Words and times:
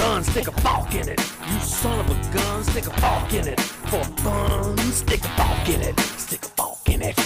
gun, 0.00 0.24
stick 0.24 0.48
a 0.48 0.52
fork 0.62 0.94
in 0.94 1.08
it. 1.08 1.20
You 1.46 1.60
son 1.60 2.00
of 2.00 2.08
a 2.10 2.14
gun, 2.32 2.64
stick 2.64 2.86
a 2.86 3.00
fork 3.00 3.32
in 3.34 3.48
it. 3.48 3.60
For 3.90 4.04
fun, 4.22 4.78
stick 4.92 5.24
a 5.24 5.28
fork 5.36 5.68
in 5.68 5.80
it. 5.82 6.00
Stick 6.16 6.42
a 6.44 6.48
fork 6.56 6.88
in 6.88 7.02
it. 7.02 7.16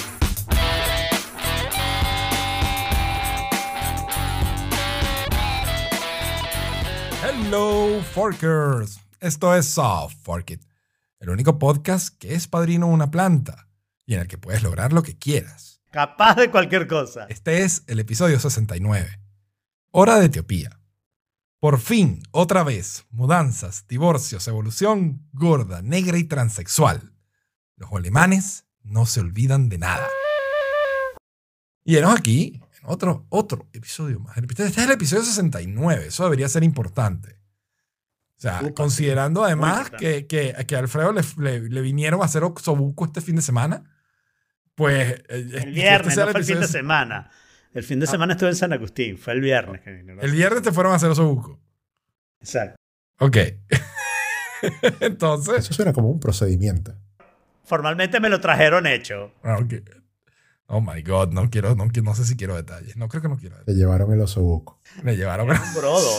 Hello, 7.23 8.03
Forkers. 8.03 9.01
Esto 9.21 9.55
es 9.55 9.67
Soft 9.67 10.17
Fork 10.23 10.51
It, 10.51 10.63
el 11.21 11.31
único 11.31 11.59
podcast 11.59 12.19
que 12.19 12.35
es 12.35 12.47
padrino 12.47 12.89
de 12.89 12.93
una 12.93 13.11
planta 13.11 13.69
y 14.05 14.15
en 14.15 14.21
el 14.21 14.29
que 14.29 14.37
puedes 14.37 14.63
lograr 14.63 14.93
lo 14.93 15.03
que 15.03 15.17
quieras. 15.17 15.81
Capaz 15.91 16.35
de 16.35 16.51
cualquier 16.51 16.87
cosa. 16.87 17.27
Este 17.29 17.63
es 17.63 17.85
el 17.87 18.01
episodio 18.01 18.39
69. 18.39 19.21
Hora 19.93 20.19
de 20.19 20.27
Etiopía. 20.27 20.84
Por 21.65 21.79
fin, 21.81 22.23
otra 22.31 22.63
vez, 22.63 23.07
mudanzas, 23.11 23.87
divorcios, 23.89 24.47
evolución 24.49 25.27
gorda, 25.33 25.81
negra 25.81 26.19
y 26.19 26.25
transexual. 26.25 27.15
Los 27.77 27.91
alemanes 27.91 28.67
no 28.83 29.07
se 29.07 29.21
olvidan 29.21 29.71
de 29.71 29.79
nada. 29.79 30.07
Y 31.83 31.97
enos 31.97 32.15
aquí 32.19 32.61
en 32.63 32.81
otro, 32.85 33.25
otro 33.31 33.67
episodio 33.73 34.21
más. 34.21 34.37
Este 34.37 34.67
es 34.67 34.77
el 34.77 34.91
episodio 34.91 35.23
69, 35.23 36.09
eso 36.09 36.25
debería 36.25 36.51
ser 36.51 36.65
importante. 36.65 37.39
O 38.37 38.41
sea, 38.43 38.61
considerando 38.75 39.43
además 39.43 39.89
que, 39.89 40.27
que, 40.27 40.55
que 40.69 40.77
a 40.77 40.81
Alfredo 40.81 41.15
le, 41.15 41.23
le- 41.39 41.71
le 41.71 41.81
vinieron 41.81 42.21
a 42.21 42.27
hacer 42.27 42.45
Oxobuco 42.45 43.07
este 43.07 43.23
fin 43.23 43.37
de 43.37 43.43
semana, 43.43 43.85
pues... 44.75 45.13
eh, 45.13 45.25
El 45.31 45.55
este 45.55 45.71
viernes, 45.71 46.17
no 46.19 46.29
fue 46.29 46.41
el 46.41 46.45
fin 46.47 46.61
de 46.61 46.69
semana. 46.69 47.31
El 47.73 47.83
fin 47.83 47.99
de 47.99 48.07
semana 48.07 48.35
estuve 48.35 48.51
en 48.51 48.55
San 48.55 48.73
Agustín. 48.73 49.19
Fue 49.19 49.33
el 49.33 49.41
viernes 49.41 49.81
que 49.81 49.91
vine. 49.91 50.15
El 50.23 50.31
viernes 50.31 50.63
te 50.63 50.71
fueron 50.71 50.93
a 50.93 50.95
hacer 50.95 51.11
Oxobuco. 51.11 51.61
Exacto. 52.45 52.77
Ok. 53.21 53.37
Entonces... 55.01 55.59
Eso 55.59 55.75
suena 55.75 55.93
como 55.93 56.09
un 56.11 56.21
procedimiento. 56.21 56.95
Formalmente 57.65 58.21
me 58.21 58.29
lo 58.29 58.41
trajeron 58.41 58.87
hecho. 58.87 59.33
ah, 59.43 59.57
ok. 59.59 59.75
Oh 60.67 60.81
my 60.81 61.03
God, 61.03 61.33
no 61.33 61.51
quiero, 61.51 61.75
no, 61.75 61.89
quiero- 61.89 62.05
no 62.11 62.15
sé 62.15 62.25
si 62.25 62.37
quiero 62.37 62.55
detalles. 62.57 62.97
No 62.97 63.09
creo 63.09 63.21
que 63.23 63.29
no 63.29 63.37
quiero 63.37 63.57
detalles. 63.57 63.75
Te 63.77 63.81
llevaron 63.81 64.13
el 64.13 64.21
osobuco. 64.21 64.81
Me 65.03 65.17
llevaron. 65.17 65.51
Un 65.51 65.75
brodo. 65.75 66.19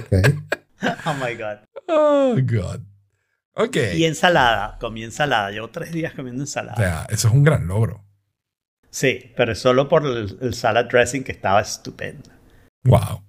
¿ok? 0.00 0.12
Oh 1.06 1.14
my 1.14 1.34
God. 1.34 1.58
Oh 1.88 2.36
God. 2.40 2.80
Ok. 3.54 3.76
Y 3.94 4.04
ensalada. 4.04 4.78
Comí 4.78 5.02
ensalada. 5.02 5.50
Llevo 5.50 5.70
tres 5.70 5.90
días 5.92 6.14
comiendo 6.14 6.42
O 6.42 6.44
ensalada. 6.44 6.76
sea, 6.76 7.06
eso 7.10 7.26
es 7.28 7.34
un 7.34 7.42
gran 7.42 7.66
logro. 7.66 8.04
Sí, 8.90 9.32
pero 9.36 9.52
es 9.52 9.58
solo 9.58 9.88
por 9.88 10.06
el, 10.06 10.38
el 10.40 10.54
salad 10.54 10.84
dressing 10.86 11.24
que 11.24 11.32
estaba 11.32 11.60
estupendo. 11.60 12.30
Wow. 12.84 13.24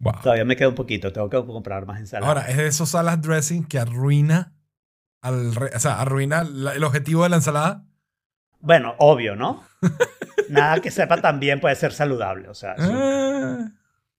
Wow. 0.00 0.14
Todavía 0.22 0.44
me 0.44 0.54
queda 0.56 0.68
un 0.68 0.74
poquito. 0.74 1.12
Tengo 1.12 1.28
que 1.28 1.36
comprar 1.44 1.84
más 1.86 1.98
ensalada. 2.00 2.28
Ahora, 2.28 2.48
es 2.48 2.56
de 2.56 2.66
esos 2.68 2.88
salad 2.90 3.18
dressing 3.18 3.64
que 3.64 3.78
arruina 3.78 4.54
al 5.20 5.54
re- 5.54 5.72
o 5.74 5.80
sea, 5.80 6.00
arruina 6.00 6.44
la- 6.44 6.74
el 6.74 6.84
objetivo 6.84 7.24
de 7.24 7.28
la 7.30 7.36
ensalada. 7.36 7.84
Bueno, 8.60 8.94
obvio, 8.98 9.34
¿no? 9.36 9.62
Nada 10.48 10.80
que 10.80 10.90
sepa 10.90 11.20
también 11.20 11.60
puede 11.60 11.74
ser 11.76 11.92
saludable. 11.92 12.48
O 12.48 12.54
sea, 12.54 12.74
eso, 12.74 12.90
Ah, 12.92 13.70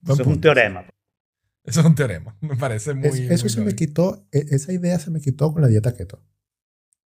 es 0.03 0.09
un 0.11 0.17
punto. 0.25 0.41
teorema. 0.41 0.85
Eso 1.63 1.79
es 1.81 1.85
un 1.85 1.95
teorema. 1.95 2.35
Me 2.41 2.55
parece 2.55 2.93
muy. 2.93 3.07
Es- 3.09 3.19
eso 3.19 3.43
muy 3.43 3.49
se 3.49 3.61
me 3.61 3.75
quitó, 3.75 4.27
e- 4.31 4.45
esa 4.49 4.73
idea 4.73 4.99
se 4.99 5.11
me 5.11 5.21
quitó 5.21 5.51
con 5.53 5.61
la 5.61 5.67
dieta 5.67 5.95
keto. 5.95 6.21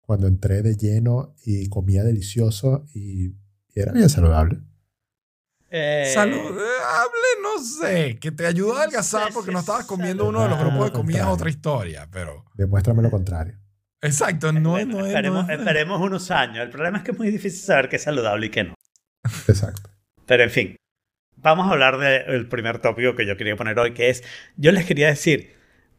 Cuando 0.02 0.26
entré 0.26 0.62
de 0.62 0.76
lleno 0.76 1.34
y 1.44 1.68
comía 1.68 2.02
delicioso 2.02 2.84
y, 2.94 3.28
y 3.28 3.34
era 3.74 3.92
bien 3.92 4.08
saludable. 4.10 4.60
Eh, 5.70 6.10
Saludable, 6.12 7.28
no 7.42 7.62
sé. 7.62 8.18
Que 8.18 8.32
te 8.32 8.46
ayudó 8.46 8.76
a 8.76 8.80
adelgazar 8.82 9.28
sé 9.28 9.32
porque 9.32 9.48
si 9.50 9.52
no 9.52 9.58
es 9.60 9.62
estabas 9.64 9.86
comiendo 9.86 10.26
uno 10.26 10.42
de 10.42 10.48
los 10.48 10.58
grupos 10.58 10.86
de 10.86 10.92
comida 10.92 11.18
es 11.18 11.24
Contrario. 11.24 11.34
otra 11.34 11.50
historia, 11.50 12.08
pero. 12.10 12.44
Demuéstrame 12.54 13.02
lo 13.02 13.10
contrario. 13.10 13.54
Exacto, 14.02 14.52
no 14.52 14.78
es. 14.78 14.86
bueno, 14.86 14.98
No 15.00 15.06
es, 15.06 15.08
esperemos, 15.08 15.46
no 15.46 15.52
es- 15.52 15.58
esperemos 15.60 16.00
unos 16.00 16.30
años. 16.30 16.58
El 16.64 16.70
problema 16.70 16.98
es 16.98 17.04
que 17.04 17.10
es 17.12 17.18
muy 17.18 17.30
difícil 17.30 17.60
saber 17.60 17.88
qué 17.88 17.96
es 17.96 18.02
saludable 18.02 18.46
y 18.46 18.50
qué 18.50 18.64
no. 18.64 18.74
Exacto. 19.46 19.90
Pero 20.26 20.42
en 20.42 20.50
fin, 20.50 20.76
vamos 21.36 21.66
a 21.68 21.70
hablar 21.72 21.98
del 21.98 22.48
primer 22.48 22.78
tópico 22.80 23.14
que 23.14 23.26
yo 23.26 23.36
quería 23.36 23.56
poner 23.56 23.78
hoy, 23.78 23.92
que 23.92 24.08
es, 24.10 24.22
yo 24.56 24.72
les 24.72 24.86
quería 24.86 25.08
decir, 25.08 25.54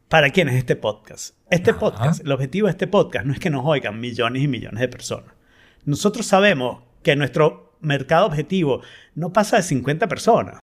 ¿para 0.08 0.30
quién 0.30 0.48
es 0.48 0.56
este 0.56 0.74
podcast? 0.76 1.36
Este 1.50 1.70
Ajá. 1.70 1.80
podcast, 1.80 2.20
el 2.24 2.32
objetivo 2.32 2.66
de 2.66 2.72
este 2.72 2.86
podcast 2.86 3.24
no 3.26 3.32
es 3.32 3.38
que 3.40 3.50
nos 3.50 3.62
oigan 3.64 4.00
millones 4.00 4.42
y 4.42 4.48
millones 4.48 4.80
de 4.80 4.88
personas. 4.88 5.32
Nosotros 5.84 6.26
sabemos 6.26 6.82
que 7.02 7.14
nuestro 7.16 7.71
mercado 7.82 8.26
objetivo 8.26 8.82
no 9.14 9.32
pasa 9.32 9.56
de 9.56 9.62
50 9.62 10.08
personas. 10.08 10.60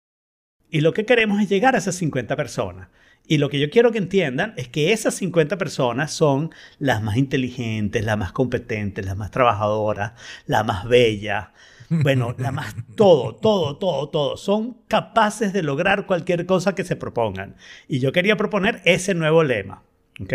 Y 0.70 0.80
lo 0.80 0.92
que 0.92 1.06
queremos 1.06 1.40
es 1.40 1.48
llegar 1.48 1.74
a 1.74 1.78
esas 1.78 1.94
50 1.94 2.36
personas. 2.36 2.88
Y 3.26 3.38
lo 3.38 3.48
que 3.48 3.58
yo 3.58 3.70
quiero 3.70 3.90
que 3.90 3.98
entiendan 3.98 4.52
es 4.56 4.68
que 4.68 4.92
esas 4.92 5.14
50 5.14 5.56
personas 5.56 6.12
son 6.12 6.50
las 6.78 7.02
más 7.02 7.16
inteligentes, 7.16 8.04
las 8.04 8.18
más 8.18 8.32
competentes, 8.32 9.06
las 9.06 9.16
más 9.16 9.30
trabajadoras, 9.30 10.12
las 10.46 10.66
más 10.66 10.86
bellas, 10.86 11.48
bueno, 11.88 12.34
la 12.38 12.52
más 12.52 12.74
todo, 12.96 13.34
todo, 13.34 13.78
todo, 13.78 14.10
todo. 14.10 14.36
Son 14.36 14.78
capaces 14.88 15.52
de 15.52 15.62
lograr 15.62 16.06
cualquier 16.06 16.44
cosa 16.44 16.74
que 16.74 16.84
se 16.84 16.96
propongan. 16.96 17.56
Y 17.88 18.00
yo 18.00 18.12
quería 18.12 18.36
proponer 18.36 18.82
ese 18.84 19.14
nuevo 19.14 19.42
lema. 19.42 19.82
¿ok? 20.20 20.34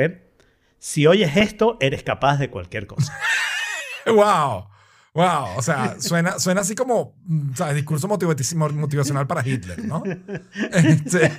Si 0.79 1.05
oyes 1.05 1.35
esto, 1.37 1.77
eres 1.81 2.03
capaz 2.03 2.37
de 2.37 2.49
cualquier 2.49 2.87
cosa. 2.87 3.13
Wow. 4.05 4.65
Wow. 5.13 5.57
O 5.57 5.61
sea, 5.61 5.95
suena, 5.99 6.39
suena 6.39 6.61
así 6.61 6.75
como 6.75 7.15
mm, 7.23 7.55
¿sabes? 7.55 7.75
discurso 7.75 8.07
motivacional 8.07 9.27
para 9.27 9.47
Hitler, 9.47 9.83
¿no? 9.85 10.03
Este, 10.73 11.31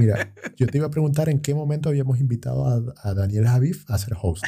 Mira, 0.00 0.32
yo 0.56 0.66
te 0.66 0.78
iba 0.78 0.86
a 0.86 0.90
preguntar 0.90 1.28
en 1.28 1.40
qué 1.40 1.54
momento 1.54 1.88
habíamos 1.88 2.18
invitado 2.18 2.66
a, 2.66 2.80
a 3.08 3.14
Daniel 3.14 3.46
Javif 3.46 3.88
a 3.90 3.98
ser 3.98 4.14
host. 4.20 4.44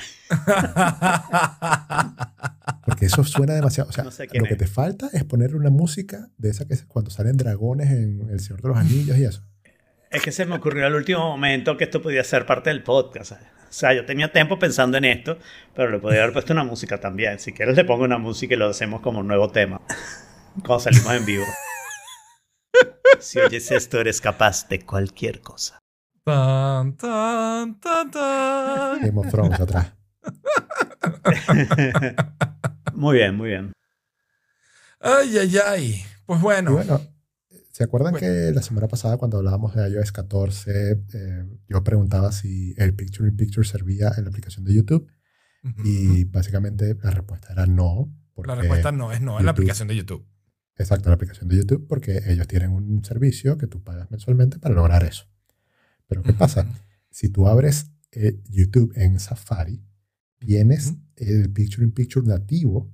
Porque 2.84 3.06
eso 3.06 3.25
suena 3.25 3.54
demasiado. 3.54 3.91
O 3.91 3.92
sea, 3.92 4.04
No 4.04 4.10
sé 4.10 4.26
quién 4.26 4.42
lo 4.42 4.48
que 4.48 4.56
te 4.56 4.66
falta 4.66 5.10
es 5.12 5.25
ponerle 5.25 5.56
una 5.56 5.70
música 5.70 6.31
de 6.38 6.50
esa 6.50 6.66
que 6.66 6.75
es 6.75 6.84
cuando 6.84 7.10
salen 7.10 7.36
dragones 7.36 7.91
en 7.91 8.28
El 8.31 8.41
Señor 8.41 8.62
de 8.62 8.69
los 8.69 8.78
Anillos 8.78 9.19
y 9.19 9.25
eso. 9.25 9.42
Es 10.10 10.22
que 10.22 10.32
se 10.32 10.46
me 10.46 10.54
ocurrió 10.54 10.86
al 10.86 10.94
último 10.94 11.20
momento 11.20 11.76
que 11.76 11.84
esto 11.84 12.00
podía 12.00 12.25
ser 12.25 12.46
parte 12.46 12.70
del 12.70 12.82
podcast. 12.82 13.32
O 13.75 13.77
sea, 13.77 13.93
yo 13.93 14.07
tenía 14.07 14.31
tiempo 14.31 14.57
pensando 14.57 14.99
en 14.99 15.05
esto, 15.05 15.37
pero 15.75 15.91
le 15.91 15.99
podría 15.99 16.23
haber 16.23 16.33
puesto 16.33 16.53
una 16.53 16.62
música 16.62 17.01
también. 17.01 17.41
Si 17.41 17.53
quieres 17.53 17.75
le 17.75 17.85
pongo 17.85 18.05
una 18.05 18.19
música 18.19 18.55
y 18.55 18.57
lo 18.57 18.69
hacemos 18.69 19.01
como 19.01 19.19
un 19.19 19.27
nuevo 19.27 19.51
tema. 19.51 19.81
Cuando 20.65 20.79
salimos 20.79 21.12
en 21.12 21.27
vivo. 21.27 21.45
Si 23.19 23.41
oyes 23.41 23.73
esto, 23.73 23.99
eres 23.99 24.21
capaz 24.21 24.69
de 24.69 24.87
cualquier 24.87 25.41
cosa. 25.41 25.81
tan, 26.25 26.97
tan, 26.97 27.81
tan, 27.81 28.11
tan. 28.12 29.01
Game 29.01 29.19
of 29.19 29.29
Thrones 29.29 29.59
atrás. 29.59 29.93
Muy 32.95 33.17
bien, 33.17 33.37
muy 33.37 33.49
bien. 33.49 33.73
Ay, 35.01 35.37
ay, 35.37 35.59
ay. 35.67 36.05
Pues 36.27 36.39
Y 36.39 36.43
bueno. 36.43 36.81
¿Se 37.75 37.83
acuerdan 37.83 38.12
Bueno. 38.12 38.25
que 38.25 38.53
la 38.53 38.62
semana 38.62 38.87
pasada 38.87 39.17
cuando 39.17 39.39
hablábamos 39.39 39.75
de 39.75 39.91
iOS 39.91 40.12
14, 40.12 41.05
eh, 41.12 41.45
yo 41.69 41.83
preguntaba 41.83 42.31
si 42.31 42.73
el 42.77 42.95
Picture 42.95 43.29
in 43.29 43.37
Picture 43.37 43.67
servía 43.67 44.12
en 44.17 44.25
la 44.25 44.31
aplicación 44.31 44.65
de 44.65 44.75
YouTube? 44.75 45.11
Y 45.83 46.25
básicamente 46.25 46.95
la 47.03 47.11
respuesta 47.11 47.53
era 47.53 47.67
no. 47.67 48.15
la 48.45 48.55
respuesta 48.55 48.93
no 48.93 49.12
es 49.12 49.23
no, 49.23 49.39
es 49.39 49.45
la 49.45 49.51
aplicación 49.51 49.89
de 49.89 49.97
YouTube. 49.97 50.25
Exacto, 50.77 51.09
la 51.09 51.15
aplicación 51.15 51.49
de 51.49 51.57
YouTube, 51.57 51.87
porque 51.89 52.21
ellos 52.27 52.47
tienen 52.47 52.71
un 52.71 53.05
servicio 53.05 53.59
que 53.59 53.67
tú 53.67 53.83
pagas 53.83 54.11
mensualmente 54.11 54.59
para 54.59 54.75
lograr 54.75 55.03
eso. 55.05 55.25
Pero 56.06 56.23
¿qué 56.23 56.33
pasa? 56.33 56.67
Si 57.11 57.29
tú 57.31 57.49
abres 57.49 57.91
eh, 58.12 58.41
YouTube 58.51 58.93
en 58.94 59.19
Safari, 59.19 59.82
tienes 60.38 60.94
el 61.17 61.50
Picture 61.50 61.82
in 61.85 61.93
Picture 61.93 62.27
nativo 62.27 62.93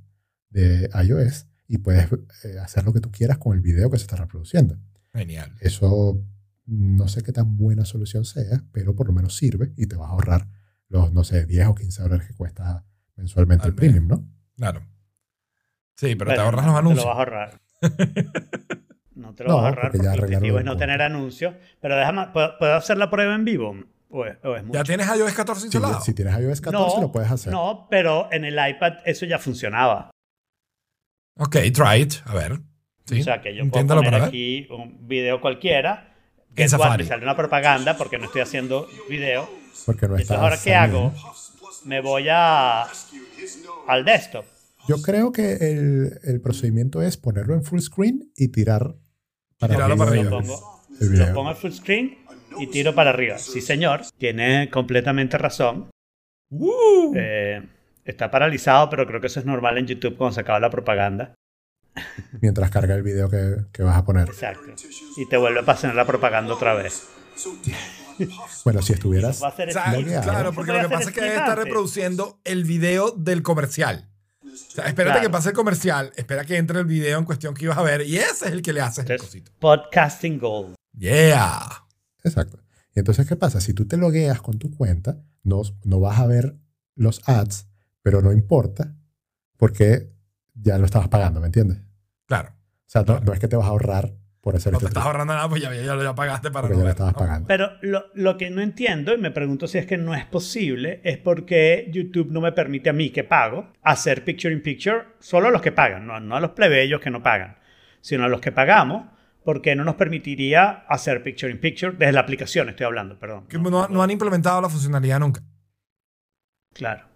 de 0.49 0.89
iOS 1.05 1.50
y 1.71 1.79
puedes 1.79 2.09
eh, 2.43 2.59
hacer 2.59 2.85
lo 2.85 2.93
que 2.93 2.99
tú 2.99 3.13
quieras 3.13 3.39
con 3.39 3.55
el 3.55 3.61
video 3.61 3.89
que 3.93 3.97
se 3.97 4.03
está 4.03 4.17
reproduciendo. 4.17 4.77
Genial. 5.13 5.55
Eso 5.61 6.21
no 6.67 7.07
sé 7.07 7.23
qué 7.23 7.31
tan 7.31 7.57
buena 7.57 7.85
solución 7.85 8.25
sea, 8.25 8.65
pero 8.73 8.97
por 8.97 9.07
lo 9.07 9.13
menos 9.13 9.37
sirve 9.37 9.73
y 9.77 9.87
te 9.87 9.95
vas 9.95 10.09
a 10.09 10.13
ahorrar 10.13 10.49
los, 10.89 11.13
no 11.13 11.23
sé, 11.23 11.47
10 11.47 11.69
o 11.69 11.75
15 11.77 12.03
dólares 12.03 12.27
que 12.27 12.35
cuesta 12.35 12.85
mensualmente 13.15 13.67
Al 13.67 13.71
el 13.71 13.77
premium, 13.77 14.09
¿no? 14.09 14.29
Claro. 14.57 14.81
Sí, 15.95 16.17
pero 16.17 16.33
te 16.33 16.41
Bueno, 16.41 16.43
ahorras 16.43 16.67
los 16.67 16.73
no 16.73 16.79
anuncios. 16.79 17.05
Te 17.05 17.05
lo 17.05 17.09
vas 17.09 17.17
a 17.17 17.19
ahorrar. 17.19 17.61
No 19.15 19.35
te 19.35 19.45
lo 19.45 19.51
No, 19.51 19.57
vas 19.57 19.65
a 19.65 19.69
ahorrar 19.69 19.91
porque 19.93 19.99
porque, 19.99 20.19
el 20.19 20.25
objetivo 20.25 20.59
es 20.59 20.65
no 20.65 20.77
tener 20.77 21.03
anuncios. 21.03 21.55
Pero 21.81 21.97
déjame, 21.97 22.27
¿puedo, 22.33 22.59
puedo 22.59 22.75
hacer 22.75 22.99
la 22.99 23.11
prueba 23.11 23.35
en 23.37 23.45
vivo? 23.45 23.77
¿O 24.09 24.27
es, 24.27 24.37
o 24.43 24.57
es 24.57 24.65
mucho? 24.65 24.77
¿Ya 24.77 24.83
tienes 24.83 25.07
iOS 25.07 25.35
14 25.35 25.61
Si, 25.61 25.67
instalado? 25.69 26.01
si 26.01 26.15
tienes 26.15 26.37
iOS 26.37 26.61
14 26.61 26.97
no, 26.97 27.03
lo 27.03 27.13
puedes 27.13 27.31
hacer. 27.31 27.53
No, 27.53 27.87
pero 27.89 28.29
en 28.33 28.45
el 28.45 28.55
iPad 28.55 28.95
eso 29.05 29.25
ya 29.25 29.39
funcionaba. 29.39 30.11
Ok, 31.41 31.57
try 31.73 32.03
it. 32.03 32.15
A 32.27 32.35
ver. 32.35 32.61
Sí. 33.07 33.21
O 33.21 33.25
sea 33.25 33.41
que 33.41 33.55
yo 33.55 33.69
puedo 33.71 33.87
poner 33.87 34.11
para 34.13 34.27
aquí 34.27 34.67
un 34.71 35.09
video 35.09 35.41
cualquiera. 35.41 36.15
Que 36.55 36.65
En 36.65 36.69
Safari. 36.69 37.05
me 37.05 37.09
sale 37.09 37.23
una 37.23 37.37
propaganda 37.37 37.97
porque 37.97 38.19
no 38.19 38.27
estoy 38.27 38.43
haciendo 38.43 38.87
video. 39.09 39.49
Porque 39.87 40.07
no 40.07 40.17
Entonces, 40.19 40.37
¿ahora 40.37 40.59
qué 40.63 40.75
hago? 40.75 41.13
Me 41.87 42.01
voy 42.03 42.27
a, 42.31 42.83
al 43.87 44.05
desktop. 44.05 44.45
Yo 44.89 45.01
creo 45.01 45.33
que 45.33 45.53
el, 45.55 46.19
el 46.25 46.41
procedimiento 46.41 47.01
es 47.03 47.17
ponerlo 47.17 47.55
en 47.55 47.65
full 47.65 47.81
screen 47.81 48.31
y 48.37 48.49
tirar 48.49 48.95
para 49.59 49.75
Tirarlo 49.75 49.97
para 49.97 50.11
Lo 50.11 50.21
arriba. 50.21 50.31
pongo, 50.31 50.83
El 51.01 51.19
Lo 51.19 51.33
pongo 51.35 51.49
al 51.49 51.57
full 51.57 51.71
screen 51.73 52.19
y 52.59 52.67
tiro 52.67 52.95
para 52.95 53.11
arriba. 53.11 53.39
Sí, 53.39 53.61
señor, 53.61 54.03
tiene 54.19 54.69
completamente 54.71 55.39
razón. 55.39 55.89
¡Uh! 56.51 57.15
Eh, 57.17 57.63
está 58.11 58.31
paralizado, 58.31 58.89
pero 58.91 59.07
creo 59.07 59.21
que 59.21 59.27
eso 59.29 59.41
es 59.41 59.47
normal 59.47 59.79
en 59.79 59.87
YouTube 59.87 60.17
cuando 60.17 60.35
se 60.35 60.41
acaba 60.41 60.61
la 60.61 60.71
propaganda. 60.71 61.35
Mientras 62.41 62.71
carga 62.71 62.95
el 62.95 63.03
video 63.03 63.29
que, 63.29 63.57
que 63.73 63.83
vas 63.83 63.97
a 63.97 64.05
poner. 64.05 64.29
Exacto. 64.29 64.73
Y 65.17 65.29
te 65.29 65.37
vuelve 65.37 65.61
a 65.61 65.65
pasar 65.65 65.95
la 65.95 66.07
propaganda 66.07 66.55
otra 66.55 66.75
vez. 66.75 67.09
Bueno, 68.67 68.83
si 68.83 68.93
estuvieras. 68.93 69.41
Logueado. 69.41 70.23
claro, 70.23 70.53
porque 70.53 70.73
lo 70.73 70.81
que 70.81 70.89
pasa 70.91 71.09
es 71.09 71.15
que 71.15 71.27
está 71.27 71.55
reproduciendo 71.55 72.39
el 72.45 72.65
video 72.65 73.13
del 73.13 73.43
comercial. 73.43 74.11
O 74.45 74.49
sea, 74.55 74.85
espérate 74.85 75.15
Claro. 75.15 75.21
que 75.23 75.31
pase 75.31 75.49
el 75.49 75.55
comercial, 75.55 76.13
espera 76.17 76.45
que 76.45 76.59
entre 76.59 76.81
el 76.81 76.85
video 76.85 77.19
en 77.19 77.25
cuestión 77.25 77.55
que 77.55 77.65
ibas 77.65 77.79
a 77.79 77.83
ver 77.83 78.03
y 78.03 78.19
ese 78.19 78.45
es 78.47 78.53
el 78.53 78.61
que 78.61 78.75
le 78.75 78.83
haces 78.83 79.09
el 79.09 79.19
cosito. 79.19 79.53
Podcasting 79.59 80.39
Gold. 80.39 80.75
Yeah. 80.99 81.67
Exacto. 82.23 82.59
Y 82.95 82.99
entonces, 82.99 83.27
¿qué 83.27 83.37
pasa? 83.37 83.59
Si 83.63 83.73
tú 83.73 83.87
te 83.87 83.97
logueas 83.97 84.43
con 84.43 84.59
tu 84.59 84.71
cuenta, 84.71 85.17
no, 85.45 85.63
no 85.85 86.01
vas 86.01 86.19
a 86.19 86.27
ver 86.27 86.57
los 86.97 87.27
ads, 87.27 87.69
pero 88.03 88.23
no 88.23 88.33
importa 88.33 88.95
porque 89.57 90.11
ya 90.55 90.79
lo 90.79 90.87
estabas 90.87 91.09
pagando, 91.09 91.41
¿me 91.41 91.47
entiendes? 91.47 91.79
Claro. 92.27 92.51
O 92.51 92.87
sea, 92.87 93.03
no, 93.03 93.21
no 93.21 93.33
es 93.33 93.39
que 93.39 93.49
te 93.49 93.57
vas 93.57 93.67
a 93.67 93.71
ahorrar 93.71 94.13
por 94.41 94.57
hacer 94.57 94.73
No 94.73 94.79
te 94.79 94.87
este 94.87 94.91
estás 94.91 95.03
truco, 95.03 95.09
ahorrando 95.09 95.35
nada, 95.35 95.49
pues 95.49 95.63
ya, 95.63 95.73
ya, 95.75 96.03
ya 96.03 96.15
pagaste 96.15 96.51
para 96.51 96.69
no 96.69 96.75
ya 96.75 96.79
lo 96.79 96.85
verlo, 96.85 96.91
estabas 96.91 97.13
¿no? 97.13 97.19
pagando. 97.19 97.47
Pero 97.47 97.71
lo, 97.83 98.07
lo 98.15 98.37
que 98.39 98.51
no 98.51 98.63
entiendo, 98.63 99.15
y 99.15 99.19
me 99.19 99.31
pregunto 99.31 99.67
si 99.67 99.79
es 99.79 99.87
que 99.87 99.99
no 99.99 100.15
es 100.15 100.25
posible, 100.25 101.01
es 101.05 101.19
porque 101.19 101.91
YouTube 101.93 102.31
no 102.31 102.41
me 102.41 102.53
permite 102.53 102.91
a 102.91 102.93
mí 102.95 103.11
que 103.11 103.23
pago 103.23 103.73
hacer 103.83 104.25
picture 104.25 104.53
in 104.53 104.63
picture 104.63 105.05
solo 105.19 105.49
a 105.49 105.51
los 105.51 105.61
que 105.61 105.73
pagan, 105.73 106.07
no, 106.07 106.19
no 106.21 106.37
a 106.37 106.41
los 106.41 106.53
plebeyos 106.53 107.01
que 107.01 107.11
no 107.11 107.23
pagan, 107.23 107.59
sino 108.01 108.25
a 108.25 108.29
los 108.29 108.41
que 108.41 108.51
pagamos, 108.51 109.09
porque 109.45 109.75
no 109.75 109.85
nos 109.85 109.97
permitiría 109.97 110.85
hacer 110.89 111.23
picture 111.23 111.53
in 111.53 111.61
picture 111.61 111.93
desde 111.97 112.13
la 112.13 112.21
aplicación, 112.21 112.71
estoy 112.71 112.87
hablando, 112.87 113.19
perdón. 113.19 113.47
Que 113.47 113.59
no, 113.59 113.89
no 113.89 114.03
han 114.03 114.11
implementado 114.11 114.61
la 114.61 114.69
funcionalidad 114.69 115.21
nunca. 115.21 115.43
Claro. 116.73 117.10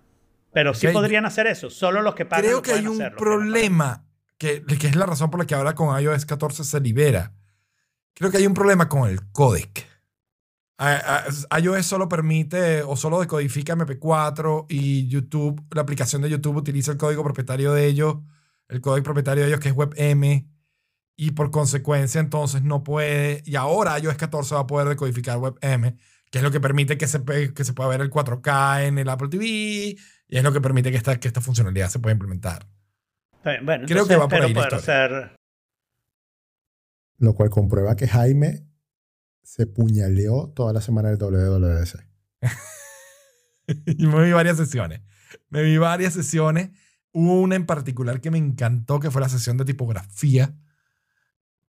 Pero 0.54 0.72
sí 0.72 0.86
podrían 0.88 1.26
hacer 1.26 1.46
eso, 1.46 1.68
solo 1.68 2.00
los 2.00 2.14
que 2.14 2.24
pagan. 2.24 2.44
Creo 2.46 2.62
que 2.62 2.72
hay 2.72 2.86
un 2.86 2.98
que 2.98 3.10
no 3.10 3.16
problema, 3.16 4.06
que, 4.38 4.62
que 4.64 4.86
es 4.86 4.96
la 4.96 5.04
razón 5.06 5.30
por 5.30 5.40
la 5.40 5.46
que 5.46 5.54
ahora 5.54 5.74
con 5.74 6.00
iOS 6.00 6.24
14 6.24 6.64
se 6.64 6.80
libera. 6.80 7.32
Creo 8.14 8.30
que 8.30 8.36
hay 8.38 8.46
un 8.46 8.54
problema 8.54 8.88
con 8.88 9.08
el 9.08 9.20
codec. 9.32 9.86
A- 10.78 11.24
a- 11.50 11.58
iOS 11.60 11.86
solo 11.86 12.08
permite 12.08 12.82
o 12.82 12.96
solo 12.96 13.20
decodifica 13.20 13.74
MP4 13.76 14.66
y 14.68 15.06
YouTube, 15.08 15.62
la 15.72 15.82
aplicación 15.82 16.22
de 16.22 16.30
YouTube 16.30 16.56
utiliza 16.56 16.92
el 16.92 16.98
código 16.98 17.22
propietario 17.22 17.72
de 17.72 17.86
ellos, 17.86 18.16
el 18.68 18.80
código 18.80 19.04
propietario 19.04 19.42
de 19.44 19.48
ellos 19.50 19.60
que 19.60 19.68
es 19.68 19.74
WebM, 19.74 20.48
y 21.16 21.30
por 21.30 21.50
consecuencia 21.52 22.20
entonces 22.20 22.62
no 22.62 22.82
puede, 22.82 23.42
y 23.46 23.54
ahora 23.56 23.98
iOS 24.00 24.16
14 24.16 24.54
va 24.56 24.62
a 24.62 24.66
poder 24.66 24.88
decodificar 24.88 25.38
WebM, 25.38 25.96
que 26.30 26.38
es 26.38 26.42
lo 26.42 26.50
que 26.50 26.58
permite 26.60 26.98
que 26.98 27.06
se, 27.06 27.22
que 27.54 27.64
se 27.64 27.72
pueda 27.72 27.88
ver 27.90 28.00
el 28.00 28.10
4K 28.10 28.86
en 28.86 28.98
el 28.98 29.08
Apple 29.08 29.28
TV, 29.28 29.96
y 30.34 30.38
es 30.38 30.42
lo 30.42 30.52
que 30.52 30.60
permite 30.60 30.90
que 30.90 30.96
esta, 30.96 31.20
que 31.20 31.28
esta 31.28 31.40
funcionalidad 31.40 31.88
se 31.90 32.00
pueda 32.00 32.12
implementar. 32.12 32.68
Bueno, 33.62 33.86
Creo 33.86 34.04
que 34.04 34.16
va 34.16 34.26
por 34.26 34.42
ahí 34.42 34.52
la 34.52 34.62
poder 34.62 34.74
hacer 34.74 35.36
Lo 37.18 37.34
cual 37.36 37.50
comprueba 37.50 37.94
que 37.94 38.08
Jaime 38.08 38.66
se 39.44 39.68
puñaleó 39.68 40.48
toda 40.48 40.72
la 40.72 40.80
semana 40.80 41.10
del 41.10 41.18
WWDC. 41.18 42.04
y 43.86 44.06
me 44.08 44.24
vi 44.24 44.32
varias 44.32 44.56
sesiones. 44.56 45.02
Me 45.50 45.62
vi 45.62 45.78
varias 45.78 46.14
sesiones. 46.14 46.70
Hubo 47.12 47.40
una 47.40 47.54
en 47.54 47.64
particular 47.64 48.20
que 48.20 48.32
me 48.32 48.38
encantó, 48.38 48.98
que 48.98 49.12
fue 49.12 49.20
la 49.20 49.28
sesión 49.28 49.56
de 49.56 49.64
tipografía. 49.64 50.52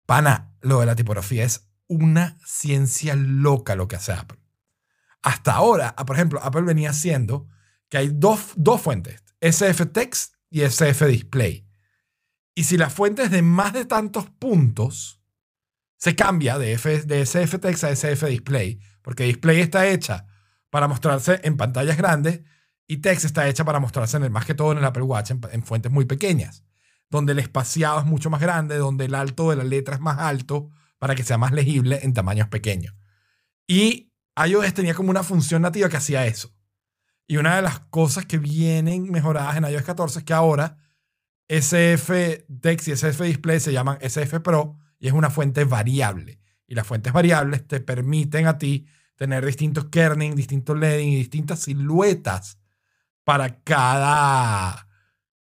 Pana, 0.08 0.56
lo 0.62 0.80
de 0.80 0.88
la 0.88 0.96
tipografía 0.96 1.44
es 1.44 1.70
una 1.86 2.40
ciencia 2.44 3.14
loca 3.16 3.76
lo 3.76 3.88
que 3.88 3.98
hace 3.98 4.14
Apple. 4.14 4.40
Hasta 5.22 5.54
ahora, 5.54 5.94
ah, 5.96 6.06
por 6.08 6.16
ejemplo, 6.16 6.40
Apple 6.42 6.64
venía 6.64 6.90
haciendo 6.90 7.48
que 7.90 7.98
hay 7.98 8.10
dos, 8.14 8.54
dos 8.56 8.82
fuentes, 8.82 9.24
SF 9.40 9.88
Text 9.88 10.36
y 10.50 10.62
SF 10.62 11.08
Display. 11.08 11.68
Y 12.56 12.64
si 12.64 12.78
la 12.78 12.90
fuente 12.90 13.24
es 13.24 13.32
de 13.32 13.42
más 13.42 13.74
de 13.74 13.86
tantos 13.86 14.30
puntos, 14.30 15.22
se 15.98 16.16
cambia 16.16 16.58
de, 16.58 16.74
F, 16.74 17.04
de 17.04 17.22
SF 17.22 17.60
Text 17.60 17.84
a 17.84 17.90
SF 17.90 18.28
Display, 18.28 18.80
porque 19.02 19.26
Display 19.26 19.60
está 19.60 19.88
hecha 19.88 20.26
para 20.70 20.88
mostrarse 20.88 21.40
en 21.44 21.58
pantallas 21.58 21.98
grandes 21.98 22.42
y 22.88 22.98
Text 22.98 23.26
está 23.26 23.48
hecha 23.48 23.66
para 23.66 23.80
mostrarse 23.80 24.18
en 24.18 24.32
más 24.32 24.46
que 24.46 24.54
todo 24.54 24.72
en 24.72 24.78
el 24.78 24.86
Apple 24.86 25.04
Watch 25.04 25.32
en, 25.32 25.42
en 25.52 25.64
fuentes 25.64 25.92
muy 25.92 26.06
pequeñas, 26.06 26.64
donde 27.10 27.34
el 27.34 27.40
espaciado 27.40 28.00
es 28.00 28.06
mucho 28.06 28.30
más 28.30 28.42
grande, 28.42 28.78
donde 28.78 29.06
el 29.06 29.16
alto 29.16 29.50
de 29.50 29.58
la 29.58 29.64
letra 29.64 29.96
es 29.96 30.02
más 30.02 30.20
alto 30.20 30.70
para 30.98 31.16
que 31.16 31.24
sea 31.24 31.38
más 31.38 31.52
legible 31.52 32.00
en 32.04 32.14
tamaños 32.14 32.48
pequeños. 32.48 32.96
Y 33.68 34.14
iOS 34.38 34.74
tenía 34.74 34.94
como 34.94 35.10
una 35.10 35.24
función 35.24 35.62
nativa 35.62 35.90
que 35.90 35.98
hacía 35.98 36.26
eso. 36.26 36.55
Y 37.28 37.38
una 37.38 37.56
de 37.56 37.62
las 37.64 37.80
cosas 37.80 38.26
que 38.26 38.38
vienen 38.38 39.10
mejoradas 39.12 39.58
en 39.58 39.66
iOS 39.66 39.84
14 39.84 40.20
es 40.20 40.26
que 40.26 40.34
ahora 40.34 40.78
SF 41.48 42.46
Text 42.62 42.88
y 42.88 42.92
SF 42.92 43.24
Display 43.24 43.60
se 43.60 43.74
llaman 43.74 43.98
SF 44.02 44.40
Pro 44.42 44.78
y 45.00 45.08
es 45.08 45.14
una 45.14 45.30
fuente 45.30 45.64
variable. 45.64 46.40
Y 46.68 46.76
las 46.76 46.88
fuentes 46.88 47.14
variables 47.14 47.68
te 47.68 47.80
permiten 47.80 48.48
a 48.48 48.58
ti 48.58 48.88
tener 49.16 49.46
distintos 49.46 49.86
kerning, 49.86 50.36
distintos 50.36 50.78
leading 50.78 51.10
y 51.10 51.16
distintas 51.18 51.60
siluetas 51.60 52.60
para 53.24 53.60
cada, 53.64 54.88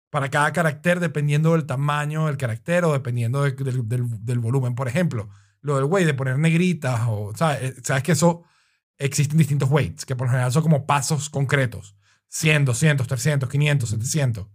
para 0.09 0.29
cada 0.29 0.53
carácter 0.53 0.99
dependiendo 0.99 1.53
del 1.53 1.65
tamaño 1.65 2.27
del 2.27 2.37
carácter 2.37 2.85
o 2.85 2.93
dependiendo 2.93 3.43
de- 3.43 3.51
del, 3.51 3.87
del- 3.87 4.25
del 4.25 4.39
volumen. 4.39 4.75
Por 4.75 4.87
ejemplo, 4.87 5.29
lo 5.61 5.75
del 5.75 5.85
weight 5.85 6.07
de 6.07 6.13
poner 6.13 6.37
negritas 6.39 7.01
o, 7.07 7.33
¿sabes? 7.35 7.61
Eh, 7.61 7.75
Sabes 7.83 8.03
que 8.03 8.11
eso 8.13 8.43
existen 8.97 9.37
distintos 9.37 9.69
weights, 9.69 10.05
que 10.05 10.15
por 10.15 10.27
lo 10.27 10.31
general 10.31 10.51
son 10.51 10.63
como 10.63 10.85
pasos 10.85 11.29
concretos. 11.29 11.95
100, 12.27 12.65
200, 12.65 13.07
300, 13.07 13.49
500, 13.49 13.89
700. 13.89 14.47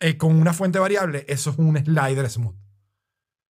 Eh, 0.00 0.16
con 0.16 0.34
una 0.34 0.52
fuente 0.52 0.78
variable, 0.78 1.24
eso 1.28 1.50
es 1.50 1.58
un 1.58 1.76
slider 1.76 2.28
smooth. 2.28 2.56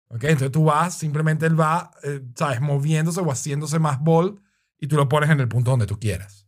¿Ok? 0.09 0.23
Entonces 0.23 0.51
tú 0.51 0.63
vas, 0.65 0.97
simplemente 0.97 1.45
él 1.45 1.59
va, 1.59 1.91
eh, 2.03 2.21
¿sabes? 2.35 2.61
Moviéndose 2.61 3.19
o 3.21 3.31
haciéndose 3.31 3.77
más 3.77 3.99
bold 3.99 4.39
y 4.79 4.87
tú 4.87 4.95
lo 4.95 5.07
pones 5.07 5.29
en 5.29 5.39
el 5.39 5.47
punto 5.47 5.71
donde 5.71 5.85
tú 5.85 5.99
quieras. 5.99 6.47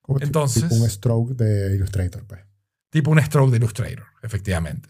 Como 0.00 0.20
Entonces- 0.20 0.62
tipo 0.62 0.74
un 0.76 0.88
stroke 0.88 1.34
de 1.34 1.74
Illustrator, 1.74 2.24
pues. 2.26 2.40
Tipo 2.90 3.10
un 3.10 3.20
stroke 3.20 3.50
de 3.50 3.56
Illustrator, 3.58 4.06
efectivamente. 4.22 4.88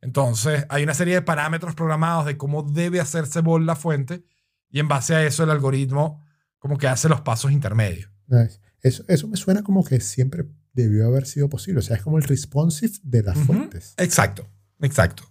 Entonces, 0.00 0.66
hay 0.68 0.82
una 0.82 0.94
serie 0.94 1.14
de 1.14 1.22
parámetros 1.22 1.74
programados 1.74 2.26
de 2.26 2.36
cómo 2.36 2.62
debe 2.62 3.00
hacerse 3.00 3.40
bold 3.40 3.66
la 3.66 3.76
fuente 3.76 4.24
y 4.68 4.80
en 4.80 4.88
base 4.88 5.14
a 5.14 5.24
eso 5.24 5.44
el 5.44 5.50
algoritmo 5.50 6.22
como 6.60 6.78
que 6.78 6.86
hace 6.86 7.08
los 7.08 7.22
pasos 7.22 7.50
intermedios. 7.50 8.08
Nice. 8.28 8.60
Eso, 8.82 9.04
eso 9.08 9.26
me 9.26 9.36
suena 9.36 9.62
como 9.64 9.82
que 9.84 10.00
siempre 10.00 10.46
debió 10.72 11.06
haber 11.06 11.26
sido 11.26 11.48
posible. 11.48 11.80
O 11.80 11.82
sea, 11.82 11.96
es 11.96 12.02
como 12.02 12.16
el 12.18 12.22
responsive 12.24 12.92
de 13.02 13.22
las 13.24 13.36
fuentes. 13.38 13.94
Exacto, 13.96 14.48
exacto. 14.80 15.24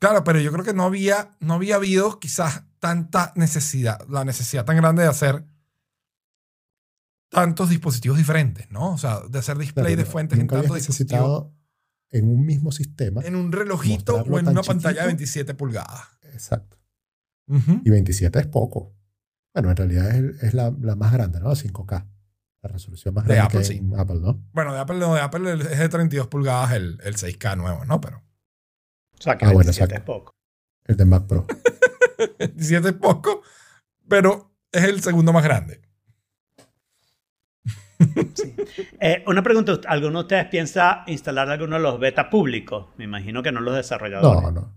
Claro, 0.00 0.24
pero 0.24 0.40
yo 0.40 0.52
creo 0.52 0.64
que 0.64 0.74
no 0.74 0.84
había, 0.84 1.36
no 1.40 1.54
había 1.54 1.76
habido 1.76 2.18
quizás 2.20 2.64
tanta 2.80 3.32
necesidad, 3.36 4.00
la 4.08 4.24
necesidad 4.24 4.64
tan 4.64 4.76
grande 4.76 5.02
de 5.02 5.08
hacer 5.08 5.44
tantos 7.30 7.68
dispositivos 7.70 8.16
diferentes, 8.16 8.70
¿no? 8.70 8.92
O 8.92 8.98
sea, 8.98 9.20
de 9.28 9.38
hacer 9.38 9.58
display 9.58 9.94
Claro, 9.94 10.02
de 10.02 10.04
fuentes 10.10 10.38
en 10.38 10.44
nunca 10.44 10.56
tantos 10.56 10.70
habías 10.72 10.86
dispositivos. 10.86 11.48
en 12.10 12.28
un 12.28 12.44
mismo 12.46 12.72
sistema. 12.72 13.22
En 13.24 13.34
un 13.36 13.52
relojito 13.52 14.16
o 14.16 14.38
en 14.38 14.48
una 14.48 14.62
pantalla 14.62 15.02
de 15.02 15.10
chiquito. 15.10 15.16
27 15.16 15.54
pulgadas. 15.54 16.08
Exacto. 16.32 16.78
Ujú. 17.48 17.80
Y 17.84 17.90
27 17.90 18.38
es 18.38 18.46
poco. 18.46 18.94
Bueno, 19.54 19.70
en 19.70 19.76
realidad 19.76 20.10
es, 20.14 20.42
es 20.42 20.54
la, 20.54 20.72
la 20.80 20.94
más 20.96 21.12
grande, 21.12 21.40
¿no? 21.40 21.50
5K. 21.50 22.06
La 22.62 22.68
resolución 22.68 23.14
más 23.14 23.24
De 23.24 23.34
grande 23.34 23.46
Apple, 23.46 23.60
que 23.60 23.64
sí. 23.64 23.76
en 23.78 23.98
Apple, 23.98 24.20
¿no? 24.20 24.42
Bueno, 24.52 24.72
de 24.74 24.80
Apple, 24.80 24.98
no, 24.98 25.14
de 25.14 25.20
Apple 25.20 25.52
es 25.52 25.78
de 25.78 25.88
32 25.88 26.26
pulgadas 26.26 26.72
el, 26.72 26.98
el 27.04 27.16
6K 27.16 27.56
nuevo, 27.56 27.84
¿no? 27.84 28.00
Pero 28.00 28.18
O 29.18 29.22
sea, 29.22 29.38
que 29.38 29.44
Ah, 29.44 29.48
bueno, 29.52 29.66
27 29.66 29.84
es 29.94 30.00
exacto. 30.00 30.12
poco. 30.12 30.32
El 30.84 30.96
de 30.96 31.04
Mac 31.04 31.26
Pro. 31.26 31.46
17 32.38 32.88
es 32.88 32.94
poco, 32.94 33.42
pero 34.08 34.56
es 34.72 34.84
el 34.84 35.00
segundo 35.02 35.32
más 35.32 35.44
grande. 35.44 35.82
Sí. 38.34 38.54
Eh, 39.00 39.24
una 39.26 39.42
pregunta, 39.42 39.72
¿alguno 39.88 40.18
de 40.20 40.22
ustedes 40.22 40.46
piensa 40.46 41.02
instalar 41.08 41.48
alguno 41.50 41.76
de 41.76 41.82
los 41.82 41.98
beta 41.98 42.30
públicos? 42.30 42.88
Me 42.96 43.04
imagino 43.04 43.42
que 43.42 43.50
no 43.52 43.60
los 43.60 43.74
desarrolladores. 43.74 44.42
No, 44.42 44.50
no. 44.52 44.76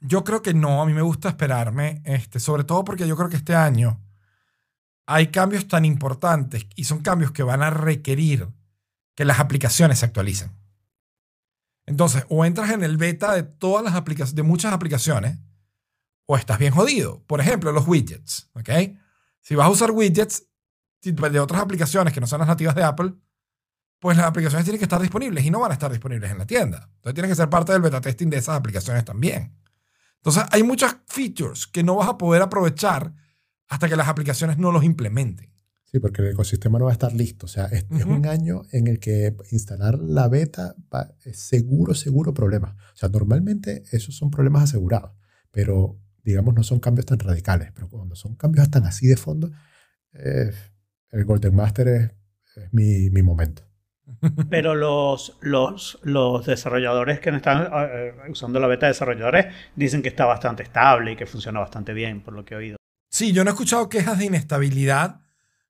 Yo 0.00 0.24
creo 0.24 0.42
que 0.42 0.54
no, 0.54 0.80
a 0.82 0.86
mí 0.86 0.92
me 0.94 1.02
gusta 1.02 1.28
esperarme, 1.28 2.02
este, 2.04 2.40
sobre 2.40 2.64
todo 2.64 2.82
porque 2.84 3.06
yo 3.06 3.16
creo 3.16 3.28
que 3.28 3.36
este 3.36 3.54
año 3.54 4.00
hay 5.14 5.26
cambios 5.28 5.68
tan 5.68 5.84
importantes 5.84 6.66
y 6.74 6.84
son 6.84 7.00
cambios 7.00 7.32
que 7.32 7.42
van 7.42 7.62
a 7.62 7.70
requerir 7.70 8.48
que 9.14 9.24
las 9.24 9.40
aplicaciones 9.40 9.98
se 9.98 10.06
actualicen. 10.06 10.52
Entonces, 11.84 12.24
o 12.28 12.44
entras 12.44 12.70
en 12.70 12.82
el 12.82 12.96
beta 12.96 13.34
de 13.34 13.42
todas 13.42 13.84
las 13.84 13.94
aplicaciones, 13.94 14.34
de 14.34 14.42
muchas 14.42 14.72
aplicaciones, 14.72 15.38
o 16.26 16.36
estás 16.36 16.58
bien 16.58 16.72
jodido. 16.72 17.22
Por 17.26 17.40
ejemplo, 17.40 17.72
los 17.72 17.86
widgets. 17.86 18.50
Si 19.42 19.54
vas 19.54 19.66
a 19.66 19.70
usar 19.70 19.90
widgets 19.90 20.46
de 21.02 21.40
otras 21.40 21.60
aplicaciones 21.60 22.14
que 22.14 22.20
no 22.20 22.26
son 22.26 22.38
las 22.38 22.48
nativas 22.48 22.74
de 22.74 22.84
Apple, 22.84 23.12
pues 23.98 24.16
las 24.16 24.26
aplicaciones 24.26 24.64
tienen 24.64 24.78
que 24.78 24.84
estar 24.84 25.00
disponibles 25.00 25.44
y 25.44 25.50
no 25.50 25.60
van 25.60 25.72
a 25.72 25.74
estar 25.74 25.90
disponibles 25.90 26.30
en 26.30 26.38
la 26.38 26.46
tienda. 26.46 26.88
Entonces 26.94 27.14
tienes 27.14 27.30
que 27.30 27.36
ser 27.36 27.50
parte 27.50 27.72
del 27.72 27.82
beta 27.82 28.00
testing 28.00 28.30
de 28.30 28.38
esas 28.38 28.56
aplicaciones 28.56 29.04
también. 29.04 29.58
Entonces, 30.16 30.44
hay 30.50 30.62
muchas 30.62 30.96
features 31.08 31.66
que 31.66 31.82
no 31.82 31.96
vas 31.96 32.08
a 32.08 32.16
poder 32.16 32.40
aprovechar 32.40 33.12
hasta 33.72 33.88
que 33.88 33.96
las 33.96 34.08
aplicaciones 34.08 34.58
no 34.58 34.70
los 34.70 34.84
implementen. 34.84 35.50
Sí, 35.84 35.98
porque 35.98 36.22
el 36.22 36.28
ecosistema 36.28 36.78
no 36.78 36.86
va 36.86 36.90
a 36.90 36.94
estar 36.94 37.12
listo. 37.12 37.46
O 37.46 37.48
sea, 37.48 37.66
es, 37.66 37.86
es 37.90 38.04
un 38.04 38.26
año 38.26 38.62
en 38.72 38.86
el 38.86 38.98
que 38.98 39.34
instalar 39.50 39.98
la 39.98 40.28
beta 40.28 40.74
va- 40.94 41.10
es 41.24 41.38
seguro, 41.38 41.94
seguro 41.94 42.32
problemas. 42.32 42.74
O 42.94 42.96
sea, 42.96 43.08
normalmente 43.10 43.82
esos 43.92 44.16
son 44.16 44.30
problemas 44.30 44.62
asegurados, 44.64 45.12
pero 45.50 45.98
digamos 46.24 46.54
no 46.54 46.62
son 46.62 46.80
cambios 46.80 47.06
tan 47.06 47.18
radicales. 47.18 47.72
Pero 47.74 47.88
cuando 47.90 48.14
son 48.14 48.36
cambios 48.36 48.70
tan 48.70 48.84
así 48.86 49.06
de 49.06 49.16
fondo, 49.16 49.50
eh, 50.14 50.50
el 51.10 51.24
Golden 51.24 51.54
Master 51.54 51.88
es, 51.88 52.10
es 52.56 52.72
mi, 52.72 53.10
mi 53.10 53.22
momento. 53.22 53.62
Pero 54.50 54.74
los, 54.74 55.38
los, 55.42 55.98
los 56.02 56.44
desarrolladores 56.46 57.20
que 57.20 57.30
están 57.30 57.68
eh, 57.70 58.12
usando 58.30 58.60
la 58.60 58.66
beta 58.66 58.86
de 58.86 58.92
desarrolladores 58.92 59.46
dicen 59.76 60.02
que 60.02 60.08
está 60.08 60.24
bastante 60.26 60.62
estable 60.62 61.12
y 61.12 61.16
que 61.16 61.26
funciona 61.26 61.60
bastante 61.60 61.92
bien, 61.94 62.22
por 62.22 62.34
lo 62.34 62.44
que 62.44 62.54
he 62.54 62.56
oído. 62.56 62.76
Sí, 63.12 63.32
yo 63.34 63.44
no 63.44 63.50
he 63.50 63.52
escuchado 63.52 63.90
quejas 63.90 64.18
de 64.18 64.24
inestabilidad, 64.24 65.20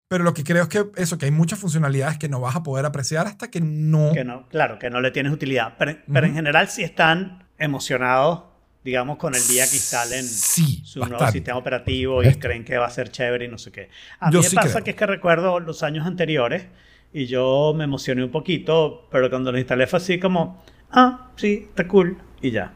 pero 0.07 0.23
lo 0.23 0.33
que 0.33 0.45
creo 0.45 0.63
es 0.63 0.69
que 0.69 0.87
eso, 0.95 1.19
que 1.19 1.25
hay 1.25 1.33
muchas 1.33 1.59
funcionalidades 1.59 2.17
que 2.17 2.29
no 2.29 2.39
vas 2.39 2.55
a 2.55 2.63
poder 2.63 2.87
apreciar 2.87 3.27
hasta 3.27 3.51
que 3.51 3.61
no... 3.61 4.13
Que 4.13 4.23
no, 4.23 4.49
claro, 4.49 4.79
que 4.79 4.91
no 4.91 5.01
le 5.01 5.11
tienes 5.11 5.33
utilidad. 5.33 5.75
Pero, 5.77 5.97
pero 6.13 6.29
en 6.29 6.35
general 6.35 6.69
sí 6.69 6.85
están 6.85 7.49
emocionados, 7.59 8.45
digamos, 8.85 9.17
con 9.17 9.35
el 9.35 9.45
día 9.49 9.65
que 9.69 9.75
instalen 9.75 10.23
Sí, 10.25 10.83
su 10.85 11.01
nuevo 11.05 11.27
sistema 11.33 11.59
operativo 11.59 12.23
y 12.23 12.33
creen 12.37 12.65
que 12.65 12.79
va 12.79 12.87
a 12.87 12.91
ser 12.91 13.11
chévere 13.11 13.47
y 13.47 13.49
no 13.49 13.59
sé 13.59 13.73
qué. 13.73 13.91
A 14.21 14.29
mí 14.29 14.35
Yo 14.35 14.41
me 14.43 14.49
sí 14.49 14.55
pasa 14.55 14.75
creo. 14.75 14.85
que 14.85 14.91
es 14.91 14.97
que 14.97 15.07
recuerdo 15.07 15.59
los 15.59 15.83
años 15.83 16.07
anteriores 16.07 16.67
y 17.13 17.27
yo 17.27 17.75
me 17.77 17.83
emocioné 17.83 18.23
un 18.23 18.31
poquito, 18.31 19.09
pero 19.11 19.29
cuando 19.31 19.51
lo 19.51 19.59
instalé 19.59 19.89
fue 19.89 19.97
así 19.97 20.21
como, 20.21 20.63
ah, 20.93 21.33
sí, 21.35 21.67
está 21.71 21.89
cool 21.89 22.19
y 22.41 22.53
ya. 22.53 22.73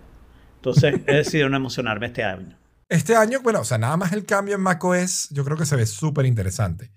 Entonces 0.57 1.03
he 1.07 1.15
decidido 1.19 1.49
no 1.51 1.57
emocionarme 1.57 2.07
este 2.07 2.25
año. 2.25 2.57
Este 2.89 3.17
año, 3.17 3.41
bueno, 3.43 3.61
o 3.61 3.65
sea, 3.65 3.79
nada 3.79 3.97
más 3.97 4.13
el 4.13 4.25
cambio 4.25 4.55
en 4.55 4.61
macOS, 4.61 5.29
yo 5.31 5.45
creo 5.45 5.57
que 5.57 5.67
se 5.67 5.77
ve 5.77 5.87
súper 5.87 6.25
interesante. 6.27 6.93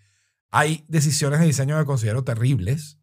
Hay 0.52 0.86
decisiones 0.88 1.40
de 1.40 1.46
diseño 1.46 1.78
que 1.80 1.86
considero 1.86 2.24
terribles, 2.24 3.00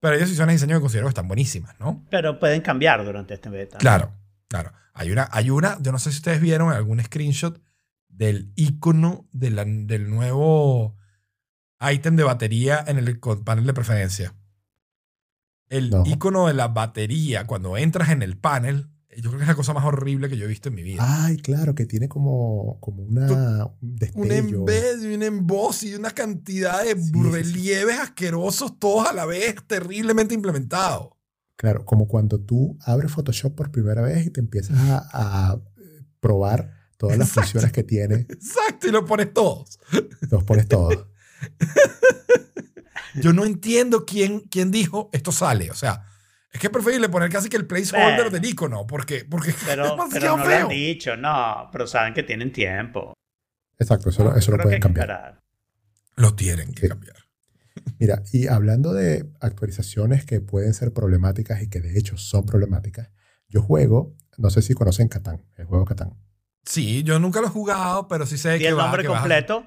pero 0.00 0.14
hay 0.14 0.20
decisiones 0.20 0.48
de 0.48 0.52
diseño 0.54 0.76
que 0.76 0.82
considero 0.82 1.06
que 1.06 1.10
están 1.10 1.28
buenísimas, 1.28 1.78
¿no? 1.80 2.04
Pero 2.10 2.38
pueden 2.38 2.60
cambiar 2.62 3.04
durante 3.04 3.34
este 3.34 3.48
beta. 3.48 3.78
Claro, 3.78 4.14
claro. 4.48 4.72
Hay 4.92 5.10
una, 5.10 5.28
hay 5.32 5.50
una, 5.50 5.78
yo 5.80 5.92
no 5.92 5.98
sé 5.98 6.10
si 6.10 6.18
ustedes 6.18 6.40
vieron 6.40 6.72
algún 6.72 7.02
screenshot 7.02 7.60
del 8.08 8.52
icono 8.56 9.26
de 9.32 9.50
la- 9.50 9.64
del 9.64 10.10
nuevo 10.10 10.96
ítem 11.92 12.16
de 12.16 12.24
batería 12.24 12.84
en 12.86 12.98
el 12.98 13.18
panel 13.18 13.64
de 13.64 13.72
preferencia. 13.72 14.34
El 15.68 15.88
No. 15.90 16.02
icono 16.04 16.48
de 16.48 16.54
la 16.54 16.68
batería, 16.68 17.46
cuando 17.46 17.76
entras 17.78 18.10
en 18.10 18.22
el 18.22 18.36
panel, 18.36 18.89
yo 19.16 19.30
creo 19.30 19.38
que 19.38 19.42
es 19.42 19.48
la 19.48 19.54
cosa 19.54 19.72
más 19.74 19.84
horrible 19.84 20.28
que 20.28 20.36
yo 20.36 20.44
he 20.44 20.48
visto 20.48 20.68
en 20.68 20.74
mi 20.76 20.82
vida. 20.82 21.04
Ay, 21.24 21.36
claro, 21.38 21.74
que 21.74 21.84
tiene 21.86 22.08
como, 22.08 22.78
como 22.80 23.02
una, 23.02 23.66
un 23.80 23.98
un 24.14 24.30
embed 24.32 25.14
un 25.14 25.22
emboss 25.22 25.82
y 25.82 25.94
una 25.94 26.10
cantidad 26.12 26.84
de 26.84 26.94
Sí, 26.94 27.02
sí, 27.06 27.12
sí. 27.12 27.22
relieves 27.30 27.98
asquerosos, 27.98 28.78
todos 28.78 29.08
a 29.08 29.12
la 29.12 29.26
vez, 29.26 29.56
terriblemente 29.66 30.34
implementados. 30.34 31.08
Claro, 31.56 31.84
como 31.84 32.06
cuando 32.08 32.40
tú 32.40 32.78
abres 32.84 33.12
Photoshop 33.12 33.54
por 33.54 33.70
primera 33.70 34.00
vez 34.02 34.26
y 34.26 34.30
te 34.30 34.40
empiezas 34.40 34.78
a, 34.78 35.08
a, 35.12 35.54
eh, 35.78 36.02
probar 36.20 36.72
todas 36.96 37.18
las 37.18 37.28
Exacto. 37.28 37.42
funciones 37.48 37.72
que 37.72 37.82
tiene, 37.82 38.14
Exacto, 38.28 38.88
y 38.88 38.90
lo 38.92 39.04
pones 39.04 39.32
todos. 39.34 39.78
los 40.30 40.44
pones 40.44 40.68
todos. 40.68 41.06
Yo 43.20 43.32
no 43.32 43.44
entiendo 43.44 44.06
quién, 44.06 44.40
quién 44.40 44.70
dijo 44.70 45.10
esto 45.12 45.32
sale. 45.32 45.70
O 45.70 45.74
sea, 45.74 46.04
es 46.52 46.60
que 46.60 46.66
es 46.66 46.72
preferible 46.72 47.08
poner 47.08 47.30
casi 47.30 47.48
que 47.48 47.56
el 47.56 47.66
placeholder 47.66 48.14
Bueno. 48.24 48.30
del 48.30 48.44
icono, 48.44 48.86
porque, 48.86 49.24
porque 49.28 49.52
Pero, 49.66 49.84
es 49.84 49.90
pero 49.92 49.96
demasiado 49.96 50.36
no 50.38 50.44
lo 50.44 50.54
han 50.56 50.68
dicho, 50.68 51.16
no, 51.16 51.68
pero 51.72 51.86
saben 51.86 52.12
que 52.14 52.22
tienen 52.22 52.52
tiempo. 52.52 53.14
Exacto, 53.78 54.10
eso, 54.10 54.24
lo- 54.24 54.36
eso 54.36 54.50
lo 54.52 54.58
pueden 54.62 54.80
cambiar. 54.80 55.10
esperar. 55.10 55.40
Lo 56.16 56.34
tienen 56.34 56.72
que 56.74 56.82
Sí. 56.82 56.88
cambiar. 56.88 57.16
Mira, 57.98 58.22
y 58.32 58.46
hablando 58.48 58.92
de 58.92 59.30
actualizaciones 59.40 60.24
que 60.26 60.40
pueden 60.40 60.74
ser 60.74 60.92
problemáticas 60.92 61.62
y 61.62 61.68
que 61.70 61.80
de 61.80 61.98
hecho 61.98 62.16
son 62.18 62.44
problemáticas, 62.44 63.10
yo 63.48 63.62
juego, 63.62 64.16
no 64.36 64.50
sé 64.50 64.60
si 64.62 64.74
conocen 64.74 65.08
Catán, 65.08 65.46
el 65.56 65.64
juego 65.66 65.84
Catán. 65.84 66.14
Sí, 66.64 67.02
yo 67.04 67.18
nunca 67.18 67.40
lo 67.40 67.46
he 67.46 67.50
jugado, 67.50 68.06
pero 68.08 68.26
sí 68.26 68.36
sé 68.36 68.56
¿Y 68.56 68.58
que 68.60 68.68
el 68.68 68.76
va- 68.78 68.82
nombre 68.82 69.02
que 69.02 69.08
va- 69.08 69.18
completo? 69.20 69.66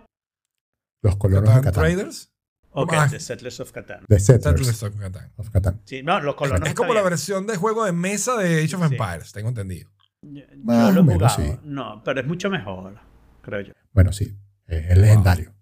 Los 1.01 1.15
colonos 1.17 1.49
Catán 1.49 1.61
de 1.61 1.65
Catán. 1.71 1.83
Traders. 1.83 2.32
Ok, 2.75 2.93
Ah. 2.95 3.07
The 3.09 3.19
Settlers 3.19 3.59
of 3.59 3.71
Catan. 3.71 4.05
The 4.07 4.19
Settlers 4.19 4.59
Settlers 4.67 4.83
of 4.83 4.99
Catan. 4.99 5.31
of 5.37 5.49
Catán. 5.49 5.81
Sí, 5.85 6.01
no, 6.03 6.19
los 6.19 6.35
colonos. 6.35 6.67
Es 6.67 6.73
como 6.75 6.93
la 6.93 7.01
versión 7.01 7.45
de 7.47 7.55
juego 7.57 7.85
de 7.85 7.91
mesa 7.91 8.35
de 8.37 8.63
Age 8.63 8.75
of 8.75 8.87
Sí. 8.87 8.95
Empires, 8.95 9.31
tengo 9.31 9.49
entendido. 9.49 9.89
Yo, 10.21 10.41
yo 10.65 10.91
lo 10.91 11.01
he 11.01 11.03
menos, 11.03 11.33
sí. 11.35 11.57
No, 11.63 12.01
pero 12.03 12.21
es 12.21 12.27
mucho 12.27 12.49
mejor, 12.49 12.99
creo 13.41 13.61
yo. 13.61 13.73
Bueno, 13.91 14.11
sí, 14.13 14.35
es, 14.67 14.85
es 14.91 14.97
legendario. 14.97 15.53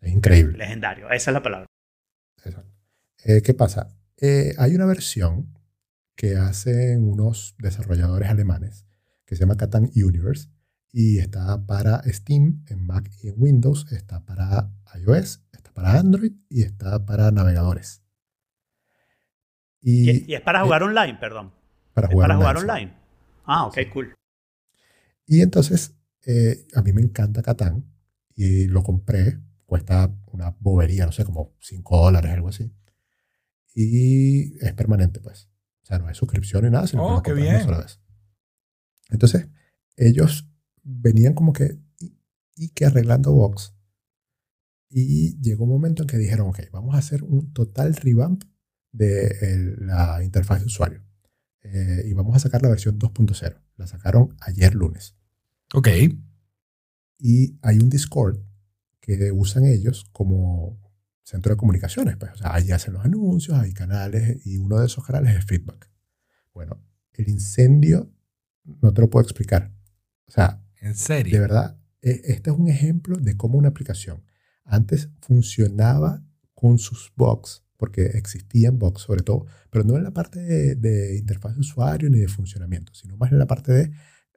Es 0.00 0.12
increíble. 0.12 0.56
Legendario, 0.58 1.10
esa 1.10 1.30
es 1.30 1.34
la 1.34 1.42
palabra. 1.42 1.66
Exacto. 2.44 2.70
Eh, 3.24 3.42
¿Qué 3.42 3.54
pasa? 3.54 3.88
Eh, 4.18 4.54
hay 4.58 4.74
una 4.74 4.86
versión 4.86 5.58
que 6.14 6.36
hacen 6.36 7.02
unos 7.08 7.54
desarrolladores 7.58 8.28
alemanes 8.28 8.86
que 9.24 9.34
se 9.36 9.40
llama 9.40 9.56
Catan 9.56 9.90
Universe 9.94 10.48
y 10.92 11.18
está 11.18 11.64
para 11.66 12.02
Steam 12.04 12.64
en 12.68 12.86
Mac 12.86 13.10
y 13.22 13.28
en 13.28 13.34
Windows, 13.36 13.90
está 13.92 14.24
para 14.24 14.70
iOS, 14.94 15.42
para 15.78 16.00
Android 16.00 16.32
y 16.48 16.62
está 16.64 17.04
para 17.06 17.30
navegadores. 17.30 18.02
Y, 19.80 20.10
Y, 20.10 20.24
y 20.32 20.34
es 20.34 20.40
para 20.40 20.62
jugar 20.64 20.82
online, 20.82 21.14
perdón. 21.20 21.52
para 21.94 22.08
jugar, 22.08 22.28
para 22.30 22.36
jugar 22.36 22.56
online, 22.56 22.68
sí. 22.80 22.84
online. 22.86 22.98
Ah, 23.44 23.66
ok, 23.66 23.74
Sí. 23.74 23.86
cool. 23.92 24.14
Y 25.26 25.40
entonces, 25.42 25.94
eh, 26.26 26.66
a 26.74 26.82
mí 26.82 26.92
me 26.92 27.00
encanta 27.02 27.42
Catán 27.42 27.84
y 28.34 28.66
lo 28.66 28.82
compré. 28.82 29.38
Cuesta 29.66 30.12
una 30.32 30.50
bobería, 30.58 31.06
no 31.06 31.12
sé, 31.12 31.24
como 31.24 31.54
5 31.60 31.96
dólares, 32.02 32.32
algo 32.32 32.48
así. 32.48 32.72
Y 33.74 34.58
es 34.64 34.72
permanente, 34.72 35.20
pues. 35.20 35.48
O 35.82 35.86
sea, 35.86 35.98
no 35.98 36.08
hay 36.08 36.14
suscripción 36.16 36.64
ni 36.64 36.70
nada, 36.70 36.86
sino 36.88 37.02
que 37.22 37.30
Oh, 37.32 37.36
compras 37.36 37.48
una 37.54 37.62
sola 37.64 37.78
vez. 37.78 38.00
Entonces, 39.10 39.48
ellos 39.96 40.48
venían 40.82 41.34
como 41.34 41.52
que, 41.52 41.78
y, 42.00 42.18
y 42.56 42.70
que 42.70 42.86
arreglando 42.86 43.32
box. 43.32 43.74
Y 44.90 45.38
llegó 45.40 45.64
un 45.64 45.70
momento 45.70 46.02
en 46.02 46.06
que 46.06 46.16
dijeron, 46.18 46.48
ok, 46.48 46.60
vamos 46.72 46.94
a 46.94 46.98
hacer 46.98 47.22
un 47.22 47.52
total 47.52 47.94
revamp 47.94 48.42
de 48.92 49.26
el- 49.42 49.86
la 49.86 50.22
interfaz 50.24 50.60
de 50.60 50.66
usuario. 50.66 51.02
Eh, 51.62 52.04
y 52.06 52.12
vamos 52.14 52.34
a 52.36 52.38
sacar 52.38 52.62
la 52.62 52.68
versión 52.70 52.98
2.0. 52.98 53.60
La 53.76 53.86
sacaron 53.86 54.34
ayer 54.40 54.74
lunes. 54.74 55.14
Ok. 55.74 55.88
Y 57.18 57.58
hay 57.62 57.78
un 57.78 57.90
Discord 57.90 58.38
que 59.00 59.32
usan 59.32 59.64
ellos 59.64 60.04
como 60.12 60.80
centro 61.22 61.52
de 61.52 61.56
comunicaciones. 61.56 62.16
Pues. 62.16 62.32
O 62.32 62.36
sea, 62.36 62.54
ahí 62.54 62.70
hacen 62.72 62.94
los 62.94 63.04
anuncios, 63.04 63.58
hay 63.58 63.72
canales 63.72 64.44
y 64.46 64.58
uno 64.58 64.78
de 64.78 64.86
esos 64.86 65.04
canales 65.04 65.36
es 65.36 65.44
feedback. 65.44 65.90
Bueno, 66.54 66.82
el 67.12 67.28
incendio 67.28 68.10
no 68.64 68.92
te 68.92 69.00
lo 69.02 69.10
puedo 69.10 69.22
explicar. 69.24 69.72
O 70.26 70.30
sea, 70.30 70.62
En 70.80 70.94
serio. 70.94 71.32
de 71.34 71.40
verdad, 71.40 71.78
e- 72.02 72.20
este 72.24 72.50
es 72.50 72.56
un 72.56 72.68
ejemplo 72.68 73.16
de 73.16 73.36
cómo 73.36 73.58
una 73.58 73.68
aplicación 73.68 74.22
antes 74.68 75.08
funcionaba 75.20 76.22
con 76.54 76.78
sus 76.78 77.12
bugs, 77.16 77.64
porque 77.76 78.02
existían 78.06 78.78
bugs 78.78 79.02
sobre 79.02 79.22
todo, 79.22 79.46
pero 79.70 79.84
no 79.84 79.96
en 79.96 80.04
la 80.04 80.12
parte 80.12 80.40
de, 80.40 80.74
de 80.74 81.16
interfaz 81.16 81.54
de 81.54 81.60
usuario 81.60 82.10
ni 82.10 82.18
de 82.18 82.28
funcionamiento, 82.28 82.92
sino 82.94 83.16
más 83.16 83.32
en 83.32 83.38
la 83.38 83.46
parte 83.46 83.72
de 83.72 83.90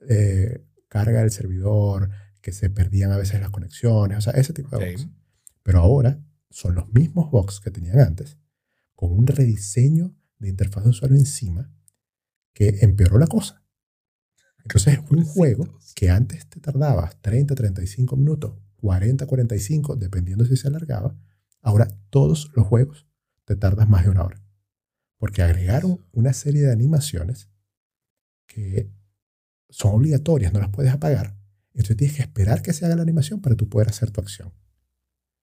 eh, 0.10 0.66
carga 0.88 1.22
del 1.22 1.32
servidor, 1.32 2.10
que 2.42 2.52
se 2.52 2.70
perdían 2.70 3.12
a 3.12 3.18
veces 3.18 3.40
las 3.40 3.50
conexiones, 3.52 4.18
o 4.18 4.22
sea, 4.22 4.34
ese 4.34 4.54
tipo 4.54 4.70
de 4.70 4.78
Ok. 4.78 4.92
bugs. 4.92 5.08
Pero 5.64 5.80
ahora 5.80 6.20
son 6.50 6.76
los 6.76 6.92
mismos 6.92 7.30
bugs 7.32 7.60
que 7.60 7.72
tenían 7.72 8.00
antes, 8.00 8.38
con 8.96 9.12
un 9.12 9.28
rediseño 9.28 10.16
de 10.40 10.50
interfaz 10.50 10.84
de 10.84 10.90
usuario 10.90 11.18
encima 11.18 11.72
que 12.54 12.80
empeoró 12.82 13.18
la 13.20 13.28
cosa. 13.28 13.64
Entonces, 14.64 15.00
un 15.10 15.24
juego 15.24 15.80
que 15.96 16.10
antes 16.10 16.48
te 16.48 16.60
tardabas 16.60 17.20
30, 17.22 17.56
35 17.56 18.16
minutos, 18.16 18.54
40, 18.82 19.26
45, 19.26 19.96
dependiendo 19.96 20.44
si 20.46 20.58
se 20.58 20.68
alargaba, 20.68 21.16
ahora 21.62 21.88
todos 22.10 22.52
los 22.56 22.66
juegos 22.66 23.08
te 23.46 23.56
tardas 23.56 23.88
más 23.88 24.04
de 24.04 24.10
una 24.10 24.24
hora. 24.24 24.42
Porque 25.18 25.44
agregaron 25.44 26.04
una 26.12 26.34
serie 26.34 26.62
de 26.64 26.72
animaciones 26.72 27.50
que 28.48 28.92
son 29.70 29.96
obligatorias, 29.96 30.52
no 30.52 30.60
las 30.60 30.70
puedes 30.70 30.92
apagar. 30.92 31.38
Entonces 31.74 31.96
tienes 31.96 32.18
que 32.18 32.24
esperar 32.24 32.62
que 32.62 32.74
se 32.74 32.86
haga 32.86 32.96
la 32.96 33.04
animación 33.04 33.40
para 33.40 33.56
tú 33.56 33.70
poder 33.70 33.88
hacer 33.90 34.12
tu 34.12 34.20
acción. 34.20 34.52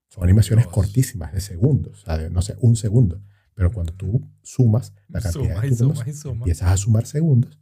Son 0.08 0.24
animaciones 0.24 0.64
Dios. 0.64 0.74
cortísimas, 0.74 1.32
de 1.32 1.40
segundos, 1.40 2.02
o 2.02 2.04
sea, 2.06 2.18
de, 2.18 2.30
no 2.30 2.42
sé, 2.42 2.56
un 2.60 2.76
segundo. 2.76 3.22
Pero 3.54 3.72
cuando 3.72 3.92
tú 3.92 4.28
sumas 4.42 4.92
la 5.08 5.20
cantidad 5.20 5.62
Suma 5.62 6.04
de 6.04 6.12
suma. 6.12 6.36
empiezas 6.36 6.70
a 6.70 6.76
sumar 6.76 7.06
segundos 7.06 7.58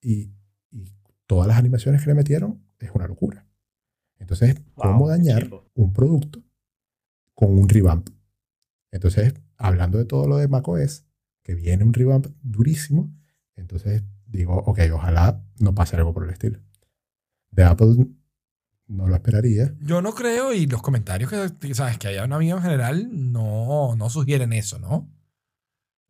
y, 0.00 0.32
y 0.70 0.92
todas 1.26 1.46
las 1.46 1.56
animaciones 1.56 2.02
que 2.02 2.08
le 2.08 2.14
metieron 2.14 2.62
es 2.78 2.90
una 2.92 3.06
locura. 3.06 3.47
Entonces, 4.18 4.56
Wow, 4.76 4.92
¿cómo 4.92 5.06
qué 5.06 5.12
dañar 5.12 5.50
un 5.74 5.92
producto 5.92 6.42
con 7.34 7.56
un 7.58 7.68
revamp? 7.68 8.08
Entonces, 8.90 9.34
hablando 9.56 9.98
de 9.98 10.04
todo 10.04 10.26
lo 10.26 10.36
de 10.36 10.48
macOS, 10.48 11.04
que 11.42 11.54
viene 11.54 11.84
un 11.84 11.94
revamp 11.94 12.26
durísimo, 12.42 13.12
entonces 13.56 14.02
digo, 14.26 14.56
ok, 14.56 14.80
ojalá 14.92 15.42
no 15.58 15.74
pase 15.74 15.96
algo 15.96 16.12
por 16.12 16.24
el 16.24 16.30
estilo. 16.30 16.60
De 17.50 17.64
Apple 17.64 18.06
no 18.86 19.06
lo 19.06 19.14
esperaría. 19.14 19.74
Yo 19.80 20.00
no 20.02 20.14
creo 20.14 20.52
y 20.52 20.66
los 20.66 20.82
comentarios 20.82 21.30
que, 21.30 21.74
sabes, 21.74 21.98
que 21.98 22.08
haya 22.08 22.24
un 22.24 22.32
amigo 22.32 22.56
en 22.56 22.62
general 22.62 23.08
no, 23.12 23.94
no 23.96 24.10
sugieren 24.10 24.52
eso, 24.52 24.78
¿no? 24.78 25.10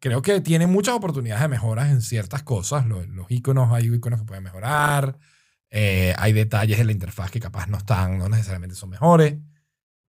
Creo 0.00 0.22
que 0.22 0.40
tiene 0.40 0.68
muchas 0.68 0.94
oportunidades 0.94 1.42
de 1.42 1.48
mejoras 1.48 1.90
en 1.90 2.02
ciertas 2.02 2.44
cosas. 2.44 2.86
Los, 2.86 3.08
los 3.08 3.28
iconos, 3.30 3.72
hay 3.72 3.92
iconos 3.92 4.20
que 4.20 4.26
pueden 4.26 4.44
mejorar. 4.44 5.18
Eh, 5.70 6.14
hay 6.18 6.32
detalles 6.32 6.78
de 6.78 6.84
la 6.84 6.92
interfaz 6.92 7.30
que 7.30 7.40
capaz 7.40 7.66
no 7.68 7.76
están, 7.78 8.18
no 8.18 8.28
necesariamente 8.28 8.74
son 8.76 8.90
mejores. 8.90 9.36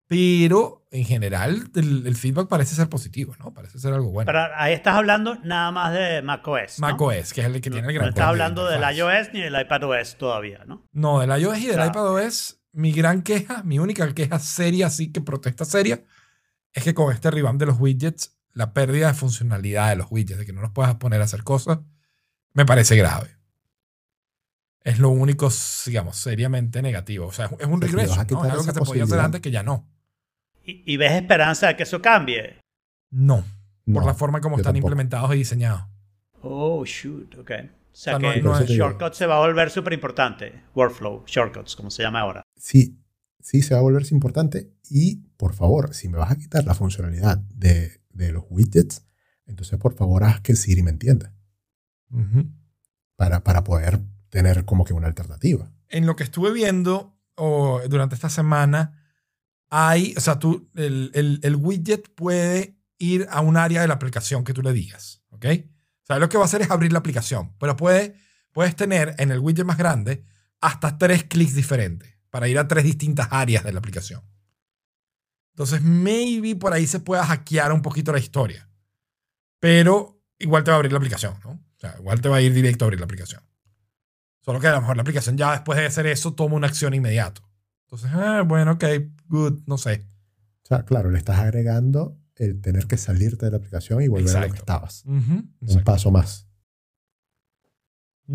Pero 0.08 0.88
en 0.90 1.06
general 1.06 1.70
el, 1.76 2.08
el 2.08 2.16
feedback 2.16 2.48
parece 2.48 2.74
ser 2.74 2.90
positivo, 2.90 3.36
¿no? 3.38 3.54
Parece 3.54 3.78
ser 3.78 3.94
algo 3.94 4.10
bueno. 4.10 4.26
Pero 4.26 4.40
ahí 4.56 4.74
estás 4.74 4.96
hablando 4.96 5.36
nada 5.44 5.70
más 5.72 5.94
de 5.94 6.24
macOS. 6.24 6.80
¿no? 6.80 6.88
macOS, 6.88 7.32
que 7.32 7.42
es 7.42 7.48
el 7.48 7.62
que 7.62 7.70
tiene 7.70 7.88
el 7.90 7.94
No 7.94 8.00
gran 8.00 8.10
estás 8.10 8.26
cambio 8.26 8.26
de 8.26 8.32
hablando 8.32 8.66
del 8.66 8.98
iOS 8.98 9.34
ni 9.34 9.42
del 9.42 9.60
iPadOS 9.62 10.18
todavía, 10.18 10.64
¿no? 10.66 10.88
No, 10.94 11.20
del 11.20 11.30
iOS 11.40 11.60
y 11.60 11.68
del 11.68 11.76
Claro. 11.76 11.90
iPadOS, 11.92 12.60
mi 12.72 12.92
gran 12.92 13.22
queja, 13.22 13.62
mi 13.62 13.78
única 13.78 14.12
queja 14.16 14.40
seria, 14.40 14.88
así 14.88 15.12
que 15.12 15.22
protesta 15.22 15.64
seria, 15.64 16.04
es 16.74 16.84
que 16.84 16.96
con 16.96 17.14
este 17.14 17.30
revamp 17.30 17.60
de 17.60 17.68
los 17.68 17.80
widgets, 17.80 18.36
la 18.54 18.74
pérdida 18.74 19.10
de 19.10 19.14
funcionalidad 19.14 19.90
de 19.90 19.96
los 19.98 20.08
widgets, 20.10 20.40
de 20.40 20.46
que 20.48 20.54
no 20.54 20.62
los 20.62 20.72
puedas 20.72 20.96
poner 20.96 21.22
a 21.22 21.26
hacer 21.26 21.44
cosas, 21.44 21.80
me 22.54 22.66
parece 22.66 22.96
grave. 22.96 23.38
Es 24.84 25.00
lo 25.00 25.10
único, 25.10 25.50
digamos, 25.86 26.16
seriamente 26.18 26.82
negativo. 26.82 27.28
O 27.28 27.32
sea, 27.32 27.46
es 27.46 27.52
un 27.68 27.80
Pero 27.80 27.92
regreso, 27.92 28.16
¿no? 28.16 28.22
Es 28.22 28.52
algo 28.52 28.66
que 28.66 28.72
se 28.72 28.80
podía 28.80 29.04
hacer 29.04 29.20
antes 29.20 29.42
que 29.42 29.52
ya 29.52 29.62
no. 29.64 29.88
Y, 30.64 30.84
y 30.94 30.98
ves 30.98 31.12
esperanza 31.14 31.68
de 31.68 31.76
que 31.76 31.84
eso 31.84 32.02
cambie. 32.02 32.60
No, 33.12 33.44
por 33.86 34.02
No, 34.04 34.06
la 34.06 34.14
forma 34.14 34.40
como 34.40 34.58
están 34.58 34.74
tampoco. 34.74 34.88
implementados 34.92 35.34
y 35.36 35.40
diseñados. 35.40 35.84
Oh, 36.42 36.86
shoot, 36.86 37.36
ok. 37.40 37.52
O 37.52 37.96
sea, 38.02 38.16
O 38.18 38.20
sea, 38.20 38.20
no- 38.20 38.34
que 38.34 38.42
no 38.42 38.58
es- 38.58 38.70
Shortcuts 38.70 39.18
se 39.18 39.26
va 39.26 39.36
a 39.38 39.40
volver 39.40 39.70
súper 39.70 39.94
importante. 39.94 40.64
Workflow, 40.76 41.24
Shortcuts, 41.26 41.76
como 41.76 41.92
se 41.92 42.04
llama 42.04 42.22
ahora. 42.22 42.44
Sí, 42.56 43.02
sí 43.42 43.62
se 43.62 43.74
va 43.74 43.80
a 43.82 43.84
volverse 43.84 44.14
importante. 44.14 44.72
Y 44.90 45.18
por 45.38 45.54
favor, 45.54 45.94
si 45.94 46.08
me 46.08 46.18
vas 46.18 46.32
a 46.32 46.38
quitar 46.38 46.64
la 46.66 46.74
funcionalidad 46.76 47.38
de, 47.38 48.00
de 48.12 48.32
los 48.32 48.46
widgets, 48.50 49.06
entonces 49.48 49.78
por 49.80 49.96
favor 49.96 50.24
haz 50.24 50.40
que 50.42 50.56
Siri 50.56 50.84
me 50.84 50.92
entienda. 50.92 51.34
Para, 53.16 53.44
para 53.44 53.64
poder 53.64 54.00
tener 54.30 54.66
como 54.66 54.86
que 54.86 54.94
una 54.94 55.08
alternativa. 55.08 55.72
en 55.90 56.06
lo 56.06 56.16
que 56.16 56.24
estuve 56.24 56.52
viendo 56.54 57.18
o 57.36 57.82
durante 57.90 58.14
esta 58.16 58.30
semana, 58.30 59.04
hay, 59.70 60.14
o 60.18 60.22
sea, 60.22 60.38
tú, 60.40 60.70
el, 60.76 61.12
el- 61.16 61.40
el 61.44 61.56
widget 61.56 62.14
puede 62.16 62.78
ir 63.00 63.28
a 63.32 63.42
un 63.42 63.58
área 63.58 63.82
de 63.82 63.88
la 63.88 63.94
aplicación 63.96 64.44
que 64.44 64.54
tú 64.54 64.62
le 64.62 64.72
digas, 64.74 65.24
¿ok? 65.30 65.46
O 66.04 66.06
sea, 66.06 66.20
lo 66.20 66.28
que 66.30 66.38
va 66.38 66.44
a 66.44 66.46
hacer 66.46 66.62
es 66.62 66.70
abrir 66.72 66.92
la 66.92 67.00
aplicación, 67.00 67.56
pero 67.60 67.76
puede, 67.76 68.16
puedes 68.52 68.76
tener 68.76 69.16
en 69.20 69.32
el 69.32 69.40
widget 69.40 69.66
más 69.66 69.78
grande 69.78 70.24
hasta 70.62 70.98
tres 70.98 71.24
clics 71.24 71.56
diferentes 71.56 72.14
para 72.30 72.48
ir 72.48 72.58
a 72.60 72.68
tres 72.68 72.84
distintas 72.84 73.28
áreas 73.32 73.64
de 73.64 73.72
la 73.74 73.80
aplicación. 73.80 74.22
Entonces, 75.54 75.82
maybe 75.82 76.56
por 76.56 76.74
ahí 76.74 76.88
se 76.88 77.00
pueda 77.00 77.26
hackear 77.26 77.72
un 77.72 77.82
poquito 77.82 78.12
la 78.12 78.20
historia, 78.20 78.70
pero 79.60 80.22
igual 80.40 80.64
te 80.64 80.72
va 80.72 80.76
a 80.76 80.78
abrir 80.78 80.92
la 80.92 80.98
aplicación, 81.00 81.36
¿no? 81.44 81.52
O 81.52 81.80
sea, 81.80 81.96
igual 81.98 82.22
te 82.22 82.30
va 82.30 82.38
a 82.38 82.42
ir 82.42 82.54
directo 82.54 82.86
a 82.86 82.88
abrir 82.88 83.00
la 83.00 83.06
aplicación. 83.06 83.42
Solo 84.50 84.60
que 84.60 84.66
a 84.66 84.72
lo 84.72 84.82
mejor 84.82 84.96
la 84.96 85.04
aplicación 85.04 85.38
ya 85.38 85.52
después 85.52 85.78
de 85.78 85.86
hacer 85.86 86.08
eso 86.08 86.34
toma 86.34 86.56
una 86.56 86.66
acción 86.66 86.96
inmediato. 86.96 87.44
Entonces, 87.86 88.10
ah, 88.16 88.42
bueno, 88.44 88.72
ok, 88.72 88.84
good, 89.28 89.60
no 89.68 89.78
sé. 89.78 90.08
O 90.64 90.68
sea, 90.68 90.86
claro, 90.86 91.12
le 91.12 91.20
estás 91.20 91.38
agregando 91.38 92.18
el 92.36 92.60
tener 92.60 92.88
que 92.88 92.98
salirte 92.98 93.46
de 93.46 93.52
la 93.52 93.58
aplicación 93.58 94.02
y 94.02 94.08
volver 94.08 94.36
a 94.36 94.48
lo 94.48 94.52
que 94.52 94.58
estabas. 94.58 95.04
Un 95.06 95.54
paso 95.86 96.10
más. 96.10 96.48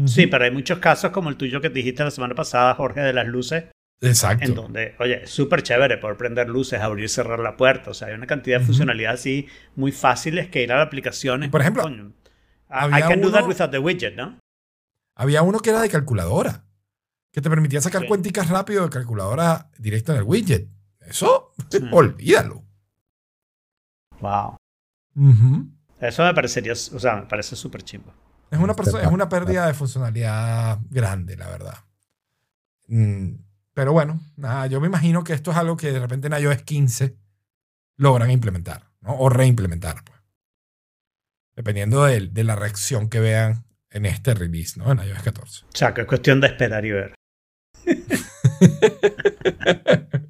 Sí, 0.06 0.28
pero 0.28 0.44
hay 0.44 0.52
muchos 0.52 0.78
casos 0.78 1.10
como 1.10 1.30
el 1.30 1.36
tuyo 1.36 1.60
que 1.60 1.68
dijiste 1.68 2.04
la 2.04 2.12
semana 2.12 2.36
pasada, 2.36 2.76
Jorge, 2.76 3.00
de 3.00 3.12
las 3.12 3.26
luces, 3.26 3.64
Exacto. 4.00 4.44
en 4.44 4.54
donde, 4.54 4.94
oye, 5.00 5.24
es 5.24 5.30
súper 5.30 5.64
chévere 5.64 5.98
poder 5.98 6.16
prender 6.16 6.48
luces, 6.48 6.78
abrir 6.80 7.06
y 7.06 7.08
cerrar 7.08 7.40
la 7.40 7.56
puerta. 7.56 7.90
O 7.90 7.94
sea, 7.94 8.06
hay 8.06 8.14
una 8.14 8.28
cantidad 8.28 8.60
de 8.60 8.66
funcionalidades 8.66 9.18
así 9.18 9.48
muy 9.74 9.90
fáciles 9.90 10.46
que 10.48 10.62
ir 10.62 10.70
a 10.70 10.76
la 10.76 10.82
aplicación. 10.82 11.50
Por 11.50 11.60
ejemplo, 11.60 11.82
coño, 11.82 12.12
I- 12.70 13.00
can 13.02 13.20
do 13.20 13.32
that 13.32 13.48
without 13.48 13.72
the 13.72 13.80
widget, 13.80 14.14
¿no? 14.14 14.38
Había 15.14 15.42
uno 15.42 15.60
que 15.60 15.70
era 15.70 15.80
de 15.80 15.88
calculadora, 15.90 16.64
que 17.32 17.40
te 17.40 17.50
permitía 17.50 17.80
sacar 17.80 18.02
Sí. 18.02 18.08
cuenticas 18.08 18.48
rápido 18.48 18.84
de 18.84 18.90
calculadora 18.90 19.70
directo 19.78 20.12
en 20.12 20.18
el 20.18 20.24
widget. 20.24 20.68
Eso, 21.00 21.52
Sí. 21.70 21.78
olvídalo. 21.92 22.64
Wow. 24.20 24.56
Eso 26.00 26.22
me 26.24 26.34
parecería, 26.34 26.72
o 26.72 26.76
sea, 26.76 27.16
me 27.16 27.26
parece 27.26 27.56
súper 27.56 27.82
chimbo. 27.82 28.12
Es 28.50 28.58
una, 28.58 28.72
es 28.72 29.06
una 29.10 29.28
pérdida 29.28 29.66
de 29.66 29.74
funcionalidad 29.74 30.78
grande, 30.90 31.36
la 31.36 31.48
verdad. 31.48 31.78
Mm, 32.88 33.34
pero 33.72 33.92
bueno, 33.92 34.20
nada, 34.36 34.66
yo 34.66 34.80
me 34.80 34.86
imagino 34.86 35.24
que 35.24 35.32
esto 35.32 35.50
es 35.50 35.56
algo 35.56 35.76
que 35.76 35.92
de 35.92 35.98
repente 35.98 36.26
en 36.28 36.34
iOS 36.40 36.62
15 36.62 37.16
logran 37.96 38.30
implementar, 38.30 38.90
¿no? 39.00 39.16
O 39.18 39.28
reimplementar, 39.28 40.04
pues. 40.04 40.20
Dependiendo 41.56 42.04
de, 42.04 42.28
de 42.28 42.44
la 42.44 42.56
reacción 42.56 43.08
que 43.08 43.20
vean 43.20 43.63
en 43.94 44.04
este 44.06 44.34
release, 44.34 44.78
¿no? 44.78 44.92
En 44.92 44.98
iOS 44.98 45.22
14. 45.22 45.64
O 45.64 45.68
sea, 45.72 45.94
que 45.94 46.02
es 46.02 46.06
cuestión 46.06 46.40
de 46.40 46.48
esperar 46.48 46.84
y 46.84 46.90
ver. 46.90 47.14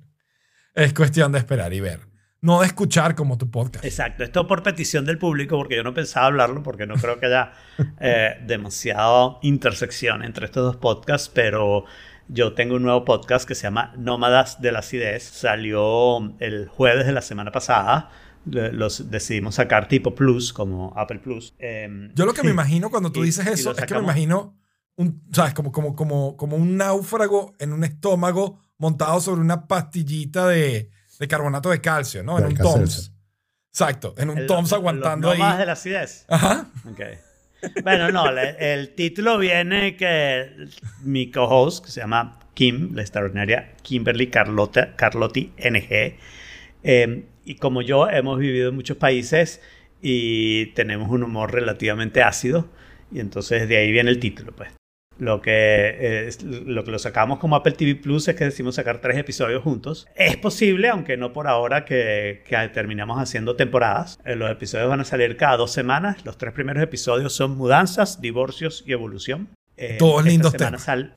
es 0.74 0.92
cuestión 0.92 1.32
de 1.32 1.38
esperar 1.38 1.72
y 1.72 1.80
ver. 1.80 2.00
No 2.42 2.60
de 2.60 2.66
escuchar 2.66 3.14
como 3.14 3.38
tu 3.38 3.50
podcast. 3.50 3.86
Exacto, 3.86 4.22
esto 4.22 4.46
por 4.46 4.62
petición 4.62 5.06
del 5.06 5.16
público, 5.16 5.56
porque 5.56 5.76
yo 5.76 5.82
no 5.82 5.94
pensaba 5.94 6.26
hablarlo, 6.26 6.62
porque 6.62 6.86
no 6.86 6.96
creo 6.96 7.18
que 7.18 7.24
haya 7.26 7.52
eh, 8.00 8.36
demasiado 8.46 9.38
intersección 9.42 10.22
entre 10.22 10.44
estos 10.44 10.62
dos 10.62 10.76
podcasts, 10.76 11.30
pero 11.32 11.86
yo 12.28 12.52
tengo 12.52 12.76
un 12.76 12.82
nuevo 12.82 13.06
podcast 13.06 13.48
que 13.48 13.54
se 13.54 13.62
llama 13.62 13.94
Nómadas 13.96 14.60
de 14.60 14.72
la 14.72 14.80
Acidez. 14.80 15.22
Salió 15.22 16.34
el 16.38 16.68
jueves 16.68 17.06
de 17.06 17.12
la 17.12 17.22
semana 17.22 17.50
pasada. 17.50 18.10
Los 18.46 19.10
decidimos 19.10 19.54
sacar 19.56 19.88
tipo 19.88 20.14
Plus, 20.14 20.52
como 20.52 20.92
Apple 20.96 21.18
Plus. 21.18 21.54
Em, 21.58 22.12
Yo 22.14 22.26
lo 22.26 22.34
que 22.34 22.42
me 22.42 22.50
imagino 22.52 22.90
cuando 22.90 23.10
tú 23.12 23.22
Y- 23.22 23.26
dices 23.26 23.46
eso 23.46 23.70
es 23.76 23.84
que 23.86 23.94
me 23.94 24.00
imagino 24.00 24.58
un, 24.96 25.22
¿sabes? 25.32 25.54
Como, 25.54 25.72
como, 25.72 25.96
como, 25.96 26.36
como 26.36 26.56
un 26.56 26.76
náufrago 26.76 27.54
en 27.58 27.72
un 27.72 27.84
estómago 27.84 28.60
montado 28.78 29.20
sobre 29.20 29.40
una 29.40 29.66
pastillita 29.66 30.46
de, 30.48 30.90
de 31.18 31.28
carbonato 31.28 31.70
de 31.70 31.80
calcio, 31.80 32.22
¿no? 32.22 32.38
En 32.38 32.46
un. 32.46 32.54
Toms. 32.54 33.12
Exacto, 33.70 34.14
en 34.18 34.30
un 34.30 34.38
el- 34.38 34.46
Toms 34.46 34.70
los 34.70 34.72
aguantando 34.74 35.30
ahí. 35.30 35.58
De 35.58 35.66
la 35.66 35.72
Acidez. 35.72 36.24
Ajá. 36.28 36.66
Ok. 36.88 37.00
Bueno, 37.82 38.12
no, 38.12 38.30
le- 38.30 38.74
el 38.74 38.94
título 38.94 39.38
viene 39.38 39.96
que 39.96 40.68
mi 41.02 41.30
co-host, 41.30 41.84
que 41.86 41.90
se 41.90 42.00
llama 42.00 42.38
Kim, 42.52 42.94
la 42.94 43.00
extraordinaria 43.02 43.74
Kimberly 43.82 44.28
Carlota, 44.28 44.94
Carlotti 44.94 45.52
NG, 45.56 46.18
eh, 46.84 47.24
y 47.44 47.56
como 47.56 47.82
yo 47.82 48.08
hemos 48.08 48.38
vivido 48.38 48.68
en 48.68 48.76
muchos 48.76 48.96
países 48.96 49.60
y 50.00 50.66
tenemos 50.74 51.10
un 51.10 51.22
humor 51.24 51.52
relativamente 51.52 52.22
ácido, 52.22 52.68
y 53.10 53.20
entonces 53.20 53.68
de 53.68 53.76
ahí 53.78 53.90
viene 53.90 54.10
el 54.10 54.20
título, 54.20 54.52
pues. 54.54 54.70
Lo 55.16 55.40
que, 55.40 55.52
eh, 55.52 56.28
lo 56.66 56.82
que 56.82 56.90
lo 56.90 56.98
sacamos 56.98 57.38
como 57.38 57.54
Apple 57.54 57.72
TV 57.74 57.94
Plus 57.94 58.26
es 58.26 58.34
que 58.34 58.44
decimos 58.46 58.74
sacar 58.74 59.00
tres 59.00 59.16
episodios 59.16 59.62
juntos. 59.62 60.08
Es 60.16 60.36
posible, 60.36 60.88
aunque 60.88 61.16
no 61.16 61.32
por 61.32 61.46
ahora, 61.46 61.84
que, 61.84 62.42
que 62.44 62.56
terminamos 62.74 63.20
haciendo 63.22 63.54
temporadas. 63.54 64.18
Eh, 64.24 64.34
los 64.34 64.50
episodios 64.50 64.88
van 64.88 64.98
a 65.00 65.04
salir 65.04 65.36
cada 65.36 65.56
dos 65.56 65.70
semanas. 65.70 66.24
Los 66.24 66.36
tres 66.36 66.52
primeros 66.52 66.82
episodios 66.82 67.32
son 67.32 67.56
mudanzas, 67.56 68.20
divorcios 68.20 68.82
y 68.88 68.92
evolución. 68.92 69.46
Eh, 69.76 69.96
Todos 70.00 70.24
lindos 70.24 70.52
temas. 70.56 70.82
sal- 70.82 71.16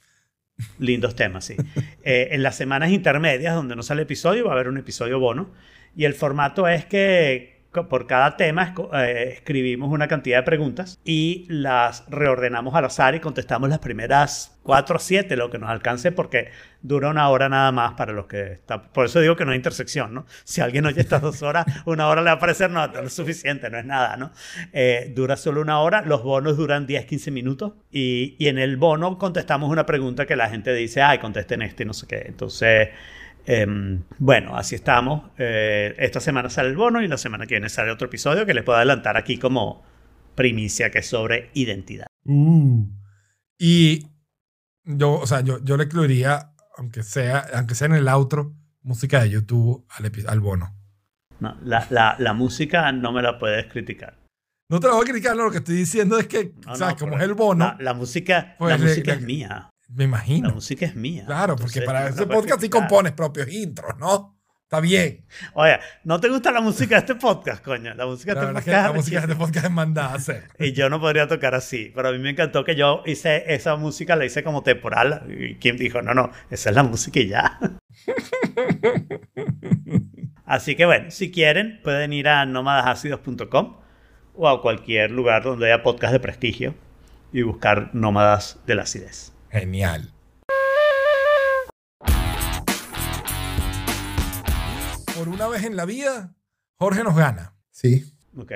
Lindos 0.79 1.15
temas, 1.15 1.45
sí. 1.45 1.55
Eh, 2.03 2.29
en 2.31 2.41
las 2.41 2.55
semanas 2.55 2.91
intermedias, 2.91 3.53
donde 3.53 3.75
no 3.75 3.83
sale 3.83 4.03
episodio, 4.03 4.45
va 4.45 4.51
a 4.51 4.53
haber 4.53 4.69
un 4.69 4.77
episodio 4.77 5.19
bono. 5.19 5.51
Y 5.95 6.05
el 6.05 6.13
formato 6.13 6.67
es 6.67 6.85
que 6.85 7.56
por 7.85 8.07
cada 8.07 8.35
tema 8.37 8.73
eh, 8.93 9.33
escribimos 9.35 9.91
una 9.91 10.07
cantidad 10.07 10.39
de 10.39 10.43
preguntas 10.43 10.99
y 11.05 11.45
las 11.49 12.03
reordenamos 12.09 12.73
al 12.75 12.85
azar 12.85 13.15
y 13.15 13.19
contestamos 13.19 13.69
las 13.69 13.79
primeras 13.79 14.59
4 14.63 14.95
o 14.95 14.99
7, 14.99 15.35
lo 15.37 15.49
que 15.49 15.59
nos 15.59 15.69
alcance, 15.69 16.11
porque 16.11 16.49
dura 16.81 17.09
una 17.09 17.29
hora 17.29 17.47
nada 17.47 17.71
más 17.71 17.93
para 17.93 18.11
los 18.11 18.25
que 18.25 18.53
está. 18.53 18.83
Por 18.83 19.05
eso 19.05 19.21
digo 19.21 19.35
que 19.35 19.45
no 19.45 19.51
hay 19.51 19.57
intersección, 19.57 20.13
¿no? 20.13 20.25
Si 20.43 20.61
alguien 20.61 20.85
oye 20.85 20.99
estas 20.99 21.21
dos 21.21 21.41
horas, 21.41 21.65
una 21.85 22.07
hora 22.07 22.21
le 22.21 22.27
va 22.27 22.33
a 22.33 22.39
parecer, 22.39 22.71
no, 22.71 22.85
no 22.87 23.01
es 23.01 23.13
suficiente, 23.13 23.69
no 23.69 23.77
es 23.77 23.85
nada, 23.85 24.17
¿no? 24.17 24.31
Eh, 24.73 25.13
dura 25.15 25.37
solo 25.37 25.61
una 25.61 25.79
hora, 25.79 26.01
los 26.01 26.23
bonos 26.23 26.57
duran 26.57 26.87
10, 26.87 27.05
15 27.05 27.31
minutos 27.31 27.73
y, 27.91 28.35
y 28.39 28.47
en 28.47 28.57
el 28.57 28.77
bono 28.77 29.17
contestamos 29.17 29.69
una 29.69 29.85
pregunta 29.85 30.25
que 30.25 30.35
la 30.35 30.49
gente 30.49 30.73
dice, 30.73 31.01
ay, 31.01 31.19
contesten 31.19 31.61
este 31.61 31.85
no 31.85 31.93
sé 31.93 32.07
qué. 32.07 32.23
Entonces. 32.27 32.89
Em, 33.49 34.03
bueno, 34.19 34.57
así 34.57 34.75
estamos. 34.75 35.31
Eh, 35.37 35.95
esta 35.99 36.19
semana 36.19 36.49
sale 36.49 36.67
el 36.69 36.75
bono 36.75 37.01
y 37.01 37.07
la 37.07 37.17
semana 37.17 37.45
que 37.47 37.55
viene 37.55 37.69
sale 37.69 37.91
otro 37.91 38.07
episodio 38.07 38.45
que 38.45 38.53
les 38.53 38.63
puedo 38.65 38.75
adelantar 38.77 39.15
aquí 39.15 39.37
como 39.37 39.83
primicia, 40.35 40.91
que 40.91 40.99
es 40.99 41.07
sobre 41.07 41.49
identidad. 41.53 42.07
Uh. 42.25 42.85
Y 43.57 44.05
yo, 44.83 45.13
o 45.13 45.25
sea, 45.25 45.39
yo, 45.41 45.63
yo 45.63 45.77
le 45.77 45.85
incluiría, 45.85 46.51
aunque 46.77 47.03
sea, 47.03 47.45
aunque 47.55 47.73
sea 47.73 47.87
en 47.87 47.93
el 47.95 48.07
outro, 48.09 48.53
música 48.83 49.21
de 49.23 49.29
YouTube 49.29 49.85
al, 49.89 50.11
al 50.27 50.39
bono. 50.41 50.75
No, 51.39 51.57
la, 51.63 51.87
la- 51.89 52.15
la 52.19 52.33
música 52.33 52.91
no 52.91 53.11
me 53.13 53.21
la 53.21 53.39
puedes 53.39 53.67
criticar. 53.67 54.17
No 54.69 54.81
te 54.81 54.87
lo 54.87 54.95
voy 54.95 55.03
a 55.03 55.09
criticar, 55.11 55.35
lo 55.37 55.49
que 55.49 55.59
estoy 55.59 55.75
diciendo 55.77 56.17
es 56.19 56.27
que, 56.27 56.51
No, 56.65 56.75
¿sabes? 56.75 56.95
no, 56.95 56.99
como 56.99 57.17
es 57.17 57.23
el 57.23 57.33
bono, 57.33 57.65
La, 57.65 57.77
la 57.79 57.93
música, 57.93 58.55
Pues 58.59 58.71
la 58.71 58.77
le- 58.77 58.89
música 58.89 59.13
es 59.13 59.21
mía. 59.21 59.69
Me 59.89 59.99
La 59.99 60.03
imagino. 60.03 60.49
música 60.51 60.85
es 60.85 60.95
mía. 60.95 61.23
Claro, 61.25 61.55
porque 61.55 61.81
para 61.81 62.01
no 62.03 62.07
ese 62.09 62.25
la 62.25 62.35
podcast 62.35 62.61
sí 62.61 62.69
compones 62.69 63.13
propios 63.13 63.47
intros, 63.49 63.97
¿no? 63.97 64.35
Está 64.63 64.81
bien. 64.81 65.25
Oye, 65.53 65.79
¿no 66.03 66.19
te 66.19 66.27
gusta 66.27 66.51
la 66.51 66.59
música 66.59 66.95
de 66.95 66.99
este 66.99 67.15
podcast, 67.15 67.63
coño? 67.63 67.93
La 67.93 68.05
música 68.05 68.33
La 68.33 68.41
de 68.41 68.47
este 68.47 68.53
verdad 68.53 68.59
es 68.59 68.65
que 68.65 68.71
podcast. 68.71 68.87
la 68.89 68.93
música 68.93 69.17
de 69.19 69.23
este 69.27 69.35
podcast 69.37 69.65
es 69.65 69.71
mandada 69.71 70.11
a 70.11 70.15
hacer. 70.15 70.43
Y 70.59 70.73
yo 70.73 70.89
no 70.89 70.99
podría 70.99 71.25
tocar 71.29 71.55
así, 71.55 71.89
pero 71.95 72.09
a 72.09 72.11
mí 72.11 72.19
me 72.19 72.31
encantó 72.31 72.65
que 72.65 72.75
yo 72.75 73.01
hice 73.05 73.45
esa 73.53 73.77
música, 73.77 74.17
la 74.17 74.25
hice 74.25 74.43
como 74.43 74.63
temporal. 74.63 75.23
Y 75.29 75.55
Kim 75.55 75.77
dijo, 75.77 76.01
no, 76.01 76.13
no, 76.13 76.31
esa 76.49 76.69
es 76.69 76.75
la 76.75 76.83
música 76.83 77.17
y 77.21 77.29
ya. 77.29 77.57
así 80.45 80.75
que 80.75 80.85
bueno, 80.85 81.11
si 81.11 81.31
quieren, 81.31 81.79
pueden 81.81 82.11
ir 82.11 82.27
a 82.27 82.45
nómadasácidos.com 82.45 83.77
o 84.35 84.49
a 84.49 84.61
cualquier 84.61 85.11
lugar 85.11 85.43
donde 85.43 85.71
haya 85.71 85.81
podcast 85.81 86.11
de 86.11 86.19
prestigio 86.19 86.75
y 87.31 87.41
buscar 87.43 87.91
Nómadas 87.93 88.59
de 88.67 88.75
la 88.75 88.83
Acidez. 88.83 89.31
Genial. 89.51 90.13
Por 95.15 95.29
una 95.29 95.47
vez 95.47 95.63
en 95.63 95.75
la 95.75 95.85
vida, 95.85 96.35
Jorge 96.77 97.03
nos 97.03 97.15
gana. 97.15 97.55
Sí, 97.71 98.13
¿Ok? 98.37 98.51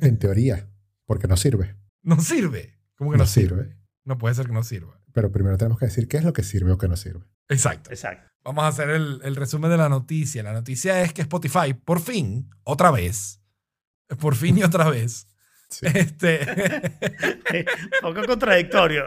en 0.00 0.18
teoría, 0.18 0.68
porque 1.04 1.28
no 1.28 1.36
sirve. 1.36 1.76
No 2.02 2.20
sirve. 2.20 2.78
¿Cómo 2.96 3.10
que 3.12 3.18
no, 3.18 3.24
No 3.24 3.28
sirve? 3.28 3.62
sirve. 3.64 3.76
No 4.04 4.18
puede 4.18 4.34
ser 4.34 4.46
que 4.46 4.52
no 4.52 4.62
sirva. 4.64 5.00
Pero 5.12 5.30
primero 5.32 5.56
tenemos 5.56 5.78
que 5.78 5.86
decir 5.86 6.08
qué 6.08 6.16
es 6.16 6.24
lo 6.24 6.32
que 6.32 6.42
sirve 6.42 6.72
o 6.72 6.78
qué 6.78 6.88
no 6.88 6.96
sirve. 6.96 7.24
Exacto. 7.48 7.90
Exacto. 7.90 8.28
Vamos 8.44 8.64
a 8.64 8.68
hacer 8.68 8.90
el, 8.90 9.20
el 9.24 9.36
resumen 9.36 9.70
de 9.70 9.76
la 9.76 9.88
noticia. 9.88 10.42
La 10.42 10.52
noticia 10.52 11.02
es 11.02 11.12
que 11.12 11.22
Spotify, 11.22 11.74
por 11.74 12.00
fin, 12.00 12.50
otra 12.64 12.90
vez, 12.90 13.40
por 14.20 14.36
fin 14.36 14.58
y 14.58 14.62
otra 14.62 14.88
vez, 14.90 15.26
Sí. 15.68 15.86
este, 15.94 16.40
Un 18.02 18.14
poco 18.14 18.26
contradictorio. 18.26 19.04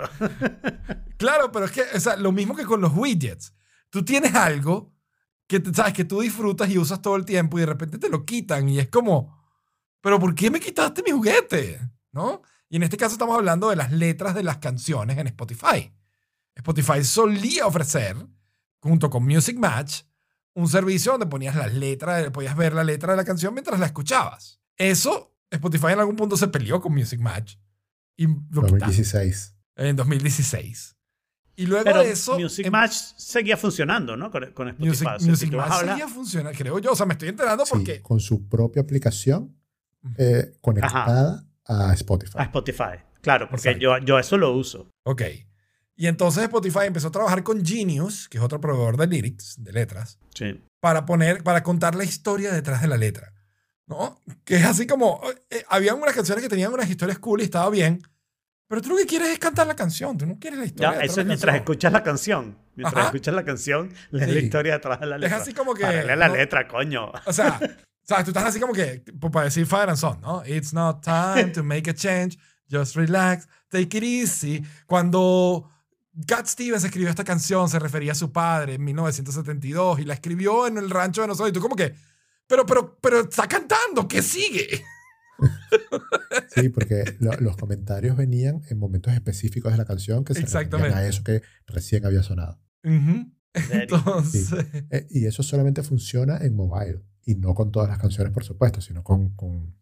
claro, 1.17 1.51
pero 1.51 1.65
es 1.65 1.71
que, 1.71 1.81
o 1.95 1.99
sea, 1.99 2.15
lo 2.17 2.31
mismo 2.31 2.55
que 2.55 2.65
con 2.65 2.81
los 2.81 2.93
widgets. 2.95 3.53
Tú 3.89 4.03
tienes 4.05 4.35
algo 4.35 4.93
que, 5.47 5.59
te- 5.59 5.73
sabes, 5.73 5.93
que 5.93 6.05
tú 6.05 6.21
disfrutas 6.21 6.69
y 6.69 6.77
usas 6.77 7.01
todo 7.01 7.15
el 7.15 7.25
tiempo 7.25 7.57
y 7.57 7.61
de 7.61 7.67
repente 7.67 7.97
te 7.97 8.09
lo 8.09 8.25
quitan 8.25 8.69
y 8.69 8.79
es 8.79 8.89
como, 8.89 9.41
pero 10.01 10.19
¿por 10.19 10.35
qué 10.35 10.51
me 10.51 10.59
quitaste 10.59 11.01
mi 11.03 11.11
juguete? 11.11 11.79
¿No? 12.11 12.41
Y 12.69 12.75
en 12.75 12.83
este 12.83 12.97
caso 12.97 13.13
estamos 13.13 13.35
hablando 13.35 13.69
de 13.69 13.75
las 13.75 13.91
letras 13.91 14.35
de 14.35 14.43
las 14.43 14.57
canciones 14.57 15.17
en 15.17 15.27
Spotify. 15.27 15.91
Spotify 16.55 17.03
solía 17.03 17.65
ofrecer, 17.65 18.15
junto 18.79 19.09
con 19.09 19.23
Music 19.23 19.57
Match, 19.57 20.01
un 20.53 20.67
servicio 20.67 21.13
donde 21.13 21.25
ponías 21.27 21.55
las 21.55 21.73
letras, 21.73 22.29
podías 22.31 22.55
ver 22.55 22.73
la 22.73 22.83
letra 22.83 23.13
de 23.13 23.17
la 23.17 23.23
canción 23.25 23.53
mientras 23.53 23.79
la 23.79 23.85
escuchabas. 23.87 24.59
Eso, 24.75 25.28
Spotify 25.51 25.87
en 25.93 25.99
algún 25.99 26.15
punto 26.15 26.37
se 26.37 26.47
peleó 26.47 26.79
con 26.81 26.93
Music 26.93 27.19
Match 27.19 27.55
y 28.17 28.27
lo 28.27 28.33
quitaron 28.63 28.79
2016. 28.79 29.55
en 29.77 29.95
2016. 29.95 30.95
Y 31.55 31.65
luego 31.65 31.83
Pero 31.83 31.99
de 32.03 32.11
eso, 32.11 32.39
Music 32.39 32.65
em- 32.67 32.71
Match 32.71 32.93
seguía 33.17 33.57
funcionando, 33.57 34.15
¿no? 34.15 34.31
Con, 34.31 34.51
con 34.53 34.69
Spotify. 34.69 34.87
Music, 34.87 35.07
O 35.07 35.09
sea, 35.11 35.19
si 35.19 35.29
Music 35.29 35.53
a 35.53 35.57
Match 35.57 35.71
hablar- 35.71 35.95
seguía 35.97 36.07
funcionando, 36.07 36.57
creo 36.57 36.79
yo. 36.79 36.91
O 36.93 36.95
sea, 36.95 37.05
me 37.05 37.13
estoy 37.13 37.29
enterando 37.29 37.65
Sí, 37.65 37.71
porque... 37.73 38.01
con 38.01 38.19
su 38.19 38.47
propia 38.47 38.81
aplicación 38.81 39.57
eh, 40.17 40.53
conectada 40.61 41.45
a 41.65 41.93
Spotify. 41.93 42.37
a 42.37 42.43
Spotify. 42.43 43.03
Claro, 43.21 43.49
porque 43.49 43.69
Exacto. 43.71 43.81
yo, 43.81 43.97
yo 44.05 44.19
eso 44.19 44.37
lo 44.37 44.53
uso. 44.55 44.89
Ok. 45.03 45.23
Y 45.97 46.07
entonces 46.07 46.43
Spotify 46.43 46.85
empezó 46.85 47.09
a 47.09 47.11
trabajar 47.11 47.43
con 47.43 47.65
Genius, 47.65 48.29
que 48.29 48.37
es 48.37 48.43
otro 48.43 48.61
proveedor 48.61 48.95
de 48.95 49.07
lyrics, 49.07 49.55
de 49.61 49.73
letras, 49.73 50.17
Sí. 50.33 50.61
para 50.79 51.05
poner, 51.05 51.43
para 51.43 51.61
contar 51.61 51.95
la 51.95 52.05
historia 52.05 52.53
detrás 52.53 52.81
de 52.81 52.87
la 52.87 52.95
letra. 52.95 53.33
¿No? 53.89 54.21
Que 54.45 54.55
es 54.57 54.65
así 54.65 54.85
como, 54.87 55.19
eh, 55.49 55.63
había 55.67 55.95
unas 55.95 56.13
canciones 56.15 56.43
que 56.43 56.49
tenían 56.49 56.71
unas 56.71 56.89
historias 56.89 57.17
cool 57.19 57.41
y 57.41 57.45
estaba 57.45 57.69
bien, 57.71 58.01
pero 58.67 58.81
tú 58.83 58.89
lo 58.89 58.97
que 58.97 59.07
quieres 59.07 59.29
es 59.29 59.39
cantar 59.39 59.65
la 59.65 59.75
canción, 59.75 60.15
tú 60.15 60.27
no 60.27 60.37
quieres 60.39 60.59
la 60.59 60.65
historia. 60.65 60.93
Ya, 60.93 61.01
eso 61.01 61.11
es 61.13 61.17
la 61.17 61.23
mientras 61.25 61.55
escuchas 61.55 61.91
la 61.91 62.03
canción. 62.03 62.55
Mientras 62.75 62.95
Ajá. 63.01 63.05
escuchas 63.07 63.33
la 63.33 63.43
canción, 63.43 63.91
lees 64.11 64.27
la 64.27 64.33
Sí. 64.39 64.45
historia 64.45 64.73
detrás 64.73 64.99
de 64.99 65.05
la 65.07 65.15
Es 65.15 65.21
letra. 65.23 65.37
así 65.37 65.53
como 65.53 65.73
que... 65.73 65.81
Para 65.81 66.15
la 66.15 66.27
no- 66.27 66.35
letra, 66.35 66.67
coño. 66.67 67.11
O 67.25 67.33
sea, 67.33 67.59
¿sabes? 68.03 68.25
Tú 68.25 68.29
estás 68.29 68.45
así 68.45 68.59
como 68.59 68.73
que, 68.73 69.03
para 69.33 69.45
decir 69.45 69.65
Father 69.65 69.89
and 69.89 69.97
Son, 69.97 70.21
¿no? 70.21 70.43
It's 70.45 70.71
not 70.71 71.03
time 71.03 71.45
to 71.51 71.63
make 71.63 71.89
a 71.89 71.93
change, 71.95 72.37
just 72.71 72.95
relax, 72.95 73.47
take 73.69 73.97
it 73.97 74.03
easy. 74.03 74.63
Cuando 74.85 75.67
Cat 76.27 76.45
Stevens 76.45 76.83
escribió 76.83 77.09
esta 77.09 77.23
canción, 77.23 77.67
se 77.69 77.79
refería 77.79 78.11
a 78.11 78.15
su 78.15 78.31
padre 78.31 78.75
en 78.75 78.83
1972 78.83 79.99
y 79.99 80.05
la 80.05 80.13
escribió 80.13 80.67
en 80.67 80.77
el 80.77 80.89
rancho 80.91 81.21
de 81.21 81.27
nosotros. 81.27 81.49
Y 81.49 81.53
tú 81.53 81.59
como 81.59 81.75
que, 81.75 81.95
pero, 82.49 82.65
pero, 82.65 82.97
pero 82.99 83.21
está 83.21 83.47
cantando, 83.47 84.07
¿qué 84.07 84.21
sigue? 84.21 84.83
Sí, 86.53 86.67
porque 86.69 87.15
lo- 87.19 87.31
los 87.39 87.55
comentarios 87.55 88.17
venían 88.17 88.61
en 88.69 88.77
momentos 88.77 89.13
específicos 89.13 89.71
de 89.71 89.77
la 89.77 89.85
canción 89.85 90.25
que 90.25 90.33
se 90.33 90.41
referían 90.41 90.93
a 90.93 91.05
eso 91.05 91.23
que 91.23 91.41
recién 91.67 92.05
había 92.05 92.23
sonado. 92.23 92.59
Ujú. 92.83 93.31
serio? 93.53 93.71
Entonces, 93.97 94.51
Eh, 94.89 95.07
y 95.09 95.25
eso 95.27 95.43
solamente 95.43 95.81
funciona 95.83 96.37
en 96.39 96.55
mobile. 96.55 97.01
Y 97.25 97.35
no 97.35 97.53
con 97.53 97.71
todas 97.71 97.87
las 97.87 97.99
canciones, 97.99 98.33
por 98.33 98.43
supuesto, 98.43 98.81
sino 98.81 99.03
con, 99.03 99.29
con 99.35 99.75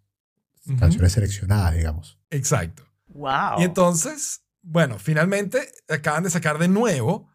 Ujú. 0.67 0.77
canciones 0.77 1.13
seleccionadas, 1.13 1.75
digamos. 1.75 2.19
exacto. 2.29 2.83
Wow. 3.07 3.59
Y 3.59 3.63
entonces, 3.63 4.41
bueno, 4.61 4.99
finalmente 4.99 5.59
acaban 5.87 6.23
de 6.23 6.29
sacar 6.29 6.59
de 6.59 6.67
nuevo 6.67 7.31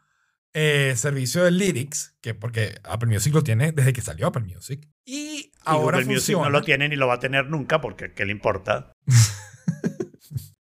eh, 0.55 0.95
servicio 0.97 1.45
de 1.45 1.51
Lyrics, 1.51 2.15
que 2.21 2.35
porque 2.35 2.79
Apple 2.85 3.09
Music 3.09 3.33
lo 3.35 3.43
tiene 3.43 3.73
desde 3.73 3.93
que 3.93 4.01
salió 4.03 4.27
Apple 4.27 4.43
Music. 4.45 4.89
Y 5.05 5.15
Y 5.15 5.53
ahora 5.65 5.99
Google 5.99 6.15
Music 6.15 6.35
funciona. 6.35 6.45
no 6.45 6.51
lo 6.51 6.63
tiene 6.63 6.89
ni 6.89 6.97
lo 6.97 7.07
va 7.07 7.15
a 7.15 7.21
tener 7.21 7.47
nunca 7.49 7.81
porque 7.81 8.13
¿qué 8.15 8.25
le 8.25 8.33
importa? 8.33 8.93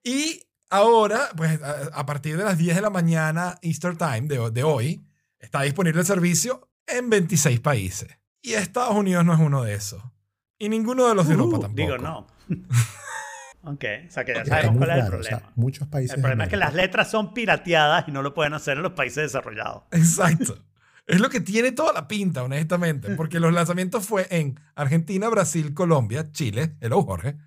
Y 0.04 0.42
ahora, 0.70 1.30
pues 1.36 1.62
a, 1.62 1.90
a 1.94 2.06
partir 2.06 2.38
de 2.38 2.44
las 2.46 2.58
10 2.58 2.78
de 2.78 2.82
la 2.82 2.90
mañana 2.90 3.58
Easter 3.62 3.98
Time 3.98 4.22
de, 4.22 4.52
de 4.52 4.64
hoy, 4.64 5.06
está 5.40 5.64
disponible 5.64 6.00
el 6.00 6.06
servicio 6.08 6.70
en 6.86 7.10
26 7.10 7.60
países. 7.60 8.08
Y 8.42 8.54
Estados 8.54 8.96
Unidos 8.96 9.26
no 9.26 9.34
es 9.34 9.40
uno 9.42 9.64
de 9.64 9.74
esos. 9.74 10.02
Y 10.58 10.70
ninguno 10.70 11.08
de 11.10 11.16
los 11.16 11.28
de 11.28 11.34
Europa 11.34 11.58
Uh, 11.58 11.60
tampoco. 11.62 11.82
Digo, 11.82 11.98
no. 11.98 12.26
ok, 13.68 13.86
o 14.08 14.12
sea 14.12 14.26
que 14.26 14.34
ya 14.34 14.46
sabemos 14.46 14.78
cuál 14.78 14.90
es 14.90 14.96
el. 14.98 15.02
O 15.04 15.08
problema. 15.08 15.40
sea, 15.40 15.52
muchos 15.56 15.88
países. 15.88 16.16
el 16.16 16.22
problema 16.22 16.46
es 16.46 16.50
que 16.50 16.58
las 16.58 16.74
letras 16.74 17.12
son 17.12 17.34
pirateadas 17.34 18.08
y 18.08 18.12
no 18.12 18.22
lo 18.22 18.34
pueden 18.34 18.54
hacer 18.54 18.78
en 18.78 18.84
los 18.84 18.94
países 18.94 19.24
desarrollados. 19.24 19.84
Exacto. 19.92 20.64
Es 21.06 21.22
lo 21.22 21.30
que 21.30 21.40
tiene 21.40 21.72
toda 21.72 21.94
la 21.94 22.08
pinta, 22.08 22.44
honestamente, 22.44 23.16
porque 23.16 23.40
los 23.40 23.54
lanzamientos 23.54 24.06
fue 24.06 24.28
en 24.30 24.60
Argentina, 24.76 25.30
Brasil, 25.30 25.74
Colombia, 25.74 26.32
Chile, 26.34 26.76
hello 26.82 27.02
Jorge, 27.02 27.38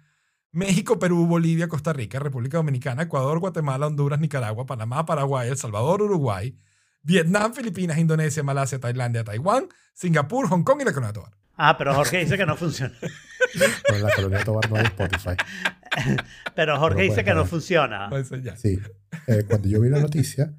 México, 0.52 0.98
Perú, 0.98 1.26
Bolivia, 1.26 1.68
Costa 1.68 1.92
Rica, 1.92 2.18
República 2.18 2.56
Dominicana, 2.56 3.02
Ecuador, 3.02 3.38
Guatemala, 3.38 3.86
Honduras, 3.86 4.18
Nicaragua, 4.18 4.64
Panamá, 4.64 5.04
Paraguay, 5.04 5.50
El 5.50 5.58
Salvador, 5.58 6.00
Uruguay, 6.00 6.56
Vietnam, 7.02 7.52
Filipinas, 7.52 7.98
Indonesia, 7.98 8.42
Malasia, 8.42 8.80
Tailandia, 8.80 9.24
Taiwán, 9.24 9.68
Singapur, 9.92 10.48
Hong 10.48 10.62
Kong 10.62 10.80
y 10.80 10.84
la 10.84 11.12
Tobar. 11.12 11.39
Ah, 11.62 11.76
pero 11.76 11.94
Jorge 11.94 12.20
dice 12.20 12.38
que 12.38 12.46
no 12.46 12.56
funciona. 12.56 12.94
Pero 13.52 13.96
en 13.96 14.02
la 14.02 14.14
colonia 14.14 14.38
de 14.38 14.44
Tobar 14.44 14.70
no 14.70 14.76
hay 14.76 14.86
Spotify. 14.86 15.36
Pero 16.56 16.78
Jorge 16.78 17.02
dice 17.02 17.22
que 17.22 17.34
no 17.34 17.44
funciona. 17.44 18.08
Sí. 18.56 18.78
Eh, 19.26 19.44
cuando 19.46 19.68
yo 19.68 19.78
vi 19.82 19.90
la 19.90 20.00
noticia, 20.00 20.54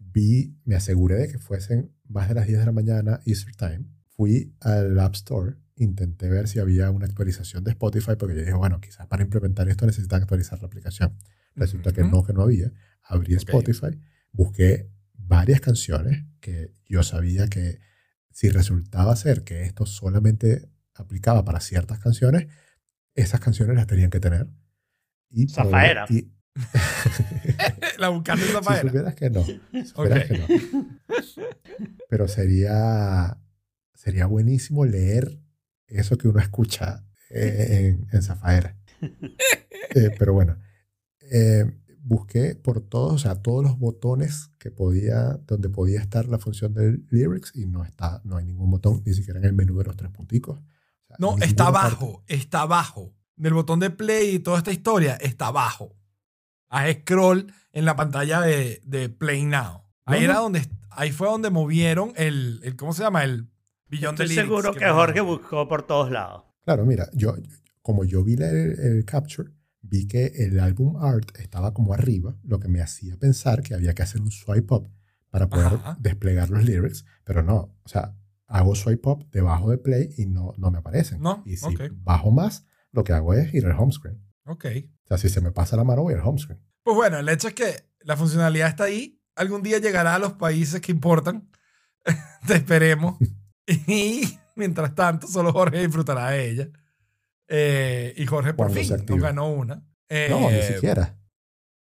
vi, 0.00 0.58
me 0.64 0.74
aseguré 0.74 1.14
de 1.16 1.28
que 1.28 1.38
fuesen 1.38 1.94
más 2.08 2.28
de 2.28 2.34
las 2.34 2.48
10 2.48 2.58
de 2.58 2.66
la 2.66 2.72
mañana 2.72 3.20
Easter 3.26 3.54
Time. 3.54 3.84
Fui 4.08 4.56
al 4.60 4.98
App 4.98 5.14
Store, 5.14 5.54
intenté 5.76 6.28
ver 6.28 6.48
si 6.48 6.58
había 6.58 6.90
una 6.90 7.06
actualización 7.06 7.62
de 7.62 7.70
Spotify, 7.70 8.16
porque 8.18 8.34
yo 8.34 8.40
dije, 8.40 8.54
bueno, 8.54 8.80
quizás 8.80 9.06
para 9.06 9.22
implementar 9.22 9.68
esto 9.68 9.86
necesitan 9.86 10.22
actualizar 10.22 10.58
la 10.60 10.66
aplicación. 10.66 11.16
Resulta 11.54 11.92
que 11.92 12.02
no, 12.02 12.24
que 12.24 12.32
no 12.32 12.42
había. 12.42 12.72
Abrí. 13.04 13.34
Spotify, 13.34 14.00
busqué 14.32 14.90
varias 15.14 15.60
canciones 15.60 16.24
que 16.40 16.74
yo 16.86 17.04
sabía 17.04 17.46
que 17.46 17.78
si 18.30 18.48
resultaba 18.50 19.14
ser 19.16 19.44
que 19.44 19.62
esto 19.62 19.86
solamente 19.86 20.68
aplicaba 20.94 21.44
para 21.44 21.60
ciertas 21.60 21.98
canciones, 21.98 22.46
esas 23.14 23.40
canciones 23.40 23.76
las 23.76 23.86
tenían 23.86 24.10
que 24.10 24.20
tener. 24.20 24.48
Y 25.28 25.48
Zafaera. 25.48 26.06
y- 26.08 26.30
La 27.98 28.08
buscando 28.08 28.44
en 28.44 28.52
la 28.52 28.62
si 28.80 28.86
supieras 28.88 29.14
que 29.14 29.30
no. 29.30 29.44
Si 29.44 29.60
supieras 29.84 30.24
Ok. 30.24 30.26
que 30.28 30.38
no. 30.38 30.46
Pero 32.08 32.28
sería, 32.28 33.38
sería 33.94 34.26
buenísimo 34.26 34.84
leer 34.84 35.38
eso 35.86 36.18
que 36.18 36.28
uno 36.28 36.40
escucha 36.40 37.04
eh, 37.30 37.96
en, 38.00 38.08
en 38.12 38.22
Zafaera. 38.22 38.76
Eh, 39.94 40.10
pero 40.18 40.32
bueno, 40.34 40.58
eh, 41.20 41.64
busqué 42.10 42.56
por 42.56 42.80
todos, 42.80 43.12
o 43.14 43.18
sea, 43.18 43.36
todos 43.36 43.62
los 43.62 43.78
botones 43.78 44.50
que 44.58 44.72
podía, 44.72 45.38
donde 45.46 45.68
podía 45.68 46.00
estar 46.00 46.26
la 46.26 46.38
función 46.38 46.74
del 46.74 47.06
lyrics 47.08 47.52
y 47.54 47.66
no 47.66 47.84
está, 47.84 48.20
no 48.24 48.36
hay 48.36 48.44
ningún 48.44 48.68
botón, 48.68 49.00
ni 49.06 49.14
siquiera 49.14 49.38
en 49.38 49.44
el 49.46 49.52
menú 49.52 49.78
de 49.78 49.84
los 49.84 49.96
tres 49.96 50.10
punticos. 50.10 50.58
O 50.58 51.06
sea, 51.06 51.16
No, 51.20 51.36
está 51.38 51.68
abajo, 51.68 52.24
está 52.26 52.62
abajo. 52.62 53.14
Del 53.36 53.54
botón 53.54 53.78
de 53.78 53.90
play 53.90 54.34
y 54.34 54.38
toda 54.40 54.58
esta 54.58 54.72
historia 54.72 55.14
está 55.20 55.46
abajo. 55.46 55.94
Haz 56.68 56.92
scroll 57.02 57.52
en 57.72 57.84
la 57.84 57.94
pantalla 57.94 58.40
de, 58.40 58.82
de 58.84 59.08
Play 59.08 59.44
Now. 59.44 59.82
Ahí, 60.04 60.18
No, 60.20 60.24
era 60.24 60.34
donde, 60.40 60.68
ahí 60.90 61.12
fue 61.12 61.28
donde 61.28 61.50
movieron 61.50 62.12
el, 62.16 62.60
el 62.64 62.74
¿cómo 62.74 62.92
se 62.92 63.04
llama? 63.04 63.22
El 63.22 63.48
billón 63.86 64.16
de 64.16 64.24
Estoy 64.24 64.36
lyrics 64.36 64.48
seguro 64.48 64.74
que 64.74 64.84
me- 64.84 64.90
Jorge 64.92 65.20
buscó 65.20 65.68
por 65.68 65.84
todos 65.86 66.10
lados. 66.10 66.42
Claro, 66.64 66.84
mira, 66.84 67.08
yo, 67.14 67.34
como 67.82 68.04
yo 68.04 68.24
vi 68.24 68.36
la- 68.36 68.50
el, 68.50 68.78
el 68.80 69.04
capture, 69.04 69.50
vi 69.82 70.06
que 70.06 70.26
el 70.26 70.60
álbum 70.60 70.96
art 71.02 71.36
estaba 71.38 71.72
como 71.74 71.94
arriba, 71.94 72.36
lo 72.44 72.60
que 72.60 72.68
me 72.68 72.80
hacía 72.82 73.16
pensar 73.16 73.62
que 73.62 73.74
había 73.74 73.94
que 73.94 74.02
hacer 74.02 74.20
un 74.20 74.30
swipe 74.30 74.74
up 74.74 74.90
para 75.30 75.48
poder 75.48 75.66
Ajá. 75.74 75.96
desplegar 76.00 76.50
los 76.50 76.64
lyrics, 76.64 77.04
pero 77.24 77.42
no, 77.42 77.76
o 77.82 77.88
sea, 77.88 78.16
hago 78.46 78.74
swipe 78.74 79.08
up 79.08 79.28
debajo 79.30 79.70
de 79.70 79.78
play 79.78 80.12
y 80.18 80.26
no, 80.26 80.54
no 80.58 80.70
me 80.70 80.78
aparecen. 80.78 81.20
No, 81.20 81.42
Y 81.46 81.56
si 81.56 81.66
ok. 81.74 81.82
bajo 82.02 82.30
más, 82.30 82.66
lo 82.92 83.04
que 83.04 83.12
hago 83.12 83.32
es 83.34 83.54
ir 83.54 83.64
al 83.66 83.78
home 83.78 83.92
screen. 83.92 84.20
Ok. 84.44 84.66
O 85.04 85.08
sea, 85.08 85.18
si 85.18 85.28
se 85.28 85.40
me 85.40 85.52
pasa 85.52 85.76
la 85.76 85.84
mano, 85.84 86.02
voy 86.02 86.14
al 86.14 86.20
home 86.20 86.38
screen. 86.38 86.60
Pues 86.82 86.96
bueno, 86.96 87.18
el 87.18 87.28
hecho 87.28 87.48
es 87.48 87.54
que 87.54 87.84
la 88.00 88.16
funcionalidad 88.16 88.68
está 88.68 88.84
ahí. 88.84 89.22
Algún 89.36 89.62
día 89.62 89.78
llegará 89.78 90.16
a 90.16 90.18
los 90.18 90.32
países 90.32 90.80
que 90.80 90.90
importan. 90.92 91.48
Te 92.46 92.54
esperemos. 92.54 93.16
Y 93.86 94.22
mientras 94.56 94.96
tanto, 94.96 95.28
solo 95.28 95.52
Jorge 95.52 95.78
disfrutará 95.78 96.30
de 96.30 96.50
ella. 96.50 96.68
Eh, 97.52 98.14
y 98.16 98.26
Jorge 98.26 98.54
por 98.54 98.70
fin 98.70 98.88
no 99.08 99.16
ganó 99.16 99.48
una. 99.50 99.82
Eh, 100.08 100.28
No, 100.30 100.50
ni 100.50 100.62
siquiera. 100.62 101.16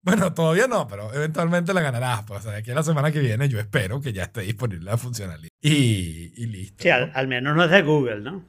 Bueno, 0.01 0.33
todavía 0.33 0.65
no, 0.67 0.87
pero 0.87 1.13
eventualmente 1.13 1.73
la 1.73 1.81
ganarás. 1.81 2.23
Pues, 2.23 2.39
o 2.39 2.43
sea, 2.43 2.53
de 2.53 2.57
aquí 2.59 2.71
a 2.71 2.75
la 2.75 2.83
semana 2.83 3.11
que 3.11 3.19
viene 3.19 3.47
yo 3.49 3.59
espero 3.59 4.01
que 4.01 4.13
ya 4.13 4.23
esté 4.23 4.41
disponible 4.41 4.85
la 4.85 4.97
funcionalidad. 4.97 5.49
Y, 5.61 6.33
y 6.41 6.45
listo. 6.47 6.81
Sí, 6.83 6.89
al, 6.89 7.11
al 7.13 7.27
menos 7.27 7.55
no 7.55 7.63
es 7.65 7.69
de 7.69 7.81
Google, 7.83 8.21
¿no? 8.21 8.47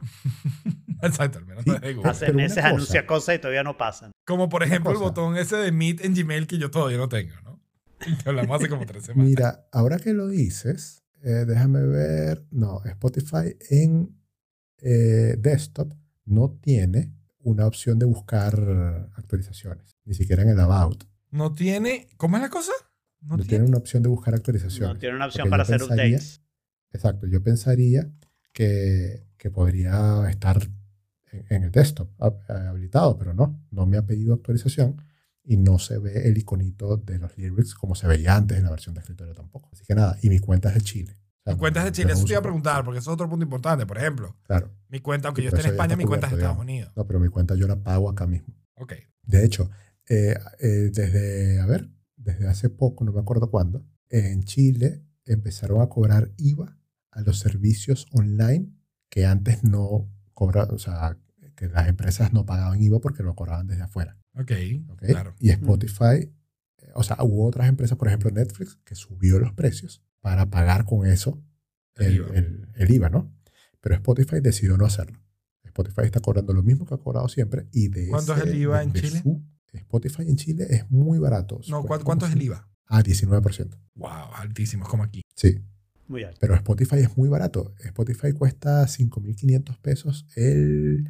Exacto, 1.03 1.39
al 1.39 1.47
menos 1.47 1.65
Sí, 1.65 1.71
no 1.71 1.77
es 1.77 1.83
de 1.83 1.95
Google. 1.95 2.11
Hace 2.11 2.27
pero 2.27 2.37
una 2.39 2.43
meses 2.45 2.57
cosa. 2.63 2.69
anuncia 2.69 3.07
cosas 3.07 3.35
y 3.35 3.39
todavía 3.39 3.63
no 3.65 3.77
pasan. 3.77 4.13
Como 4.27 4.49
por 4.49 4.63
ejemplo 4.63 4.93
el 4.93 4.99
botón 4.99 5.37
ese 5.37 5.57
de 5.57 5.73
Meet 5.73 6.05
en 6.05 6.15
Gmail 6.15 6.47
que 6.47 6.57
yo 6.59 6.71
todavía 6.71 6.99
no 6.99 7.09
tengo, 7.09 7.35
¿no? 7.43 7.61
Que 8.23 8.29
hablamos 8.29 8.59
hace 8.61 8.69
como 8.71 8.87
tres 8.87 9.05
semanas. 9.05 9.29
Mira, 9.29 9.67
ahora 9.73 9.99
que 9.99 10.13
lo 10.15 10.29
dices, 10.29 11.03
eh, 11.23 11.45
déjame 11.47 11.83
ver. 11.85 12.45
No, 12.51 12.81
Spotify 12.85 13.57
en 13.71 14.17
eh, 14.79 15.35
desktop 15.39 15.93
no 16.31 16.51
tiene 16.61 17.13
una 17.43 17.67
opción 17.67 17.99
de 17.99 18.07
buscar 18.07 19.11
actualizaciones, 19.17 19.97
ni 20.05 20.15
siquiera 20.15 20.43
en 20.43 20.51
el 20.51 20.61
About. 20.61 21.05
No 21.31 21.53
tiene. 21.55 22.09
¿Cómo 22.17 22.37
es 22.37 22.43
la 22.43 22.49
cosa? 22.51 22.73
No, 23.23 23.37
tiene 23.39 23.65
una 23.65 23.77
opción 23.79 24.03
de 24.03 24.09
buscar 24.09 24.35
actualizaciones. 24.35 24.95
No 24.95 24.99
tiene 24.99 25.17
una 25.17 25.27
opción 25.27 25.49
para 25.51 25.63
hacer 25.63 25.81
pensaría- 25.81 26.17
updates. 26.17 26.43
Exacto, 26.93 27.27
yo 27.27 27.43
pensaría 27.43 28.11
que, 28.53 29.27
que 29.37 29.51
podría 29.51 30.29
estar 30.29 30.61
en, 31.33 31.45
en 31.51 31.63
el 31.65 31.71
desktop 31.71 32.09
eh, 32.21 32.53
habilitado, 32.53 33.17
pero 33.19 33.33
no, 33.35 33.63
no 33.71 33.87
me 33.87 33.97
ha 33.97 34.07
pedido 34.07 34.35
actualización 34.35 35.01
y 35.45 35.57
no 35.57 35.79
se 35.79 35.99
ve 35.99 36.29
el 36.29 36.37
iconito 36.39 36.97
de 36.97 37.19
los 37.19 37.37
lyrics 37.39 37.75
como 37.75 37.95
se 37.95 38.07
veía 38.09 38.37
antes 38.37 38.59
en 38.59 38.65
la 38.65 38.71
versión 38.71 38.95
de 38.95 39.01
escritorio 39.03 39.35
tampoco. 39.35 39.69
Así 39.73 39.85
que 39.87 39.95
nada, 39.95 40.19
y 40.23 40.29
mi 40.31 40.39
cuenta 40.39 40.69
es 40.71 40.75
de 40.77 40.81
Chile. 40.81 41.15
O 41.51 41.53
sea, 41.53 41.57
Tu 41.57 41.59
cuenta 41.59 41.81
es 41.81 41.87
de 41.87 41.93
Chile, 41.93 42.13
eso 42.13 42.25
te 42.25 42.33
iba 42.33 42.39
a 42.39 42.43
preguntar, 42.43 42.85
porque 42.85 42.99
eso 42.99 43.11
es 43.11 43.15
otro 43.15 43.29
punto 43.29 43.45
importante. 43.45 43.87
Por 43.87 43.99
ejemplo, 43.99 44.37
Claro, 44.45 44.71
mi 44.89 45.01
cuenta, 45.01 45.29
aunque 45.29 45.43
Sí, 45.43 45.49
yo 45.49 45.57
esté 45.57 45.67
en 45.69 45.73
España, 45.75 45.97
mi 45.97 46.05
cuenta 46.05 46.27
es 46.27 46.33
de 46.33 46.39
Estados. 46.39 46.59
Unidos. 46.59 46.93
no, 46.97 47.07
pero 47.07 47.21
mi 47.21 47.29
cuenta 47.29 47.55
yo 47.55 47.67
la 47.67 47.83
pago 47.83 48.09
acá 48.09 48.27
mismo. 48.27 48.55
Ok. 48.77 48.95
De 49.23 49.45
hecho, 49.45 49.71
eh, 50.09 50.37
eh, 50.61 50.91
desde, 50.93 51.61
a 51.61 51.67
ver, 51.67 51.89
desde 52.17 52.49
hace 52.49 52.69
poco, 52.69 53.05
no 53.05 53.13
me 53.13 53.21
acuerdo 53.21 53.51
cuándo, 53.51 53.85
en 54.09 54.43
Chile 54.45 55.05
empezaron 55.25 55.81
a 55.81 55.89
cobrar 55.89 56.33
IVA 56.37 56.77
a 57.11 57.21
los 57.23 57.39
servicios 57.39 58.07
online 58.13 58.73
que 59.09 59.27
antes 59.27 59.63
no 59.65 60.09
cobraban, 60.35 60.75
o 60.75 60.79
sea, 60.79 61.19
que 61.57 61.69
las 61.69 61.89
empresas 61.89 62.33
no 62.33 62.47
pagaban 62.47 62.83
IVA 62.83 63.01
porque 63.01 63.23
lo 63.23 63.35
cobraban 63.35 63.67
desde 63.67 63.83
afuera. 63.83 64.19
Ok. 64.35 64.53
¿ok? 64.89 65.03
Claro. 65.07 65.35
Y 65.39 65.51
Spotify, 65.51 66.33
eh, 66.79 66.91
o 66.95 67.03
sea, 67.03 67.19
hubo 67.21 67.47
otras 67.47 67.69
empresas, 67.69 67.99
por 67.99 68.09
ejemplo 68.09 68.31
Netflix, 68.31 68.79
que 68.85 68.95
subió 68.95 69.39
los 69.39 69.53
precios 69.53 70.03
para 70.21 70.51
pagar 70.51 70.85
con 70.85 71.07
eso 71.07 71.43
El 71.97 72.07
el, 72.07 72.15
IVA. 72.17 72.29
el- 72.37 72.69
el 72.75 72.91
IVA, 72.91 73.09
¿no? 73.11 73.33
Pero 73.81 73.95
Spotify 73.97 74.41
decidió 74.41 74.77
no 74.77 74.85
hacerlo. 74.87 75.19
Spotify 75.65 76.03
está 76.05 76.21
cobrando 76.21 76.53
lo 76.53 76.63
mismo 76.63 76.85
que 76.85 76.95
ha 76.95 76.99
cobrado 76.99 77.29
siempre 77.29 77.69
y 77.73 77.89
de 77.89 78.09
¿Cuánto 78.09 78.35
es 78.35 78.41
ese- 78.41 78.51
el 78.51 78.57
IVA 78.59 78.79
de- 78.79 78.85
en 78.85 78.93
de 78.93 79.01
Chile? 79.01 79.21
su- 79.23 79.43
Spotify 79.73 80.23
en 80.23 80.37
Chile 80.37 80.67
es 80.71 80.91
muy 80.91 81.19
barato. 81.19 81.61
No, 81.69 81.83
¿cuánto, 81.85 82.05
cuánto 82.05 82.27
es 82.27 82.33
el 82.33 82.43
IVA? 82.43 82.69
Ah, 82.87 83.03
19%. 83.03 83.79
Wow, 83.95 84.11
altísimo, 84.35 84.83
es 84.85 84.89
como 84.91 85.05
aquí. 85.05 85.23
Sí, 85.37 85.61
Muy 86.09 86.25
alto. 86.25 86.39
pero 86.41 86.55
Spotify 86.57 86.97
es 86.97 87.17
muy 87.17 87.29
barato. 87.29 87.75
Spotify 87.85 88.33
cuesta 88.33 88.87
5.500 88.89 89.79
pesos 89.79 90.27
el 90.35 91.09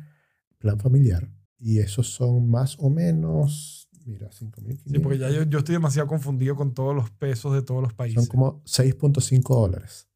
plan 0.58 0.78
familiar 0.78 1.30
y 1.56 1.78
esos 1.78 2.08
son 2.12 2.50
más 2.50 2.76
o 2.78 2.90
menos, 2.90 3.88
mira, 4.06 4.28
5.500. 4.30 4.80
Sí, 4.86 4.98
porque 4.98 5.18
ya 5.18 5.30
yo, 5.30 5.42
yo 5.44 5.58
estoy 5.58 5.74
demasiado 5.74 6.08
confundido 6.08 6.56
con 6.56 6.74
todos 6.74 6.94
los 6.94 7.10
pesos 7.10 7.54
de 7.54 7.62
todos 7.62 7.82
los 7.82 7.94
países. 7.94 8.24
Son 8.24 8.26
como 8.26 8.62
6.5 8.64 9.42
dólares 9.54 10.08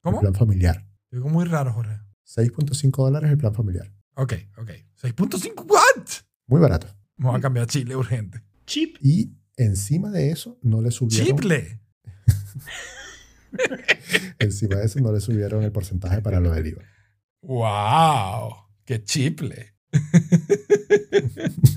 ¿Cómo? 0.00 0.18
el 0.18 0.22
plan 0.22 0.34
familiar. 0.34 0.86
Digo 1.10 1.28
muy 1.28 1.44
raro, 1.44 1.72
Jorge. 1.72 2.00
6.5 2.26 2.90
dólares 2.96 3.30
el 3.30 3.38
plan 3.38 3.54
familiar. 3.54 3.92
Ok, 4.14 4.34
ok. 4.58 4.70
6.5, 5.02 5.66
¿what? 5.68 6.06
Muy 6.46 6.60
barato. 6.60 6.86
Vamos 7.16 7.38
a 7.38 7.40
cambiar 7.40 7.64
a 7.64 7.66
Chile 7.66 7.96
urgente. 7.96 8.42
Chip. 8.66 8.96
Y 9.00 9.32
encima 9.56 10.10
de 10.10 10.30
eso 10.30 10.58
no 10.62 10.80
le 10.80 10.90
subieron. 10.90 11.26
¡Chiple! 11.26 11.80
Encima 14.38 14.76
de 14.76 14.86
eso 14.86 15.00
no 15.00 15.12
le 15.12 15.20
subieron 15.20 15.62
el 15.62 15.72
porcentaje 15.72 16.20
para 16.20 16.40
lo 16.40 16.50
del 16.50 16.66
IVA. 16.66 16.82
¡Wow! 17.42 18.54
¡Qué 18.84 19.02
chiple! 19.02 19.74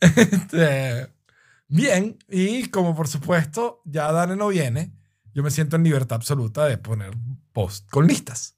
Este, 0.16 1.08
bien, 1.68 2.18
y 2.28 2.68
como 2.68 2.94
por 2.94 3.08
supuesto 3.08 3.82
ya 3.84 4.10
Dane 4.12 4.36
no 4.36 4.48
viene, 4.48 4.92
yo 5.34 5.42
me 5.42 5.50
siento 5.50 5.76
en 5.76 5.84
libertad 5.84 6.16
absoluta 6.16 6.66
de 6.66 6.78
poner 6.78 7.16
post 7.52 7.88
con 7.90 8.06
listas. 8.06 8.56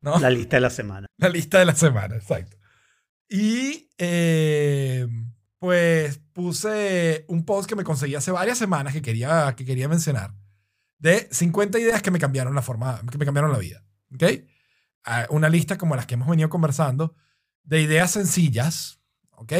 ¿no? 0.00 0.18
La 0.18 0.30
lista 0.30 0.56
de 0.56 0.60
la 0.60 0.70
semana. 0.70 1.06
La 1.18 1.28
lista 1.28 1.58
de 1.58 1.64
la 1.64 1.74
semana, 1.74 2.16
exacto. 2.16 2.56
Y 3.28 3.90
eh, 3.98 5.06
pues 5.58 6.20
puse 6.32 7.24
un 7.28 7.44
post 7.44 7.68
que 7.68 7.76
me 7.76 7.84
conseguí 7.84 8.14
hace 8.14 8.30
varias 8.30 8.58
semanas 8.58 8.92
que 8.92 9.02
quería, 9.02 9.54
que 9.56 9.64
quería 9.64 9.88
mencionar 9.88 10.34
de 10.98 11.28
50 11.30 11.78
ideas 11.78 12.02
que 12.02 12.10
me 12.10 12.18
cambiaron 12.18 12.54
la 12.54 12.62
forma, 12.62 13.00
que 13.10 13.18
me 13.18 13.24
cambiaron 13.24 13.52
la 13.52 13.58
vida. 13.58 13.82
¿Ok? 14.14 14.22
Ah, 15.04 15.26
Una 15.30 15.48
lista 15.48 15.76
como 15.76 15.96
las 15.96 16.06
que 16.06 16.14
hemos 16.14 16.28
venido 16.28 16.48
conversando 16.48 17.14
de 17.62 17.80
ideas 17.80 18.12
sencillas, 18.12 19.00
¿ok? 19.32 19.52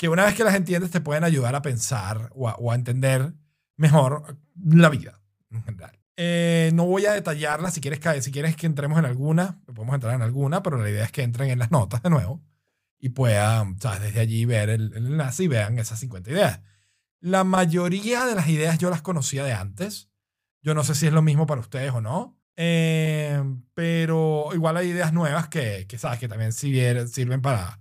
Que 0.00 0.08
una 0.08 0.24
vez 0.24 0.34
que 0.34 0.44
las 0.44 0.54
entiendes 0.54 0.90
te 0.90 1.02
pueden 1.02 1.24
ayudar 1.24 1.54
a 1.54 1.60
pensar 1.60 2.30
o 2.34 2.48
a, 2.48 2.54
o 2.54 2.72
a 2.72 2.74
entender 2.74 3.34
mejor 3.76 4.38
la 4.64 4.88
vida 4.88 5.20
en 5.50 5.62
general. 5.62 6.00
Eh, 6.16 6.70
no 6.72 6.86
voy 6.86 7.04
a 7.04 7.12
detallarlas. 7.12 7.74
Si 7.74 7.82
quieres, 7.82 8.00
que- 8.00 8.22
si 8.22 8.32
quieres 8.32 8.56
que 8.56 8.64
entremos 8.64 8.98
en 8.98 9.04
alguna, 9.04 9.60
podemos 9.66 9.94
entrar 9.94 10.14
en 10.14 10.22
alguna, 10.22 10.62
pero 10.62 10.78
la 10.82 10.88
idea 10.88 11.04
es 11.04 11.12
que 11.12 11.22
entren 11.22 11.50
en 11.50 11.58
las 11.58 11.70
notas 11.70 12.02
de 12.02 12.08
nuevo 12.08 12.42
y 12.98 13.10
puedan, 13.10 13.78
¿sabes? 13.78 14.00
Desde 14.00 14.20
allí 14.20 14.46
ver 14.46 14.70
el, 14.70 14.94
el 14.94 15.06
enlace 15.06 15.42
y 15.44 15.48
vean 15.48 15.78
esas 15.78 15.98
50 16.00 16.30
ideas. 16.30 16.60
La 17.20 17.44
mayoría 17.44 18.24
de 18.24 18.34
las 18.34 18.48
ideas 18.48 18.78
yo 18.78 18.88
las 18.88 19.02
conocía 19.02 19.44
de 19.44 19.52
antes. 19.52 20.08
Yo 20.62 20.74
no 20.74 20.82
sé 20.82 20.94
si 20.94 21.08
es 21.08 21.12
lo 21.12 21.20
mismo 21.20 21.46
para 21.46 21.60
ustedes 21.60 21.92
o 21.92 22.00
no. 22.00 22.40
Eh, 22.56 23.38
pero 23.74 24.48
igual 24.54 24.78
hay 24.78 24.88
ideas 24.88 25.12
nuevas 25.12 25.48
que, 25.48 25.84
que 25.86 25.98
sabes, 25.98 26.18
que 26.18 26.28
también 26.28 26.54
sirven 26.54 27.42
para 27.42 27.80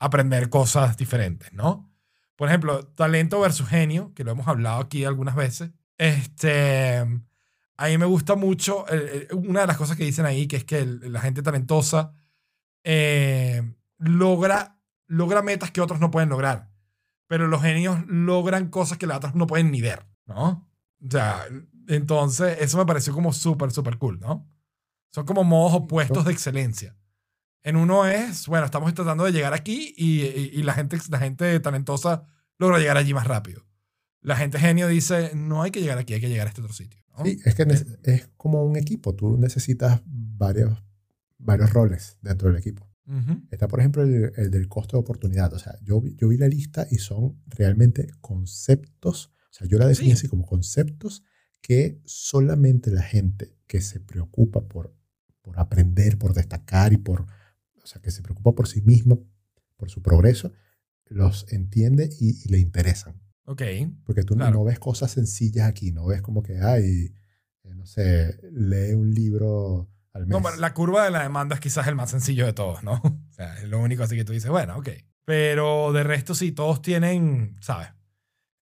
aprender 0.00 0.48
cosas 0.50 0.96
diferentes, 0.96 1.52
¿no? 1.52 1.88
Por 2.36 2.48
ejemplo, 2.48 2.84
talento 2.88 3.38
versus 3.40 3.68
genio, 3.68 4.12
que 4.14 4.24
lo 4.24 4.32
hemos 4.32 4.48
hablado 4.48 4.80
aquí 4.80 5.04
algunas 5.04 5.36
veces. 5.36 5.70
Este, 5.98 6.96
a 7.76 7.86
mí 7.86 7.98
me 7.98 8.06
gusta 8.06 8.34
mucho, 8.34 8.86
eh, 8.90 9.28
una 9.32 9.60
de 9.60 9.66
las 9.68 9.76
cosas 9.76 9.96
que 9.96 10.04
dicen 10.04 10.26
ahí, 10.26 10.46
que 10.48 10.56
es 10.56 10.64
que 10.64 10.78
el- 10.80 11.12
la 11.12 11.20
gente 11.20 11.42
talentosa 11.42 12.14
eh, 12.82 13.62
logra, 13.98 14.80
logra 15.06 15.42
metas 15.42 15.70
que 15.70 15.80
otros 15.82 16.00
no 16.00 16.10
pueden 16.10 16.30
lograr. 16.30 16.70
Pero 17.26 17.46
los 17.46 17.60
genios 17.62 17.98
logran 18.06 18.68
cosas 18.70 18.96
que 18.98 19.06
los 19.06 19.16
otros 19.18 19.34
no 19.34 19.46
pueden 19.46 19.70
ni 19.70 19.80
ver, 19.82 20.06
¿no? 20.26 20.66
O 21.06 21.10
sea, 21.10 21.44
entonces 21.88 22.56
eso 22.60 22.78
me 22.78 22.86
pareció 22.86 23.12
como 23.12 23.32
súper, 23.32 23.70
súper 23.70 23.98
cool, 23.98 24.18
¿no? 24.18 24.48
Son 25.12 25.26
como 25.26 25.44
modos 25.44 25.74
opuestos 25.74 26.24
de 26.24 26.32
excelencia. 26.32 26.96
En 27.62 27.76
uno 27.76 28.06
es, 28.06 28.46
bueno, 28.46 28.64
estamos 28.64 28.92
tratando 28.94 29.24
de 29.24 29.32
llegar 29.32 29.52
aquí 29.52 29.94
y, 29.96 30.22
y- 30.22 30.50
y 30.54 30.62
la, 30.62 30.72
gente, 30.74 30.98
la 31.10 31.18
gente 31.18 31.58
talentosa 31.60 32.24
logra 32.58 32.78
llegar 32.78 32.96
allí 32.96 33.12
más 33.14 33.26
rápido. 33.26 33.66
La 34.22 34.36
gente 34.36 34.58
genio 34.58 34.88
dice, 34.88 35.32
no 35.34 35.62
hay 35.62 35.70
que 35.70 35.80
llegar 35.80 35.98
aquí, 35.98 36.14
hay 36.14 36.20
que 36.20 36.28
llegar 36.28 36.46
a 36.46 36.50
este 36.50 36.60
otro 36.62 36.72
sitio. 36.74 37.00
¿no? 37.16 37.24
Sí, 37.24 37.38
es 37.44 37.54
que 37.54 37.66
es 38.04 38.30
como 38.36 38.64
un 38.64 38.76
equipo. 38.76 39.14
Tú 39.14 39.36
necesitas 39.38 40.00
varios, 40.06 40.82
varios 41.38 41.72
roles 41.72 42.18
dentro 42.22 42.48
del 42.48 42.58
equipo. 42.58 42.86
Ujú. 43.06 43.42
Está, 43.50 43.66
por 43.66 43.80
ejemplo, 43.80 44.02
el, 44.02 44.32
el 44.36 44.50
del 44.50 44.68
costo 44.68 44.96
de 44.96 45.00
oportunidad. 45.00 45.52
O 45.54 45.58
sea, 45.58 45.74
yo, 45.82 46.02
yo 46.16 46.28
vi 46.28 46.36
la 46.36 46.48
lista 46.48 46.86
y 46.90 46.96
son 46.98 47.42
realmente 47.46 48.08
conceptos. 48.20 49.32
O 49.50 49.52
sea, 49.52 49.66
yo 49.66 49.78
la 49.78 49.86
definí 49.86 50.10
Sí. 50.10 50.16
así 50.16 50.28
como 50.28 50.44
conceptos 50.46 51.22
que 51.62 52.00
solamente 52.04 52.90
la 52.90 53.02
gente 53.02 53.56
que 53.66 53.80
se 53.80 54.00
preocupa 54.00 54.66
por, 54.68 54.94
por 55.42 55.58
aprender, 55.58 56.18
por 56.18 56.34
destacar 56.34 56.92
y 56.92 56.98
por, 56.98 57.26
sea, 57.90 58.00
que 58.00 58.10
se 58.10 58.22
preocupa 58.22 58.52
por 58.54 58.68
sí 58.68 58.82
misma, 58.82 59.16
por 59.76 59.90
su 59.90 60.00
progreso, 60.02 60.52
los 61.06 61.50
entiende 61.52 62.08
y, 62.20 62.40
y 62.44 62.48
le 62.48 62.58
interesan. 62.58 63.20
Ok. 63.44 63.62
Porque 64.04 64.22
tú 64.22 64.34
no- 64.34 64.44
Claro. 64.44 64.58
no 64.58 64.64
ves 64.64 64.78
cosas 64.78 65.10
sencillas 65.10 65.66
aquí, 65.68 65.90
no 65.92 66.06
ves 66.06 66.22
como 66.22 66.42
que, 66.42 66.60
ay, 66.60 67.12
eh, 67.64 67.74
no 67.74 67.84
sé, 67.86 68.38
lee 68.52 68.94
un 68.94 69.10
libro 69.12 69.90
al 70.12 70.26
mes. 70.26 70.30
No, 70.30 70.42
pero 70.42 70.56
la 70.56 70.72
curva 70.74 71.04
de 71.04 71.10
la 71.10 71.22
demanda 71.22 71.54
es 71.56 71.60
quizás 71.60 71.86
el 71.88 71.96
más 71.96 72.10
sencillo 72.10 72.46
de 72.46 72.52
todos, 72.52 72.82
¿no? 72.84 73.00
O 73.30 73.32
sea, 73.32 73.56
es 73.58 73.68
lo 73.68 73.80
único 73.80 74.02
así 74.02 74.16
que 74.16 74.24
tú 74.24 74.32
dices, 74.32 74.50
bueno, 74.50 74.76
ok. 74.78 74.88
Pero 75.24 75.92
de 75.92 76.02
resto 76.04 76.34
sí, 76.34 76.52
todos 76.52 76.82
tienen, 76.82 77.56
¿sabes? 77.60 77.88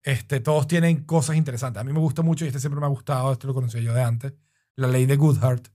Este, 0.02 0.40
todos 0.40 0.66
tienen 0.66 1.04
cosas 1.04 1.36
interesantes. 1.36 1.80
A 1.80 1.84
mí 1.84 1.92
me 1.92 1.98
gusta 2.00 2.22
mucho 2.22 2.44
y 2.44 2.48
este 2.48 2.60
siempre 2.60 2.80
me 2.80 2.86
ha 2.86 2.90
gustado, 2.90 3.32
este 3.32 3.46
lo 3.46 3.54
conocía 3.54 3.80
yo 3.80 3.94
de 3.94 4.02
antes, 4.02 4.34
la 4.76 4.88
ley 4.88 5.06
de 5.06 5.16
Goodhart, 5.16 5.68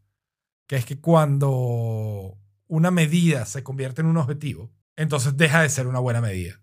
que 0.68 0.76
es 0.76 0.86
que 0.86 1.00
cuando 1.00 2.38
una 2.70 2.92
medida 2.92 3.46
se 3.46 3.64
convierte 3.64 4.00
en 4.00 4.08
un 4.08 4.18
objetivo, 4.18 4.72
entonces 4.96 5.36
deja 5.36 5.62
de 5.62 5.70
ser 5.70 5.88
una 5.88 6.00
buena 6.00 6.22
medida. 6.22 6.62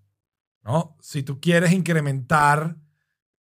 ¿no? 0.63 0.97
Si 1.01 1.23
tú 1.23 1.41
quieres 1.41 1.73
incrementar, 1.73 2.77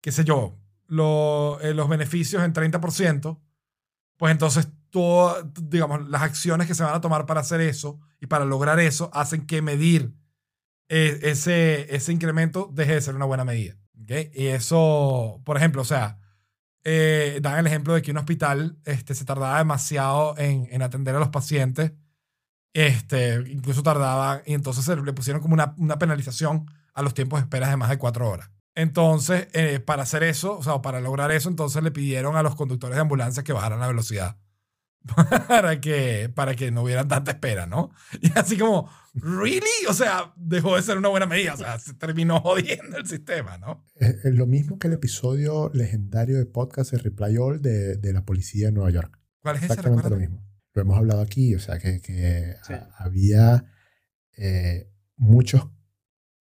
qué 0.00 0.10
sé 0.10 0.24
yo, 0.24 0.58
eh, 0.88 1.74
los 1.74 1.88
beneficios 1.88 2.42
en 2.42 2.52
30%, 2.52 3.40
pues 4.16 4.32
entonces 4.32 4.68
todo, 4.90 5.42
digamos, 5.60 6.08
las 6.08 6.22
acciones 6.22 6.66
que 6.66 6.74
se 6.74 6.84
van 6.84 6.94
a 6.94 7.00
tomar 7.00 7.26
para 7.26 7.40
hacer 7.40 7.60
eso 7.60 8.00
y 8.20 8.26
para 8.26 8.44
lograr 8.44 8.80
eso 8.80 9.10
hacen 9.12 9.46
que 9.46 9.60
medir 9.60 10.14
eh, 10.88 11.18
ese, 11.22 11.94
ese 11.94 12.12
incremento 12.12 12.70
deje 12.72 12.94
de 12.94 13.00
ser 13.00 13.14
una 13.14 13.24
buena 13.24 13.44
medida. 13.44 13.76
¿ok? 14.02 14.10
Y 14.34 14.46
eso, 14.46 15.42
por 15.44 15.56
ejemplo, 15.56 15.82
o 15.82 15.86
sea, 15.86 16.18
eh, 16.84 17.40
dan 17.42 17.58
el 17.58 17.66
ejemplo 17.66 17.94
de 17.94 18.02
que 18.02 18.10
un 18.10 18.18
hospital 18.18 18.78
este, 18.84 19.14
se 19.14 19.24
tardaba 19.24 19.58
demasiado 19.58 20.36
en, 20.38 20.68
en 20.70 20.82
atender 20.82 21.16
a 21.16 21.18
los 21.18 21.30
pacientes, 21.30 21.92
este, 22.74 23.36
incluso 23.48 23.82
tardaba, 23.82 24.42
y 24.44 24.52
entonces 24.52 24.84
se 24.84 24.96
le 24.96 25.12
pusieron 25.12 25.40
como 25.40 25.54
una, 25.54 25.74
una 25.78 25.98
penalización 25.98 26.66
a 26.92 27.02
los 27.02 27.14
tiempos 27.14 27.38
de 27.38 27.44
espera 27.44 27.70
de 27.70 27.76
más 27.76 27.88
de 27.88 27.98
cuatro 27.98 28.28
horas. 28.28 28.50
Entonces, 28.74 29.46
eh, 29.52 29.78
para 29.78 30.02
hacer 30.02 30.24
eso, 30.24 30.58
o 30.58 30.62
sea, 30.62 30.82
para 30.82 31.00
lograr 31.00 31.30
eso, 31.30 31.48
entonces 31.48 31.82
le 31.82 31.92
pidieron 31.92 32.36
a 32.36 32.42
los 32.42 32.56
conductores 32.56 32.96
de 32.96 33.02
ambulancias 33.02 33.44
que 33.44 33.52
bajaran 33.52 33.78
la 33.78 33.86
velocidad 33.86 34.36
para 35.48 35.80
que, 35.80 36.28
para 36.34 36.56
que 36.56 36.72
no 36.72 36.82
hubieran 36.82 37.06
tanta 37.06 37.30
espera, 37.30 37.66
¿no? 37.66 37.92
Y 38.20 38.36
así 38.36 38.58
como, 38.58 38.90
¿really? 39.14 39.86
O 39.88 39.94
sea, 39.94 40.32
dejó 40.34 40.74
de 40.74 40.82
ser 40.82 40.98
una 40.98 41.08
buena 41.08 41.26
medida, 41.26 41.54
o 41.54 41.56
sea, 41.56 41.78
se 41.78 41.94
terminó 41.94 42.40
jodiendo 42.40 42.96
el 42.96 43.06
sistema, 43.06 43.56
¿no? 43.58 43.84
Es, 43.94 44.24
es 44.24 44.34
lo 44.34 44.46
mismo 44.46 44.80
que 44.80 44.88
el 44.88 44.94
episodio 44.94 45.70
legendario 45.72 46.38
de 46.38 46.46
podcast 46.46 46.90
de 46.90 46.98
Reply 46.98 47.36
All 47.36 47.62
de, 47.62 47.96
de 47.96 48.12
la 48.12 48.24
policía 48.24 48.66
de 48.66 48.72
Nueva 48.72 48.90
York. 48.90 49.20
¿Cuál 49.40 49.56
es 49.56 49.62
ese? 49.62 49.74
Exactamente 49.74 50.10
lo 50.10 50.16
mismo. 50.16 50.53
Lo 50.74 50.82
hemos 50.82 50.96
hablado 50.98 51.20
aquí, 51.22 51.54
o 51.54 51.60
sea, 51.60 51.78
que, 51.78 52.00
que 52.00 52.56
Sí. 52.66 52.72
a- 52.74 52.88
había 52.98 53.64
eh, 54.36 54.90
muchos 55.16 55.68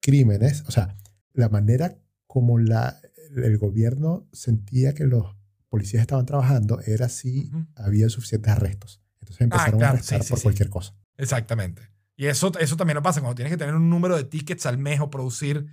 crímenes, 0.01 0.63
o 0.67 0.71
sea, 0.71 0.97
la 1.33 1.49
manera 1.49 1.97
como 2.27 2.57
la, 2.59 2.99
el 3.35 3.57
gobierno 3.57 4.27
sentía 4.33 4.93
que 4.93 5.05
los 5.05 5.35
policías 5.69 6.01
estaban 6.01 6.25
trabajando 6.25 6.81
era 6.81 7.09
si 7.09 7.51
había 7.75 8.09
suficientes 8.09 8.51
arrestos. 8.51 9.01
Entonces 9.21 9.41
empezaron 9.41 9.79
claro, 9.79 9.93
a 9.93 9.97
arrestar 9.97 10.19
sí, 10.21 10.27
sí, 10.27 10.33
por 10.33 10.41
cualquier 10.41 10.69
cosa. 10.69 10.95
Exactamente. 11.17 11.83
Y 12.15 12.25
eso, 12.27 12.51
eso 12.59 12.75
también 12.77 12.95
no 12.95 13.01
pasa 13.03 13.21
cuando 13.21 13.35
tienes 13.35 13.51
que 13.51 13.57
tener 13.57 13.75
un 13.75 13.89
número 13.89 14.15
de 14.17 14.23
tickets 14.23 14.65
al 14.65 14.77
mes 14.77 14.99
o 14.99 15.09
producir 15.09 15.65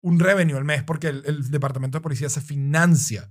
un 0.00 0.18
revenue 0.18 0.56
al 0.56 0.64
mes 0.64 0.82
porque 0.82 1.08
el, 1.08 1.22
el 1.26 1.50
departamento 1.50 1.98
de 1.98 2.02
policía 2.02 2.28
se 2.28 2.40
financia 2.40 3.30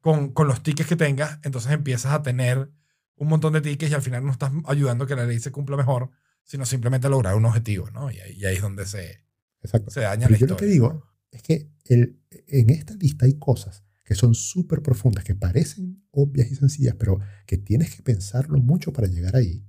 con, 0.00 0.32
con 0.32 0.46
los 0.46 0.62
tickets 0.62 0.88
que 0.88 0.96
tengas, 0.96 1.38
entonces 1.42 1.72
empiezas 1.72 2.12
a 2.12 2.22
tener 2.22 2.70
un 3.18 3.28
montón 3.28 3.52
de 3.52 3.60
tickets 3.60 3.90
y 3.92 3.94
al 3.94 4.02
final 4.02 4.24
no 4.24 4.32
estás 4.32 4.52
ayudando 4.66 5.04
a 5.04 5.06
que 5.06 5.16
la 5.16 5.24
ley 5.26 5.38
se 5.40 5.50
cumpla 5.52 5.76
mejor, 5.76 6.10
sino 6.44 6.64
simplemente 6.66 7.06
a 7.06 7.10
lograr 7.10 7.34
un 7.34 7.44
objetivo, 7.44 7.90
¿no? 7.90 8.10
Y 8.10 8.18
ahí, 8.20 8.32
y 8.32 8.44
ahí 8.46 8.56
es 8.56 8.62
donde 8.62 8.86
se, 8.86 9.24
Exacto. 9.62 9.90
se 9.90 10.00
daña 10.00 10.26
Pero 10.28 10.32
la 10.32 10.38
yo 10.38 10.46
lo 10.46 10.56
que 10.56 10.66
historia. 10.66 10.72
digo 10.72 11.06
es 11.30 11.42
que 11.42 11.70
el, 11.84 12.20
en 12.46 12.70
esta 12.70 12.94
lista 12.94 13.26
hay 13.26 13.34
cosas 13.38 13.84
que 14.04 14.14
son 14.14 14.34
súper 14.34 14.80
profundas, 14.82 15.24
que 15.24 15.34
parecen 15.34 16.02
obvias 16.10 16.50
y 16.50 16.54
sencillas, 16.56 16.94
pero 16.98 17.18
que 17.46 17.58
tienes 17.58 17.94
que 17.94 18.02
pensarlo 18.02 18.58
mucho 18.58 18.92
para 18.92 19.06
llegar 19.06 19.36
ahí. 19.36 19.66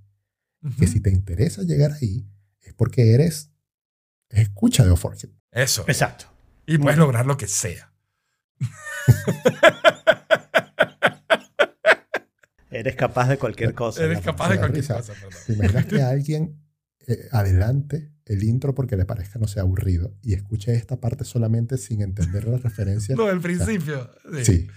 Que 0.77 0.85
Ujú. 0.85 0.93
si 0.93 0.99
te 1.01 1.09
interesa 1.09 1.63
llegar 1.63 1.91
ahí, 2.01 2.25
es 2.61 2.73
porque 2.73 3.13
eres 3.13 3.51
escucha 4.29 4.85
de 4.85 4.91
Oforget. 4.91 5.31
Eso. 5.51 5.83
Exacto. 5.87 6.25
Y 6.65 6.77
puedes 6.77 6.97
Muy- 6.97 7.05
lograr 7.05 7.25
lo 7.25 7.35
que 7.35 7.47
sea. 7.47 7.91
Eres 12.71 12.95
capaz 12.95 13.29
de 13.29 13.37
cualquier 13.37 13.73
cosa. 13.73 14.03
Eres 14.03 14.19
¿no? 14.19 14.23
capaz 14.25 14.49
de 14.49 14.57
cualquier 14.57 14.81
risa. 14.83 14.97
cosa, 14.97 15.13
perdón. 15.13 15.39
¿Te 15.45 15.53
imaginas 15.53 15.85
que 15.85 16.01
alguien 16.01 16.61
eh, 17.07 17.27
adelante 17.31 18.13
el 18.25 18.43
intro 18.43 18.75
porque 18.75 18.95
le 18.95 19.05
parezca 19.05 19.39
no 19.39 19.47
sea 19.47 19.63
aburrido 19.63 20.15
y 20.21 20.33
escuche 20.35 20.75
esta 20.75 20.99
parte 20.99 21.23
solamente 21.23 21.77
sin 21.77 22.01
entender 22.01 22.47
la 22.47 22.57
referencia? 22.57 23.15
Lo 23.17 23.27
del 23.27 23.39
principio. 23.41 24.11
Sí. 24.33 24.45
Sí, 24.45 24.67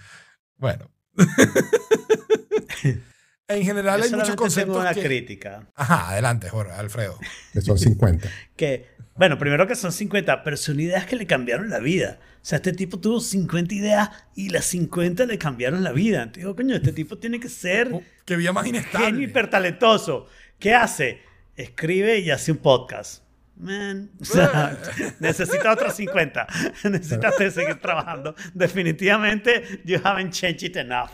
Bueno. 0.57 0.89
en 3.47 3.63
general 3.63 3.99
Yo 3.99 4.05
hay 4.05 4.11
muchos 4.11 4.27
solamente 4.27 4.31
tengo 4.31 4.41
conceptos 4.43 4.77
una 4.77 4.93
que... 4.93 5.03
crítica. 5.03 5.67
Ajá, 5.75 6.09
adelante, 6.09 6.49
Jorge, 6.49 6.71
Alfredo. 6.73 7.17
que 7.53 7.61
son 7.61 7.77
50. 7.77 8.27
Que, 8.55 8.87
bueno, 9.15 9.37
primero 9.37 9.67
que 9.67 9.75
son 9.75 9.91
50, 9.91 10.43
pero 10.43 10.57
son 10.57 10.79
ideas 10.79 11.05
que 11.05 11.15
le 11.15 11.27
cambiaron 11.27 11.69
la 11.69 11.79
vida. 11.79 12.19
O 12.41 12.45
sea, 12.45 12.57
este 12.57 12.73
tipo 12.73 12.99
tuvo 12.99 13.19
50 13.19 13.73
ideas 13.75 14.09
y 14.35 14.49
las 14.49 14.65
50 14.65 15.25
le 15.25 15.37
cambiaron 15.37 15.83
la 15.83 15.91
vida. 15.91 16.31
Te 16.31 16.41
digo, 16.41 16.55
coño, 16.55 16.75
este 16.75 16.91
tipo 16.91 17.17
tiene 17.17 17.39
que 17.39 17.49
ser 17.49 17.89
Oh, 17.93 18.03
qué 18.25 18.35
vida 18.35 18.51
más 18.53 18.65
inestable. 18.67 19.07
genio 19.07 19.21
hipertalentoso. 19.27 20.27
¿Qué 20.59 20.73
hace? 20.73 21.21
Escribe 21.55 22.19
y 22.19 22.31
hace 22.31 22.51
un 22.51 22.57
podcast. 22.57 23.23
Man, 23.55 24.09
o 24.19 24.25
sea, 24.25 24.77
necesita 25.19 25.71
otros 25.73 25.93
50. 25.93 26.47
Necesitas 26.89 27.35
seguir 27.53 27.75
trabajando. 27.79 28.35
Definitivamente, 28.53 29.81
you 29.85 29.99
haven't 30.03 30.31
changed 30.33 30.63
it 30.63 30.75
enough. 30.77 31.09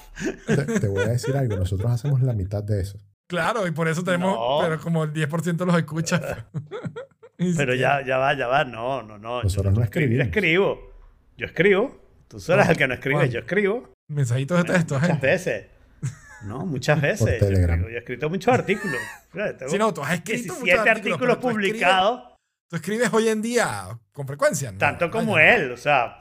Te, 0.47 0.79
te 0.79 0.87
voy 0.87 1.03
a 1.03 1.07
decir 1.09 1.35
algo, 1.35 1.57
nosotros 1.57 1.91
hacemos 1.91 2.21
la 2.21 2.33
mitad 2.33 2.63
de 2.63 2.81
eso. 2.81 2.97
Claro, 3.27 3.67
y 3.67 3.71
por 3.71 3.87
eso 3.87 4.03
tenemos, 4.03 4.33
No. 4.35 4.59
pero 4.63 4.79
como 4.79 5.03
el 5.03 5.13
10% 5.13 5.65
los 5.65 5.77
escucha. 5.77 6.47
Ni 7.37 7.53
Pero 7.53 7.73
ya, 7.75 8.03
ya 8.05 8.17
va, 8.17 8.33
ya 8.35 8.47
va. 8.47 8.65
No, 8.65 9.01
no, 9.03 9.17
no. 9.17 9.43
Nosotros 9.43 9.73
no 9.73 9.83
escribir, 9.83 10.19
escribimos. 10.21 10.77
escribo. 10.77 10.93
Yo 11.37 11.45
escribo. 11.45 12.01
Tú 12.27 12.39
solo 12.39 12.55
eres 12.61 12.67
No, 12.67 12.71
el 12.71 12.77
que 12.77 12.87
no 12.87 12.93
escribe. 12.95 13.29
Yo 13.29 13.39
escribo. 13.39 13.93
Mensajitos 14.09 14.57
de 14.57 14.73
texto, 14.73 14.99
Muchas 14.99 15.21
veces. 15.21 15.65
No, 16.45 16.65
muchas 16.65 16.99
veces. 17.01 17.39
Yo, 17.39 17.47
Telegram. 17.47 17.75
escribo. 17.79 17.89
Yo 17.89 17.95
he 17.95 17.99
escrito 17.99 18.29
muchos 18.29 18.53
artículos. 18.53 18.97
Tengo 19.31 19.69
Sí, 19.71 19.77
no, 19.77 19.93
tú 19.93 20.01
has 20.03 20.13
escrito 20.15 20.53
17 20.55 20.77
muchos 20.79 20.87
artículos, 20.87 21.37
publicados. 21.37 22.23
Tú 22.69 22.75
escribes 22.75 23.11
hoy 23.11 23.29
en 23.29 23.41
día 23.41 23.99
con 24.13 24.27
frecuencia, 24.27 24.71
¿no? 24.71 24.77
Tanto 24.77 25.09
como 25.09 25.33
Vaya. 25.33 25.55
él, 25.55 25.71
o 25.71 25.77
sea. 25.77 26.19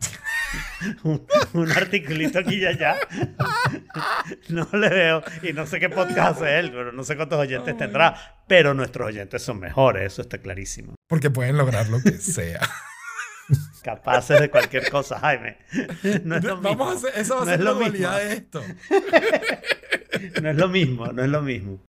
un, 1.04 1.26
un 1.52 1.70
articulito 1.72 2.38
aquí 2.38 2.56
y 2.56 2.66
allá. 2.66 2.96
No 4.48 4.66
le 4.72 4.88
veo. 4.88 5.22
Y 5.42 5.52
no 5.52 5.66
sé 5.66 5.78
qué 5.78 5.88
podcast 5.90 6.36
hace 6.36 6.58
él, 6.58 6.70
pero 6.70 6.92
no 6.92 7.04
sé 7.04 7.16
cuántos 7.16 7.38
oyentes 7.38 7.76
tendrá. 7.76 8.14
Pero 8.48 8.72
nuestros 8.72 9.08
oyentes 9.08 9.42
son 9.42 9.60
mejores, 9.60 10.12
eso 10.14 10.22
está 10.22 10.38
clarísimo. 10.38 10.94
Porque 11.06 11.30
pueden 11.30 11.56
lograr 11.58 11.88
lo 11.88 12.00
que 12.02 12.12
sea. 12.12 12.60
Capaces 13.82 14.40
de 14.40 14.48
cualquier 14.48 14.90
cosa, 14.90 15.18
Jaime. 15.20 15.58
No 16.24 16.36
es 16.36 16.44
lo 16.44 16.56
mismo. 16.56 16.76
Vamos 16.76 16.94
a 17.04 17.08
hacer, 17.08 17.20
esa 17.20 17.34
va 17.34 17.42
a 17.42 17.44
No 17.44 17.50
ser 17.50 17.60
la 17.60 17.70
dualidad 17.72 18.18
de 18.18 18.32
esto. 18.32 18.62
No 20.40 20.50
es 20.50 20.56
lo 20.56 20.68
mismo, 20.68 21.06
no 21.08 21.22
es 21.22 21.28
lo 21.28 21.42
mismo. 21.42 21.84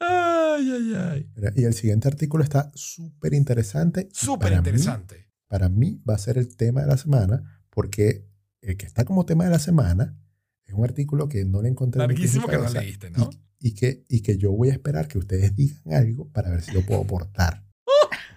Ay, 0.00 0.70
ay, 0.72 0.94
ay. 0.94 1.30
Mira, 1.36 1.52
Y 1.56 1.64
el 1.64 1.74
siguiente 1.74 2.08
artículo 2.08 2.44
está 2.44 2.70
súper 2.74 3.34
interesante. 3.34 4.08
Súper 4.12 4.52
interesante. 4.52 5.28
para 5.48 5.68
mí 5.68 6.02
va 6.08 6.14
a 6.14 6.18
ser 6.18 6.38
el 6.38 6.56
tema 6.56 6.80
de 6.82 6.86
la 6.88 6.96
semana, 6.96 7.62
porque 7.70 8.28
el 8.60 8.76
que 8.76 8.86
está 8.86 9.04
como 9.04 9.24
tema 9.26 9.44
de 9.44 9.50
la 9.50 9.58
semana 9.58 10.18
es 10.64 10.74
un 10.74 10.84
artículo 10.84 11.28
que 11.28 11.44
no 11.44 11.62
le 11.62 11.68
encontré 11.68 12.00
Larguísimo 12.00 12.48
que 12.48 12.58
no 12.58 12.68
leíste, 12.68 13.10
¿no? 13.10 13.30
Y, 13.60 13.68
y 13.68 13.74
que, 13.74 14.04
y 14.08 14.20
que 14.22 14.36
yo 14.38 14.52
voy 14.52 14.70
a 14.70 14.72
esperar 14.72 15.06
que 15.08 15.18
ustedes 15.18 15.54
digan 15.54 15.94
algo 15.94 16.28
para 16.30 16.50
ver 16.50 16.62
si 16.62 16.72
lo 16.72 16.82
puedo 16.84 17.02
aportar. 17.02 17.64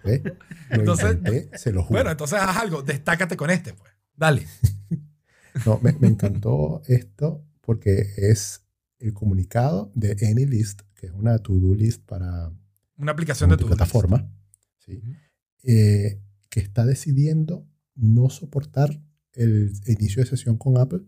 Entonces- 0.70 1.16
intenté, 1.18 1.58
se 1.58 1.72
lo 1.72 1.84
juro. 1.84 1.98
Bueno, 1.98 2.12
entonces 2.12 2.40
haz 2.42 2.58
algo. 2.58 2.82
Destácate 2.84 3.36
con 3.36 3.50
este, 3.50 3.74
pues. 3.74 3.92
Dale. 4.16 4.46
No, 5.66 5.80
me, 5.82 5.92
me 5.94 6.08
encantó 6.08 6.84
esto 6.88 7.44
porque 7.62 8.06
es 8.16 8.64
el 9.00 9.14
comunicado 9.14 9.92
de 9.96 10.12
AnyList, 10.30 10.84
que 11.00 11.08
es 11.08 11.14
una 11.14 11.38
to-do 11.40 11.74
list 11.76 12.04
para 12.06 12.52
Una 12.98 13.14
aplicación 13.14 13.50
de 13.50 13.58
tu 13.58 13.68
plataforma, 13.68 14.30
¿sí? 14.80 15.02
Eh, 15.64 16.22
que 16.50 16.60
está 16.60 16.86
decidiendo 16.86 17.66
no 17.96 18.30
soportar 18.30 19.02
el 19.34 19.72
inicio 19.88 20.22
de 20.22 20.30
sesión 20.30 20.58
con 20.58 20.78
Apple 20.78 21.06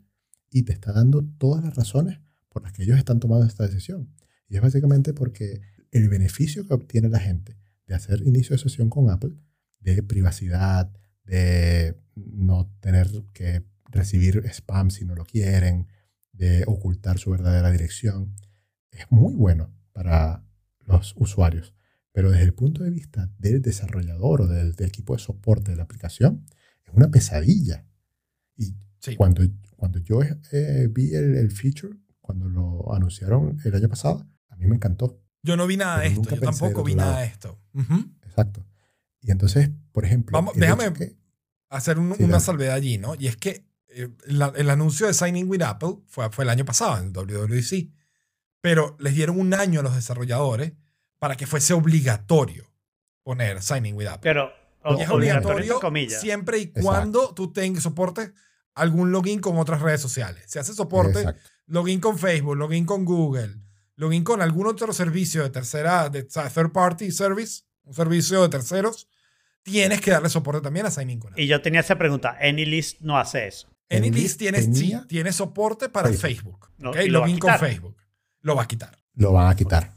y 0.50 0.64
te 0.64 0.72
está 0.72 0.94
dando 0.94 1.26
todas 1.38 1.64
las 1.64 1.76
razones 1.76 2.22
por 2.48 2.64
las 2.64 2.72
que 2.72 2.84
ellos 2.84 2.98
están 2.98 3.20
tomando 3.20 3.46
esta 3.46 3.68
decisión. 3.68 4.14
Y 4.48 4.56
es 4.56 4.62
básicamente 4.62 5.14
porque 5.14 5.62
el 5.92 6.08
beneficio 6.08 6.66
que 6.66 6.74
obtiene 6.74 7.10
la 7.10 7.20
gente 7.20 7.58
de 7.86 7.96
hacer 7.96 8.22
inicio 8.26 8.56
de 8.56 8.62
sesión 8.62 8.89
con 8.89 9.10
Apple, 9.10 9.36
de 9.80 10.04
privacidad, 10.04 10.89
de 11.26 11.98
no 12.16 12.74
tener 12.80 13.10
que 13.34 13.66
recibir 13.89 14.46
spam 14.46 14.89
si 14.89 15.04
no 15.04 15.16
lo 15.16 15.26
quieren, 15.26 15.88
de 16.32 16.64
ocultar 16.66 17.18
su 17.18 17.32
verdadera 17.32 17.72
dirección, 17.72 18.36
es 18.92 19.06
muy 19.10 19.34
bueno 19.34 19.74
para 19.94 20.44
los 20.86 21.14
usuarios. 21.18 21.74
Pero 22.14 22.32
desde 22.32 22.44
el 22.46 22.54
punto 22.54 22.84
de 22.84 22.89
vista 22.92 23.30
del 23.38 23.62
desarrollador 23.62 24.42
o 24.42 24.48
del, 24.48 24.76
del 24.76 24.88
equipo 24.88 25.14
de 25.16 25.20
soporte 25.22 25.72
de 25.72 25.78
la 25.78 25.84
aplicación, 25.84 26.46
es 26.86 26.94
una 26.94 27.10
pesadilla. 27.10 27.86
Y 28.58 28.76
Sí. 29.00 29.16
cuando, 29.16 29.44
cuando 29.78 30.00
yo 30.00 30.22
eh, 30.52 30.88
vi 30.92 31.16
el, 31.16 31.36
el 31.36 31.52
feature, 31.52 31.98
cuando 32.20 32.48
lo 32.50 32.94
anunciaron 32.94 33.58
el 33.64 33.74
año 33.76 33.89
pasado, 33.89 34.28
a 34.50 34.56
mí 34.58 34.66
me 34.68 34.76
encantó. 34.76 35.20
Yo 35.44 35.58
no 35.58 35.66
vi 35.66 35.78
nada 35.78 36.02
de 36.02 36.08
esto. 36.08 36.30
Yo 36.36 36.39
tampoco 36.42 36.84
vi 36.84 36.94
nada 36.96 37.22
de 37.22 37.28
esto. 37.28 37.60
Ujú. 37.74 38.12
Exacto. 38.24 38.66
Y 39.22 39.32
entonces, 39.32 39.72
por 39.92 40.06
ejemplo, 40.06 40.34
Vamos, 40.38 40.54
el 40.56 40.62
déjame- 40.62 40.94
que- 40.94 41.16
hacer 41.70 41.98
un- 41.98 42.16
Sí, 42.16 42.24
una 42.24 42.34
dale. 42.34 42.44
salvedad 42.46 42.76
allí, 42.76 42.98
¿no? 42.98 43.16
Y 43.16 43.28
es 43.28 43.38
que 43.38 43.66
eh, 43.94 44.10
la- 44.26 44.54
el 44.56 44.70
anuncio 44.70 45.08
de 45.08 45.14
Signing 45.14 45.50
with 45.50 45.62
Apple 45.64 45.96
fue, 46.08 46.30
fue 46.32 46.44
el 46.44 46.50
año 46.50 46.64
pasado 46.66 46.98
en 47.00 47.06
el 47.08 47.12
WWDC, 47.14 47.92
pero 48.62 48.95
les 48.99 49.16
dieron 49.16 49.39
un 49.39 49.53
año 49.53 49.80
a 49.80 49.84
los 49.84 49.95
desarrolladores 49.95 50.74
para 51.20 51.36
que 51.36 51.47
fuese 51.47 51.74
obligatorio 51.74 52.72
poner 53.24 53.62
Signing 53.62 53.95
with 53.95 54.07
Apple. 54.07 54.30
Pero 54.30 54.51
o- 54.84 54.97
Y 54.97 55.01
es 55.03 55.09
obligatorio, 55.09 55.80
siempre 56.09 56.57
y 56.59 56.62
Exacto. 56.64 56.82
cuando 56.82 57.34
tú 57.34 57.51
tengas 57.53 57.84
soporte 57.84 58.34
algún 58.74 59.12
login 59.12 59.39
con 59.39 59.57
otras 59.57 59.82
redes 59.82 60.01
sociales. 60.01 60.43
Si 60.47 60.57
hace 60.57 60.74
soporte, 60.74 61.20
Exacto. 61.20 61.41
login 61.68 61.99
con 61.99 62.18
Facebook, 62.18 62.55
login 62.55 62.86
con 62.86 63.05
Google, 63.05 63.57
login 63.95 64.24
con 64.24 64.41
algún 64.41 64.66
otro 64.68 64.91
servicio 64.93 65.43
de 65.43 65.49
tercera, 65.51 66.09
de 66.09 66.24
third 66.24 66.72
party 66.72 67.12
service, 67.12 67.64
un 67.84 67.93
servicio 67.93 68.41
de 68.41 68.49
terceros, 68.49 69.07
tienes 69.62 70.01
que 70.01 70.09
darle 70.12 70.30
soporte 70.30 70.62
también 70.62 70.88
a 70.88 70.91
Signing 70.91 71.20
con 71.20 71.34
Apple. 71.34 71.43
Y 71.43 71.47
yo 71.47 71.62
tenía 71.62 71.82
esa 71.82 71.97
pregunta. 71.97 72.36
AnyList 72.41 73.01
no 73.01 73.20
hace 73.20 73.47
eso. 73.47 73.68
AnyList 73.89 74.39
tiene, 74.39 74.62
sí, 74.64 74.95
tiene 75.07 75.32
soporte 75.34 75.89
para 75.89 76.07
Facebook. 76.12 76.70
Facebook. 76.84 77.12
Login 77.12 77.38
con. 77.38 77.59
Facebook. 77.59 77.95
Lo 78.42 78.56
va 78.56 78.64
a 78.64 78.68
quitar. 78.68 78.98
Lo 79.16 79.34
van 79.34 79.48
a 79.50 79.56
quitar. 79.56 79.94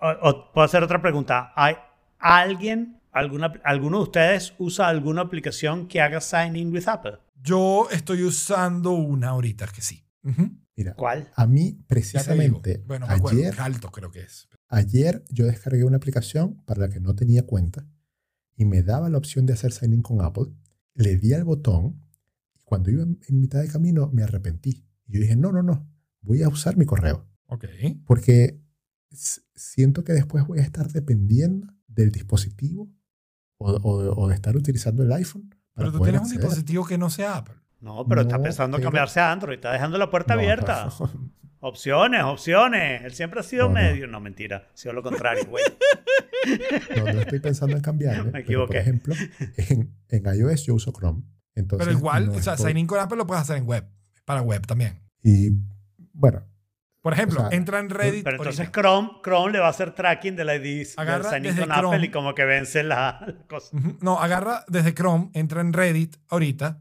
O, 0.00 0.08
o 0.28 0.52
puedo 0.52 0.64
hacer 0.64 0.82
otra 0.82 1.00
pregunta. 1.02 1.52
¿Hay 1.56 1.74
alguien, 2.18 3.00
alguna, 3.12 3.52
alguno 3.64 3.98
de 3.98 4.02
ustedes 4.04 4.54
usa 4.58 4.88
alguna 4.88 5.22
aplicación 5.22 5.86
que 5.88 6.00
haga 6.00 6.20
sign 6.20 6.56
in 6.56 6.72
with 6.72 6.88
Apple? 6.88 7.18
Yo 7.42 7.88
estoy 7.90 8.22
usando 8.24 8.92
una 8.92 9.28
ahorita 9.30 9.66
que 9.68 9.80
sí. 9.82 10.04
Mira, 10.76 10.94
¿Cuál? 10.94 11.30
a 11.34 11.46
mí 11.46 11.78
precisamente 11.86 12.82
Bueno, 12.86 13.06
me 13.06 13.14
acuerdo. 13.14 13.38
ayer, 13.38 13.60
Alto 13.60 13.90
creo 13.90 14.10
que 14.10 14.20
es. 14.20 14.48
ayer 14.68 15.24
yo 15.30 15.46
descargué 15.46 15.84
una 15.84 15.96
aplicación 15.96 16.62
para 16.66 16.82
la 16.82 16.88
que 16.90 17.00
no 17.00 17.14
tenía 17.14 17.46
cuenta 17.46 17.86
y 18.56 18.64
me 18.66 18.82
daba 18.82 19.08
la 19.08 19.16
opción 19.18 19.46
de 19.46 19.54
hacer 19.54 19.72
sign 19.72 19.94
in 19.94 20.02
con 20.02 20.22
Apple. 20.22 20.46
Le 20.94 21.16
di 21.16 21.32
al 21.32 21.44
botón 21.44 22.02
y 22.54 22.60
cuando 22.64 22.90
iba 22.90 23.02
en, 23.02 23.18
en 23.28 23.40
mitad 23.40 23.60
de 23.60 23.68
camino 23.68 24.10
me 24.12 24.22
arrepentí. 24.22 24.84
Y 25.06 25.14
yo 25.14 25.20
dije, 25.20 25.36
no, 25.36 25.52
no, 25.52 25.62
no, 25.62 25.88
voy 26.20 26.42
a 26.42 26.48
usar 26.48 26.76
mi 26.76 26.84
correo. 26.84 27.26
Ok. 27.50 27.64
Porque 28.06 28.60
siento 29.54 30.04
que 30.04 30.12
después 30.12 30.46
voy 30.46 30.58
a 30.60 30.62
estar 30.62 30.88
dependiendo 30.88 31.72
del 31.88 32.12
dispositivo 32.12 32.88
o, 33.58 33.70
o- 33.72 34.22
o 34.22 34.28
de 34.28 34.34
estar 34.34 34.56
utilizando 34.56 35.02
el 35.02 35.12
iPhone. 35.12 35.48
Para 35.74 35.86
Pero 35.86 35.92
tú 35.92 35.98
poder 35.98 36.12
tienes 36.14 36.28
un 36.30 36.36
dispositivo 36.36 36.86
que 36.86 36.98
no 36.98 37.10
sea 37.10 37.36
Apple. 37.38 37.54
No, 37.80 38.06
pero 38.06 38.22
está 38.22 38.36
No, 38.38 38.42
pensando 38.44 38.76
en 38.76 38.80
pero- 38.82 38.90
cambiarse 38.90 39.20
a 39.20 39.32
Android. 39.32 39.54
Está 39.56 39.72
dejando 39.72 39.98
la 39.98 40.10
puerta 40.10 40.34
No, 40.34 40.40
abierta. 40.40 40.88
Opciones, 41.62 42.22
opciones. 42.24 43.02
Él 43.04 43.12
siempre 43.12 43.40
ha 43.40 43.42
sido 43.42 43.68
No, 43.68 43.74
medio. 43.74 44.06
No, 44.06 44.18
mentira. 44.20 44.68
Ha 44.72 44.76
sido 44.76 44.94
lo 44.94 45.02
contrario, 45.02 45.44
güey. 45.46 45.64
No, 46.96 47.04
no 47.12 47.20
estoy 47.20 47.38
pensando 47.38 47.76
en 47.76 47.82
cambiarme. 47.82 48.24
Me 48.32 48.42
pero, 48.42 48.66
por 48.66 48.76
equivoqué. 48.76 48.78
ejemplo, 48.78 49.14
en, 49.58 49.94
en 50.08 50.34
iOS 50.38 50.64
yo 50.64 50.74
uso 50.74 50.90
Chrome. 50.90 51.22
Entonces, 51.54 51.86
Pero 51.86 51.98
igual, 51.98 52.26
no 52.28 52.32
o 52.32 52.40
sea, 52.42 52.54
estoy- 52.54 52.68
Sign 52.68 52.78
in 52.78 52.86
con 52.86 52.98
Apple 52.98 53.18
lo 53.18 53.26
puedes 53.26 53.42
hacer 53.42 53.58
en 53.58 53.66
web. 53.66 53.84
Para 54.24 54.40
web 54.40 54.66
también. 54.66 55.02
Y 55.22 55.50
bueno, 56.14 56.42
Por 57.02 57.14
ejemplo, 57.14 57.40
O 57.46 57.48
sea, 57.48 57.56
entra 57.56 57.78
en 57.78 57.88
Reddit. 57.88 58.24
Pero 58.24 58.36
entonces 58.36 58.60
ahorita. 58.60 58.80
Chrome, 58.80 59.10
Chrome 59.24 59.52
le 59.52 59.58
va 59.60 59.68
a 59.68 59.70
hacer 59.70 59.94
tracking 59.94 60.36
del 60.36 60.48
ID 60.50 60.86
Agarra 60.98 61.36
in 61.38 61.42
desde 61.44 61.62
con 61.62 61.72
Apple 61.72 61.82
Chrome. 61.88 62.04
y 62.06 62.10
como 62.10 62.34
que 62.34 62.44
vence 62.44 62.82
la, 62.82 63.24
la 63.26 63.46
cosa. 63.46 63.68
No, 64.00 64.18
agarra 64.20 64.64
desde 64.68 64.94
Chrome, 64.94 65.30
entra 65.32 65.62
en 65.62 65.72
Reddit 65.72 66.16
ahorita, 66.28 66.80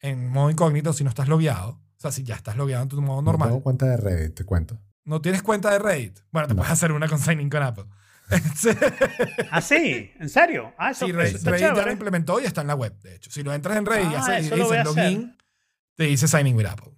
en 0.00 0.28
modo 0.28 0.50
incógnito, 0.50 0.92
si 0.92 1.02
no 1.02 1.10
estás 1.10 1.26
logueado. 1.28 1.70
O 1.70 1.98
sea, 2.00 2.12
si 2.12 2.22
ya 2.22 2.36
estás 2.36 2.56
logueado 2.56 2.84
en 2.84 2.88
tu 2.90 3.00
modo 3.02 3.22
no 3.22 3.32
normal. 3.32 3.48
tengo 3.48 3.62
cuenta 3.62 3.86
de 3.86 3.96
Reddit, 3.96 4.34
te 4.36 4.44
cuento. 4.44 4.78
No 5.04 5.20
tienes 5.20 5.42
cuenta 5.42 5.70
de 5.72 5.78
Reddit. 5.80 6.18
Bueno, 6.30 6.46
te 6.46 6.54
No. 6.54 6.58
puedes 6.58 6.72
hacer 6.72 6.92
una 6.92 7.08
con 7.08 7.18
Sign 7.18 7.40
in 7.40 7.50
con 7.50 7.62
Apple. 7.62 7.84
¿Ah, 9.50 9.60
sí? 9.60 10.10
¿En 10.18 10.28
serio? 10.28 10.72
Ah, 10.78 10.90
eso, 10.90 11.06
Sí, 11.06 11.10
eso 11.10 11.20
Reddit, 11.20 11.36
está 11.36 11.50
Reddit 11.50 11.74
ya 11.76 11.84
lo 11.84 11.92
implementó 11.92 12.40
y 12.40 12.44
está 12.44 12.60
en 12.60 12.66
la 12.68 12.74
web, 12.74 12.96
de 13.00 13.16
hecho. 13.16 13.30
Si 13.30 13.42
lo 13.42 13.52
entras 13.52 13.76
en 13.78 13.86
Reddit 13.86 14.10
y 14.12 14.14
Ah, 14.14 14.18
haces- 14.20 14.42
y 14.44 14.46
eso 14.46 14.54
dices 14.56 14.70
hacer. 14.72 14.84
login, 14.86 15.36
te 15.96 16.04
dice 16.04 16.28
Sign 16.28 16.46
in 16.48 16.56
with 16.56 16.66
Apple. 16.66 16.92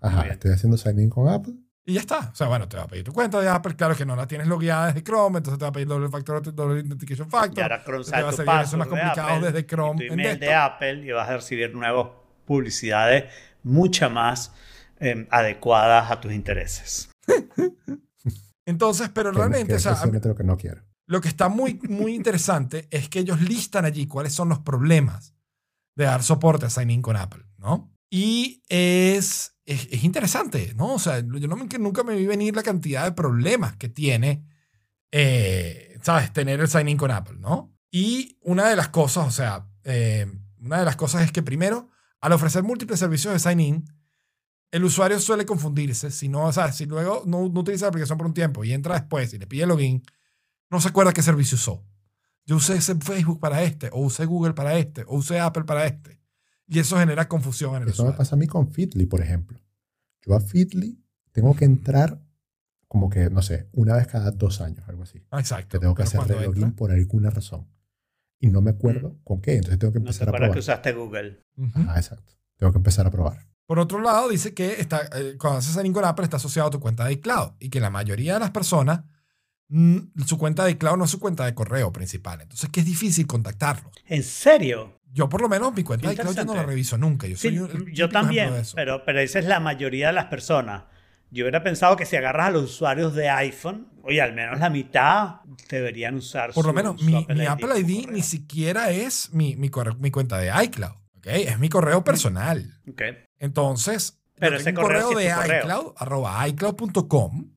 Ajá, 0.00 0.26
estoy 0.28 0.52
haciendo 0.52 0.76
sign 0.76 0.98
in 1.00 1.10
con 1.10 1.28
Apple. 1.28 1.54
Y 1.86 1.94
ya 1.94 2.00
está. 2.00 2.30
O 2.30 2.34
sea, 2.34 2.46
bueno, 2.48 2.68
te 2.68 2.76
va 2.76 2.84
a 2.84 2.86
pedir 2.86 3.04
tu 3.04 3.12
cuenta 3.12 3.40
de 3.40 3.48
Apple. 3.48 3.74
Claro 3.74 3.96
que 3.96 4.04
no 4.04 4.14
la 4.14 4.26
tienes 4.26 4.46
logueada 4.46 4.88
desde 4.88 5.02
Chrome, 5.02 5.38
entonces 5.38 5.58
te 5.58 5.64
va 5.64 5.70
a 5.70 5.72
pedir 5.72 5.88
doble 5.88 6.08
factor, 6.08 6.54
doble 6.54 6.80
authentication 6.80 7.26
Y 7.26 7.30
factor. 7.30 7.62
ahora 7.62 7.82
Chrome 7.84 8.04
Te 8.04 8.10
va 8.10 8.16
a 8.18 8.20
sabe 8.20 8.30
tu 8.30 8.36
servir 8.36 8.52
eso 8.52 8.60
password 8.60 8.78
más 8.78 8.86
de 8.86 8.90
complicado 8.90 9.28
Apple, 9.28 9.46
desde 9.52 9.66
Chrome 9.66 10.04
y 10.04 10.08
tu 10.08 10.14
en 10.14 10.20
email 10.20 10.40
de. 10.40 10.54
Apple 10.54 11.06
y 11.06 11.10
vas 11.10 11.28
a 11.28 11.36
recibir 11.36 11.74
nuevas 11.74 12.06
publicidades 12.44 13.32
mucha 13.62 14.08
más 14.08 14.52
eh, 14.98 15.26
adecuadas 15.30 16.10
a 16.10 16.20
tus 16.20 16.32
intereses. 16.32 17.10
Entonces, 18.66 19.08
pero 19.08 19.32
realmente, 19.32 19.68
que 19.68 19.76
o 19.76 19.78
sea, 19.78 19.98
lo 20.06 20.36
que 20.36 20.44
no 20.44 20.56
quiero. 20.56 20.82
lo 21.06 21.20
que 21.20 21.28
está 21.28 21.48
muy, 21.48 21.80
muy 21.88 22.14
interesante 22.14 22.86
es 22.90 23.08
que 23.08 23.20
ellos 23.20 23.40
listan 23.40 23.84
allí 23.84 24.06
cuáles 24.06 24.32
son 24.32 24.48
los 24.48 24.60
problemas 24.60 25.34
de 25.96 26.04
dar 26.04 26.22
soporte 26.22 26.66
a 26.66 26.70
Sign 26.70 26.90
In 26.90 27.02
con 27.02 27.16
Apple, 27.16 27.44
¿no? 27.58 27.89
Y 28.10 28.62
es, 28.68 29.56
es, 29.64 29.88
es 29.90 30.04
interesante, 30.04 30.74
¿no? 30.74 30.94
O 30.94 30.98
sea, 30.98 31.20
yo 31.20 31.48
no 31.48 31.56
nunca 31.56 32.02
me 32.02 32.16
vi 32.16 32.26
venir 32.26 32.56
la 32.56 32.64
cantidad 32.64 33.04
de 33.04 33.12
problemas 33.12 33.76
que 33.76 33.88
tiene, 33.88 34.44
eh, 35.12 35.96
¿sabes? 36.02 36.32
Tener 36.32 36.60
el 36.60 36.68
Sign 36.68 36.88
In 36.88 36.96
con 36.96 37.12
Apple, 37.12 37.38
¿no? 37.38 37.72
Y 37.90 38.36
una 38.42 38.68
de 38.68 38.76
las 38.76 38.88
cosas, 38.88 39.28
o 39.28 39.30
sea, 39.30 39.68
eh, 39.84 40.26
una 40.58 40.80
de 40.80 40.84
las 40.84 40.96
cosas 40.96 41.22
es 41.22 41.32
que 41.32 41.42
primero, 41.42 41.88
al 42.20 42.32
ofrecer 42.32 42.62
múltiples 42.64 42.98
servicios 42.98 43.32
de 43.32 43.38
Sign 43.38 43.60
In, 43.60 43.84
el 44.70 44.84
usuario 44.84 45.18
suele 45.18 45.46
confundirse. 45.46 46.10
Si 46.10 46.28
no, 46.28 46.44
o 46.46 46.52
si 46.52 46.86
luego 46.86 47.22
no, 47.26 47.38
utiliza 47.40 47.86
la 47.86 47.88
aplicación 47.90 48.18
por 48.18 48.26
un 48.26 48.34
tiempo 48.34 48.64
y 48.64 48.72
entra 48.72 48.94
después 48.94 49.32
y 49.34 49.38
le 49.38 49.46
pide 49.46 49.66
login, 49.66 50.02
no 50.70 50.80
se 50.80 50.88
acuerda 50.88 51.12
qué 51.12 51.22
servicio 51.22 51.56
usó. 51.56 51.84
Yo 52.46 52.56
usé 52.56 52.80
Facebook 52.80 53.40
para 53.40 53.62
este, 53.62 53.90
o 53.92 54.00
usé 54.00 54.24
Google 54.26 54.54
para 54.54 54.76
este, 54.78 55.02
o 55.06 55.16
usé 55.16 55.40
Apple 55.40 55.64
para 55.64 55.86
este. 55.86 56.19
Y 56.72 56.78
eso 56.78 56.96
genera 56.98 57.28
confusión 57.28 57.74
en 57.76 57.82
el 57.82 57.88
Eso 57.88 58.06
me 58.06 58.12
pasa 58.12 58.36
a 58.36 58.38
mí 58.38 58.46
con 58.46 58.70
Feedly, 58.70 59.04
por 59.06 59.20
ejemplo. 59.20 59.60
Yo 60.24 60.34
a 60.36 60.40
Feedly 60.40 61.02
tengo 61.32 61.54
que 61.56 61.64
entrar 61.64 62.22
como 62.86 63.10
que, 63.10 63.28
no 63.28 63.42
sé, 63.42 63.68
una 63.72 63.96
vez 63.96 64.06
cada 64.06 64.30
dos 64.30 64.60
años, 64.60 64.88
algo 64.88 65.02
así. 65.02 65.22
Ah, 65.30 65.40
Exacto. 65.40 65.68
Que 65.68 65.78
tengo 65.80 65.94
que 65.94 66.02
hacer 66.04 66.20
entra- 66.20 66.74
por 66.76 66.92
alguna 66.92 67.30
razón. 67.30 67.68
Y 68.38 68.46
no 68.48 68.62
me 68.62 68.70
acuerdo 68.70 69.18
con 69.24 69.40
qué. 69.40 69.54
Entonces 69.56 69.78
tengo 69.78 69.92
que 69.92 69.98
No 69.98 70.04
te 70.04 70.10
empezar 70.10 70.28
a 70.28 70.32
probar. 70.32 70.52
que 70.52 70.58
usaste 70.60 70.92
Google. 70.92 71.40
Ajá, 71.74 71.96
exacto. 71.98 72.34
Tengo 72.56 72.72
que 72.72 72.78
empezar 72.78 73.06
a 73.06 73.10
probar. 73.10 73.46
Por 73.66 73.78
otro 73.78 74.00
lado, 74.00 74.28
dice 74.28 74.54
que 74.54 74.80
está, 74.80 75.02
eh, 75.16 75.36
cuando 75.38 75.58
haces 75.58 75.76
con 75.92 76.04
Apple 76.04 76.24
está 76.24 76.36
asociado 76.38 76.68
a 76.68 76.70
tu 76.70 76.80
cuenta 76.80 77.04
de 77.04 77.12
iCloud 77.14 77.52
y 77.60 77.68
que 77.68 77.80
la 77.80 77.90
mayoría 77.90 78.34
de 78.34 78.40
las 78.40 78.50
personas, 78.50 79.02
mm, 79.68 79.98
su 80.26 80.38
cuenta 80.38 80.64
de 80.64 80.72
iCloud 80.72 80.96
no 80.98 81.04
es 81.04 81.10
su 81.10 81.20
cuenta 81.20 81.44
de 81.44 81.54
correo 81.54 81.92
principal. 81.92 82.40
Entonces, 82.40 82.68
que 82.70 82.80
es 82.80 82.86
difícil 82.86 83.26
contactarlos. 83.26 83.92
¿En 84.06 84.22
serio? 84.24 84.99
Yo, 85.12 85.28
por 85.28 85.40
lo 85.40 85.48
menos, 85.48 85.74
mi 85.74 85.82
cuenta 85.82 86.06
de 86.08 86.14
iCloud 86.14 86.36
yo 86.36 86.44
no 86.44 86.54
la 86.54 86.62
reviso 86.62 86.96
nunca. 86.96 87.26
Yo, 87.26 87.36
soy 87.36 87.50
Sí, 87.50 87.58
un- 87.58 87.86
yo 87.92 88.08
también, 88.08 88.44
ejemplo 88.44 88.56
de 88.56 88.62
eso. 88.62 88.76
pero, 88.76 89.04
pero 89.04 89.20
esa 89.20 89.38
es 89.40 89.44
la 89.46 89.58
mayoría 89.60 90.08
de 90.08 90.12
las 90.12 90.26
personas. 90.26 90.84
Yo 91.32 91.44
hubiera 91.44 91.62
pensado 91.62 91.96
que 91.96 92.06
si 92.06 92.16
agarras 92.16 92.48
a 92.48 92.50
los 92.50 92.64
usuarios 92.64 93.14
de 93.14 93.28
iPhone, 93.28 93.88
oye, 94.02 94.20
al 94.20 94.34
menos 94.34 94.58
la 94.58 94.70
mitad 94.70 95.40
deberían 95.68 96.16
usar 96.16 96.52
Por 96.52 96.64
lo 96.64 96.70
su- 96.72 96.74
menos, 96.76 97.00
su 97.00 97.06
mi, 97.06 97.14
Apple 97.16 97.34
mi 97.36 97.42
ID 97.42 97.48
Apple 97.48 97.78
ID 97.80 98.00
correo. 98.02 98.12
ni 98.16 98.22
siquiera 98.22 98.90
es 98.90 99.32
mi, 99.32 99.56
mi, 99.56 99.68
corre- 99.70 99.96
mi 99.98 100.10
cuenta 100.10 100.38
de 100.38 100.50
iCloud. 100.64 100.92
¿ok? 101.18 101.26
Es 101.26 101.58
mi 101.58 101.68
correo 101.68 102.02
personal. 102.04 102.80
Ok. 102.88 103.02
Entonces, 103.38 104.20
Pero 104.38 104.56
ese 104.56 104.72
correo 104.74 105.02
correo 105.02 105.18
sí 105.20 105.26
es 105.26 105.34
de 105.36 105.40
correo. 105.42 105.60
iCloud, 105.64 105.92
arroba 105.98 106.48
iCloud.com, 106.48 107.50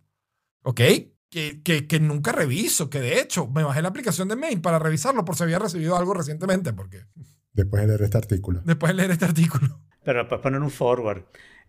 ¿ok? 0.63 0.81
Que, 1.29 1.61
que, 1.63 1.87
que 1.87 1.99
nunca 1.99 2.31
reviso, 2.31 2.89
que 2.91 2.99
de 2.99 3.19
hecho 3.19 3.47
me 3.47 3.63
bajé 3.63 3.81
la 3.81 3.87
aplicación 3.87 4.27
de 4.27 4.35
mail 4.35 4.61
para 4.61 4.77
revisarlo 4.79 5.25
por 5.25 5.35
si 5.35 5.43
había 5.43 5.57
recibido 5.59 5.97
algo 5.97 6.13
recientemente, 6.13 6.73
porque 6.73 7.05
Después 7.53 7.81
de 7.83 7.87
leer 7.87 8.01
este 8.01 8.17
artículo. 8.17 8.61
después 8.65 8.91
de 8.91 8.95
leer 8.95 9.11
este 9.11 9.25
artículo. 9.25 9.79
Pero 10.03 10.27
puedes 10.27 10.41
poner 10.43 10.59
un 10.61 10.71
forward. 10.71 11.23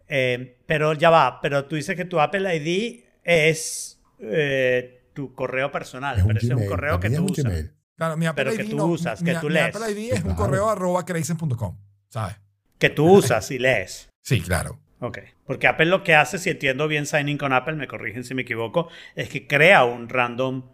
Eh, 0.09 0.59
pero 0.67 0.93
ya 0.95 1.11
va, 1.11 1.41
pero 1.41 1.65
tú 1.67 1.77
dices 1.77 1.97
que 1.97 2.05
tu 2.05 2.21
Apple 2.21 2.55
ID 2.57 3.05
es 3.23 4.01
eh, 4.19 5.03
tu 5.15 5.35
correo 5.35 5.71
personal, 5.71 6.17
Es 6.17 6.23
un 6.23 6.29
pero 6.29 6.39
ese 6.39 6.47
es 6.47 6.51
un 6.53 6.57
Gmail. 6.59 6.71
correo 6.71 7.01
que 7.01 7.11
tú 7.11 7.25
usas. 7.25 7.45
Gmail. 7.45 7.73
Claro, 7.97 8.17
mi 8.17 8.27
Apple 8.27 8.45
Pero 8.45 8.55
ID 8.55 8.59
que 8.65 8.71
tú 8.71 8.77
no- 8.77 8.87
usas, 8.87 9.23
mi, 9.23 9.31
que 9.33 9.39
tú 9.39 9.47
mi 9.47 9.53
lees. 9.55 9.75
Apple 9.77 9.91
ID 9.93 10.13
es 10.15 10.25
un 10.25 10.35
correo 10.35 10.69
arroba 10.69 11.05
creisen.com, 11.05 11.79
¿sabes? 12.09 12.37
Que 12.79 12.91
tú 12.91 13.09
usas 13.11 13.51
y 13.51 13.59
lees. 13.59 14.11
Sí, 14.23 14.41
claro. 14.41 14.81
Ok. 15.01 15.19
Porque 15.47 15.67
Apple 15.69 15.87
lo 15.87 16.03
que 16.03 16.15
hace, 16.15 16.39
si 16.39 16.51
entiendo 16.51 16.89
bien 16.89 17.07
Sign 17.07 17.29
In 17.29 17.39
con 17.39 17.53
Apple, 17.53 17.75
me 17.77 17.87
corrigen 17.87 18.25
si 18.25 18.35
me 18.35 18.43
equivoco, 18.43 18.89
es 19.15 19.29
que 19.29 19.47
crea 19.47 19.85
un 19.85 20.09
random 20.09 20.65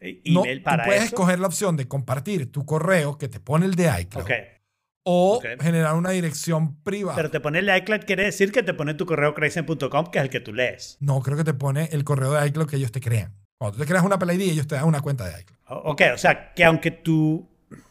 eh, 0.00 0.20
No, 0.26 0.40
email 0.42 0.58
tú 0.58 0.64
para 0.64 0.84
puedes 0.84 1.02
eso. 1.02 1.14
escoger 1.14 1.38
la 1.40 1.46
opción 1.46 1.76
de 1.76 1.88
compartir 1.88 2.50
tu 2.52 2.64
correo 2.66 3.18
que 3.18 3.28
te 3.28 3.40
pone 3.40 3.66
el 3.66 3.74
de 3.74 3.90
iCloud 4.02 4.24
Ok. 4.24 4.30
o 5.04 5.40
generar 5.60 5.94
una 5.94 6.10
dirección 6.10 6.76
privada. 6.82 7.16
Pero 7.16 7.30
te 7.30 7.40
pone 7.40 7.60
el 7.60 7.76
iCloud, 7.76 8.00
quiere 8.06 8.24
decir 8.24 8.52
que 8.52 8.62
te 8.62 8.74
pone 8.74 8.94
tu 8.94 9.06
correo 9.06 9.34
crazy.com, 9.34 10.06
que 10.10 10.18
es 10.18 10.24
el 10.24 10.30
que 10.30 10.40
tú 10.40 10.52
lees. 10.52 10.96
No, 11.00 11.20
creo 11.20 11.36
que 11.36 11.44
te 11.44 11.54
pone 11.54 11.88
el 11.92 12.04
correo 12.04 12.32
de 12.34 12.46
iCloud 12.48 12.68
que 12.68 12.76
ellos 12.76 12.92
te 12.92 13.00
crean. 13.00 13.34
Cuando 13.58 13.76
tú 13.76 13.82
te 13.82 13.88
creas 13.88 14.04
una 14.04 14.16
Apple 14.16 14.34
ID, 14.34 14.42
ellos 14.52 14.66
te 14.66 14.74
dan 14.76 14.84
una 14.84 15.00
cuenta 15.00 15.24
de 15.28 15.40
iCloud. 15.40 15.58
Ok, 15.84 16.02
o 16.14 16.18
sea, 16.18 16.52
que 16.54 16.64
aunque 16.64 16.90
tú, 16.90 17.48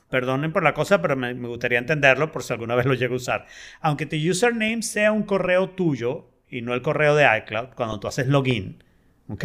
perdonen 0.10 0.54
por 0.54 0.64
la 0.64 0.74
cosa, 0.74 1.02
pero 1.02 1.16
me, 1.18 1.34
me 1.34 1.48
gustaría 1.50 1.80
entenderlo 1.80 2.32
por 2.32 2.44
si 2.44 2.54
alguna 2.54 2.76
vez 2.76 2.86
lo 2.86 2.94
llego 2.94 3.16
a 3.16 3.18
usar. 3.18 3.46
Aunque 3.82 4.06
tu 4.06 4.16
username 4.16 4.82
sea 4.82 5.12
un 5.12 5.24
correo 5.24 5.72
tuyo 5.72 6.30
y 6.50 6.62
no 6.62 6.74
el 6.74 6.82
correo 6.82 7.16
de 7.16 7.26
iCloud, 7.40 7.70
cuando 7.76 8.00
tú 8.00 8.08
haces 8.08 8.28
login, 8.28 8.82
¿ok? 9.28 9.44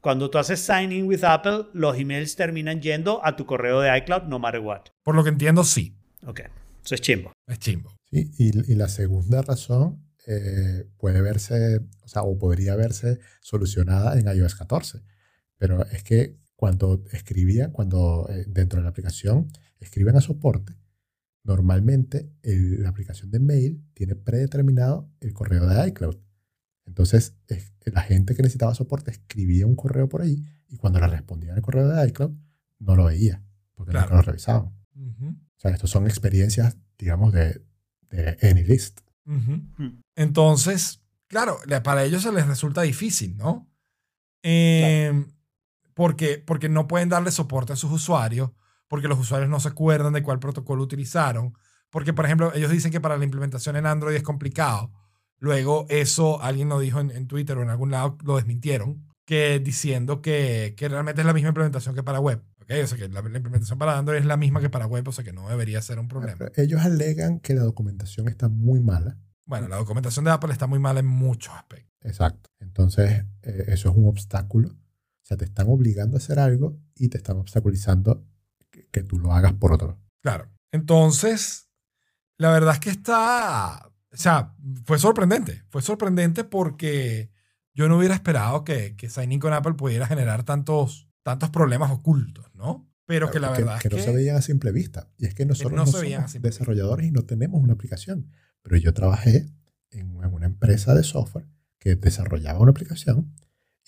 Cuando 0.00 0.30
tú 0.30 0.38
haces 0.38 0.60
sign 0.60 0.92
in 0.92 1.06
with 1.06 1.24
Apple, 1.24 1.66
los 1.72 1.96
emails 1.98 2.36
terminan 2.36 2.80
yendo 2.80 3.24
a 3.24 3.34
tu 3.36 3.46
correo 3.46 3.80
de 3.80 3.96
iCloud 3.98 4.24
no 4.24 4.38
matter 4.38 4.60
what. 4.60 4.82
Por 5.02 5.14
lo 5.14 5.24
que 5.24 5.30
entiendo, 5.30 5.64
sí. 5.64 5.96
Ok. 6.26 6.40
Eso 6.84 6.94
es 6.94 7.00
chimbo. 7.00 7.32
Es 7.46 7.58
chimbo. 7.58 7.90
Sí, 8.10 8.30
y, 8.38 8.72
y 8.72 8.74
la 8.76 8.88
segunda 8.88 9.42
razón 9.42 10.02
eh, 10.26 10.84
puede 10.98 11.20
verse, 11.20 11.80
o 12.02 12.08
sea, 12.08 12.22
o 12.22 12.38
podría 12.38 12.76
verse 12.76 13.18
solucionada 13.40 14.18
en 14.18 14.26
iOS 14.34 14.54
14. 14.54 15.02
Pero 15.58 15.84
es 15.86 16.02
que 16.04 16.36
cuando 16.56 17.02
escribían, 17.12 17.72
cuando 17.72 18.26
eh, 18.30 18.44
dentro 18.48 18.78
de 18.78 18.84
la 18.84 18.90
aplicación 18.90 19.48
escriben 19.80 20.16
a 20.16 20.20
soporte, 20.20 20.74
normalmente 21.44 22.30
el- 22.42 22.82
la 22.82 22.88
aplicación 22.90 23.30
de 23.30 23.40
mail 23.40 23.82
tiene 23.94 24.14
predeterminado 24.14 25.10
el 25.20 25.32
correo 25.32 25.66
de 25.66 25.88
iCloud. 25.88 26.16
Entonces, 26.88 27.34
es- 27.46 27.72
la 27.84 28.00
gente 28.02 28.34
que 28.34 28.42
necesitaba 28.42 28.74
soporte 28.74 29.10
escribía 29.12 29.66
un 29.66 29.76
correo 29.76 30.08
por 30.08 30.22
ahí 30.22 30.42
y 30.68 30.76
cuando 30.76 30.98
le 31.00 31.06
respondían 31.06 31.56
el 31.56 31.62
correo 31.62 31.86
de 31.88 32.08
iCloud, 32.08 32.32
no 32.80 32.96
lo 32.96 33.04
veía, 33.04 33.42
porque 33.74 33.92
Claro. 33.92 34.06
nunca 34.06 34.16
lo 34.16 34.22
revisaban. 34.22 34.66
O 34.66 35.60
sea, 35.60 35.70
estos 35.72 35.90
son 35.90 36.06
experiencias, 36.06 36.76
digamos, 36.98 37.32
de, 37.32 37.62
de 38.10 38.36
AnyList. 38.42 39.00
ujú. 39.26 39.62
Mm. 39.76 40.00
Entonces, 40.16 41.00
claro, 41.28 41.58
para 41.84 42.04
ellos 42.04 42.22
se 42.22 42.32
les 42.32 42.46
resulta 42.46 42.82
difícil, 42.82 43.36
¿no? 43.36 43.68
Eh, 44.42 45.26
porque, 45.94 46.42
porque 46.44 46.68
no 46.68 46.86
pueden 46.88 47.08
darle 47.08 47.30
soporte 47.30 47.72
a 47.72 47.76
sus 47.76 47.90
usuarios, 47.92 48.50
porque 48.86 49.08
los 49.08 49.18
usuarios 49.18 49.50
no 49.50 49.60
se 49.60 49.68
acuerdan 49.68 50.12
de 50.12 50.22
cuál 50.22 50.38
protocolo 50.38 50.82
utilizaron, 50.82 51.54
porque, 51.90 52.12
por 52.12 52.24
ejemplo, 52.24 52.52
ellos 52.54 52.70
dicen 52.70 52.92
que 52.92 53.00
para 53.00 53.16
la 53.18 53.24
implementación 53.24 53.76
en 53.76 53.86
Android 53.86 54.16
es 54.16 54.22
complicado. 54.22 54.92
Luego 55.38 55.86
eso, 55.88 56.42
alguien 56.42 56.68
lo 56.68 56.80
dijo 56.80 57.00
en, 57.00 57.10
en 57.10 57.26
Twitter 57.26 57.56
o 57.58 57.62
en 57.62 57.70
algún 57.70 57.90
lado, 57.90 58.18
lo 58.24 58.36
desmintieron, 58.36 59.08
que 59.24 59.60
diciendo 59.60 60.22
que, 60.22 60.74
que 60.76 60.88
realmente 60.88 61.20
es 61.20 61.26
la 61.26 61.32
misma 61.32 61.50
implementación 61.50 61.94
que 61.94 62.02
para 62.02 62.18
web. 62.18 62.42
¿ok? 62.62 62.70
O 62.82 62.86
sea, 62.86 62.98
que 62.98 63.08
la, 63.08 63.22
la 63.22 63.36
implementación 63.36 63.78
para 63.78 63.98
Android 63.98 64.18
es 64.18 64.24
la 64.24 64.36
misma 64.36 64.60
que 64.60 64.70
para 64.70 64.86
web, 64.86 65.06
o 65.06 65.12
sea 65.12 65.24
que 65.24 65.32
no 65.32 65.48
debería 65.48 65.80
ser 65.82 65.98
un 65.98 66.08
problema. 66.08 66.36
Pero 66.38 66.52
ellos 66.56 66.80
alegan 66.80 67.38
que 67.40 67.54
la 67.54 67.62
documentación 67.62 68.28
está 68.28 68.48
muy 68.48 68.80
mala. 68.80 69.18
Bueno, 69.44 69.68
la 69.68 69.76
documentación 69.76 70.24
de 70.24 70.30
Apple 70.30 70.52
está 70.52 70.66
muy 70.66 70.78
mal 70.78 70.98
en 70.98 71.06
muchos 71.06 71.54
aspectos. 71.54 71.88
Exacto. 72.02 72.50
Entonces, 72.60 73.24
eh, 73.42 73.64
eso 73.68 73.90
es 73.90 73.96
un 73.96 74.06
obstáculo. 74.06 74.68
O 74.70 75.26
sea, 75.28 75.36
te 75.36 75.44
están 75.44 75.68
obligando 75.68 76.16
a 76.16 76.18
hacer 76.18 76.38
algo 76.38 76.78
y 76.94 77.08
te 77.08 77.18
están 77.18 77.36
obstaculizando 77.36 78.26
que, 78.70 78.88
que 78.88 79.02
tú 79.02 79.18
lo 79.18 79.32
hagas 79.32 79.52
por 79.54 79.72
otro. 79.72 79.98
Claro. 80.22 80.48
Entonces, 80.72 81.68
la 82.38 82.50
verdad 82.50 82.74
es 82.74 82.80
que 82.80 82.90
está, 82.90 83.90
o 84.12 84.16
sea, 84.16 84.54
fue 84.84 84.98
sorprendente. 84.98 85.64
Fue 85.68 85.82
sorprendente 85.82 86.44
porque 86.44 87.30
yo 87.74 87.88
no 87.88 87.98
hubiera 87.98 88.14
esperado 88.14 88.64
que, 88.64 88.96
que 88.96 89.10
Sign 89.10 89.32
In 89.32 89.40
con 89.40 89.52
Apple 89.52 89.74
pudiera 89.74 90.06
generar 90.06 90.44
tantos, 90.44 91.08
tantos 91.22 91.50
problemas 91.50 91.90
ocultos, 91.90 92.46
¿no? 92.54 92.90
Pero 93.06 93.30
que 93.30 93.40
la 93.40 93.52
que, 93.52 93.62
verdad 93.62 93.80
que 93.80 93.88
es 93.88 93.92
no 93.92 93.98
que... 93.98 94.04
se 94.04 94.12
veían 94.12 94.36
a 94.36 94.42
simple 94.42 94.72
vista. 94.72 95.08
Y 95.16 95.26
es 95.26 95.34
que 95.34 95.46
nosotros 95.46 95.72
no 95.72 95.84
no, 95.84 95.86
somos 95.86 96.42
desarrolladores 96.42 97.06
y 97.06 97.10
no 97.10 97.24
tenemos 97.24 97.62
una 97.62 97.74
aplicación. 97.74 98.30
Pero 98.62 98.76
yo 98.76 98.92
trabajé 98.92 99.46
en, 99.90 100.16
en 100.22 100.32
una 100.34 100.46
empresa 100.46 100.94
de 100.94 101.02
software 101.02 101.46
que 101.78 101.96
desarrollaba 101.96 102.58
una 102.58 102.72
aplicación 102.72 103.34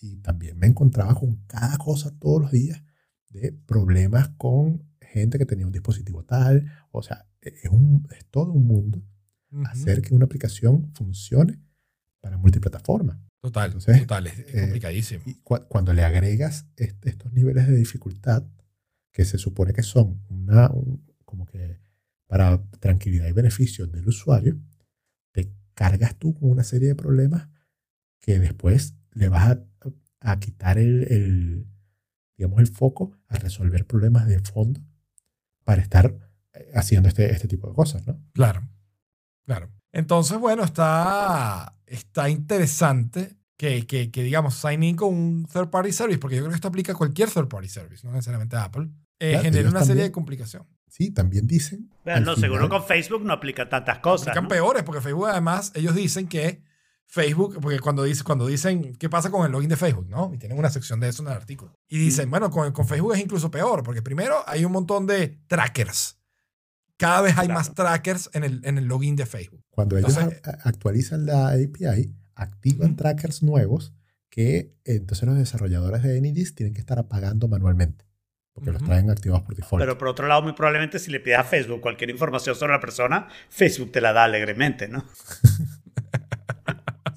y 0.00 0.16
también 0.18 0.58
me 0.58 0.66
encontraba 0.66 1.14
con 1.14 1.36
cada 1.46 1.76
cosa 1.76 2.16
todos 2.18 2.40
los 2.40 2.50
días 2.50 2.82
de 3.28 3.52
problemas 3.52 4.30
con 4.38 4.88
gente 5.00 5.38
que 5.38 5.46
tenía 5.46 5.66
un 5.66 5.72
dispositivo 5.72 6.24
tal. 6.24 6.70
O 6.90 7.02
sea, 7.02 7.26
es, 7.40 7.70
un, 7.70 8.06
es 8.16 8.24
todo 8.30 8.52
un 8.52 8.66
mundo 8.66 9.02
Hacer 9.66 10.00
que 10.02 10.14
una 10.14 10.24
aplicación 10.26 10.92
funcione 10.94 11.60
para 12.20 12.36
multiplataforma. 12.36 13.20
Total, 13.42 13.66
Entonces, 13.68 14.00
total, 14.00 14.26
es, 14.26 14.38
es 14.38 14.54
eh, 14.54 14.60
complicadísimo. 14.62 15.22
Y 15.26 15.34
cuando 15.42 15.92
le 15.92 16.04
agregas 16.04 16.66
est- 16.76 17.04
estos 17.06 17.32
niveles 17.32 17.66
de 17.66 17.76
dificultad, 17.76 18.44
que 19.12 19.24
se 19.24 19.38
supone 19.38 19.72
que 19.72 19.82
son 19.82 20.22
una, 20.28 20.68
un- 20.70 21.04
como 21.24 21.46
que 21.46 21.80
para 22.26 22.62
tranquilidad 22.80 23.26
y 23.28 23.32
beneficio 23.32 23.86
del 23.86 24.06
usuario, 24.06 24.60
te 25.32 25.50
cargas 25.74 26.16
tú 26.18 26.34
con 26.34 26.50
una 26.50 26.62
serie 26.64 26.88
de 26.88 26.94
problemas 26.94 27.48
que 28.20 28.38
después 28.38 28.94
le 29.12 29.28
vas 29.28 29.56
a, 29.56 29.64
a 30.20 30.38
quitar 30.38 30.78
el, 30.78 31.04
el, 31.10 31.66
digamos, 32.36 32.60
el 32.60 32.66
foco 32.68 33.16
a 33.26 33.36
resolver 33.38 33.86
problemas 33.86 34.26
de 34.28 34.38
fondo 34.40 34.80
para 35.64 35.82
estar 35.82 36.14
eh, 36.52 36.70
haciendo 36.74 37.08
este, 37.08 37.32
este 37.32 37.48
tipo 37.48 37.68
de 37.68 37.74
cosas, 37.74 38.06
¿no? 38.06 38.22
Claro, 38.34 38.68
claro. 39.50 39.68
Entonces, 39.92 40.38
bueno, 40.38 40.62
está, 40.62 41.76
está 41.86 42.30
interesante 42.30 43.36
que, 43.56 43.84
que, 43.84 44.12
que, 44.12 44.22
digamos, 44.22 44.54
sign 44.54 44.84
in 44.84 44.94
con 44.94 45.12
un 45.12 45.48
third 45.52 45.70
party 45.70 45.90
service, 45.92 46.18
porque 46.20 46.36
yo 46.36 46.42
creo 46.42 46.50
que 46.50 46.54
esto 46.54 46.68
aplica 46.68 46.92
a 46.92 46.94
cualquier 46.94 47.28
third 47.28 47.48
party 47.48 47.68
service, 47.68 48.06
no 48.06 48.12
necesariamente 48.12 48.54
a 48.54 48.64
Apple, 48.64 48.88
eh, 49.18 49.30
Claro, 49.32 49.44
genera 49.44 49.68
una 49.68 49.84
serie 49.84 50.04
de 50.04 50.12
complicaciones. 50.12 50.68
Sí, 50.88 51.10
también 51.10 51.48
dicen... 51.48 51.90
Pero 52.04 52.20
no, 52.20 52.36
seguro 52.36 52.62
final- 52.64 52.68
con 52.80 52.86
Facebook 52.86 53.24
no 53.24 53.32
aplica 53.32 53.68
tantas 53.68 53.98
cosas. 53.98 54.28
Aplican 54.28 54.44
¿no? 54.44 54.48
peores, 54.48 54.84
porque 54.84 55.00
Facebook 55.00 55.26
además, 55.26 55.72
ellos 55.74 55.96
dicen 55.96 56.28
que 56.28 56.62
Facebook, 57.06 57.58
porque 57.60 57.80
cuando, 57.80 58.04
dice, 58.04 58.22
cuando 58.22 58.46
dicen, 58.46 58.94
¿qué 58.94 59.08
pasa 59.08 59.32
con 59.32 59.44
el 59.44 59.50
login 59.50 59.68
de 59.68 59.76
Facebook? 59.76 60.06
¿no? 60.08 60.30
Y 60.32 60.38
tienen 60.38 60.56
una 60.58 60.70
sección 60.70 61.00
de 61.00 61.08
eso 61.08 61.22
en 61.24 61.28
el 61.28 61.34
artículo. 61.34 61.76
Y 61.88 61.98
dicen, 61.98 62.30
bueno, 62.30 62.50
con, 62.50 62.70
con 62.70 62.86
Facebook 62.86 63.14
es 63.14 63.20
incluso 63.20 63.50
peor, 63.50 63.82
porque 63.82 64.00
primero 64.00 64.44
hay 64.46 64.64
un 64.64 64.70
montón 64.70 65.06
de 65.06 65.40
trackers. 65.48 66.19
Cada 67.00 67.22
vez 67.22 67.32
hay 67.38 67.46
Claro. 67.46 67.60
más 67.60 67.74
trackers 67.74 68.30
en 68.34 68.44
el, 68.44 68.60
en 68.64 68.76
el 68.78 68.84
login 68.84 69.16
de 69.16 69.24
Facebook. 69.26 69.64
Cuando 69.70 69.96
ellos 69.96 70.14
Entonces- 70.16 70.42
actualizan 70.64 71.24
la 71.26 71.48
API, 71.48 72.14
activan 72.34 72.94
trackers 72.96 73.42
nuevos 73.42 73.94
que 74.28 74.74
entonces 74.84 75.26
los 75.26 75.36
desarrolladores 75.38 76.02
de 76.02 76.16
AnyList 76.18 76.56
tienen 76.56 76.74
que 76.74 76.80
estar 76.80 76.98
apagando 76.98 77.48
manualmente, 77.48 78.04
porque 78.52 78.70
los 78.70 78.82
traen 78.84 79.08
activados 79.10 79.42
por 79.44 79.56
default. 79.56 79.82
Pero 79.82 79.96
por 79.98 80.08
otro 80.08 80.26
lado, 80.28 80.42
muy 80.42 80.52
probablemente 80.52 80.98
si 80.98 81.10
le 81.10 81.20
pides 81.20 81.38
a 81.38 81.44
Facebook 81.44 81.80
cualquier 81.80 82.10
información 82.10 82.54
sobre 82.54 82.74
la 82.74 82.80
persona, 82.80 83.28
Facebook 83.48 83.90
te 83.92 84.00
la 84.02 84.12
da 84.12 84.24
alegremente, 84.24 84.86
¿no? 84.86 85.04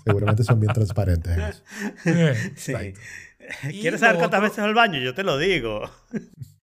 Seguramente 0.05 0.43
son 0.43 0.59
bien 0.59 0.73
transparentes 0.73 1.37
en 1.37 1.37
eso. 1.41 1.63
Sí. 2.55 2.73
¿Quieres 3.81 3.99
saber 3.99 4.17
cuántas 4.17 4.39
otro- 4.39 4.49
veces 4.49 4.59
al 4.59 4.73
baño? 4.73 4.99
Yo 4.99 5.13
te 5.13 5.23
lo 5.23 5.37
digo. 5.37 5.89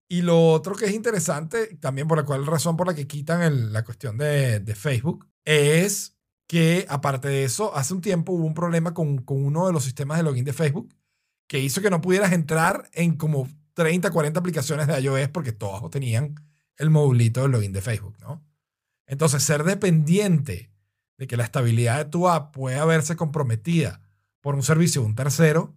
Y 0.09 0.23
lo 0.23 0.51
otro 0.53 0.75
que 0.75 0.87
es 0.87 0.93
interesante, 0.95 1.77
también 1.77 2.09
por 2.09 2.17
la 2.19 2.25
cual 2.25 2.47
razón 2.47 2.77
por 2.77 2.87
la 2.87 2.95
que 2.95 3.07
quitan 3.07 3.43
el- 3.43 3.73
la 3.73 3.85
cuestión 3.85 4.17
de, 4.17 4.61
de 4.61 4.75
Facebook, 4.75 5.29
es 5.45 6.17
que 6.47 6.87
aparte 6.89 7.29
de 7.29 7.45
eso, 7.45 7.77
hace 7.77 7.93
un 7.93 8.01
tiempo 8.01 8.33
hubo 8.33 8.47
un 8.47 8.55
problema 8.55 8.95
con, 8.95 9.19
con 9.19 9.45
uno 9.45 9.67
de 9.67 9.73
los 9.73 9.85
sistemas 9.85 10.17
de 10.17 10.23
login 10.25 10.45
de 10.47 10.55
Facebook 10.55 10.95
que 11.47 11.61
hizo 11.61 11.83
que 11.83 11.91
no 11.91 12.01
pudieras 12.01 12.33
entrar 12.33 12.89
en 12.93 13.17
como 13.17 13.49
30, 13.75 14.11
40 14.11 14.41
aplicaciones 14.41 14.87
de 14.87 14.99
iOS 15.01 15.29
porque 15.29 15.53
todas 15.53 15.89
tenían 15.91 16.35
el 16.79 16.89
modulito 16.91 17.43
del 17.43 17.51
login 17.51 17.73
de 17.73 17.83
Facebook, 17.83 18.17
¿no? 18.21 18.43
Entonces, 19.07 19.43
ser 19.43 19.65
dependiente 19.65 20.71
de 21.19 21.27
que 21.27 21.37
la 21.37 21.45
estabilidad 21.45 21.99
de 21.99 22.11
tu 22.11 22.29
app 22.29 22.55
pueda 22.55 22.85
verse 22.85 23.17
comprometida 23.17 24.01
por 24.41 24.55
un 24.55 24.63
servicio 24.63 25.01
de 25.03 25.07
un 25.09 25.15
tercero 25.15 25.75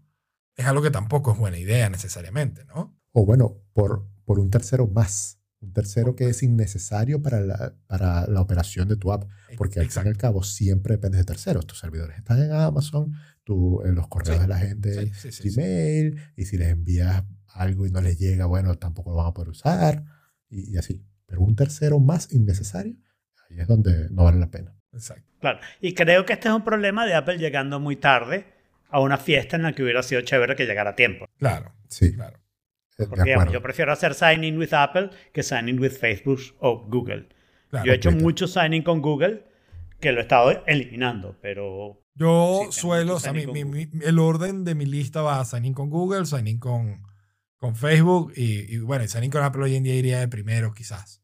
es 0.56 0.66
algo 0.66 0.82
que 0.82 0.92
tampoco 0.92 1.32
es 1.32 1.38
buena 1.38 1.58
idea 1.58 1.90
necesariamente, 1.90 2.66
¿no? 2.66 2.96
O 3.14 3.26
bueno, 3.26 3.58
por, 3.74 4.06
por 4.32 4.40
un 4.40 4.50
tercero 4.50 4.88
más. 4.88 5.42
Un 5.60 5.74
tercero 5.74 6.16
que 6.16 6.30
es 6.30 6.42
innecesario 6.42 7.22
para 7.22 7.42
la, 7.42 7.76
para 7.86 8.26
la 8.28 8.40
operación 8.40 8.88
de 8.88 8.96
tu 8.96 9.12
app. 9.12 9.30
Porque 9.58 9.82
al 9.82 9.90
fin 9.90 10.04
y 10.06 10.08
al 10.08 10.16
cabo 10.16 10.42
siempre 10.42 10.94
dependes 10.96 11.20
de 11.20 11.26
terceros. 11.26 11.68
Tus 11.68 11.80
servidores 11.80 12.18
están 12.18 12.42
en 12.42 12.54
Amazon, 12.54 13.12
tú, 13.44 13.82
en 13.84 13.94
los 13.94 14.08
correos 14.08 14.38
Sí, 14.38 14.42
de 14.42 14.48
la 14.48 14.58
gente, 14.58 14.94
Sí, 14.94 15.12
sí, 15.14 15.32
sí, 15.34 15.50
sí. 15.50 15.56
Gmail, 15.58 16.18
y 16.38 16.46
si 16.46 16.58
les 16.58 16.70
envías 16.70 17.26
algo 17.48 17.86
y 17.86 17.92
no 17.92 18.00
les 18.00 18.18
llega, 18.20 18.46
bueno, 18.46 18.74
tampoco 18.78 19.10
lo 19.10 19.18
van 19.18 19.28
a 19.28 19.34
poder 19.34 19.50
usar, 19.50 20.06
y, 20.50 20.74
y 20.74 20.78
así. 20.78 21.04
Pero 21.26 21.42
un 21.42 21.58
tercero 21.58 22.00
más 22.00 22.32
innecesario, 22.32 22.96
ahí 23.50 23.60
es 23.60 23.68
donde 23.68 24.10
no 24.12 24.24
vale 24.24 24.40
la 24.40 24.50
pena. 24.50 24.74
Exacto. 24.94 25.30
Claro. 25.42 25.60
Y 25.82 25.94
creo 25.94 26.26
que 26.26 26.32
este 26.32 26.48
es 26.48 26.54
un 26.54 26.64
problema 26.64 27.06
de 27.06 27.16
Apple 27.16 27.38
llegando 27.38 27.82
muy 27.82 27.98
tarde 27.98 28.46
a 28.90 29.02
una 29.02 29.18
fiesta 29.18 29.58
en 29.58 29.64
la 29.64 29.74
que 29.74 29.84
hubiera 29.84 30.02
sido 30.04 30.22
chévere 30.22 30.56
que 30.56 30.66
llegara 30.66 30.92
a 30.92 30.96
tiempo. 30.96 31.26
Claro, 31.38 31.74
Sí, 31.90 32.14
claro. 32.14 32.41
Eh, 32.98 33.06
Porque 33.08 33.24
digamos, 33.24 33.52
yo 33.52 33.62
prefiero 33.62 33.92
hacer 33.92 34.14
sign 34.14 34.44
in 34.44 34.58
with 34.58 34.74
Apple 34.74 35.10
que 35.34 35.44
sign 35.44 35.70
in 35.70 35.80
with 35.80 35.92
Facebook 35.92 36.40
o 36.60 36.86
Google. 36.88 37.30
claro. 37.70 37.86
yo 37.86 37.92
he 37.94 37.96
hecho 37.96 38.12
mucho 38.12 38.48
sign 38.48 38.74
in 38.74 38.84
con 38.84 39.02
Google 39.02 39.46
que 40.00 40.12
lo 40.12 40.20
he 40.20 40.22
estado 40.24 40.64
eliminando, 40.68 41.38
pero 41.42 41.98
Yo 42.16 42.68
Sí, 42.72 42.82
suelo, 42.82 43.16
o 43.16 43.20
sea, 43.20 43.32
mi- 43.34 43.46
mi- 43.48 43.90
el 44.04 44.20
orden 44.20 44.66
de 44.66 44.76
mi 44.76 44.86
lista 44.86 45.22
va 45.22 45.40
a 45.40 45.46
sign 45.46 45.64
in 45.66 45.74
con 45.74 45.90
Google, 45.90 46.26
sign 46.26 46.48
in 46.48 46.60
con, 46.60 47.04
con 47.58 47.76
Facebook 47.76 48.34
y, 48.36 48.74
y 48.76 48.80
bueno, 48.80 49.08
sign 49.08 49.24
in 49.24 49.32
con 49.32 49.44
Apple 49.44 49.64
hoy 49.64 49.76
en 49.76 49.84
día 49.84 49.96
iría 49.96 50.20
de 50.20 50.28
primero 50.28 50.74
quizás. 50.74 51.22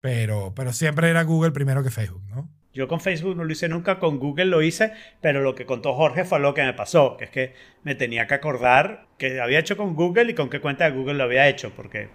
Pero, 0.00 0.54
pero 0.54 0.72
siempre 0.72 1.10
era 1.10 1.24
Google 1.24 1.50
primero 1.50 1.82
que 1.82 1.90
Facebook, 1.90 2.22
¿no? 2.28 2.48
Yo 2.72 2.86
con 2.86 3.00
Facebook 3.00 3.36
no 3.36 3.44
lo 3.44 3.52
hice 3.52 3.68
nunca, 3.68 3.98
con 3.98 4.18
Google 4.18 4.44
lo 4.44 4.62
hice, 4.62 4.92
pero 5.20 5.40
lo 5.40 5.54
que 5.54 5.66
contó 5.66 5.94
Jorge 5.94 6.24
fue 6.24 6.38
lo 6.38 6.54
que 6.54 6.62
me 6.62 6.72
pasó, 6.72 7.16
que 7.16 7.24
es 7.24 7.30
que 7.30 7.54
me 7.82 7.96
tenía 7.96 8.26
que 8.26 8.34
acordar 8.34 9.06
que 9.18 9.40
había 9.40 9.58
hecho 9.58 9.76
con 9.76 9.94
Google 9.94 10.30
y 10.30 10.34
con 10.34 10.48
qué 10.50 10.60
cuenta 10.60 10.84
de 10.84 10.96
Google 10.96 11.14
lo 11.14 11.24
había 11.24 11.48
hecho, 11.48 11.72
porque 11.74 12.08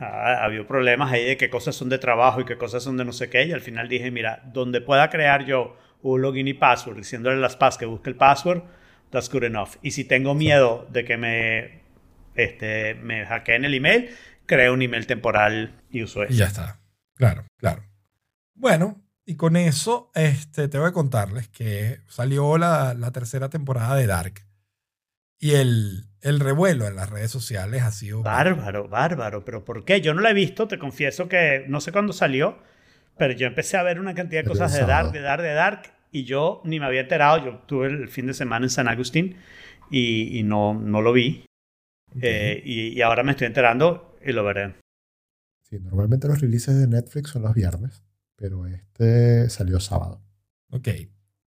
ah, 0.00 0.42
había 0.42 0.66
problemas 0.66 1.12
ahí 1.12 1.24
de 1.24 1.36
qué 1.36 1.50
cosas 1.50 1.76
son 1.76 1.90
de 1.90 1.98
trabajo 1.98 2.40
y 2.40 2.44
qué 2.44 2.56
cosas 2.56 2.82
son 2.82 2.96
de 2.96 3.04
no 3.04 3.12
sé 3.12 3.28
qué, 3.28 3.44
y 3.44 3.52
al 3.52 3.60
final 3.60 3.88
dije, 3.88 4.10
mira, 4.10 4.42
donde 4.46 4.80
pueda 4.80 5.10
crear 5.10 5.44
yo 5.44 5.76
un 6.00 6.22
login 6.22 6.48
y 6.48 6.54
password 6.54 6.96
diciéndole 6.96 7.36
a 7.36 7.40
las 7.40 7.56
PAS 7.56 7.76
que 7.76 7.86
busque 7.86 8.08
el 8.08 8.16
password, 8.16 8.62
that's 9.10 9.30
good 9.30 9.44
enough. 9.44 9.76
Y 9.82 9.90
si 9.90 10.04
tengo 10.04 10.34
miedo 10.34 10.86
de 10.90 11.04
que 11.04 11.16
me, 11.18 11.82
este, 12.34 12.94
me 12.94 13.26
hackeen 13.26 13.64
el 13.66 13.74
email, 13.74 14.10
creo 14.46 14.72
un 14.72 14.82
email 14.82 15.06
temporal 15.06 15.82
y 15.90 16.02
uso 16.02 16.22
Y 16.22 16.26
eso. 16.26 16.34
ya 16.34 16.46
está. 16.46 16.80
Claro, 17.16 17.46
claro. 17.58 17.84
Bueno, 18.54 19.03
y 19.26 19.36
con 19.36 19.56
eso 19.56 20.10
este, 20.14 20.68
tengo 20.68 20.84
que 20.86 20.92
contarles 20.92 21.48
que 21.48 22.00
salió 22.08 22.58
la, 22.58 22.94
la 22.94 23.10
tercera 23.10 23.48
temporada 23.48 23.96
de 23.96 24.06
Dark. 24.06 24.46
Y 25.38 25.52
el, 25.52 26.06
el 26.20 26.40
revuelo 26.40 26.86
en 26.86 26.96
las 26.96 27.10
redes 27.10 27.30
sociales 27.30 27.82
ha 27.82 27.90
sido... 27.90 28.22
Bárbaro, 28.22 28.88
bárbaro. 28.88 29.44
¿Pero 29.44 29.64
por 29.64 29.84
qué? 29.84 30.00
Yo 30.00 30.14
no 30.14 30.22
la 30.22 30.30
he 30.30 30.34
visto, 30.34 30.68
te 30.68 30.78
confieso 30.78 31.28
que 31.28 31.64
no 31.68 31.80
sé 31.80 31.92
cuándo 31.92 32.12
salió, 32.12 32.58
pero 33.18 33.34
yo 33.34 33.46
empecé 33.46 33.76
a 33.76 33.82
ver 33.82 34.00
una 34.00 34.14
cantidad 34.14 34.42
de 34.42 34.48
cosas 34.48 34.72
de. 34.72 34.86
Dark, 34.86 35.12
de 35.12 35.20
Dark, 35.20 35.42
de 35.42 35.52
Dark, 35.52 35.82
y 36.12 36.24
yo 36.24 36.62
ni 36.64 36.80
me 36.80 36.86
había 36.86 37.02
enterado. 37.02 37.44
Yo 37.44 37.58
tuve 37.66 37.88
el 37.88 38.08
fin 38.08 38.26
de 38.26 38.34
semana 38.34 38.66
en 38.66 38.70
San 38.70 38.88
Agustín 38.88 39.36
y, 39.90 40.38
y 40.38 40.42
no, 40.44 40.74
no 40.74 41.02
lo 41.02 41.12
vi. 41.12 41.44
Eh, 42.20 42.62
y, 42.64 42.88
y 42.90 43.02
ahora 43.02 43.22
me 43.22 43.32
estoy 43.32 43.48
enterando 43.48 44.16
y 44.24 44.32
lo 44.32 44.44
veré. 44.44 44.76
Sí, 45.68 45.78
normalmente 45.80 46.28
los 46.28 46.40
releases 46.40 46.78
de 46.78 46.86
Netflix 46.86 47.30
son 47.30 47.42
los 47.42 47.54
viernes, 47.54 48.03
pero 48.36 48.66
este 48.66 49.48
salió 49.50 49.80
sábado. 49.80 50.22
Ok. 50.70 50.88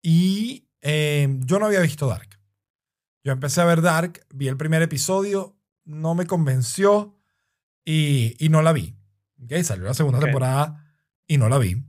Y 0.01 0.67
eh, 0.81 1.27
yo 1.41 1.59
no 1.59 1.67
había 1.67 1.79
visto 1.81 2.07
Dark. 2.07 2.39
Yo 3.23 3.31
empecé 3.31 3.61
a 3.61 3.65
ver 3.65 3.81
Dark, 3.81 4.25
vi 4.33 4.47
el 4.47 4.57
primer 4.57 4.81
episodio, 4.81 5.55
no 5.85 6.15
me 6.15 6.25
convenció 6.25 7.15
y, 7.85 8.35
y 8.43 8.49
no 8.49 8.61
la 8.63 8.73
vi. 8.73 8.95
Ok, 9.43 9.53
salió 9.63 9.85
la 9.85 9.93
segunda 9.93 10.19
temporada 10.19 10.91
y 11.27 11.37
no 11.37 11.49
la 11.49 11.57
vi. 11.59 11.83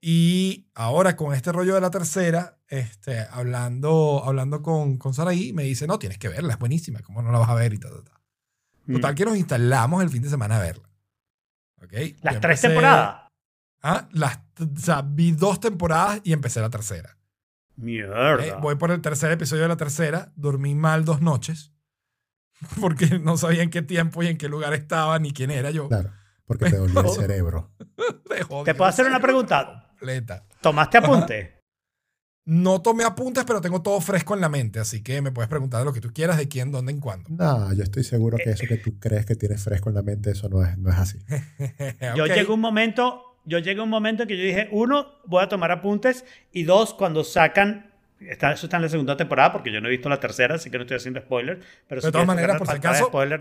Y 0.00 0.68
ahora 0.74 1.16
con 1.16 1.32
este 1.34 1.50
rollo 1.50 1.74
de 1.74 1.80
la 1.80 1.90
tercera, 1.90 2.58
este, 2.68 3.20
hablando, 3.30 4.22
hablando 4.24 4.60
con, 4.62 4.98
con 4.98 5.14
Saraí, 5.14 5.54
me 5.54 5.62
dice, 5.62 5.86
no, 5.86 5.98
tienes 5.98 6.18
que 6.18 6.28
verla, 6.28 6.52
es 6.54 6.58
buenísima, 6.58 7.00
¿cómo 7.00 7.22
no 7.22 7.32
la 7.32 7.38
vas 7.38 7.48
a 7.48 7.54
ver? 7.54 7.72
Y 7.72 7.78
ta, 7.78 7.88
ta, 7.88 8.02
ta. 8.04 8.20
Total 8.92 9.12
Mm. 9.12 9.16
que 9.16 9.24
nos 9.24 9.36
instalamos 9.38 10.02
el 10.02 10.10
fin 10.10 10.20
de 10.22 10.28
semana 10.28 10.56
a 10.58 10.60
verla. 10.60 10.90
¿Ok? 11.82 11.92
Las 12.20 12.34
Yo 12.34 12.40
tres 12.40 12.58
empecé- 12.64 12.68
temporadas. 12.68 13.23
Ah, 13.86 14.08
las, 14.12 14.38
o 14.58 14.80
sea, 14.80 15.02
vi 15.02 15.32
dos 15.32 15.60
temporadas 15.60 16.20
y 16.24 16.32
empecé 16.32 16.60
la 16.60 16.70
tercera. 16.70 17.18
Mierda. 17.76 18.42
Eh, 18.44 18.54
voy 18.62 18.76
por 18.76 18.90
el 18.90 19.00
tercer 19.02 19.30
episodio 19.30 19.62
de 19.64 19.68
la 19.68 19.76
tercera. 19.76 20.32
Dormí 20.36 20.74
mal 20.74 21.04
dos 21.04 21.20
noches. 21.20 21.72
Porque 22.80 23.18
no 23.18 23.36
sabía 23.36 23.62
en 23.62 23.70
qué 23.70 23.82
tiempo 23.82 24.22
y 24.22 24.28
en 24.28 24.38
qué 24.38 24.48
lugar 24.48 24.72
estaba 24.74 25.18
ni 25.18 25.32
quién 25.32 25.50
era 25.50 25.70
yo. 25.70 25.88
Claro, 25.88 26.10
porque 26.46 26.70
te 26.70 26.76
dolió 26.78 27.00
el 27.00 27.08
cerebro. 27.10 27.72
Jodió 28.48 28.64
¿Te 28.64 28.74
puedo 28.74 28.88
hacer 28.88 29.06
una 29.06 29.20
pregunta? 29.20 29.88
completa. 29.90 30.46
¿Tomaste 30.62 30.98
apunte? 30.98 31.60
No 32.46 32.80
tomé 32.82 33.04
apuntes, 33.04 33.44
pero 33.44 33.60
tengo 33.60 33.80
todo 33.82 34.00
fresco 34.00 34.34
en 34.34 34.40
la 34.42 34.48
mente. 34.50 34.78
Así 34.78 35.02
que 35.02 35.20
me 35.22 35.32
puedes 35.32 35.48
preguntar 35.48 35.80
de 35.80 35.86
lo 35.86 35.92
que 35.94 36.00
tú 36.00 36.12
quieras, 36.12 36.36
de 36.36 36.46
quién, 36.48 36.70
dónde, 36.72 36.92
en 36.92 37.00
cuándo. 37.00 37.30
No, 37.30 37.72
yo 37.72 37.82
estoy 37.82 38.04
seguro 38.04 38.36
que 38.36 38.50
eso 38.50 38.64
que 38.68 38.76
tú 38.76 38.98
crees 38.98 39.24
que 39.26 39.34
tienes 39.34 39.62
fresco 39.62 39.88
en 39.88 39.94
la 39.96 40.02
mente, 40.02 40.30
eso 40.30 40.48
no 40.50 40.62
es, 40.64 40.76
no 40.78 40.90
es 40.90 40.96
así. 40.96 41.18
Yo 42.16 42.24
Ok. 42.24 42.30
llegué 42.30 42.52
un 42.52 42.60
momento, 42.60 43.33
yo 43.44 43.58
llegué 43.58 43.80
un 43.80 43.90
momento 43.90 44.26
que 44.26 44.36
yo 44.36 44.42
dije, 44.44 44.68
uno, 44.70 45.12
voy 45.26 45.42
a 45.42 45.48
tomar 45.48 45.70
apuntes 45.70 46.24
y 46.52 46.62
dos, 46.64 46.94
cuando 46.94 47.24
sacan, 47.24 47.90
está, 48.20 48.52
eso 48.52 48.66
está 48.66 48.76
en 48.76 48.82
la 48.84 48.88
segunda 48.88 49.16
temporada 49.16 49.52
porque 49.52 49.70
yo 49.72 49.80
no 49.80 49.88
he 49.88 49.90
visto 49.90 50.08
la 50.08 50.20
tercera, 50.20 50.54
así 50.56 50.70
que 50.70 50.78
no 50.78 50.82
estoy 50.82 50.96
haciendo 50.96 51.20
spoiler, 51.20 51.60
pero 51.88 52.00
De 52.00 52.10
todas 52.12 52.26
maneras, 52.26 52.56
por 52.58 52.66
si 52.66 52.74
acaso- 52.76 53.06
spoiler 53.06 53.40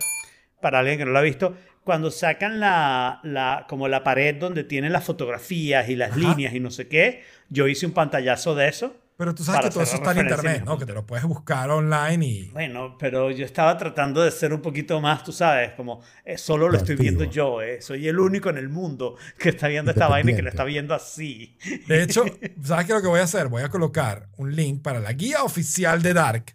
para 0.62 0.80
alguien 0.80 0.98
que 0.98 1.06
no 1.06 1.12
lo 1.12 1.20
ha 1.20 1.24
visto, 1.24 1.58
cuando 1.84 2.10
sacan 2.12 2.60
la, 2.62 3.20
la 3.24 3.66
como 3.68 3.90
la 3.90 4.04
pared 4.04 4.36
donde 4.36 4.64
tienen 4.64 4.94
las 4.94 5.04
fotografías 5.04 5.90
y 5.90 5.96
las 5.98 6.12
Ajá. 6.12 6.20
líneas 6.22 6.54
y 6.54 6.60
no 6.62 6.72
sé 6.72 6.88
qué, 6.88 7.24
yo 7.50 7.68
hice 7.68 7.86
un 7.86 7.92
pantallazo 7.92 8.56
de 8.56 8.70
eso. 8.70 8.96
Pero 9.16 9.36
tú 9.36 9.44
sabes 9.44 9.62
que 9.66 9.70
todo 9.70 9.84
eso 9.84 9.96
está 9.98 10.12
en 10.12 10.20
internet, 10.20 10.64
¿no? 10.66 10.78
Que 10.78 10.86
te 10.86 10.94
lo 10.94 11.06
puedes 11.06 11.24
buscar 11.26 11.70
online 11.70 12.26
y... 12.26 12.50
Bueno, 12.50 12.98
pero 12.98 13.30
yo 13.30 13.46
estaba 13.46 13.78
tratando 13.78 14.24
de 14.24 14.32
ser 14.32 14.54
un 14.54 14.62
poquito 14.62 15.00
más, 15.00 15.24
tú 15.24 15.32
sabes, 15.32 15.74
como 15.74 16.02
eh, 16.26 16.38
solo 16.38 16.68
lo 16.68 16.78
estoy 16.78 16.96
viendo 16.96 17.24
yo, 17.24 17.62
eh. 17.62 17.82
soy 17.82 18.08
el 18.08 18.18
único 18.20 18.50
en 18.50 18.58
el 18.58 18.70
mundo 18.70 19.16
que 19.38 19.50
está 19.50 19.68
viendo 19.68 19.92
esta 19.92 20.08
vaina 20.08 20.32
y 20.32 20.36
que 20.36 20.42
lo 20.42 20.50
está 20.50 20.64
viendo 20.64 20.96
así. 20.96 21.58
De 21.88 22.02
hecho, 22.02 22.26
¿sabes 22.64 22.86
qué 22.86 22.92
es 22.92 22.98
lo 22.98 23.02
que 23.02 23.08
voy 23.08 23.20
a 23.20 23.24
hacer? 23.24 23.48
Voy 23.50 23.62
a 23.62 23.70
colocar 23.70 24.30
un 24.38 24.56
link 24.56 24.82
para 24.82 25.00
la 25.00 25.14
guía 25.14 25.44
oficial 25.44 26.02
de 26.02 26.14
Dark 26.14 26.46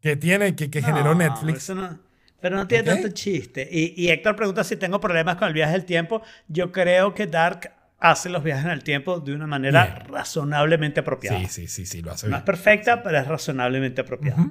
que 0.00 0.16
tiene, 0.16 0.54
que, 0.54 0.70
que 0.70 0.82
generó 0.82 1.14
Netflix. 1.14 1.70
no- 1.70 1.98
pero 2.40 2.56
no 2.56 2.66
tiene 2.66 2.90
¿Ok? 2.90 2.96
tanto 3.00 3.08
chiste. 3.14 3.68
Y, 3.70 4.02
y 4.02 4.08
Héctor 4.10 4.34
pregunta 4.34 4.64
si 4.64 4.76
tengo 4.76 4.98
problemas 4.98 5.36
con 5.36 5.48
el 5.48 5.54
viaje 5.54 5.72
del 5.72 5.84
tiempo. 5.84 6.22
Yo 6.48 6.72
creo 6.72 7.12
que 7.14 7.26
Dark 7.26 7.70
hace 8.00 8.28
los 8.30 8.42
viajes 8.42 8.64
en 8.64 8.70
el 8.70 8.82
tiempo 8.82 9.20
de 9.20 9.34
una 9.34 9.46
manera 9.46 9.84
Bien. 9.86 10.08
razonablemente 10.08 11.00
apropiada. 11.00 11.38
Sí, 11.40 11.46
sí, 11.46 11.66
sí, 11.68 11.86
sí, 11.86 12.02
lo 12.02 12.12
hace 12.12 12.26
No 12.26 12.30
bien. 12.30 12.38
es 12.40 12.44
perfecta, 12.44 13.02
pero 13.02 13.18
es 13.18 13.26
razonablemente 13.28 14.00
apropiada. 14.00 14.46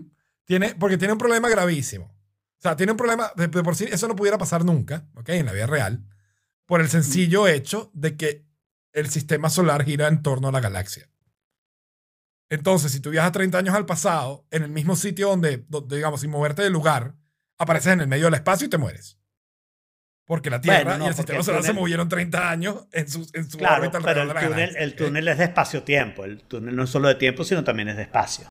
Tiene, 0.45 0.75
porque 0.75 0.97
tiene 0.97 1.11
un 1.13 1.17
problema 1.19 1.49
gravísimo. 1.49 2.05
O 2.05 2.61
sea, 2.61 2.75
tiene 2.75 2.91
un 2.91 2.97
problema, 2.97 3.31
de, 3.35 3.47
de 3.47 3.63
por 3.63 3.75
sí, 3.75 3.85
eso 3.91 4.07
no 4.07 4.15
pudiera 4.15 4.37
pasar 4.37 4.63
nunca, 4.65 5.07
¿ok? 5.15 5.29
En 5.29 5.45
la 5.45 5.53
vida 5.53 5.65
real, 5.67 6.05
por 6.65 6.81
el 6.81 6.89
sencillo 6.89 7.47
hecho 7.47 7.89
de 7.93 8.15
que 8.17 8.45
el 8.93 9.09
sistema 9.09 9.49
solar 9.49 9.83
gira 9.85 10.07
en 10.07 10.21
torno 10.21 10.47
a 10.49 10.51
la 10.51 10.59
galaxia. 10.59 11.09
Entonces, 12.49 12.91
si 12.91 12.99
tú 12.99 13.11
viajas 13.11 13.31
30 13.31 13.57
años 13.59 13.75
al 13.75 13.85
pasado, 13.85 14.45
en 14.51 14.63
el 14.63 14.69
mismo 14.71 14.95
sitio 14.95 15.29
donde, 15.29 15.65
donde, 15.69 15.97
digamos, 15.97 16.21
sin 16.21 16.31
moverte 16.31 16.63
del 16.63 16.73
lugar, 16.73 17.15
apareces 17.59 17.93
en 17.93 18.01
el 18.01 18.07
medio 18.07 18.25
del 18.25 18.33
espacio 18.33 18.65
y 18.65 18.69
te 18.69 18.77
mueres. 18.79 19.18
Porque 20.29 20.51
la 20.51 20.61
Tierra 20.61 20.83
Bueno, 20.83 20.97
no, 20.99 21.05
y 21.05 21.07
el 21.07 21.15
sistema 21.15 21.41
solar 21.41 21.63
se 21.63 21.73
movieron 21.73 22.07
30 22.07 22.51
años 22.51 22.85
en 22.91 23.09
su, 23.09 23.27
en 23.33 23.49
su 23.49 23.57
Claro, 23.57 23.81
órbita 23.81 23.99
pero 23.99 24.21
el 24.21 24.29
túnel, 24.31 24.75
el 24.77 24.89
¿ok? 24.91 24.95
túnel 24.95 25.27
es 25.27 25.37
de 25.39 25.43
espacio-tiempo. 25.45 26.23
El 26.23 26.43
túnel 26.43 26.75
no 26.75 26.83
es 26.83 26.89
solo 26.91 27.07
de 27.07 27.15
tiempo, 27.15 27.43
sino 27.43 27.63
también 27.63 27.89
es 27.89 27.95
de 27.97 28.03
espacio. 28.03 28.47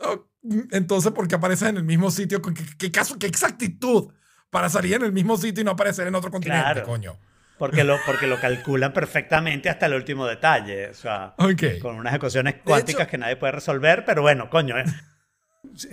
Oh, 0.00 0.26
Entonces, 0.70 1.12
¿por 1.12 1.26
qué 1.28 1.36
apareces 1.36 1.68
en 1.70 1.78
el 1.78 1.84
mismo 1.84 2.10
sitio? 2.10 2.42
¿Qué, 2.42 2.52
qué 2.78 2.90
caso, 2.90 3.18
qué 3.18 3.26
exactitud 3.26 4.12
para 4.50 4.68
salir 4.68 4.96
en 4.96 5.02
el 5.04 5.12
mismo 5.12 5.38
sitio 5.38 5.62
y 5.62 5.64
no 5.64 5.70
aparecer 5.70 6.06
en 6.06 6.14
otro 6.14 6.30
continente, 6.30 6.62
Claro. 6.72 6.82
coño? 6.84 7.16
Porque 7.58 7.82
lo, 7.82 7.96
porque 8.04 8.26
lo 8.26 8.38
calculan 8.38 8.92
perfectamente 8.92 9.70
hasta 9.70 9.86
el 9.86 9.94
último 9.94 10.26
detalle. 10.26 10.88
O 10.90 10.94
sea, 10.94 11.34
con 11.80 11.94
unas 11.96 12.14
ecuaciones 12.14 12.56
cuánticas 12.62 13.02
hecho- 13.04 13.10
que 13.12 13.16
nadie 13.16 13.36
puede 13.36 13.52
resolver, 13.52 14.04
pero 14.04 14.20
bueno, 14.20 14.50
coño. 14.50 14.74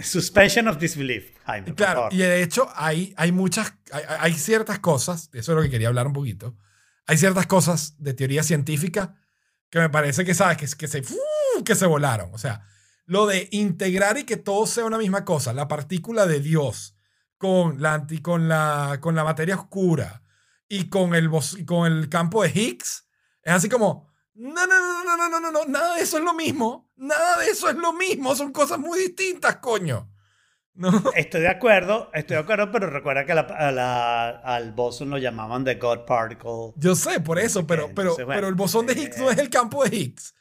Suspension 0.01 0.67
of 0.67 0.77
disbelief, 0.79 1.31
Jaime, 1.45 1.67
por 1.67 1.75
Claro, 1.75 1.99
favor. 2.01 2.13
y 2.13 2.17
de 2.17 2.41
hecho 2.41 2.69
hay, 2.75 3.13
hay 3.17 3.31
muchas, 3.31 3.73
hay, 3.91 4.03
hay 4.19 4.33
ciertas 4.33 4.79
cosas, 4.79 5.29
eso 5.33 5.51
es 5.51 5.55
lo 5.55 5.61
que 5.61 5.69
quería 5.69 5.89
hablar 5.89 6.07
un 6.07 6.13
poquito, 6.13 6.55
hay 7.05 7.17
ciertas 7.17 7.47
cosas 7.47 7.95
de 8.01 8.13
teoría 8.13 8.43
científica 8.43 9.15
que 9.69 9.79
me 9.79 9.89
parece 9.89 10.23
que, 10.25 10.33
¿sabes? 10.33 10.57
Que, 10.57 10.67
que, 10.77 10.87
se, 10.87 11.01
que 11.65 11.75
se 11.75 11.85
volaron. 11.85 12.33
O 12.33 12.37
sea, 12.37 12.65
lo 13.05 13.25
de 13.27 13.49
integrar 13.51 14.17
y 14.17 14.23
que 14.23 14.37
todo 14.37 14.65
sea 14.65 14.85
una 14.85 14.97
misma 14.97 15.25
cosa, 15.25 15.53
la 15.53 15.67
partícula 15.67 16.25
de 16.25 16.39
Dios 16.39 16.95
con 17.37 17.81
la, 17.81 17.93
anti, 17.95 18.19
con 18.21 18.47
la, 18.47 18.99
con 19.01 19.15
la 19.15 19.23
materia 19.23 19.55
oscura 19.55 20.23
y 20.69 20.89
con 20.89 21.13
el, 21.15 21.29
con 21.65 21.91
el 21.91 22.09
campo 22.09 22.43
de 22.43 22.49
Higgs, 22.49 23.07
es 23.43 23.53
así 23.53 23.69
como, 23.69 24.06
no, 24.37 24.65
no, 24.67 25.03
no, 25.03 25.03
no, 25.03 25.17
no, 25.17 25.29
no, 25.29 25.39
no, 25.39 25.51
no, 25.51 25.65
nada 25.65 25.95
de 25.95 26.01
eso 26.01 26.17
es 26.17 26.23
lo 26.23 26.33
mismo, 26.33 26.91
nada 26.97 27.37
de 27.39 27.49
eso 27.49 27.69
es 27.69 27.75
lo 27.75 27.93
mismo, 27.93 28.35
son 28.35 28.51
cosas 28.51 28.79
muy 28.79 28.99
distintas, 28.99 29.57
coño. 29.57 30.09
¿No? 30.75 30.91
Estoy 31.15 31.41
de 31.41 31.47
acuerdo, 31.49 32.11
estoy 32.13 32.35
de 32.35 32.43
acuerdo, 32.43 32.71
pero 32.71 32.87
recuerda 32.91 33.25
que 33.25 33.33
la- 33.33 33.41
a 33.41 33.71
la- 33.71 34.29
al 34.29 34.73
boson 34.73 35.09
lo 35.09 35.17
llamaban 35.17 35.63
the 35.65 35.73
God 35.75 36.05
particle. 36.05 36.73
Yo 36.75 36.93
sé, 36.95 37.19
por 37.19 37.39
eso, 37.39 37.65
pero, 37.65 37.87
pero, 37.95 38.09
entonces, 38.11 38.25
bueno, 38.27 38.37
pero 38.37 38.47
el 38.47 38.53
bosón 38.53 38.85
de 38.85 38.93
Higgs 38.93 39.17
no 39.17 39.27
eh, 39.29 39.33
es 39.33 39.39
el 39.39 39.49
campo 39.49 39.83
de 39.83 39.95
Higgs. 39.97 40.35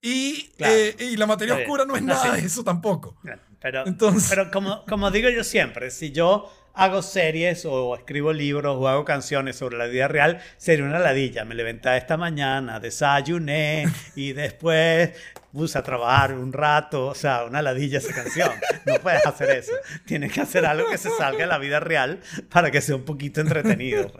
Y, 0.00 0.52
Claro. 0.56 0.72
eh, 0.74 0.96
y 1.00 1.16
la 1.16 1.26
materia 1.26 1.56
oscura 1.56 1.84
no 1.84 1.96
es 1.96 2.02
No, 2.02 2.14
nada 2.14 2.36
sí. 2.36 2.40
de 2.40 2.46
eso 2.46 2.62
tampoco. 2.62 3.18
Pero, 3.60 3.84
Entonces- 3.86 4.30
pero 4.30 4.50
como, 4.52 4.84
como 4.86 5.10
digo 5.10 5.28
yo 5.28 5.42
siempre, 5.42 5.90
si 5.90 6.12
yo 6.12 6.48
hago 6.80 7.02
series 7.02 7.64
o 7.66 7.94
escribo 7.94 8.32
libros 8.32 8.76
o 8.78 8.88
hago 8.88 9.04
canciones 9.04 9.56
sobre 9.56 9.76
la 9.76 9.86
vida 9.86 10.08
real, 10.08 10.40
sería 10.56 10.84
una 10.84 10.98
ladilla. 10.98 11.44
Me 11.44 11.54
levanté 11.54 11.96
esta 11.96 12.16
mañana, 12.16 12.80
desayuné 12.80 13.86
y 14.16 14.32
después 14.32 15.10
puse 15.52 15.78
a 15.78 15.82
trabajar 15.82 16.32
un 16.32 16.52
rato. 16.52 17.08
O 17.08 17.14
sea, 17.14 17.44
una 17.44 17.60
ladilla 17.60 17.98
esa 17.98 18.14
canción. 18.14 18.50
No 18.86 18.94
puedes 19.02 19.24
hacer 19.26 19.50
eso. 19.50 19.72
Tienes 20.06 20.32
que 20.32 20.40
hacer 20.40 20.64
algo 20.64 20.88
que 20.90 20.98
se 20.98 21.10
salga 21.10 21.40
de 21.40 21.46
la 21.46 21.58
vida 21.58 21.80
real 21.80 22.20
para 22.50 22.70
que 22.70 22.80
sea 22.80 22.96
un 22.96 23.04
poquito 23.04 23.40
entretenido. 23.40 24.12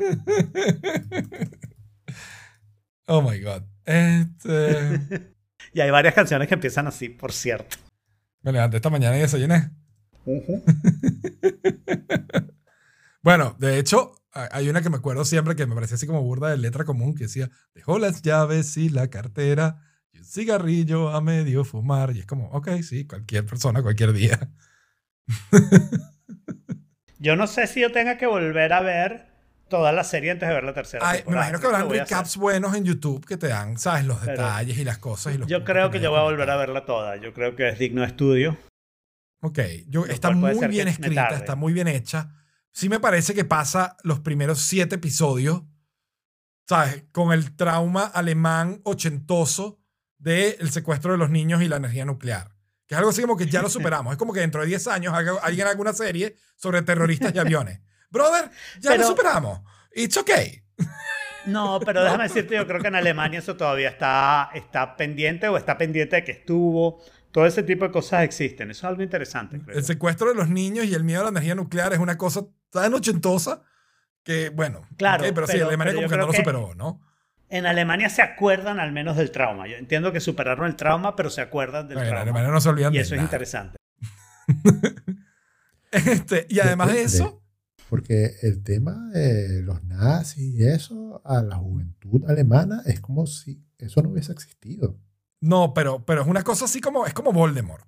Oh 3.06 3.22
my 3.22 3.40
God. 3.40 3.62
Este, 3.84 5.32
Y 5.72 5.80
hay 5.80 5.90
varias 5.90 6.14
canciones 6.14 6.48
que 6.48 6.54
empiezan 6.54 6.86
así, 6.86 7.08
por 7.08 7.32
cierto. 7.32 7.76
me 8.42 8.52
levanté 8.52 8.76
esta 8.76 8.90
mañana 8.90 9.16
y 9.16 9.20
desayuné. 9.20 9.70
Bueno, 13.22 13.56
de 13.58 13.78
hecho, 13.78 14.12
ha- 14.32 14.48
hay 14.52 14.68
una 14.68 14.82
que 14.82 14.90
me 14.90 14.96
acuerdo 14.96 15.24
siempre 15.24 15.56
que 15.56 15.66
me 15.66 15.74
parecía 15.74 15.96
así 15.96 16.06
como 16.06 16.22
burda 16.22 16.48
de 16.50 16.56
letra 16.56 16.84
común 16.84 17.14
que 17.14 17.24
decía, 17.24 17.50
dejó 17.74 17.98
las 17.98 18.22
llaves 18.22 18.76
y 18.76 18.88
la 18.88 19.08
cartera 19.08 19.82
y 20.12 20.18
un 20.18 20.24
cigarrillo 20.24 21.10
a 21.10 21.20
medio 21.20 21.64
fumar. 21.64 22.14
Y 22.16 22.20
es 22.20 22.26
como, 22.26 22.48
ok, 22.50 22.68
sí, 22.82 23.06
cualquier 23.06 23.44
persona, 23.46 23.82
cualquier 23.82 24.12
día. 24.12 24.38
Yo 27.18 27.36
no 27.36 27.46
sé 27.46 27.66
si 27.66 27.80
yo 27.82 27.92
tenga 27.92 28.16
que 28.16 28.26
volver 28.26 28.72
a 28.72 28.80
ver 28.80 29.26
toda 29.68 29.92
la 29.92 30.04
serie 30.04 30.30
antes 30.30 30.48
de 30.48 30.54
ver 30.54 30.64
la 30.64 30.72
tercera. 30.72 31.06
Ay, 31.06 31.22
me 31.26 31.32
imagino 31.32 31.60
que 31.60 31.66
habrán 31.66 31.90
recaps 31.90 32.38
buenos 32.38 32.74
en 32.74 32.84
YouTube 32.84 33.26
que 33.26 33.36
te 33.36 33.48
dan, 33.48 33.76
¿sabes? 33.78 34.06
Los 34.06 34.20
Pero 34.20 34.32
detalles 34.32 34.78
y 34.78 34.84
las 34.84 34.96
cosas. 34.96 35.34
Y 35.34 35.38
los 35.38 35.46
Yo 35.46 35.62
creo 35.64 35.90
que 35.90 35.98
me 35.98 36.04
yo 36.04 36.10
voy 36.12 36.20
a 36.20 36.22
volver 36.22 36.48
a 36.48 36.56
verla 36.56 36.86
toda. 36.86 37.16
Yo 37.16 37.34
creo 37.34 37.54
que 37.56 37.68
es 37.68 37.78
digno 37.78 38.00
de 38.00 38.06
estudio. 38.06 38.56
Ok, 39.42 39.58
yo, 39.88 40.06
está 40.06 40.30
muy 40.30 40.54
bien 40.68 40.86
que 40.86 40.90
escrita, 40.92 41.28
está 41.36 41.56
muy 41.56 41.74
bien 41.74 41.88
hecha. 41.88 42.39
Sí 42.72 42.88
me 42.88 43.00
parece 43.00 43.34
que 43.34 43.44
pasa 43.44 43.96
los 44.04 44.20
primeros 44.20 44.60
siete 44.60 44.96
episodios. 44.96 45.62
¿sabes? 46.70 47.02
Con 47.10 47.32
el 47.32 47.56
trauma 47.56 48.04
alemán 48.04 48.80
ochentoso 48.84 49.80
del 50.18 50.70
secuestro 50.70 51.10
de 51.10 51.18
los 51.18 51.28
niños 51.28 51.62
y 51.62 51.68
la 51.68 51.78
energía 51.78 52.04
nuclear. 52.04 52.54
Que 52.86 52.94
es 52.94 52.98
algo 52.98 53.10
así 53.10 53.22
como 53.22 53.36
que 53.36 53.46
ya 53.46 53.60
lo 53.60 53.68
superamos. 53.68 54.12
Es 54.12 54.18
como 54.18 54.32
que 54.32 54.38
dentro 54.38 54.60
de 54.60 54.68
10 54.68 54.86
años 54.86 55.12
alguien 55.42 55.66
haga 55.66 55.80
una 55.80 55.92
serie 55.92 56.36
sobre 56.54 56.82
terroristas 56.82 57.34
y 57.34 57.38
aviones. 57.40 57.80
Brother, 58.08 58.50
ya 58.78 58.90
Pero- 58.90 59.02
lo 59.02 59.08
superamos. 59.08 59.62
It's 59.92 60.16
okay. 60.16 60.62
No, 61.46 61.80
pero 61.84 62.04
déjame 62.04 62.24
decirte, 62.24 62.54
yo 62.54 62.66
creo 62.68 62.80
que 62.80 62.86
en 62.88 62.94
Alemania 62.94 63.40
eso 63.40 63.56
todavía 63.56 63.88
está, 63.88 64.50
está 64.54 64.96
pendiente 64.96 65.48
o 65.48 65.56
está 65.56 65.76
pendiente 65.76 66.16
de 66.16 66.24
que 66.24 66.32
estuvo. 66.32 67.02
Todo 67.32 67.46
ese 67.46 67.62
tipo 67.62 67.84
de 67.84 67.92
cosas 67.92 68.22
existen. 68.24 68.70
Eso 68.70 68.80
es 68.86 68.90
algo 68.90 69.02
interesante, 69.02 69.60
creo. 69.60 69.76
El 69.78 69.84
secuestro 69.84 70.28
de 70.28 70.34
los 70.34 70.48
niños 70.48 70.84
y 70.86 70.94
el 70.94 71.04
miedo 71.04 71.20
a 71.20 71.24
la 71.24 71.30
energía 71.30 71.54
nuclear 71.54 71.92
es 71.92 71.98
una 72.00 72.18
cosa 72.18 72.46
tan 72.70 72.92
ochentosa 72.94 73.62
que, 74.24 74.48
bueno. 74.50 74.82
Claro, 74.96 75.24
ok, 75.24 75.32
pero, 75.34 75.46
sí, 75.46 75.52
pero- 75.54 75.68
Alemania 75.68 75.92
pero 75.92 76.02
como 76.02 76.10
que 76.10 76.16
no 76.18 76.26
lo 76.26 76.32
superó, 76.32 76.74
¿no? 76.74 77.00
En 77.48 77.66
Alemania 77.66 78.08
se 78.08 78.22
acuerdan 78.22 78.78
al 78.80 78.92
menos 78.92 79.16
del 79.16 79.30
trauma. 79.32 79.66
Yo 79.66 79.76
entiendo 79.76 80.12
que 80.12 80.20
superaron 80.20 80.66
el 80.66 80.76
trauma, 80.76 81.16
pero 81.16 81.30
se 81.30 81.40
acuerdan 81.40 81.88
del 81.88 81.96
Bueno, 81.96 82.08
en 82.08 82.14
trauma. 82.14 82.22
Alemania 82.22 82.50
no 82.52 82.60
se 82.60 82.68
olvidan 82.68 82.94
y 82.94 82.98
de 82.98 83.02
eso 83.02 83.14
es 83.14 83.18
nada. 83.20 83.26
interesante. 83.26 83.76
Este, 85.92 86.46
y 86.48 86.60
además 86.60 86.88
de 86.88 86.94
de- 86.94 87.02
eso, 87.02 87.42
Porque 87.88 88.30
el 88.42 88.62
tema 88.62 89.10
de 89.12 89.62
los 89.62 89.82
nazis 89.82 90.38
y 90.54 90.62
eso 90.64 91.20
a 91.24 91.42
la 91.42 91.56
juventud 91.56 92.24
alemana 92.30 92.82
es 92.86 93.00
como 93.00 93.26
si 93.26 93.64
eso 93.78 94.00
no 94.02 94.10
hubiese 94.10 94.30
existido. 94.32 94.96
No, 95.40 95.74
pero, 95.74 96.04
pero 96.04 96.22
es 96.22 96.28
una 96.28 96.42
cosa 96.42 96.66
así 96.66 96.80
como, 96.80 97.06
es 97.06 97.14
como 97.14 97.32
Voldemort. 97.32 97.86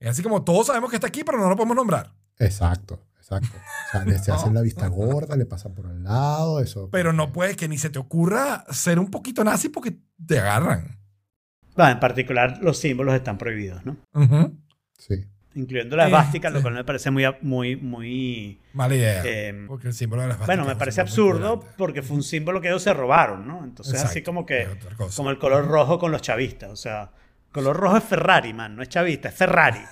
Es 0.00 0.10
así 0.10 0.22
como 0.22 0.44
todos 0.44 0.66
sabemos 0.68 0.90
que 0.90 0.96
está 0.96 1.08
aquí, 1.08 1.24
pero 1.24 1.38
no 1.38 1.48
lo 1.48 1.56
podemos 1.56 1.76
nombrar. 1.76 2.12
Exacto, 2.38 3.06
exacto. 3.16 3.56
O 3.56 3.90
sea, 3.90 4.04
le 4.04 4.18
se 4.18 4.32
hacen 4.32 4.54
la 4.54 4.62
vista 4.62 4.86
gorda, 4.88 5.36
le 5.36 5.46
pasan 5.46 5.74
por 5.74 5.86
el 5.86 6.04
lado, 6.04 6.60
eso. 6.60 6.88
Pero 6.90 7.12
no 7.12 7.32
puedes 7.32 7.56
que 7.56 7.68
ni 7.68 7.78
se 7.78 7.90
te 7.90 7.98
ocurra 7.98 8.64
ser 8.70 8.98
un 8.98 9.10
poquito 9.10 9.42
nazi 9.44 9.68
porque 9.68 9.98
te 10.26 10.38
agarran. 10.38 10.98
Bueno, 11.76 11.92
en 11.92 12.00
particular, 12.00 12.58
los 12.60 12.78
símbolos 12.78 13.14
están 13.14 13.38
prohibidos, 13.38 13.84
¿no? 13.84 13.96
Sí. 14.98 15.26
Incluyendo 15.54 15.96
la 15.96 16.06
esvástica, 16.06 16.48
Este. 16.48 16.58
lo 16.58 16.62
cual 16.62 16.74
me 16.74 16.84
parece 16.84 17.10
muy, 17.10 17.24
muy, 17.42 17.74
muy... 17.76 18.60
Mala 18.74 18.94
idea. 18.94 19.22
eh, 19.24 19.64
porque 19.66 19.88
el 19.88 19.94
símbolo 19.94 20.22
de 20.22 20.28
las 20.28 20.46
bueno, 20.46 20.64
me 20.64 20.76
parece 20.76 21.00
absurdo 21.00 21.64
porque 21.76 22.02
fue 22.02 22.16
un 22.16 22.22
símbolo 22.22 22.60
que 22.60 22.68
ellos 22.68 22.82
se 22.82 22.92
robaron, 22.94 23.46
¿no? 23.48 23.64
Entonces, 23.64 24.02
así 24.04 24.22
como 24.22 24.44
que, 24.46 24.66
como 25.16 25.30
el 25.30 25.38
color 25.38 25.66
rojo 25.66 25.98
con 25.98 26.12
los 26.12 26.22
chavistas. 26.22 26.70
O 26.70 26.76
sea, 26.76 27.10
color 27.52 27.76
rojo 27.76 27.96
es 27.96 28.04
Ferrari, 28.04 28.52
man, 28.52 28.76
no 28.76 28.82
es 28.82 28.88
chavista, 28.88 29.30
es 29.30 29.34
Ferrari. 29.34 29.80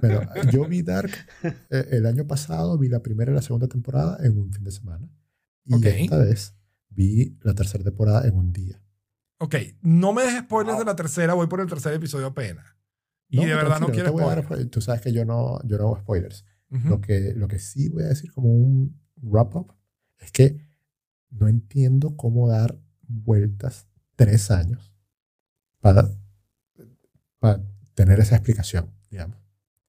Pero 0.00 0.22
yo 0.50 0.64
vi 0.66 0.82
Dark 0.82 1.10
eh, 1.42 1.88
el 1.92 2.06
año 2.06 2.26
pasado, 2.26 2.76
vi 2.78 2.88
la 2.88 3.00
primera 3.02 3.30
y 3.32 3.34
la 3.34 3.42
segunda 3.42 3.68
temporada 3.68 4.18
en 4.22 4.38
un 4.38 4.52
fin 4.52 4.64
de 4.64 4.70
semana. 4.70 5.08
Y 5.64 5.74
Ok. 5.74 5.84
esta 5.86 6.18
vez 6.18 6.54
vi 6.90 7.36
la 7.42 7.54
tercera 7.54 7.82
temporada 7.84 8.26
en 8.26 8.34
un 8.34 8.52
día. 8.52 8.80
Ok, 9.38 9.56
no 9.82 10.12
me 10.12 10.22
des 10.22 10.38
spoilers 10.40 10.74
Wow. 10.76 10.78
de 10.80 10.84
la 10.86 10.96
tercera, 10.96 11.34
voy 11.34 11.46
por 11.46 11.60
el 11.60 11.66
tercer 11.68 11.92
episodio 11.92 12.26
apenas. 12.26 12.64
Y 13.28 13.36
No, 13.38 13.42
de 13.42 13.54
verdad 13.54 13.80
no 13.80 13.86
quiero 13.88 14.12
dar 14.12 14.20
spoilers. 14.20 14.44
spoilers. 14.46 14.70
Tú 14.70 14.80
sabes 14.80 15.00
que 15.00 15.12
yo 15.12 15.24
no, 15.24 15.58
yo 15.64 15.76
no 15.78 15.84
hago 15.84 15.98
spoilers. 15.98 16.44
Ujú. 16.70 16.88
Lo, 16.88 17.00
que, 17.00 17.32
lo 17.34 17.48
que 17.48 17.58
sí 17.58 17.88
voy 17.88 18.04
a 18.04 18.08
decir 18.08 18.32
como 18.32 18.48
un 18.50 19.00
wrap-up 19.22 19.74
es 20.18 20.30
que 20.32 20.56
no 21.30 21.48
entiendo 21.48 22.16
cómo 22.16 22.48
dar 22.48 22.78
vueltas 23.02 23.86
tres 24.16 24.50
años 24.50 24.92
para, 25.80 26.08
para 27.38 27.60
tener 27.94 28.20
esa 28.20 28.36
explicación, 28.36 28.94
digamos. 29.10 29.38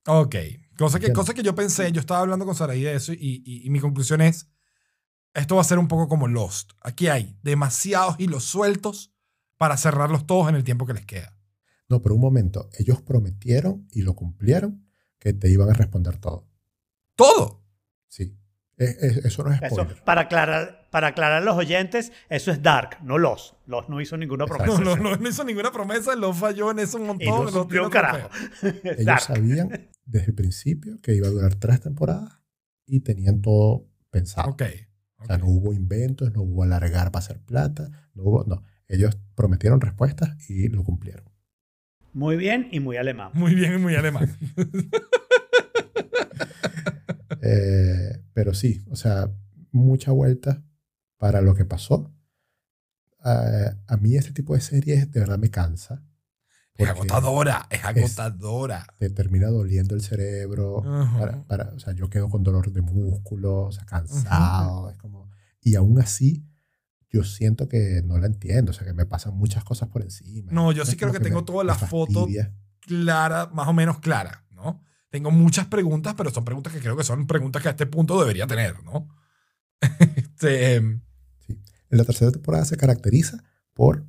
Ok, 0.07 0.35
cosa 0.77 0.99
que, 0.99 1.13
cosa 1.13 1.33
que 1.33 1.43
yo 1.43 1.55
pensé, 1.55 1.91
yo 1.91 1.99
estaba 1.99 2.19
hablando 2.21 2.45
con 2.45 2.55
Saraí 2.55 2.81
de 2.83 2.95
eso 2.95 3.13
y, 3.13 3.41
y- 3.45 3.65
y 3.65 3.69
mi 3.69 3.79
conclusión 3.79 4.21
es, 4.21 4.49
esto 5.33 5.55
va 5.55 5.61
a 5.61 5.65
ser 5.65 5.79
un 5.79 5.87
poco 5.87 6.07
como 6.07 6.27
Lost. 6.27 6.71
Aquí 6.81 7.07
hay 7.07 7.37
demasiados 7.43 8.15
hilos 8.19 8.43
sueltos 8.43 9.13
para 9.57 9.77
cerrarlos 9.77 10.25
todos 10.27 10.49
en 10.49 10.55
el 10.55 10.63
tiempo 10.63 10.85
que 10.85 10.93
les 10.93 11.05
queda. 11.05 11.37
No, 11.87 12.01
pero 12.01 12.15
un 12.15 12.21
momento, 12.21 12.69
ellos 12.79 13.01
prometieron 13.01 13.87
y 13.91 14.01
lo 14.01 14.15
cumplieron 14.15 14.85
que 15.19 15.33
te 15.33 15.49
iban 15.49 15.69
a 15.69 15.73
responder 15.73 16.17
todo. 16.17 16.47
Todo. 17.15 17.63
Sí. 18.07 18.37
Es- 18.77 18.97
es- 19.01 19.17
eso 19.25 19.43
no 19.43 19.53
es 19.53 19.61
Eso, 19.61 19.75
spoiler. 19.75 20.03
para 20.03 20.21
aclarar, 20.21 20.89
para 20.91 21.07
aclarar 21.07 21.41
a 21.41 21.45
los 21.45 21.55
oyentes, 21.55 22.11
eso 22.29 22.51
es 22.51 22.61
Dark, 22.61 22.97
no 23.03 23.17
Los. 23.17 23.55
Los 23.67 23.87
no 23.87 24.01
hizo 24.01 24.17
ninguna 24.17 24.45
promesa. 24.45 24.79
No, 24.81 24.97
no, 24.97 25.15
no 25.15 25.29
hizo 25.29 25.43
ninguna 25.45 25.71
promesa, 25.71 26.15
lo 26.15 26.33
falló 26.33 26.71
en 26.71 26.79
eso 26.79 26.97
un 26.97 27.07
montón. 27.07 27.27
Y 27.27 27.51
no 27.75 27.85
un 27.85 27.89
carajo. 27.89 28.29
Ellos 28.83 29.05
Dark. 29.05 29.21
sabían 29.21 29.89
desde 30.05 30.27
el 30.27 30.33
principio 30.35 30.99
que 31.01 31.13
iba 31.15 31.27
a 31.27 31.31
durar 31.31 31.55
tres 31.55 31.79
temporadas 31.81 32.33
y 32.85 32.99
tenían 32.99 33.41
todo 33.41 33.87
pensado. 34.09 34.49
Ok. 34.51 34.63
O 35.17 35.25
sea, 35.25 35.37
no 35.37 35.47
hubo 35.47 35.73
inventos, 35.73 36.33
no 36.33 36.41
hubo 36.41 36.63
alargar 36.63 37.11
para 37.11 37.23
hacer 37.23 37.39
plata, 37.39 37.89
no 38.13 38.23
hubo, 38.23 38.43
no. 38.43 38.63
Ellos 38.87 39.17
prometieron 39.35 39.81
respuestas 39.81 40.49
y 40.49 40.67
lo 40.69 40.83
cumplieron. 40.83 41.25
Muy 42.13 42.37
bien 42.37 42.69
y 42.71 42.79
muy 42.79 42.97
alemán. 42.97 43.31
Muy 43.33 43.55
bien, 43.55 43.81
muy 43.81 43.95
alemán. 43.95 44.37
Eh, 47.41 48.23
pero 48.33 48.53
sí, 48.53 48.83
o 48.89 48.95
sea, 48.95 49.29
mucha 49.71 50.11
vuelta 50.11 50.63
para 51.17 51.41
lo 51.41 51.53
que 51.53 51.65
pasó. 51.65 52.11
Eh, 53.23 53.71
a 53.87 53.97
mí 53.97 54.15
este 54.15 54.31
tipo 54.31 54.55
de 54.55 54.61
series 54.61 55.11
de 55.11 55.19
verdad 55.19 55.37
me 55.37 55.49
cansa. 55.51 56.03
es 56.75 56.89
agotadora, 56.89 57.67
es 57.69 57.83
agotadora. 57.85 58.87
Te 58.97 59.09
termina 59.09 59.47
doliendo 59.49 59.93
el 59.95 60.01
cerebro. 60.01 60.81
Para- 61.19 61.43
para- 61.45 61.69
o 61.75 61.79
sea, 61.79 61.93
yo 61.93 62.09
quedo 62.09 62.29
con 62.29 62.41
dolor 62.43 62.71
de 62.71 62.81
músculos, 62.81 63.67
o 63.67 63.71
sea, 63.71 63.85
cansado. 63.85 64.89
Es 64.89 64.97
como, 64.97 65.29
y 65.61 65.75
aún 65.75 65.99
así, 65.99 66.45
yo 67.15 67.23
siento 67.23 67.67
que 67.69 68.01
no 68.03 68.17
la 68.17 68.27
entiendo. 68.27 68.71
O 68.71 68.73
sea, 68.73 68.85
que 68.85 68.93
me 68.93 69.05
pasan 69.05 69.35
muchas 69.37 69.63
cosas 69.63 69.87
por 69.89 70.01
encima. 70.01 70.51
No, 70.51 70.71
yo 70.73 70.85
sí 70.85 70.97
creo 70.97 71.09
como 71.09 71.19
que 71.19 71.23
tengo 71.23 71.39
me- 71.39 71.45
toda 71.45 71.63
la 71.63 71.75
foto 71.75 72.27
clara, 72.81 73.47
más 73.53 73.67
o 73.67 73.73
menos 73.73 73.99
clara, 73.99 74.45
¿no? 74.51 74.81
Tengo 75.09 75.31
muchas 75.31 75.67
preguntas, 75.67 76.13
pero 76.17 76.29
son 76.29 76.43
preguntas 76.43 76.73
que 76.73 76.79
creo 76.79 76.97
que 76.97 77.03
son 77.05 77.25
preguntas 77.25 77.61
que 77.61 77.69
a 77.69 77.71
este 77.71 77.85
punto 77.85 78.19
debería 78.19 78.45
tener, 78.47 78.83
¿no? 78.83 79.07
Este, 80.15 80.75
em, 80.75 81.01
Sí. 81.47 81.53
En 81.89 81.97
la 81.99 82.03
tercera 82.03 82.31
temporada 82.31 82.65
se 82.65 82.75
caracteriza 82.75 83.43
por 83.73 84.05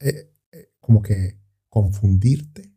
eh, 0.00 0.32
eh, 0.52 0.72
como 0.80 1.02
que 1.02 1.38
confundirte 1.68 2.72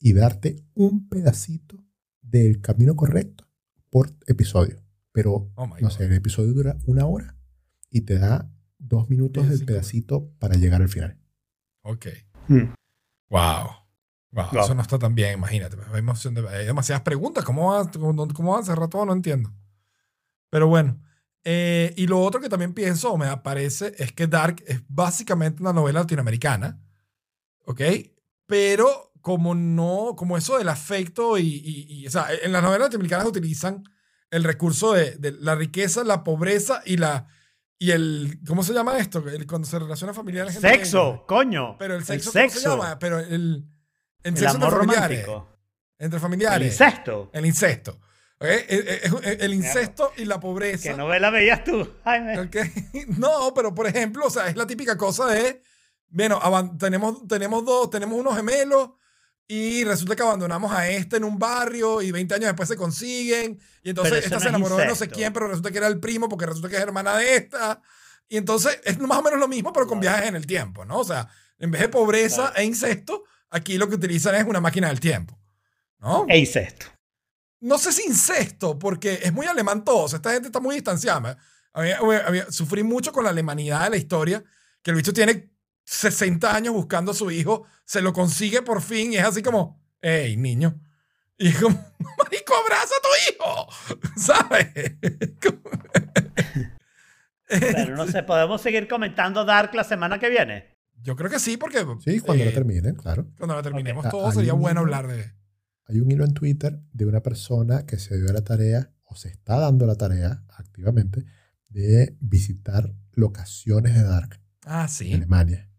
y 0.00 0.12
darte 0.14 0.56
un 0.74 1.08
pedacito 1.08 1.76
del 2.22 2.60
camino 2.60 2.96
correcto 2.96 3.46
por 3.90 4.10
episodio. 4.26 4.82
Pero, 5.12 5.50
oh 5.54 5.66
no 5.80 5.90
sé, 5.90 6.04
el 6.06 6.12
episodio 6.14 6.52
dura 6.52 6.76
una 6.86 7.06
hora 7.06 7.36
y 7.90 8.00
te 8.02 8.18
da 8.18 8.50
dos 8.88 9.08
minutos 9.08 9.48
del 9.48 9.64
pedacito 9.64 10.30
para 10.38 10.54
llegar 10.56 10.82
al 10.82 10.88
final. 10.88 11.18
Ok. 11.82 12.06
Hmm. 12.48 12.72
Wow. 13.30 13.66
Wow, 14.32 14.46
Wow. 14.52 14.64
Eso 14.64 14.74
no 14.74 14.82
está 14.82 14.98
tan 14.98 15.14
bien, 15.14 15.34
imagínate. 15.34 15.76
Hay, 15.92 16.02
hay 16.50 16.66
demasiadas 16.66 17.02
preguntas. 17.02 17.44
¿Cómo 17.44 17.72
va, 17.72 17.90
cómo, 17.90 18.28
cómo 18.28 18.52
va 18.52 18.60
a 18.60 18.64
cerrar 18.64 18.88
todo? 18.88 19.06
No 19.06 19.12
entiendo. 19.12 19.52
Pero 20.50 20.68
bueno. 20.68 21.00
Eh, 21.48 21.94
y 21.96 22.06
lo 22.08 22.20
otro 22.20 22.40
que 22.40 22.48
también 22.48 22.74
pienso, 22.74 23.12
o 23.12 23.16
me 23.16 23.26
aparece, 23.26 23.94
es 23.98 24.12
que 24.12 24.26
Dark 24.26 24.62
es 24.66 24.82
básicamente 24.88 25.62
una 25.62 25.72
novela 25.72 26.00
latinoamericana. 26.00 26.80
¿Ok? 27.64 27.80
Pero 28.46 29.12
como 29.20 29.54
no, 29.54 30.14
como 30.16 30.36
eso 30.36 30.58
del 30.58 30.68
afecto 30.68 31.38
y, 31.38 31.42
y- 31.46 31.86
y, 32.02 32.06
o 32.06 32.10
sea, 32.10 32.26
en 32.42 32.52
las 32.52 32.62
novelas 32.62 32.86
latinoamericanas 32.86 33.26
utilizan 33.26 33.84
el 34.30 34.44
recurso 34.44 34.92
de, 34.92 35.12
de 35.16 35.32
la 35.32 35.54
riqueza, 35.54 36.04
la 36.04 36.22
pobreza 36.24 36.82
y 36.84 36.96
la, 36.96 37.26
y 37.78 37.90
el, 37.90 38.38
¿cómo 38.46 38.62
se 38.62 38.72
llama 38.72 38.98
esto? 38.98 39.18
El- 39.28 39.46
cuando 39.46 39.66
se 39.68 39.78
relaciona 39.78 40.12
familiar. 40.14 40.46
negra. 40.46 40.60
Sexo, 40.70 41.24
coño. 41.26 41.76
Pero 41.78 41.94
el 41.94 42.04
sexo, 42.04 42.30
El 42.38 42.48
¿cómo 42.48 42.60
se 42.60 42.68
llama? 42.68 42.98
Pero 42.98 43.18
el, 43.18 43.32
el 43.32 43.64
El 44.22 44.36
sexo 44.36 44.56
amor 44.56 44.68
entre 44.68 44.78
familiares. 44.78 45.26
romántico. 45.26 45.58
Entre 45.98 46.16
El 46.16 46.20
familiares. 46.22 46.72
incesto. 46.72 47.30
El 47.32 47.46
incesto. 47.46 47.92
¿Ok? 48.38 48.46
El, 48.68 48.88
el- 49.24 49.40
el 49.40 49.54
incesto 49.54 50.12
y 50.16 50.24
la 50.26 50.38
pobreza. 50.40 50.90
¿Qué 50.90 50.96
novela 50.96 51.30
veías 51.30 51.64
tú, 51.64 51.88
Jaime? 52.04 52.50
No, 53.18 53.52
pero 53.54 53.74
por 53.74 53.86
ejemplo, 53.86 54.26
o 54.26 54.30
sea, 54.30 54.48
es 54.48 54.56
la 54.56 54.66
típica 54.66 54.96
cosa 54.98 55.26
de, 55.26 55.62
bueno, 56.08 56.38
tenemos, 56.78 57.26
tenemos 57.26 57.64
dos, 57.64 57.88
tenemos 57.90 58.18
unos 58.20 58.36
gemelos 58.36 58.90
y 59.48 59.84
resulta 59.84 60.16
que 60.16 60.22
abandonamos 60.22 60.72
a 60.72 60.88
este 60.88 61.16
en 61.18 61.24
un 61.24 61.38
barrio 61.38 62.02
y 62.02 62.10
20 62.10 62.34
años 62.34 62.46
después 62.46 62.68
se 62.68 62.76
consiguen 62.76 63.60
y 63.82 63.90
entonces 63.90 64.24
esta 64.24 64.36
no 64.36 64.40
se 64.40 64.48
enamoró 64.48 64.76
de 64.76 64.86
no 64.86 64.94
sé 64.96 65.08
quién, 65.08 65.32
pero 65.32 65.46
resulta 65.48 65.70
que 65.70 65.78
era 65.78 65.86
el 65.86 66.00
primo 66.00 66.28
porque 66.28 66.46
resulta 66.46 66.68
que 66.68 66.76
es 66.76 66.82
hermana 66.82 67.16
de 67.16 67.36
esta. 67.36 67.80
Y 68.28 68.36
entonces 68.38 68.80
es 68.84 68.98
más 68.98 69.18
o 69.18 69.22
menos 69.22 69.38
lo 69.38 69.46
mismo, 69.46 69.72
pero 69.72 69.86
con 69.86 70.00
Claro. 70.00 70.16
viajes 70.16 70.28
en 70.30 70.36
el 70.36 70.46
tiempo, 70.46 70.84
¿no? 70.84 70.98
O 70.98 71.04
sea, 71.04 71.28
en 71.58 71.70
vez 71.70 71.80
de 71.82 71.88
pobreza 71.88 72.46
Claro. 72.48 72.56
e 72.56 72.64
incesto, 72.64 73.22
aquí 73.50 73.78
lo 73.78 73.88
que 73.88 73.94
utilizan 73.94 74.34
es 74.34 74.44
una 74.44 74.60
máquina 74.60 74.88
del 74.88 74.98
tiempo, 74.98 75.38
¿no? 76.00 76.26
E 76.28 76.38
incesto. 76.38 76.86
no 77.60 77.78
sé 77.78 77.90
si 77.92 78.02
incesto, 78.04 78.78
porque 78.78 79.20
es 79.22 79.32
muy 79.32 79.46
alemán 79.46 79.84
todo. 79.84 80.04
O 80.04 80.08
sea, 80.08 80.16
esta 80.18 80.32
gente 80.32 80.48
está 80.48 80.60
muy 80.60 80.74
distanciada. 80.74 81.38
Había- 81.72 81.98
había- 81.98 82.50
sufrí 82.50 82.82
mucho 82.82 83.12
con 83.12 83.24
la 83.24 83.30
alemanidad 83.30 83.84
de 83.84 83.90
la 83.90 83.96
historia, 83.96 84.44
que 84.82 84.90
el 84.90 84.96
bicho 84.96 85.12
tiene 85.12 85.50
60 85.86 86.54
años 86.54 86.74
buscando 86.74 87.12
a 87.12 87.14
su 87.14 87.30
hijo, 87.30 87.64
se 87.84 88.02
lo 88.02 88.12
consigue 88.12 88.60
por 88.62 88.82
fin 88.82 89.12
y 89.12 89.16
es 89.16 89.24
así 89.24 89.42
como, 89.42 89.80
hey, 90.02 90.36
niño. 90.36 90.78
Y 91.38 91.48
es 91.48 91.58
como, 91.58 91.76
marico, 92.22 92.54
abraza 92.54 92.94
a 92.96 93.02
tu 93.02 93.08
hijo, 93.32 93.68
¿sabes? 94.16 94.68
Pero 97.48 97.94
no 97.96 98.06
sé, 98.08 98.22
¿podemos 98.24 98.60
seguir 98.60 98.88
comentando 98.88 99.44
Dark 99.44 99.72
la 99.74 99.84
semana 99.84 100.18
que 100.18 100.28
viene? 100.28 100.74
Yo 101.02 101.14
creo 101.14 101.30
que 101.30 101.38
sí, 101.38 101.56
porque 101.56 101.78
Sí, 102.04 102.18
cuando 102.20 102.42
eh, 102.42 102.46
la 102.46 102.52
terminen, 102.52 102.96
claro. 102.96 103.28
cuando 103.38 103.54
la 103.54 103.62
terminemos 103.62 104.08
todo 104.08 104.26
Ah, 104.26 104.32
sería 104.32 104.54
bueno 104.54 104.80
hablar 104.80 105.06
de... 105.06 105.32
Hay 105.88 106.00
un 106.00 106.10
hilo 106.10 106.24
en 106.24 106.34
Twitter 106.34 106.80
de 106.92 107.06
una 107.06 107.22
persona 107.22 107.86
que 107.86 107.96
se 107.98 108.16
dio 108.16 108.28
a 108.28 108.32
la 108.32 108.42
tarea 108.42 108.90
o 109.04 109.14
se 109.14 109.28
está 109.28 109.60
dando 109.60 109.86
la 109.86 109.94
tarea 109.94 110.42
activamente 110.58 111.24
de 111.68 112.16
visitar 112.18 112.92
locaciones 113.12 113.94
de 113.94 114.02
Dark 114.02 114.40
Ah, 114.64 114.82
en 114.82 114.88
sí. 114.88 115.12
Alemania. 115.14 115.70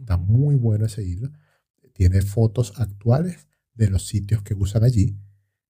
Está 0.00 0.16
muy 0.16 0.54
bueno 0.54 0.86
ese 0.86 1.02
hilo. 1.04 1.30
Tiene 1.92 2.22
fotos 2.22 2.72
actuales 2.80 3.48
de 3.74 3.90
los 3.90 4.06
sitios 4.06 4.42
que 4.42 4.54
usan 4.54 4.84
allí. 4.84 5.18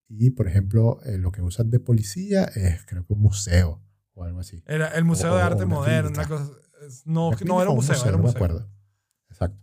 Y, 0.09 0.31
por 0.31 0.47
ejemplo, 0.49 1.01
eh, 1.05 1.19
lo 1.19 1.33
que 1.33 1.43
usan 1.43 1.71
de 1.71 1.81
policía 1.81 2.45
es, 2.45 2.85
creo 2.87 3.05
que 3.07 3.13
un 3.13 3.21
museo 3.21 3.83
o 4.15 4.25
algo 4.25 4.41
así. 4.41 4.63
Era 4.67 4.89
el 4.89 5.05
Museo 5.05 5.33
O- 5.33 5.37
de 5.37 5.43
Arte 5.43 5.67
Moderno, 5.67 6.11
una 6.11 6.27
cosa... 6.29 6.51
No, 7.05 7.29
Una 7.29 7.39
no 7.45 7.63
era 7.63 7.71
un 7.71 7.71
clínica 7.71 7.71
o 7.71 7.75
museo, 7.77 7.95
era 7.97 8.05
un 8.05 8.13
no 8.13 8.19
me 8.19 8.23
museo. 8.33 8.45
acuerdo. 8.45 8.71
Exacto. 9.31 9.61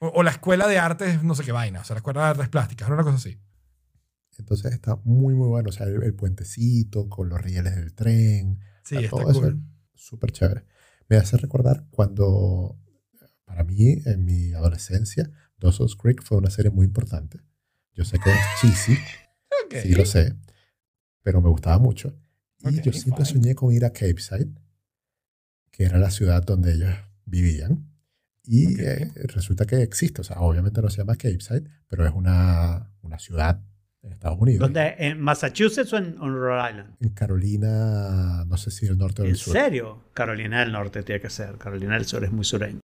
O, 0.00 0.08
o 0.08 0.22
la 0.22 0.30
Escuela 0.30 0.68
de 0.68 0.78
Artes, 0.78 1.22
no 1.22 1.34
sé 1.34 1.44
qué 1.44 1.52
vaina. 1.52 1.80
O 1.80 1.84
sea, 1.84 1.94
la 1.94 1.98
Escuela 1.98 2.22
de 2.22 2.26
Artes 2.28 2.48
Plásticas, 2.50 2.86
era 2.88 2.94
una 2.94 3.04
cosa 3.04 3.16
así. 3.16 3.40
Entonces 4.38 4.72
está 4.72 4.96
muy, 5.04 5.34
muy 5.34 5.48
bueno. 5.48 5.70
O 5.70 5.72
sea, 5.72 5.86
el, 5.86 6.02
el 6.02 6.14
puentecito 6.14 7.08
con 7.08 7.28
los 7.30 7.40
rieles 7.40 7.74
del 7.76 7.94
tren. 7.94 8.60
Sí, 8.84 8.96
está 8.96 9.10
todo 9.10 9.30
eso 9.30 9.40
cool. 9.40 9.62
es 9.94 10.00
súper 10.02 10.30
chévere. 10.32 10.64
Me 11.08 11.16
hace 11.16 11.36
recordar 11.38 11.86
cuando, 11.90 12.78
para 13.46 13.64
mí, 13.64 14.02
en 14.04 14.24
mi 14.26 14.52
adolescencia, 14.52 15.30
Dawson's 15.58 15.96
Creek 15.96 16.22
fue 16.22 16.36
una 16.36 16.50
serie 16.50 16.70
muy 16.70 16.84
importante. 16.84 17.40
Yo 17.94 18.04
sé 18.04 18.18
que 18.18 18.28
es 18.30 18.36
cheesy, 18.60 18.98
Ok. 19.64 19.76
sí 19.82 19.94
lo 19.94 20.04
sé, 20.04 20.34
pero 21.22 21.40
me 21.40 21.48
gustaba 21.48 21.78
mucho. 21.78 22.14
Y 22.60 22.78
Ok, 22.78 22.84
yo 22.84 22.92
siempre 22.92 23.24
fine. 23.24 23.40
soñé 23.40 23.54
con 23.54 23.72
ir 23.72 23.84
a 23.86 23.90
Cape 23.90 24.18
Side, 24.20 24.48
que 25.70 25.84
era 25.84 25.98
la 25.98 26.10
ciudad 26.10 26.42
donde 26.42 26.74
ellos 26.74 26.94
vivían. 27.24 27.88
Y 28.44 28.74
Ok. 28.74 28.80
eh, 28.80 29.10
resulta 29.24 29.64
que 29.66 29.82
existe, 29.82 30.20
o 30.20 30.24
sea, 30.24 30.40
obviamente 30.40 30.80
no 30.82 30.88
se 30.90 30.98
llama 30.98 31.14
Cape 31.16 31.40
Side, 31.40 31.64
pero 31.88 32.06
es 32.06 32.12
una, 32.14 32.92
una 33.02 33.18
ciudad 33.18 33.60
en 34.02 34.12
Estados 34.12 34.38
Unidos. 34.40 34.60
¿Dónde? 34.60 34.94
¿En 34.98 35.20
Massachusetts 35.20 35.92
o 35.92 35.96
en, 35.96 36.04
en 36.06 36.34
Rhode 36.34 36.70
Island? 36.70 36.94
En 37.00 37.08
Carolina, 37.10 38.44
no 38.46 38.56
sé 38.56 38.70
si 38.70 38.86
el 38.86 38.96
norte 38.98 39.22
o 39.22 39.24
el 39.24 39.32
¿En 39.32 39.36
sur. 39.36 39.52
serio? 39.54 40.04
Carolina 40.14 40.60
del 40.60 40.72
Norte 40.72 41.02
tiene 41.02 41.20
que 41.20 41.30
ser. 41.30 41.56
Carolina 41.58 41.94
del 41.94 42.04
Sur 42.04 42.22
es 42.24 42.30
muy 42.30 42.44
sureño. 42.44 42.80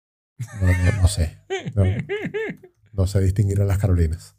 No, 0.62 0.68
no, 0.68 1.02
no 1.02 1.08
sé. 1.08 1.40
No, 1.76 1.84
no 2.94 3.08
sé 3.08 3.20
distinguir 3.22 3.62
a 3.62 3.66
las 3.66 3.78
Carolinas. 3.80 4.36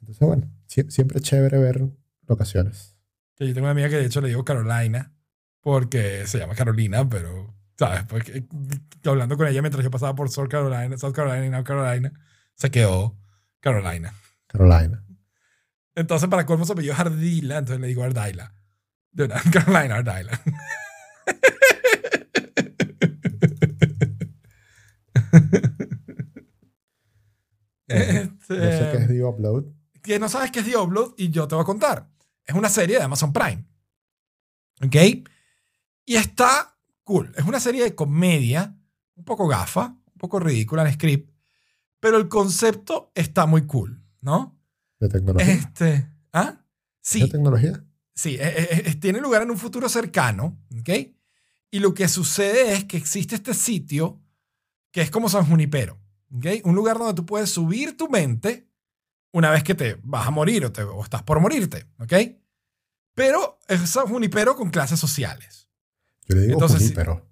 Entonces, 0.00 0.26
bueno, 0.26 0.50
sie- 0.68 0.90
siempre 0.90 1.18
es 1.18 1.24
chévere 1.24 1.58
ver 1.58 1.88
locaciones. 2.26 2.96
Yo 3.38 3.46
tengo 3.54 3.62
una 3.62 3.70
amiga 3.70 3.88
que 3.88 3.96
de 3.96 4.06
hecho 4.06 4.20
le 4.20 4.28
digo 4.28 4.44
Carolina, 4.44 5.12
porque 5.60 6.26
se 6.26 6.38
llama 6.38 6.54
Carolina, 6.54 7.08
pero, 7.08 7.54
¿sabes? 7.76 8.04
Porque 8.04 8.44
que 9.02 9.08
hablando 9.08 9.36
con 9.36 9.46
ella 9.48 9.62
mientras 9.62 9.82
yo 9.82 9.90
pasaba 9.90 10.14
por 10.14 10.30
South 10.30 10.48
Carolina, 10.48 10.96
South 10.96 11.12
Carolina 11.14 11.46
y 11.46 11.50
North 11.50 11.66
Carolina, 11.66 12.12
se 12.54 12.70
quedó 12.70 13.16
Carolina. 13.60 14.14
Carolina. 14.46 15.04
Entonces, 15.94 16.28
para 16.28 16.46
colmo 16.46 16.64
se 16.64 16.72
apellidó 16.72 16.94
Ardila, 16.94 17.58
entonces 17.58 17.80
le 17.80 17.88
digo 17.88 18.02
Ardaila. 18.02 18.54
De 19.10 19.24
una, 19.24 19.40
Carolina, 19.52 19.96
Ardaila. 19.96 20.40
Este, 27.88 28.56
Yo 28.56 28.72
sé 28.72 28.88
que 28.90 28.96
es 28.98 29.08
The 29.08 29.24
Upload. 29.24 29.64
que 30.02 30.18
no 30.18 30.28
sabes 30.28 30.50
qué 30.50 30.60
es 30.60 30.66
The 30.66 30.76
Upload 30.76 31.14
y 31.16 31.30
yo 31.30 31.46
te 31.46 31.54
voy 31.54 31.62
a 31.62 31.66
contar. 31.66 32.08
Es 32.44 32.54
una 32.54 32.68
serie 32.68 32.96
de 32.96 33.02
Amazon 33.02 33.32
Prime. 33.32 33.64
¿Ok? 34.82 34.96
Y 36.04 36.16
está 36.16 36.76
cool. 37.04 37.32
Es 37.36 37.44
una 37.44 37.60
serie 37.60 37.84
de 37.84 37.94
comedia, 37.94 38.74
un 39.14 39.24
poco 39.24 39.46
gafa, 39.46 39.88
un 39.88 40.18
poco 40.18 40.40
ridícula 40.40 40.86
en 40.86 40.94
script, 40.94 41.30
pero 42.00 42.16
el 42.16 42.28
concepto 42.28 43.12
está 43.14 43.46
muy 43.46 43.66
cool, 43.66 44.02
¿no? 44.20 44.58
De 45.02 45.08
tecnología. 45.08 45.52
Este, 45.52 46.08
¿ah? 46.32 46.60
¿Es 47.02 47.08
Sí, 47.08 47.22
de 47.22 47.28
tecnología? 47.28 47.84
sí, 48.14 48.36
eh, 48.36 48.54
eh, 48.56 48.82
eh, 48.86 48.94
tiene 48.94 49.20
lugar 49.20 49.42
en 49.42 49.50
un 49.50 49.58
futuro 49.58 49.88
cercano, 49.88 50.62
¿ok? 50.78 50.90
Y 51.72 51.80
lo 51.80 51.92
que 51.92 52.06
sucede 52.06 52.72
es 52.74 52.84
que 52.84 52.98
existe 52.98 53.34
este 53.34 53.52
sitio 53.52 54.22
que 54.92 55.00
es 55.02 55.10
como 55.10 55.28
San 55.28 55.44
Junipero, 55.46 55.98
¿ok? 56.36 56.46
Un 56.62 56.76
lugar 56.76 56.98
donde 56.98 57.14
tú 57.14 57.26
puedes 57.26 57.50
subir 57.50 57.96
tu 57.96 58.08
mente 58.08 58.68
una 59.32 59.50
vez 59.50 59.64
que 59.64 59.74
te 59.74 59.98
vas 60.04 60.28
a 60.28 60.30
morir 60.30 60.64
o, 60.66 60.70
te, 60.70 60.84
o 60.84 61.02
estás 61.02 61.24
por 61.24 61.40
morirte, 61.40 61.88
¿ok? 61.98 62.12
Pero 63.14 63.58
es 63.66 63.80
San 63.90 64.06
Junipero 64.06 64.54
con 64.54 64.70
clases 64.70 65.00
sociales. 65.00 65.68
Yo 66.28 66.36
le 66.36 66.42
digo 66.42 66.52
Entonces, 66.52 66.78
sí. 66.78 66.84
Junípero. 66.84 67.28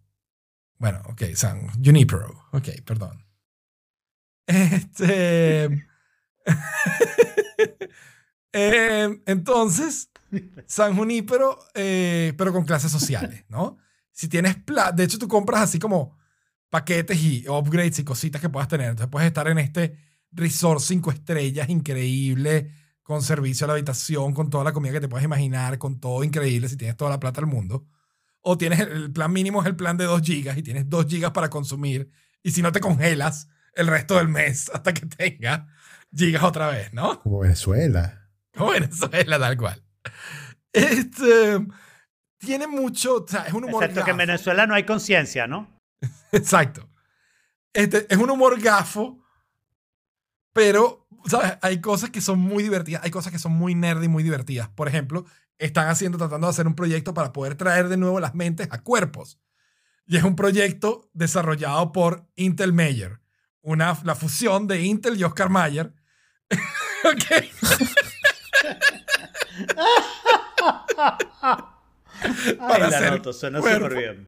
Bueno, 0.78 1.02
ok, 1.06 1.22
San 1.36 1.68
Junipero. 1.84 2.48
Ok, 2.50 2.68
perdón. 2.84 3.24
Este. 4.46 5.86
eh, 8.52 9.22
entonces, 9.26 10.10
San 10.66 10.96
Junípero, 10.96 11.58
eh, 11.74 12.34
pero 12.36 12.52
con 12.52 12.64
clases 12.64 12.90
sociales, 12.90 13.44
¿no? 13.48 13.78
Si 14.12 14.28
tienes 14.28 14.56
plata, 14.56 14.92
de 14.92 15.04
hecho, 15.04 15.18
tú 15.18 15.28
compras 15.28 15.62
así 15.62 15.78
como 15.78 16.18
paquetes 16.68 17.20
y 17.22 17.48
upgrades 17.48 17.98
y 17.98 18.04
cositas 18.04 18.40
que 18.40 18.48
puedas 18.48 18.68
tener. 18.68 18.90
Entonces, 18.90 19.10
puedes 19.10 19.26
estar 19.28 19.48
en 19.48 19.58
este 19.58 19.96
resort 20.32 20.80
cinco 20.80 21.10
estrellas 21.10 21.68
increíble, 21.68 22.72
con 23.02 23.22
servicio 23.22 23.64
a 23.64 23.68
la 23.68 23.72
habitación, 23.74 24.32
con 24.34 24.50
toda 24.50 24.64
la 24.64 24.72
comida 24.72 24.92
que 24.92 25.00
te 25.00 25.08
puedas 25.08 25.24
imaginar, 25.24 25.78
con 25.78 25.98
todo 25.98 26.22
increíble, 26.22 26.68
si 26.68 26.76
tienes 26.76 26.96
toda 26.96 27.10
la 27.10 27.20
plata 27.20 27.40
del 27.40 27.50
mundo. 27.50 27.86
O 28.40 28.56
tienes 28.56 28.80
el, 28.80 29.12
plan 29.12 29.32
mínimo 29.32 29.60
es 29.60 29.66
el 29.66 29.76
plan 29.76 29.96
de 29.96 30.04
2 30.04 30.22
gigas 30.22 30.56
y 30.56 30.62
tienes 30.62 30.88
2 30.88 31.06
gigas 31.06 31.32
para 31.32 31.50
consumir. 31.50 32.10
Y 32.42 32.52
si 32.52 32.62
no 32.62 32.72
te 32.72 32.80
congelas 32.80 33.48
el 33.74 33.86
resto 33.86 34.16
del 34.16 34.28
mes 34.28 34.70
hasta 34.72 34.94
que 34.94 35.06
tenga 35.06 35.68
gigas 36.14 36.42
otra 36.42 36.68
vez, 36.68 36.92
¿no? 36.92 37.20
Como 37.20 37.40
Venezuela. 37.40 38.19
Como 38.56 38.72
Venezuela, 38.72 39.38
tal 39.38 39.56
cual. 39.56 39.84
Este, 40.72 41.66
tiene 42.38 42.66
mucho, 42.66 43.24
o 43.24 43.28
sea, 43.28 43.42
es 43.42 43.52
un 43.52 43.64
humor 43.64 43.84
Excepto 43.84 44.04
que 44.04 44.10
en 44.10 44.16
gafo. 44.16 44.26
Venezuela 44.26 44.66
no 44.66 44.74
hay 44.74 44.84
conciencia, 44.84 45.46
¿no? 45.46 45.78
Exacto. 46.32 46.88
Este, 47.72 48.06
es 48.12 48.18
un 48.18 48.30
humor 48.30 48.60
gafo, 48.60 49.22
pero, 50.52 51.06
¿sabes? 51.26 51.58
Hay 51.62 51.80
cosas 51.80 52.10
que 52.10 52.20
son 52.20 52.38
muy 52.38 52.62
divertidas, 52.62 53.04
hay 53.04 53.10
cosas 53.10 53.32
que 53.32 53.38
son 53.38 53.52
muy 53.52 53.74
nerd 53.74 54.02
y 54.02 54.08
muy 54.08 54.22
divertidas. 54.22 54.68
Por 54.68 54.88
ejemplo, 54.88 55.26
están 55.58 55.88
haciendo, 55.88 56.18
tratando 56.18 56.46
de 56.46 56.50
hacer 56.52 56.66
un 56.66 56.74
proyecto 56.74 57.14
para 57.14 57.32
poder 57.32 57.54
traer 57.54 57.88
de 57.88 57.96
nuevo 57.96 58.18
las 58.18 58.34
mentes 58.34 58.68
a 58.70 58.82
cuerpos. 58.82 59.38
Y 60.06 60.16
es 60.16 60.24
un 60.24 60.34
proyecto 60.34 61.08
desarrollado 61.12 61.92
por 61.92 62.26
Intel 62.34 62.72
Mayer, 62.72 63.20
una, 63.60 63.96
la 64.02 64.16
fusión 64.16 64.66
de 64.66 64.82
Intel 64.82 65.16
y 65.16 65.24
Oscar 65.24 65.50
Mayer. 65.50 65.92
ok. 69.80 71.64
Ay, 72.22 72.54
Para 72.56 72.90
la 72.90 73.10
noto, 73.10 73.32
suena 73.32 73.58
súper 73.58 73.96
bien. 73.96 74.26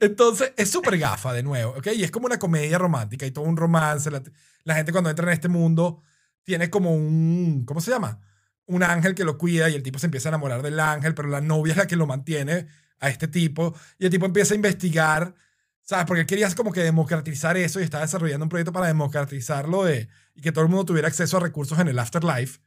Entonces, 0.00 0.52
es 0.56 0.70
súper 0.70 0.98
gafa 0.98 1.32
de 1.32 1.42
nuevo, 1.42 1.72
¿ok? 1.72 1.88
Y 1.94 2.04
es 2.04 2.10
como 2.10 2.26
una 2.26 2.38
comedia 2.38 2.78
romántica 2.78 3.26
y 3.26 3.30
todo 3.30 3.44
un 3.44 3.56
romance. 3.56 4.10
La, 4.10 4.22
la 4.64 4.74
gente 4.74 4.92
cuando 4.92 5.10
entra 5.10 5.26
en 5.26 5.32
este 5.32 5.48
mundo 5.48 6.02
tiene 6.44 6.70
como 6.70 6.94
un, 6.94 7.64
¿cómo 7.66 7.80
se 7.80 7.90
llama? 7.90 8.20
Un 8.66 8.82
ángel 8.82 9.14
que 9.14 9.24
lo 9.24 9.36
cuida 9.36 9.68
y 9.68 9.74
el 9.74 9.82
tipo 9.82 9.98
se 9.98 10.06
empieza 10.06 10.28
a 10.28 10.30
enamorar 10.30 10.62
del 10.62 10.80
ángel, 10.80 11.14
pero 11.14 11.28
la 11.28 11.40
novia 11.40 11.72
es 11.72 11.76
la 11.76 11.86
que 11.86 11.96
lo 11.96 12.06
mantiene 12.06 12.68
a 13.00 13.08
este 13.08 13.28
tipo. 13.28 13.74
Y 13.98 14.06
el 14.06 14.10
tipo 14.10 14.26
empieza 14.26 14.54
a 14.54 14.56
investigar, 14.56 15.34
¿sabes? 15.82 16.06
Porque 16.06 16.22
él 16.22 16.26
quería 16.26 16.52
como 16.54 16.72
que 16.72 16.82
democratizar 16.82 17.56
eso 17.56 17.80
y 17.80 17.84
estaba 17.84 18.04
desarrollando 18.04 18.44
un 18.44 18.48
proyecto 18.48 18.72
para 18.72 18.86
democratizarlo 18.86 19.84
de, 19.84 20.08
y 20.34 20.40
que 20.40 20.52
todo 20.52 20.64
el 20.64 20.70
mundo 20.70 20.86
tuviera 20.86 21.08
acceso 21.08 21.36
a 21.36 21.40
recursos 21.40 21.78
en 21.78 21.88
el 21.88 21.98
afterlife. 21.98 22.60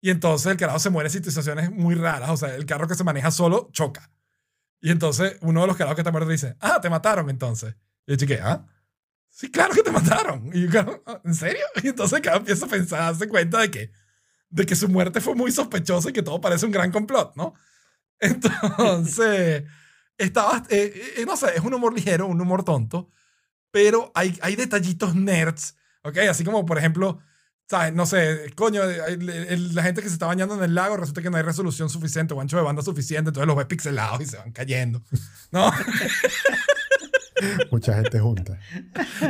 Y 0.00 0.10
entonces 0.10 0.50
el 0.50 0.56
carajo 0.56 0.78
se 0.78 0.90
muere 0.90 1.08
en 1.08 1.24
situaciones 1.24 1.70
muy 1.70 1.94
raras. 1.94 2.30
O 2.30 2.36
sea, 2.36 2.54
el 2.54 2.66
carro 2.66 2.88
que 2.88 2.94
se 2.94 3.04
maneja 3.04 3.30
solo 3.30 3.68
choca. 3.72 4.10
Y 4.80 4.90
entonces 4.90 5.36
uno 5.42 5.60
de 5.60 5.66
los 5.66 5.76
carajos 5.76 5.96
que 5.96 6.00
está 6.00 6.10
muerto 6.10 6.30
dice, 6.30 6.56
ah, 6.60 6.80
te 6.80 6.88
mataron 6.88 7.28
entonces. 7.28 7.74
Y 8.06 8.12
yo 8.12 8.16
chique, 8.16 8.40
ah, 8.42 8.66
sí, 9.28 9.50
claro 9.50 9.74
que 9.74 9.82
te 9.82 9.90
mataron. 9.90 10.50
Y 10.54 10.68
yo, 10.68 11.02
"Ah, 11.06 11.20
¿en 11.24 11.34
serio? 11.34 11.64
Y 11.82 11.88
entonces 11.88 12.16
el 12.16 12.22
carajo 12.22 12.40
empieza 12.40 12.66
a 12.66 12.68
pensar, 12.68 12.98
darse 13.00 13.28
cuenta 13.28 13.58
de 13.60 13.70
que, 13.70 13.92
de 14.48 14.66
que 14.66 14.74
su 14.74 14.88
muerte 14.88 15.20
fue 15.20 15.34
muy 15.34 15.52
sospechosa 15.52 16.10
y 16.10 16.12
que 16.12 16.22
todo 16.22 16.40
parece 16.40 16.66
un 16.66 16.72
gran 16.72 16.90
complot, 16.90 17.36
¿no? 17.36 17.54
Entonces, 18.20 19.64
estaba, 20.18 20.62
eh, 20.68 21.14
eh, 21.18 21.24
no 21.26 21.36
sé, 21.36 21.54
es 21.56 21.60
un 21.62 21.72
humor 21.74 21.94
ligero, 21.94 22.26
un 22.26 22.40
humor 22.40 22.64
tonto, 22.64 23.08
pero 23.70 24.10
hay, 24.14 24.38
hay 24.42 24.56
detallitos 24.56 25.14
nerds, 25.14 25.76
¿ok? 26.04 26.18
Así 26.30 26.44
como, 26.44 26.66
por 26.66 26.76
ejemplo, 26.78 27.20
¿sabes? 27.70 27.94
No 27.94 28.04
sé, 28.04 28.52
coño, 28.56 28.82
el- 28.82 29.28
el- 29.30 29.74
la 29.76 29.84
gente 29.84 30.02
que 30.02 30.08
se 30.08 30.14
está 30.14 30.26
bañando 30.26 30.56
en 30.56 30.62
el 30.64 30.74
lago 30.74 30.96
resulta 30.96 31.22
que 31.22 31.30
no 31.30 31.36
hay 31.36 31.44
resolución 31.44 31.88
suficiente 31.88 32.34
o 32.34 32.40
ancho 32.40 32.56
de 32.56 32.64
banda 32.64 32.82
suficiente, 32.82 33.28
entonces 33.28 33.46
los 33.46 33.56
ves 33.56 33.66
pixelados 33.66 34.20
y 34.20 34.26
se 34.26 34.36
van 34.38 34.50
cayendo, 34.50 35.00
¿no? 35.52 35.70
Mucha 37.70 37.94
gente 37.94 38.20
junta. 38.20 38.58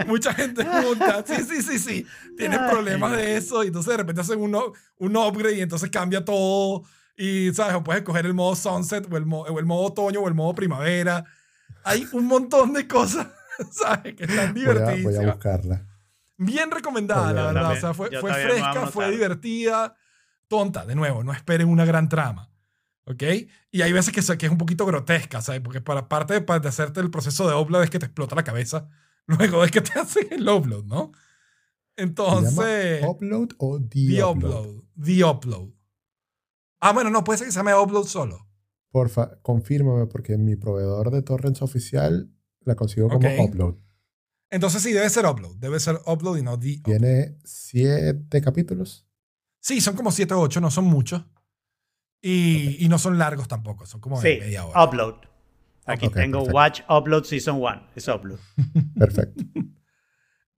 Mucha 0.06 0.34
gente 0.34 0.64
junta. 0.64 1.24
Sí, 1.26 1.36
sí, 1.48 1.62
sí, 1.62 1.78
sí. 1.78 2.06
Tienen 2.36 2.58
problemas 2.68 3.12
de 3.16 3.36
eso. 3.36 3.62
Y 3.62 3.68
entonces 3.68 3.90
de 3.92 3.96
repente 3.98 4.20
hacen 4.22 4.40
un, 4.40 4.56
un 4.98 5.16
upgrade 5.16 5.58
y 5.58 5.60
entonces 5.60 5.90
cambia 5.90 6.24
todo. 6.24 6.82
Y, 7.16 7.52
¿sabes? 7.54 7.76
O 7.76 7.84
puedes 7.84 8.00
escoger 8.02 8.26
el 8.26 8.34
modo 8.34 8.56
sunset 8.56 9.06
o 9.12 9.16
el, 9.16 9.26
mo- 9.26 9.42
o 9.42 9.58
el 9.60 9.64
modo 9.66 9.82
otoño 9.88 10.20
o 10.20 10.28
el 10.28 10.34
modo 10.34 10.54
primavera. 10.56 11.24
Hay 11.84 12.04
un 12.12 12.26
montón 12.26 12.72
de 12.72 12.88
cosas, 12.88 13.28
¿sabes? 13.70 14.14
Que 14.16 14.24
están 14.24 14.54
Voy 14.54 14.62
a, 14.64 14.66
voy 14.72 14.82
a 14.82 14.84
divertidas. 14.94 15.26
buscarla. 15.36 15.86
Bien 16.42 16.70
recomendada, 16.70 17.32
la 17.32 17.46
verdad. 17.46 17.62
también. 17.62 17.78
O 17.78 17.80
sea, 17.80 17.94
fue, 17.94 18.08
fresca, 18.10 18.86
fue 18.86 19.10
divertida. 19.10 19.94
Tonta, 20.48 20.86
de 20.86 20.94
nuevo, 20.94 21.22
no 21.22 21.32
esperen 21.32 21.68
una 21.68 21.84
gran 21.84 22.08
trama. 22.08 22.50
¿Ok? 23.04 23.22
Y 23.70 23.82
hay 23.82 23.92
veces 23.92 24.12
que, 24.12 24.20
es 24.46 24.50
un 24.50 24.58
poquito 24.58 24.86
grotesca, 24.86 25.42
¿sabes? 25.42 25.60
Porque 25.60 25.80
para 25.80 26.08
parte 26.08 26.34
de, 26.38 26.40
de 26.40 26.68
hacerte 26.68 27.00
el 27.00 27.10
proceso 27.10 27.48
de 27.48 27.54
upload 27.54 27.84
es 27.84 27.90
que 27.90 27.98
te 27.98 28.06
explota 28.06 28.34
la 28.34 28.44
cabeza 28.44 28.88
luego 29.26 29.64
es 29.64 29.70
que 29.70 29.80
te 29.80 29.92
hacen 29.98 30.26
el 30.30 30.48
upload, 30.48 30.84
¿no? 30.84 31.12
¿Se 31.96 32.04
Entonces, 32.04 33.04
upload 33.04 33.50
o 33.58 33.78
the 33.78 33.88
the 33.88 34.24
upload? 34.24 34.66
upload. 34.66 34.84
The 35.04 35.24
upload. 35.24 35.68
Ah, 36.80 36.92
bueno, 36.92 37.10
no, 37.10 37.22
puede 37.24 37.38
ser 37.38 37.46
que 37.46 37.52
se 37.52 37.58
llame 37.58 37.74
upload 37.74 38.06
solo. 38.06 38.46
Porfa, 38.90 39.38
confírmame 39.42 40.06
porque 40.06 40.38
mi 40.38 40.56
proveedor 40.56 41.10
de 41.10 41.22
torrents 41.22 41.62
oficial 41.62 42.30
la 42.60 42.74
consigo 42.74 43.08
como 43.08 43.28
upload. 43.44 43.76
Entonces 44.50 44.82
sí, 44.82 44.92
debe 44.92 45.08
ser 45.10 45.26
upload. 45.26 45.56
Debe 45.56 45.78
ser 45.80 46.00
upload 46.06 46.38
y 46.38 46.42
no 46.42 46.58
the 46.58 46.78
upload. 46.80 46.98
Tiene 46.98 47.36
siete 47.44 48.40
capítulos. 48.40 49.06
Sí, 49.60 49.80
son 49.80 49.94
como 49.94 50.10
7 50.10 50.32
o 50.34 50.40
8, 50.40 50.60
no 50.60 50.70
son 50.70 50.86
muchos. 50.86 51.22
Y, 52.22 52.84
y 52.84 52.88
no 52.88 52.98
son 52.98 53.18
largos 53.18 53.46
tampoco, 53.48 53.86
son 53.86 54.00
como 54.00 54.20
de 54.20 54.34
Sí, 54.34 54.40
media 54.40 54.64
hora. 54.64 54.84
upload. 54.84 55.14
Aquí 55.86 56.06
Ok, 56.06 56.14
tengo 56.14 56.38
perfecto. 56.38 56.56
Watch 56.56 56.80
Upload 56.88 57.24
Season 57.24 57.56
1. 57.56 57.88
Es 57.94 58.08
upload. 58.08 58.38
Perfecto. 58.98 59.42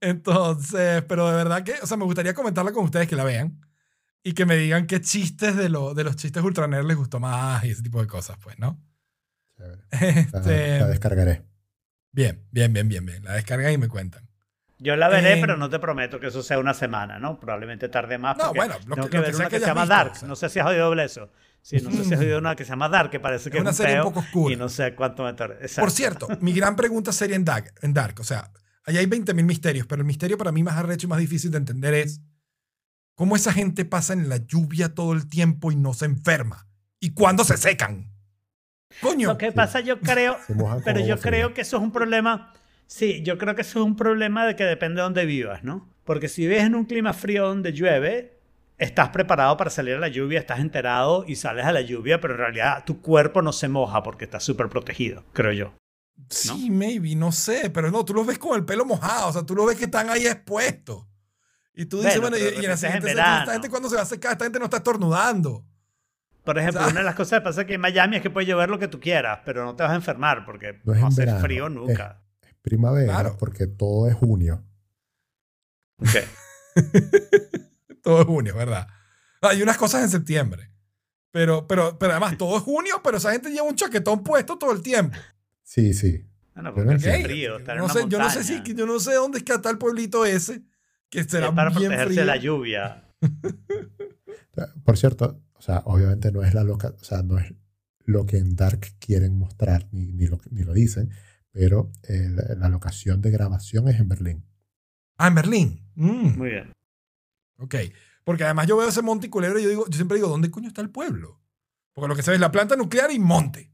Entonces, 0.01 1.03
pero 1.07 1.29
de 1.29 1.35
verdad 1.35 1.63
que, 1.63 1.73
o 1.81 1.87
sea, 1.87 1.95
me 1.97 2.03
gustaría 2.05 2.33
comentarla 2.33 2.71
con 2.73 2.83
ustedes 2.85 3.07
que 3.07 3.15
la 3.15 3.23
vean 3.23 3.61
y 4.21 4.33
que 4.33 4.45
me 4.45 4.55
digan 4.57 4.85
qué 4.85 4.99
chistes 5.01 5.55
de, 5.55 5.69
lo, 5.69 5.93
de 5.93 6.03
los 6.03 6.15
chistes 6.17 6.43
ultra 6.43 6.67
nerd 6.67 6.85
les 6.85 6.97
gustó 6.97 7.19
más 7.19 7.63
y 7.63 7.69
ese 7.71 7.81
tipo 7.81 8.01
de 8.01 8.07
cosas, 8.07 8.37
pues, 8.41 8.59
¿no? 8.59 8.81
Chévere. 9.57 9.81
La, 9.91 9.99
Este, 10.39 10.79
la 10.79 10.87
descargaré. 10.87 11.45
Bien, 12.13 12.45
bien, 12.51 12.71
bien, 12.71 12.87
bien, 12.87 13.05
bien. 13.05 13.23
La 13.25 13.33
descargan 13.33 13.73
y 13.73 13.77
me 13.77 13.89
cuentan. 13.89 14.29
Yo 14.79 14.95
la 14.95 15.07
veré, 15.07 15.33
Eh, 15.33 15.37
pero 15.41 15.55
no 15.57 15.69
te 15.69 15.79
prometo 15.79 16.19
que 16.19 16.27
eso 16.27 16.41
sea 16.43 16.59
una 16.59 16.73
semana, 16.73 17.17
¿no? 17.19 17.39
Probablemente 17.39 17.87
tarde 17.89 18.17
más. 18.17 18.37
No, 18.37 18.53
bueno, 18.53 18.75
lo 18.85 18.95
tengo 18.95 19.07
que- 19.09 19.17
que, 19.17 19.19
ver 19.23 19.35
una 19.35 19.45
que 19.45 19.49
que, 19.51 19.59
se 19.59 19.65
llama 19.65 19.81
visto, 19.83 19.95
Dark. 19.95 20.11
o 20.11 20.15
sea. 20.15 20.27
No 20.27 20.35
sé 20.35 20.49
si 20.49 20.59
has 20.59 20.65
oído 20.67 20.93
eso. 21.01 21.31
Sí, 21.61 21.77
no 21.81 21.91
sé 21.91 22.03
si 22.03 22.13
has 22.13 22.19
oído 22.19 22.39
una 22.39 22.55
que 22.57 22.65
se 22.65 22.71
llama 22.71 22.89
Dark, 22.89 23.09
que 23.09 23.19
parece 23.21 23.49
que 23.49 23.57
Es 23.57 23.59
es, 23.59 23.61
una 23.61 23.69
un 23.69 23.75
serie 23.75 23.97
un 23.97 24.03
poco 24.03 24.19
oscura. 24.19 24.53
Y 24.53 24.57
no 24.57 24.67
sé 24.67 24.93
cuánto 24.95 25.23
me 25.23 25.33
tarda. 25.33 25.55
Por 25.79 25.91
cierto, 25.91 26.27
mi 26.41 26.51
gran 26.53 26.75
pregunta 26.75 27.13
sería 27.13 27.37
en 27.37 27.45
Dark, 27.45 27.73
en 27.81 27.93
Dark. 27.93 28.19
O 28.19 28.23
sea, 28.25 28.51
ahí 28.85 28.97
hay 28.97 29.05
20.000 29.05 29.45
misterios, 29.45 29.87
pero 29.87 30.01
el 30.01 30.05
misterio 30.05 30.37
para 30.37 30.51
mí 30.51 30.61
más 30.63 30.75
arrecho 30.75 31.07
y 31.07 31.09
más 31.09 31.19
difícil 31.19 31.51
de 31.51 31.59
entender 31.59 31.93
es 31.93 32.19
cómo 33.15 33.37
esa 33.37 33.53
gente 33.53 33.85
pasa 33.85 34.11
en 34.11 34.27
la 34.27 34.37
lluvia 34.37 34.93
todo 34.93 35.13
el 35.13 35.27
tiempo 35.29 35.71
y 35.71 35.77
no 35.77 35.93
se 35.93 36.03
enferma. 36.05 36.67
¿Y 36.99 37.11
cuándo 37.13 37.45
se 37.45 37.55
secan? 37.55 38.12
Coño. 39.01 39.29
Lo 39.29 39.37
que 39.37 39.51
pasa, 39.51 39.79
yo 39.79 39.99
creo, 39.99 40.37
pero 40.83 40.99
yo 40.99 41.19
creo 41.19 41.53
que 41.53 41.61
eso 41.61 41.77
es 41.77 41.83
un 41.83 41.91
problema. 41.91 42.53
Sí, 42.87 43.23
yo 43.23 43.37
creo 43.37 43.55
que 43.55 43.61
eso 43.61 43.79
es 43.79 43.85
un 43.85 43.95
problema 43.95 44.45
de 44.45 44.55
que 44.55 44.63
depende 44.63 44.97
de 44.97 45.03
dónde 45.03 45.25
vivas, 45.25 45.63
¿no? 45.63 45.89
Porque 46.03 46.27
si 46.27 46.43
vives 46.43 46.63
en 46.63 46.75
un 46.75 46.85
clima 46.85 47.13
frío 47.13 47.47
donde 47.47 47.71
llueve, 47.73 48.39
estás 48.77 49.09
preparado 49.09 49.55
para 49.57 49.69
salir 49.69 49.95
a 49.95 49.99
la 49.99 50.09
lluvia, 50.09 50.39
estás 50.39 50.59
enterado 50.59 51.25
y 51.27 51.35
sales 51.35 51.65
a 51.65 51.71
la 51.71 51.81
lluvia, 51.81 52.19
pero 52.19 52.33
en 52.33 52.39
realidad 52.39 52.83
tu 52.85 53.01
cuerpo 53.01 53.41
no 53.41 53.53
se 53.53 53.67
moja 53.67 54.03
porque 54.03 54.25
está 54.25 54.39
súper 54.39 54.69
protegido, 54.69 55.23
creo 55.33 55.53
yo. 55.53 55.73
Sí, 56.29 56.69
maybe, 56.69 57.15
no 57.15 57.31
sé, 57.31 57.69
pero 57.69 57.89
no, 57.89 58.05
tú 58.05 58.13
los 58.13 58.25
ves 58.25 58.37
con 58.37 58.55
el 58.57 58.65
pelo 58.65 58.85
mojado, 58.85 59.29
o 59.29 59.33
sea, 59.33 59.43
tú 59.43 59.55
los 59.55 59.65
ves 59.65 59.77
que 59.77 59.85
están 59.85 60.09
ahí 60.09 60.27
expuestos. 60.27 61.05
Y 61.73 61.85
tú 61.85 62.01
dices, 62.01 62.21
Bueno, 62.21 62.37
y, 62.37 62.41
en 62.41 62.61
la 62.63 62.71
en 62.73 62.77
siguiente 62.77 63.05
verano. 63.07 63.39
esta 63.41 63.53
gente 63.53 63.69
cuando 63.69 63.89
se 63.89 63.95
va 63.95 64.03
a 64.03 64.05
secar, 64.05 64.33
esta 64.33 64.45
gente 64.45 64.59
no 64.59 64.65
está 64.65 64.77
estornudando. 64.77 65.65
Por 66.43 66.57
ejemplo, 66.57 66.81
O 66.81 66.83
sea- 66.83 66.91
una 66.91 66.99
de 67.01 67.05
las 67.05 67.15
cosas 67.21 67.39
que 67.39 67.43
pasa 67.43 67.61
aquí 67.61 67.73
en 67.73 67.81
Miami 67.81 68.17
es 68.17 68.21
que 68.21 68.29
puede 68.29 68.47
llover 68.47 68.69
lo 68.69 68.79
que 68.79 68.87
tú 68.87 68.99
quieras, 68.99 69.39
pero 69.45 69.63
no 69.65 69.75
te 69.75 69.83
vas 69.83 69.91
a 69.91 69.95
enfermar 69.95 70.45
porque 70.45 70.73
No 70.83 70.91
no, 70.91 70.93
es 70.93 70.99
en 70.99 71.05
hace 71.05 71.21
verano, 71.21 71.39
frío 71.41 71.67
es- 71.67 71.73
nunca. 71.73 72.21
Es 72.41 72.53
primavera 72.61 73.13
Claro. 73.13 73.37
porque 73.39 73.67
todo 73.67 74.07
es 74.09 74.15
junio. 74.15 74.63
Ok. 75.97 76.09
Todo 78.01 78.19
es 78.21 78.25
junio, 78.27 78.55
¿verdad? 78.55 78.87
Hay 79.41 79.61
unas 79.61 79.77
cosas 79.77 80.03
en 80.03 80.09
septiembre. 80.09 80.69
Pero, 81.31 81.65
pero, 81.67 81.97
pero 81.97 82.11
además, 82.11 82.37
todo 82.37 82.57
es 82.57 82.63
junio, 82.63 82.99
pero 83.03 83.17
esa 83.17 83.31
gente 83.31 83.49
lleva 83.49 83.63
un 83.67 83.75
chaquetón 83.75 84.23
puesto 84.23 84.57
todo 84.57 84.71
el 84.73 84.81
tiempo. 84.81 85.17
Sí, 85.63 85.93
sí. 85.93 86.25
Bueno, 86.53 86.69
Yo 86.69 86.75
porque 86.75 86.85
no 86.87 86.91
entiendo. 86.93 87.27
frío, 87.27 87.57
estar 87.57 87.75
en 87.75 87.79
No 87.79 87.85
una 87.85 87.93
sé, 87.93 88.05
yo 88.09 88.19
no 88.19 88.29
sé 88.29 88.43
si, 88.43 88.61
yo 88.75 88.85
no 88.85 88.99
sé 88.99 89.13
dónde 89.13 89.37
es 89.39 89.43
que 89.43 89.53
está 89.53 89.69
el 89.69 89.77
pueblito 89.77 90.25
ese, 90.25 90.61
que 91.09 91.23
será 91.23 91.47
es 91.47 91.53
para 91.53 91.69
bien 91.69 91.83
protegerse 91.91 92.05
frío. 92.07 92.19
de 92.21 92.25
la 92.25 92.35
lluvia. 92.35 93.03
Por 94.85 94.97
cierto, 94.97 95.41
o 95.63 95.65
sea, 95.65 95.81
obviamente 95.85 96.29
no 96.29 96.43
es 96.43 96.53
la 96.53 96.65
loca, 96.65 96.93
o 96.99 97.03
sea, 97.05 97.23
no 97.23 97.37
es 97.39 97.53
lo 98.03 98.25
que 98.25 98.35
en 98.35 98.53
Dark 98.57 98.81
quieren 98.99 99.37
mostrar, 99.37 99.87
ni, 99.93 100.11
ni, 100.11 100.27
lo, 100.27 100.37
ni 100.51 100.63
lo 100.63 100.73
dicen, 100.73 101.11
pero 101.51 101.89
eh, 102.09 102.27
la, 102.29 102.55
la 102.55 102.67
locación 102.67 103.21
de 103.21 103.31
grabación 103.31 103.87
es 103.87 103.97
en 103.97 104.09
Berlín. 104.09 104.45
Ah, 105.15 105.29
en 105.29 105.35
Berlín. 105.35 105.87
Mm, 105.95 106.37
Muy 106.37 106.49
bien. 106.49 106.73
ok. 107.59 107.75
Porque 108.25 108.43
además 108.43 108.67
yo 108.67 108.75
veo 108.75 108.89
ese 108.89 109.01
monte 109.01 109.27
y 109.27 109.29
culebra 109.29 109.57
y 109.61 109.63
yo, 109.63 109.69
digo, 109.69 109.85
yo 109.87 109.95
siempre 109.95 110.15
digo, 110.17 110.27
¿dónde 110.27 110.51
coño 110.51 110.67
está 110.67 110.81
el 110.81 110.89
pueblo? 110.89 111.39
Porque 111.93 112.09
lo 112.09 112.15
que 112.17 112.23
se 112.23 112.31
ve 112.31 112.35
es 112.35 112.41
la 112.41 112.51
planta 112.51 112.75
nuclear 112.75 113.09
y 113.11 113.19
monte. 113.19 113.71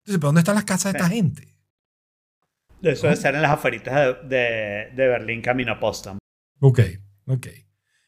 Entonces, 0.00 0.18
¿pero 0.18 0.28
dónde 0.28 0.40
están 0.40 0.54
las 0.56 0.64
casas 0.64 0.92
de 0.92 0.98
esta 0.98 1.08
gente? 1.08 1.56
Eso 2.82 3.06
debe 3.06 3.16
ser 3.16 3.34
en 3.34 3.40
las 3.42 3.52
aferitas 3.52 3.94
de, 3.94 4.36
de, 4.36 4.92
de 4.94 5.08
Berlín 5.08 5.40
camino 5.40 5.72
a 5.72 5.80
Potsdam. 5.80 6.18
Ok, 6.60 6.80
ok. 7.26 7.46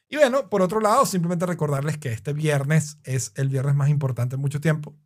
Y 0.09 0.15
bueno, 0.15 0.49
por 0.49 0.63
otro 0.63 0.81
lado, 0.81 1.05
simplemente 1.05 1.45
recordarles 1.45 1.99
que 1.99 2.11
este 2.11 2.33
viernes 2.33 2.97
es 3.03 3.31
el 3.35 3.47
viernes 3.47 3.75
más 3.75 3.89
importante 3.89 4.35
en 4.35 4.41
mucho 4.41 4.59
tiempo. 4.59 4.97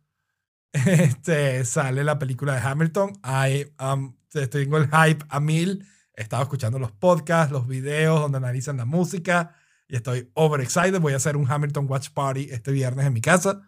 Este, 0.72 1.64
sale 1.64 2.02
la 2.02 2.18
película 2.18 2.54
de 2.54 2.60
Hamilton. 2.60 3.12
I, 3.22 3.72
um, 3.80 4.16
tengo 4.50 4.78
el 4.78 4.88
hype 4.88 5.24
a 5.28 5.38
mil. 5.38 5.86
He 6.16 6.22
estado 6.22 6.42
escuchando 6.42 6.80
los 6.80 6.90
podcasts, 6.90 7.52
los 7.52 7.68
videos 7.68 8.20
donde 8.20 8.38
analizan 8.38 8.78
la 8.78 8.84
música 8.84 9.54
y 9.86 9.94
estoy 9.94 10.30
overexcited. 10.34 11.00
Voy 11.00 11.12
a 11.12 11.16
hacer 11.16 11.36
un 11.36 11.48
Hamilton 11.48 11.86
Watch 11.88 12.10
Party 12.10 12.48
este 12.50 12.72
viernes 12.72 13.06
en 13.06 13.12
mi 13.12 13.20
casa 13.20 13.62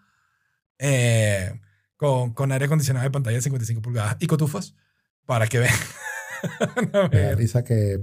eh, 0.79 1.61
con, 1.97 2.33
con 2.33 2.51
aire 2.51 2.65
acondicionado 2.65 3.05
de 3.05 3.11
pantalla 3.11 3.37
de 3.37 3.43
55 3.43 3.83
pulgadas 3.83 4.17
y 4.19 4.27
cotufas 4.27 4.75
para 5.27 5.47
que 5.47 5.61
vean. 5.61 5.79
Me 7.13 7.21
da 7.21 7.35
risa 7.35 7.63
que 7.63 8.01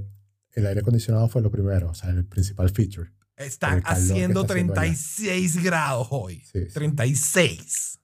el 0.52 0.66
aire 0.66 0.82
acondicionado 0.82 1.28
fue 1.30 1.42
lo 1.42 1.52
primero, 1.52 1.90
o 1.90 1.94
sea, 1.94 2.10
el 2.10 2.26
principal 2.26 2.70
feature. 2.70 3.12
Están 3.36 3.82
haciendo 3.86 4.42
está 4.42 4.54
haciendo 4.54 4.74
allá. 4.74 4.82
36 4.94 5.64
grados 5.64 6.08
hoy. 6.12 6.40
Sí, 6.42 6.66
sí. 6.68 6.74
36. 6.74 8.00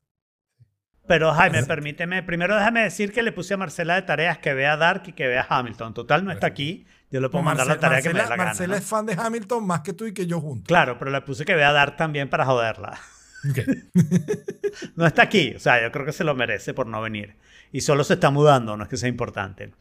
Pero 1.07 1.33
Jaime, 1.33 1.63
permíteme, 1.63 2.21
primero 2.21 2.55
déjame 2.55 2.83
decir 2.83 3.11
que 3.11 3.23
le 3.23 3.31
puse 3.31 3.55
a 3.55 3.57
Marcela 3.57 3.95
de 3.95 4.03
tareas 4.03 4.37
que 4.37 4.53
vea 4.53 4.77
Dark 4.77 5.03
y 5.07 5.13
que 5.13 5.27
vea 5.27 5.45
Hamilton. 5.49 5.93
Total, 5.95 6.23
no 6.23 6.31
está 6.31 6.45
aquí. 6.45 6.85
Yo 7.09 7.19
le 7.19 7.29
puedo 7.29 7.43
mandar 7.43 7.65
la 7.65 7.79
tarea 7.79 8.01
que 8.03 8.09
me 8.09 8.13
dé 8.13 8.19
Marcela, 8.19 8.29
la 8.29 8.37
gana. 8.37 8.49
Marcela 8.49 8.77
es 8.77 8.85
fan 8.85 9.05
de 9.07 9.13
Hamilton 9.17 9.65
más 9.65 9.81
que 9.81 9.93
tú 9.93 10.05
y 10.05 10.13
que 10.13 10.27
yo 10.27 10.39
juntos. 10.39 10.67
Claro, 10.67 10.99
pero 10.99 11.09
le 11.09 11.21
puse 11.21 11.45
que 11.45 11.55
vea 11.55 11.71
Dark 11.71 11.97
también 11.97 12.29
para 12.29 12.45
joderla. 12.45 12.99
No 14.95 15.07
está 15.07 15.23
aquí, 15.23 15.53
o 15.55 15.59
sea, 15.59 15.81
yo 15.81 15.91
creo 15.91 16.05
que 16.05 16.11
se 16.11 16.23
lo 16.23 16.35
merece 16.35 16.73
por 16.73 16.85
no 16.85 17.01
venir. 17.01 17.37
Y 17.71 17.81
solo 17.81 18.03
se 18.03 18.15
está 18.15 18.29
mudando, 18.29 18.77
no 18.77 18.83
es 18.83 18.89
que 18.89 18.97
sea 18.97 19.09
importante. 19.09 19.71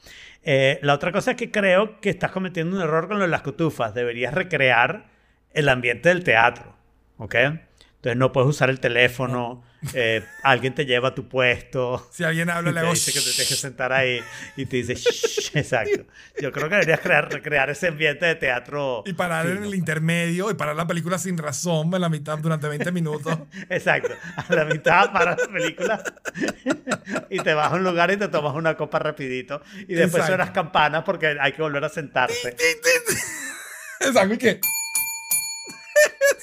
Eh, 0.43 0.79
la 0.83 0.95
otra 0.95 1.13
cosa 1.13 1.33
es 1.33 1.37
que 1.37 1.51
creo 1.51 2.01
que 2.01 2.09
estás 2.09 2.31
cometiendo 2.31 2.77
un 2.77 2.83
error 2.83 3.09
con 3.09 3.19
lo 3.19 3.25
de 3.25 3.31
las 3.31 3.43
cotufas. 3.43 3.95
Deberías 3.95 4.33
recrear 4.33 5.11
el 5.53 5.69
ambiente 5.69 6.09
del 6.09 6.25
teatro, 6.25 6.77
¿ok? 7.17 7.35
Entonces 7.99 8.17
no 8.17 8.31
puedes 8.31 8.49
usar 8.49 8.71
el 8.71 8.79
teléfono, 8.79 9.65
eh, 9.93 10.25
alguien 10.45 10.73
te 10.73 10.87
lleva 10.87 11.09
a 11.09 11.15
tu 11.17 11.29
puesto. 11.29 12.09
Si 12.13 12.23
alguien 12.23 12.49
habla, 12.49 12.71
le 12.83 12.89
dice 12.91 13.13
que 13.13 13.19
te 13.19 13.25
tienes 13.25 13.49
que 13.49 13.55
sentar 13.57 13.93
ahí 13.93 14.21
y 14.57 14.67
te 14.67 14.77
dice 14.77 14.95
"Shh", 14.95 15.51
exacto. 15.57 16.05
Yo 16.41 16.53
creo 16.53 16.69
que 16.69 16.77
deberías 16.77 17.01
crear, 17.01 17.71
ese 17.71 17.89
ambiente 17.89 18.25
de 18.25 18.37
teatro. 18.37 19.03
y 19.05 19.15
parar 19.15 19.49
en 19.49 19.65
el 19.65 19.75
intermedio 19.75 20.49
y 20.49 20.55
parar 20.55 20.77
la 20.77 20.87
película 20.87 21.19
sin 21.19 21.37
razón 21.37 21.93
en 21.93 22.01
la 22.01 22.09
mitad 22.09 22.39
durante 22.39 22.69
20 22.69 22.93
minutos. 22.93 23.37
Exacto. 23.69 24.15
A 24.37 24.55
la 24.55 24.65
mitad 24.65 25.13
para 25.13 25.33
la 25.33 25.49
película 25.49 26.01
y 27.31 27.41
te 27.41 27.53
vas 27.53 27.73
a 27.73 27.75
un 27.75 27.83
lugar 27.83 28.13
y 28.13 28.17
te 28.17 28.29
tomas 28.29 28.55
una 28.55 28.77
copa 28.77 29.01
rapidito 29.01 29.61
y 29.75 29.95
después 29.95 30.23
Exacto. 30.23 30.27
suenas 30.29 30.51
campanas 30.53 31.03
porque 31.03 31.37
hay 31.41 31.51
que 31.51 31.63
volver 31.63 31.85
a 31.85 31.89
sentarse. 31.89 32.55
Exacto, 34.01 34.35
¿y 34.35 34.39
qué? 34.39 34.61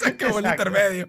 Se 0.18 0.26
acabó 0.26 0.40
el 0.40 0.46
Exacto. 0.46 0.64
intermedio. 0.70 1.08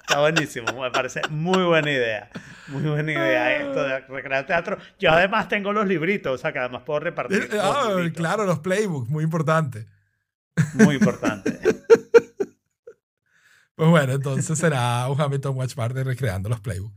Está 0.00 0.20
buenísimo, 0.20 0.80
me 0.80 0.90
parece 0.90 1.22
muy 1.30 1.62
buena 1.64 1.90
idea. 1.90 2.30
Muy 2.68 2.82
buena 2.82 3.12
idea 3.12 3.56
esto 3.56 3.82
de 3.82 4.00
recrear 4.00 4.46
teatro. 4.46 4.78
Yo 4.98 5.10
además 5.10 5.48
tengo 5.48 5.72
los 5.72 5.86
libritos, 5.86 6.32
o 6.34 6.38
sea 6.38 6.52
que 6.52 6.58
además 6.58 6.82
puedo 6.84 7.00
repartir. 7.00 7.48
los 7.52 7.60
Ah, 7.64 7.94
claro, 8.14 8.44
los 8.44 8.60
playbooks, 8.60 9.08
muy 9.10 9.24
importante. 9.24 9.86
Muy 10.74 10.96
importante. 10.96 11.58
Pues 13.74 13.88
bueno, 13.88 14.12
entonces 14.12 14.58
será 14.58 15.08
un 15.08 15.18
Hamilton 15.20 15.56
Watch 15.56 15.74
Party 15.74 16.02
recreando 16.02 16.48
los 16.50 16.60
playbooks. 16.60 16.94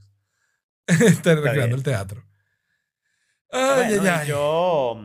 Este, 0.88 1.34
recreando 1.34 1.62
bien. 1.68 1.72
el 1.78 1.84
teatro. 1.84 2.24
Ay, 3.50 3.96
Bueno, 3.98 4.02
ay, 4.04 4.08
ay. 4.22 4.28
yo 4.28 5.02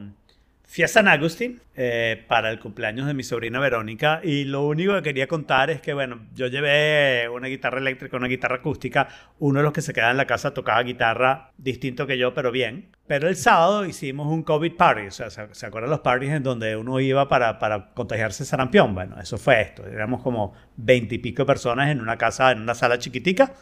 fui 0.73 0.85
a 0.85 0.89
San 0.89 1.09
Agustín 1.09 1.61
eh, 1.75 2.25
para 2.29 2.49
el 2.51 2.61
cumpleaños 2.61 3.07
de 3.09 3.13
mi 3.15 3.25
sobrina 3.25 3.59
Verónica 3.59 4.21
y 4.23 4.45
lo 4.45 4.65
único 4.67 4.95
que 4.95 5.03
quería 5.03 5.27
contar 5.27 5.69
es 5.69 5.81
que, 5.81 5.95
bueno, 5.95 6.21
yo 6.35 6.47
llevé 6.47 7.29
una 7.29 7.49
guitarra 7.49 7.79
eléctrica, 7.79 8.17
una 8.17 8.29
guitarra 8.29 8.57
acústica. 8.57 9.09
Uno 9.41 9.59
de 9.59 9.65
los 9.65 9.73
que 9.73 9.83
se 9.83 9.93
quedaba 9.93 10.13
en 10.13 10.17
la 10.17 10.27
casa 10.27 10.55
tocaba 10.55 10.81
guitarra 10.85 11.51
distinto 11.59 12.07
que 12.07 12.17
yo, 12.19 12.35
pero 12.35 12.53
bien. 12.53 12.91
Pero 13.09 13.27
el 13.29 13.35
sábado 13.35 13.85
hicimos 13.85 14.29
un 14.29 14.45
COVID 14.45 14.77
party, 14.77 15.07
o 15.09 15.11
sea, 15.11 15.29
¿se, 15.31 15.53
se 15.53 15.67
acuerdan 15.67 15.91
los 15.91 16.01
parties 16.01 16.33
en 16.35 16.45
donde 16.45 16.77
uno 16.77 17.01
iba 17.01 17.29
para, 17.29 17.59
para 17.59 17.91
contagiarse 17.93 18.45
sarampión? 18.45 18.95
Bueno, 18.95 19.21
eso 19.21 19.39
fue 19.39 19.61
esto. 19.63 19.85
Éramos 19.89 20.23
como 20.23 20.55
veintipico 20.77 21.45
personas 21.45 21.89
en 21.91 22.01
una 22.01 22.17
casa, 22.17 22.53
en 22.53 22.61
una 22.61 22.77
sala 22.77 22.99
chiquitica 22.99 23.53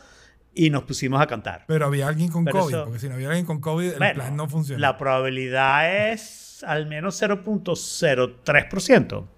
y 0.55 0.69
nos 0.69 0.83
pusimos 0.83 1.23
a 1.23 1.27
cantar. 1.27 1.65
Pero 1.67 1.87
había 1.87 2.09
alguien 2.09 2.31
con 2.31 2.45
Pero 2.45 2.59
COVID, 2.61 2.75
eso- 2.75 2.85
porque 2.85 2.99
si 2.99 3.09
no 3.09 3.15
había 3.15 3.29
alguien 3.29 3.47
con 3.47 3.61
COVID, 3.63 3.93
el 3.93 3.99
Bueno, 3.99 4.15
plan 4.15 4.37
no 4.37 4.47
funciona. 4.49 4.81
La 4.81 4.99
probabilidad 4.99 6.11
es 6.13 6.48
al 6.63 6.87
menos 6.87 7.21
0.03%. 7.21 9.13
O 9.15 9.29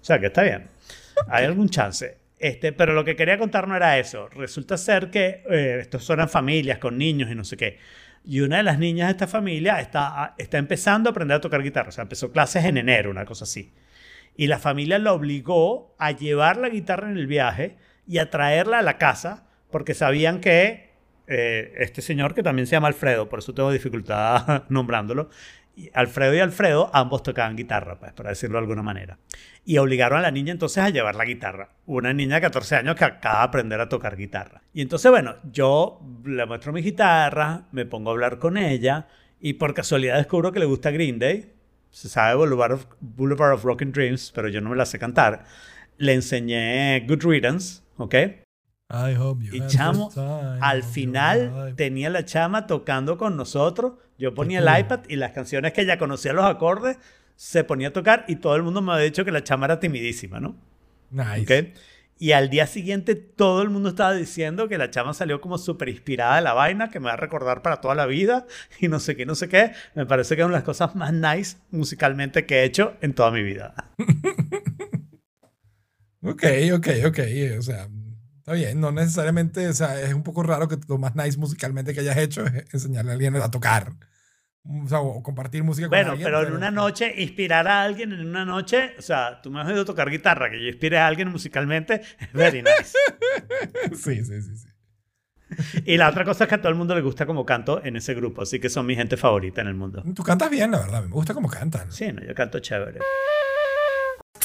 sea 0.00 0.18
que 0.18 0.26
está 0.26 0.42
bien. 0.42 0.68
Hay 1.28 1.44
algún 1.44 1.68
chance. 1.68 2.16
Este, 2.38 2.72
pero 2.72 2.94
lo 2.94 3.04
que 3.04 3.16
quería 3.16 3.38
contar 3.38 3.66
no 3.66 3.76
era 3.76 3.98
eso. 3.98 4.28
Resulta 4.28 4.76
ser 4.76 5.10
que 5.10 5.42
eh, 5.50 5.78
estos 5.80 6.04
son 6.04 6.28
familias 6.28 6.78
con 6.78 6.96
niños 6.96 7.30
y 7.30 7.34
no 7.34 7.44
sé 7.44 7.56
qué. 7.56 7.78
Y 8.24 8.40
una 8.40 8.58
de 8.58 8.62
las 8.62 8.78
niñas 8.78 9.08
de 9.08 9.12
esta 9.12 9.26
familia 9.26 9.80
está, 9.80 10.34
está 10.38 10.58
empezando 10.58 11.08
a 11.08 11.12
aprender 11.12 11.36
a 11.36 11.40
tocar 11.40 11.62
guitarra. 11.62 11.88
O 11.88 11.92
sea, 11.92 12.02
empezó 12.02 12.30
clases 12.30 12.64
en 12.64 12.76
enero, 12.76 13.10
una 13.10 13.24
cosa 13.24 13.44
así. 13.44 13.72
Y 14.36 14.46
la 14.46 14.58
familia 14.58 14.98
la 14.98 15.12
obligó 15.12 15.94
a 15.98 16.12
llevar 16.12 16.58
la 16.58 16.68
guitarra 16.68 17.10
en 17.10 17.16
el 17.16 17.26
viaje 17.26 17.76
y 18.06 18.18
a 18.18 18.30
traerla 18.30 18.78
a 18.78 18.82
la 18.82 18.98
casa 18.98 19.46
porque 19.70 19.94
sabían 19.94 20.40
que 20.40 20.88
eh, 21.26 21.74
este 21.76 22.00
señor, 22.00 22.34
que 22.34 22.42
también 22.42 22.66
se 22.66 22.72
llama 22.72 22.88
Alfredo, 22.88 23.28
por 23.28 23.40
eso 23.40 23.52
tengo 23.52 23.70
dificultad 23.70 24.64
nombrándolo, 24.70 25.28
Alfredo 25.94 26.34
y 26.34 26.40
Alfredo 26.40 26.90
ambos 26.92 27.22
tocaban 27.22 27.56
guitarra, 27.56 27.98
pues, 27.98 28.12
para 28.12 28.30
decirlo 28.30 28.58
de 28.58 28.62
alguna 28.62 28.82
manera. 28.82 29.18
Y 29.64 29.78
obligaron 29.78 30.18
a 30.18 30.22
la 30.22 30.30
niña 30.30 30.52
entonces 30.52 30.82
a 30.82 30.90
llevar 30.90 31.14
la 31.14 31.24
guitarra. 31.24 31.70
Una 31.86 32.12
niña 32.12 32.36
de 32.36 32.40
14 32.42 32.76
años 32.76 32.96
que 32.96 33.04
acaba 33.04 33.38
de 33.38 33.44
aprender 33.44 33.80
a 33.80 33.88
tocar 33.88 34.16
guitarra. 34.16 34.62
Y 34.72 34.82
entonces, 34.82 35.10
bueno, 35.10 35.36
yo 35.50 36.00
le 36.24 36.46
muestro 36.46 36.72
mi 36.72 36.82
guitarra, 36.82 37.68
me 37.72 37.86
pongo 37.86 38.10
a 38.10 38.12
hablar 38.12 38.38
con 38.38 38.56
ella 38.56 39.06
y 39.40 39.54
por 39.54 39.74
casualidad 39.74 40.16
descubro 40.16 40.52
que 40.52 40.58
le 40.58 40.66
gusta 40.66 40.90
Green 40.90 41.18
Day. 41.18 41.52
Se 41.90 42.08
sabe 42.08 42.34
Boulevard 42.34 42.72
of, 42.72 42.86
Boulevard 43.00 43.54
of 43.54 43.62
Broken 43.62 43.92
Dreams, 43.92 44.32
pero 44.34 44.48
yo 44.48 44.60
no 44.60 44.70
me 44.70 44.76
la 44.76 44.86
sé 44.86 44.98
cantar. 44.98 45.44
Le 45.96 46.14
enseñé 46.14 47.04
Good 47.06 47.24
Riddance, 47.24 47.82
¿ok? 47.96 48.14
I 48.90 49.14
hope 49.18 49.44
you 49.44 49.54
Y 49.54 49.66
chamo, 49.66 50.10
al 50.60 50.82
final 50.82 51.74
tenía 51.76 52.08
la 52.08 52.24
chama 52.24 52.66
tocando 52.66 53.18
con 53.18 53.36
nosotros. 53.36 53.94
Yo 54.16 54.32
ponía 54.34 54.60
el 54.60 54.80
iPad 54.80 55.00
y 55.08 55.16
las 55.16 55.32
canciones 55.32 55.72
que 55.74 55.82
ella 55.82 55.98
conocía 55.98 56.32
los 56.32 56.46
acordes 56.46 56.98
se 57.36 57.64
ponía 57.64 57.88
a 57.88 57.92
tocar 57.92 58.24
y 58.28 58.36
todo 58.36 58.56
el 58.56 58.62
mundo 58.62 58.80
me 58.80 58.92
había 58.92 59.04
dicho 59.04 59.24
que 59.24 59.30
la 59.30 59.44
chama 59.44 59.66
era 59.66 59.78
timidísima, 59.78 60.40
¿no? 60.40 60.56
Nice. 61.10 61.74
Y 62.18 62.32
al 62.32 62.50
día 62.50 62.66
siguiente 62.66 63.14
todo 63.14 63.62
el 63.62 63.70
mundo 63.70 63.90
estaba 63.90 64.12
diciendo 64.14 64.68
que 64.68 64.78
la 64.78 64.90
chama 64.90 65.14
salió 65.14 65.40
como 65.40 65.58
súper 65.58 65.90
inspirada 65.90 66.36
de 66.36 66.42
la 66.42 66.54
vaina, 66.54 66.88
que 66.90 66.98
me 66.98 67.06
va 67.06 67.12
a 67.12 67.16
recordar 67.16 67.62
para 67.62 67.80
toda 67.80 67.94
la 67.94 68.06
vida 68.06 68.46
y 68.80 68.88
no 68.88 68.98
sé 69.00 69.14
qué, 69.14 69.26
no 69.26 69.34
sé 69.34 69.48
qué. 69.48 69.72
Me 69.94 70.06
parece 70.06 70.34
que 70.34 70.42
es 70.42 70.46
una 70.46 70.54
de 70.54 70.60
las 70.60 70.64
cosas 70.64 70.96
más 70.96 71.12
nice 71.12 71.58
musicalmente 71.70 72.46
que 72.46 72.60
he 72.60 72.64
hecho 72.64 72.96
en 73.02 73.12
toda 73.12 73.30
mi 73.30 73.42
vida. 73.42 73.74
Ok, 76.20 76.42
ok, 76.74 76.88
ok. 77.06 77.18
O 77.58 77.62
sea, 77.62 77.88
está 78.48 78.54
bien. 78.54 78.80
No 78.80 78.90
necesariamente, 78.92 79.68
o 79.68 79.72
sea, 79.72 80.00
es 80.00 80.14
un 80.14 80.22
poco 80.22 80.42
raro 80.42 80.68
que 80.68 80.78
lo 80.88 80.98
más 80.98 81.14
nice 81.14 81.38
musicalmente 81.38 81.92
que 81.94 82.00
hayas 82.00 82.16
hecho 82.16 82.44
es 82.46 82.72
enseñarle 82.72 83.10
a 83.10 83.14
alguien 83.14 83.36
a 83.36 83.50
tocar. 83.50 83.92
O 84.84 84.88
sea, 84.88 85.00
o 85.00 85.22
compartir 85.22 85.62
música 85.64 85.86
con 85.86 85.90
Bueno, 85.96 86.10
alguien. 86.12 86.26
pero 86.26 86.46
en 86.46 86.52
una 86.52 86.70
noche, 86.70 87.14
inspirar 87.22 87.66
a 87.68 87.82
alguien 87.82 88.12
en 88.12 88.26
una 88.26 88.44
noche, 88.44 88.94
o 88.98 89.02
sea, 89.02 89.40
tú 89.40 89.50
me 89.50 89.60
has 89.60 89.68
oído 89.68 89.84
tocar 89.84 90.10
guitarra, 90.10 90.50
que 90.50 90.60
yo 90.60 90.66
inspire 90.68 90.98
a 90.98 91.06
alguien 91.06 91.28
musicalmente, 91.28 92.02
es 92.18 92.32
very 92.32 92.62
nice. 92.62 92.92
Sí, 93.96 94.24
sí, 94.24 94.42
sí. 94.42 94.56
sí. 94.56 94.68
Y 95.86 95.96
la 95.96 96.10
otra 96.10 96.24
cosa 96.24 96.44
es 96.44 96.48
que 96.48 96.56
a 96.56 96.58
todo 96.60 96.68
el 96.68 96.74
mundo 96.74 96.94
le 96.94 97.00
gusta 97.00 97.24
como 97.24 97.46
canto 97.46 97.82
en 97.82 97.96
ese 97.96 98.12
grupo, 98.14 98.42
así 98.42 98.60
que 98.60 98.68
son 98.68 98.84
mi 98.84 98.94
gente 98.94 99.16
favorita 99.16 99.62
en 99.62 99.68
el 99.68 99.74
mundo. 99.74 100.02
Tú 100.14 100.22
cantas 100.22 100.50
bien, 100.50 100.70
la 100.70 100.80
verdad. 100.80 101.02
Me 101.04 101.08
gusta 101.08 101.32
cómo 101.32 101.48
cantan. 101.48 101.90
Sí, 101.90 102.12
no, 102.12 102.22
yo 102.22 102.34
canto 102.34 102.58
chévere. 102.58 102.98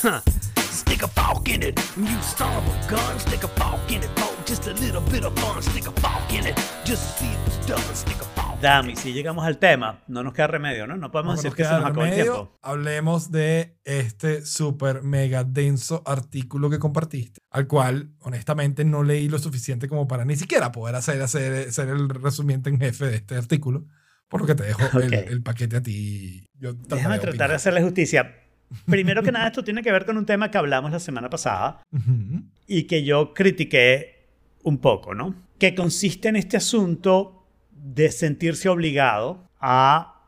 Stick 0.93 1.05
a 1.05 1.07
fork 1.07 1.49
in 1.49 1.63
it, 1.63 1.79
you 1.97 2.17
of 2.45 2.67
a 2.67 2.87
gun. 2.87 3.19
Stick 3.19 3.43
a 3.43 3.47
fork 3.47 3.91
in 3.91 4.03
it, 4.03 4.09
for 4.15 4.45
just 4.45 4.67
a 4.67 4.73
little 4.73 5.01
bit 5.11 5.25
of 5.25 5.33
fun. 5.39 5.59
Stick 5.63 5.87
a 5.87 5.91
fork 5.99 6.31
in 6.31 6.45
it, 6.45 6.55
just 6.85 7.17
to 7.17 7.25
see 7.25 7.31
if 7.31 7.47
it's 7.47 7.65
done. 7.67 7.95
Stick 7.95 8.21
a 8.21 8.25
fork. 8.39 8.61
Dami, 8.61 8.95
si 8.95 9.11
llegamos 9.11 9.43
al 9.43 9.57
tema, 9.57 10.03
no 10.07 10.21
nos 10.21 10.35
queda 10.35 10.45
remedio, 10.45 10.85
¿no? 10.85 10.95
No 10.95 11.09
podemos 11.09 11.37
No 11.37 11.41
decir 11.41 11.55
que 11.57 11.63
se 11.63 11.71
nos 11.71 11.85
acabó 11.85 12.05
el 12.05 12.13
tiempo. 12.13 12.59
Hablemos 12.61 13.31
de 13.31 13.75
este 13.85 14.45
súper 14.45 15.01
mega 15.01 15.43
denso 15.43 16.03
artículo 16.05 16.69
que 16.69 16.77
compartiste, 16.77 17.41
al 17.49 17.65
cual 17.65 18.11
honestamente 18.19 18.85
no 18.85 19.01
leí 19.01 19.29
lo 19.29 19.39
suficiente 19.39 19.87
como 19.89 20.07
para 20.07 20.25
ni 20.25 20.35
siquiera 20.35 20.71
poder 20.71 20.93
hacer, 20.93 21.19
hacer 21.23 21.71
ser 21.73 21.89
el 21.89 22.07
resumiente 22.07 22.69
en 22.69 22.79
jefe 22.79 23.05
de 23.07 23.15
este 23.15 23.35
artículo, 23.35 23.87
por 24.27 24.41
lo 24.41 24.45
que 24.45 24.53
te 24.53 24.61
dejo 24.65 24.83
el, 24.99 25.07
Ok. 25.07 25.27
el 25.27 25.41
paquete 25.41 25.77
a 25.77 25.81
ti. 25.81 26.45
Yo 26.53 26.73
Déjame 26.73 27.15
de 27.15 27.21
tratar 27.21 27.49
de 27.49 27.55
hacerle 27.55 27.81
justicia. 27.81 28.42
Primero 28.85 29.21
que 29.23 29.31
nada, 29.31 29.47
esto 29.47 29.63
tiene 29.63 29.81
que 29.81 29.91
ver 29.91 30.05
con 30.05 30.17
un 30.17 30.25
tema 30.25 30.49
que 30.51 30.57
hablamos 30.57 30.91
la 30.91 30.99
semana 30.99 31.29
pasada, 31.29 31.81
Ujú. 31.91 32.41
y 32.67 32.83
que 32.83 33.03
yo 33.03 33.33
critiqué 33.33 34.25
un 34.63 34.77
poco, 34.77 35.13
¿no? 35.13 35.35
Que 35.59 35.75
consiste 35.75 36.29
en 36.29 36.35
este 36.35 36.57
asunto 36.57 37.45
de 37.71 38.11
sentirse 38.11 38.69
obligado 38.69 39.47
a 39.59 40.21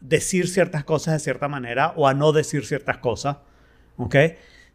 decir 0.00 0.48
ciertas 0.48 0.84
cosas 0.84 1.14
de 1.14 1.20
cierta 1.20 1.48
manera 1.48 1.92
o 1.96 2.08
a 2.08 2.14
no 2.14 2.32
decir 2.32 2.64
ciertas 2.66 2.98
cosas, 2.98 3.36
¿ok? 3.96 4.16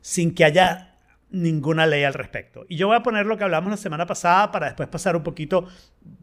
Sin 0.01 0.33
que 0.33 0.45
haya 0.45 0.96
ninguna 1.29 1.85
ley 1.85 2.03
al 2.05 2.13
respecto. 2.13 2.65
Y 2.69 2.77
yo 2.77 2.87
voy 2.87 2.95
a 2.95 3.03
poner 3.03 3.25
lo 3.25 3.37
que 3.37 3.43
hablamos 3.43 3.69
la 3.69 3.77
semana 3.77 4.05
pasada 4.05 4.51
para 4.51 4.67
después 4.67 4.87
pasar 4.87 5.15
un 5.15 5.23
poquito 5.23 5.67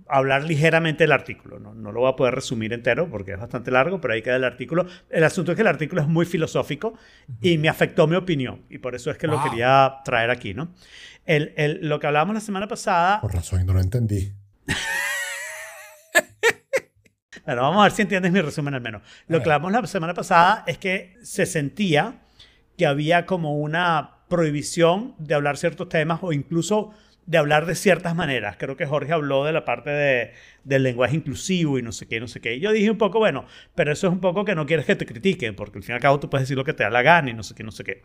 a 0.09 0.17
hablar 0.17 0.45
ligeramente 0.45 1.05
del 1.05 1.13
artículo. 1.13 1.59
No, 1.59 1.75
no 1.75 1.93
lo 1.93 2.01
voy 2.01 2.11
a 2.11 2.17
poder 2.17 2.35
resumir 2.35 2.73
entero 2.73 3.09
porque 3.11 3.33
es 3.33 3.39
bastante 3.39 3.71
largo, 3.71 4.01
pero 4.01 4.15
ahí 4.15 4.23
queda 4.23 4.37
el 4.37 4.45
artículo. 4.45 4.87
El 5.11 5.25
asunto 5.25 5.53
es 5.53 5.57
que 5.57 5.63
el 5.63 5.69
artículo 5.69 6.01
es 6.01 6.09
muy 6.09 6.25
filosófico 6.27 6.95
y 7.43 7.59
me 7.59 7.69
afectó 7.69 8.07
mi 8.07 8.17
opinión 8.17 8.63
y 8.71 8.79
por 8.79 8.95
eso 8.95 9.11
es 9.11 9.19
que 9.19 9.27
lo 9.27 9.43
quería 9.43 9.97
traer 10.05 10.31
aquí, 10.31 10.55
¿no? 10.55 10.73
El, 11.27 11.53
el- 11.57 11.87
lo 11.89 11.99
que 12.01 12.07
hablábamos 12.07 12.35
la 12.35 12.41
semana 12.41 12.67
pasada 12.69 13.21
Por 13.21 13.35
razón, 13.35 13.65
no 13.67 13.73
lo 13.75 13.81
entendí. 13.81 14.33
Bueno, 17.45 17.61
vamos 17.61 17.81
a 17.81 17.83
ver 17.83 17.93
si 17.93 18.01
entiendes 18.01 18.33
mi 18.33 18.41
resumen 18.41 18.73
al 18.73 18.81
menos. 18.81 19.03
Lo 19.29 19.39
que 19.43 19.51
hablamos 19.51 19.71
la 19.71 19.87
semana 19.87 20.15
pasada 20.15 20.65
es 20.67 20.79
que 20.79 21.15
se 21.23 21.45
sentía 21.45 22.23
que 22.79 22.87
había 22.87 23.27
como 23.27 23.59
una 23.59 24.13
prohibición 24.35 25.15
de 25.19 25.35
hablar 25.35 25.57
ciertos 25.57 25.89
temas 25.89 26.19
o 26.23 26.33
incluso 26.33 26.91
de 27.27 27.39
hablar 27.39 27.67
de 27.67 27.77
ciertas 27.77 28.17
maneras. 28.17 28.57
Creo 28.59 28.77
que 28.77 28.85
Jorge 28.85 29.13
habló 29.13 29.45
de 29.45 29.53
la 29.53 29.65
parte 29.65 29.91
de, 29.91 30.33
del 30.65 30.83
lenguaje 30.83 31.15
inclusivo 31.15 31.79
y 31.79 31.83
no 31.83 31.93
sé 31.93 32.09
qué, 32.09 32.19
no 32.19 32.27
sé 32.27 32.41
qué. 32.41 32.57
Y 32.57 32.61
yo 32.61 32.73
dije 32.73 32.91
un 32.91 32.99
poco, 32.99 33.21
bueno, 33.21 33.47
pero 33.77 33.93
eso 33.93 34.09
es 34.09 34.13
un 34.13 34.19
poco 34.19 34.45
que 34.45 34.57
no 34.57 34.67
quieres 34.67 34.87
que 34.87 34.97
te 34.97 35.07
critiquen, 35.07 35.55
porque 35.55 35.79
al 35.79 35.85
fin 35.85 35.93
y 35.93 35.95
al 35.95 36.01
cabo 36.01 36.19
tú 36.19 36.29
puedes 36.29 36.49
decir 36.49 36.57
lo 36.57 36.65
que 36.65 36.73
te 36.73 36.83
da 36.83 36.91
la 36.91 37.03
gana 37.03 37.31
y 37.31 37.35
no 37.35 37.45
sé 37.45 37.55
qué, 37.55 37.63
no 37.63 37.71
sé 37.71 37.85
qué. 37.85 38.03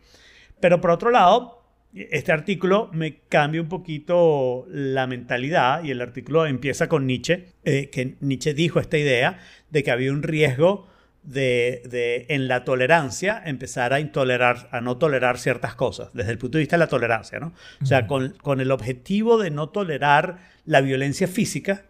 Pero 0.60 0.80
por 0.80 0.92
otro 0.92 1.10
lado, 1.10 1.64
este 1.92 2.30
artículo 2.30 2.90
me 2.92 3.18
cambia 3.28 3.60
un 3.60 3.68
poquito 3.68 4.66
la 4.68 5.08
mentalidad 5.08 5.82
y 5.82 5.90
el 5.90 6.00
artículo 6.00 6.46
empieza 6.46 6.88
con 6.88 7.08
Nietzsche, 7.08 7.48
eh, 7.64 7.90
que 7.90 8.16
Nietzsche 8.20 8.54
dijo 8.54 8.78
esta 8.78 8.98
idea 8.98 9.40
de 9.70 9.82
que 9.82 9.90
había 9.90 10.12
un 10.12 10.22
riesgo 10.22 10.86
de, 11.22 11.82
de, 11.88 12.26
en 12.28 12.48
la 12.48 12.64
tolerancia 12.64 13.42
empezar 13.44 13.92
a 13.92 14.00
intolerar, 14.00 14.68
a 14.72 14.80
no 14.80 14.96
tolerar 14.96 15.38
ciertas 15.38 15.74
cosas, 15.74 16.10
desde 16.14 16.32
el 16.32 16.38
punto 16.38 16.58
de 16.58 16.62
vista 16.62 16.76
de 16.76 16.80
la 16.80 16.88
tolerancia, 16.88 17.38
¿no? 17.38 17.52
O 17.82 17.86
sea, 17.86 18.06
con, 18.06 18.30
con 18.42 18.60
el 18.60 18.70
objetivo 18.70 19.38
de 19.38 19.50
no 19.50 19.68
tolerar 19.68 20.38
la 20.64 20.80
violencia 20.80 21.28
física, 21.28 21.84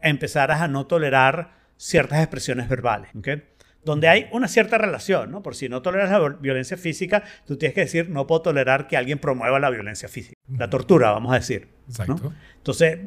empezar 0.00 0.50
a 0.50 0.68
no 0.68 0.86
tolerar 0.86 1.52
ciertas 1.76 2.20
expresiones 2.20 2.68
verbales, 2.68 3.10
¿ok? 3.14 3.28
donde 3.84 4.08
hay 4.08 4.28
una 4.32 4.48
cierta 4.48 4.78
relación, 4.78 5.30
¿no? 5.30 5.42
Por 5.42 5.56
si 5.56 5.68
no 5.68 5.82
toleras 5.82 6.10
la 6.10 6.28
violencia 6.40 6.76
física, 6.76 7.24
tú 7.46 7.56
tienes 7.56 7.74
que 7.74 7.80
decir, 7.80 8.08
no 8.10 8.26
puedo 8.26 8.42
tolerar 8.42 8.86
que 8.86 8.96
alguien 8.96 9.18
promueva 9.18 9.58
la 9.58 9.70
violencia 9.70 10.08
física, 10.08 10.36
la 10.56 10.70
tortura, 10.70 11.10
vamos 11.10 11.32
a 11.32 11.36
decir. 11.36 11.68
Exacto. 11.88 12.16
¿no? 12.22 12.32
Entonces, 12.58 13.00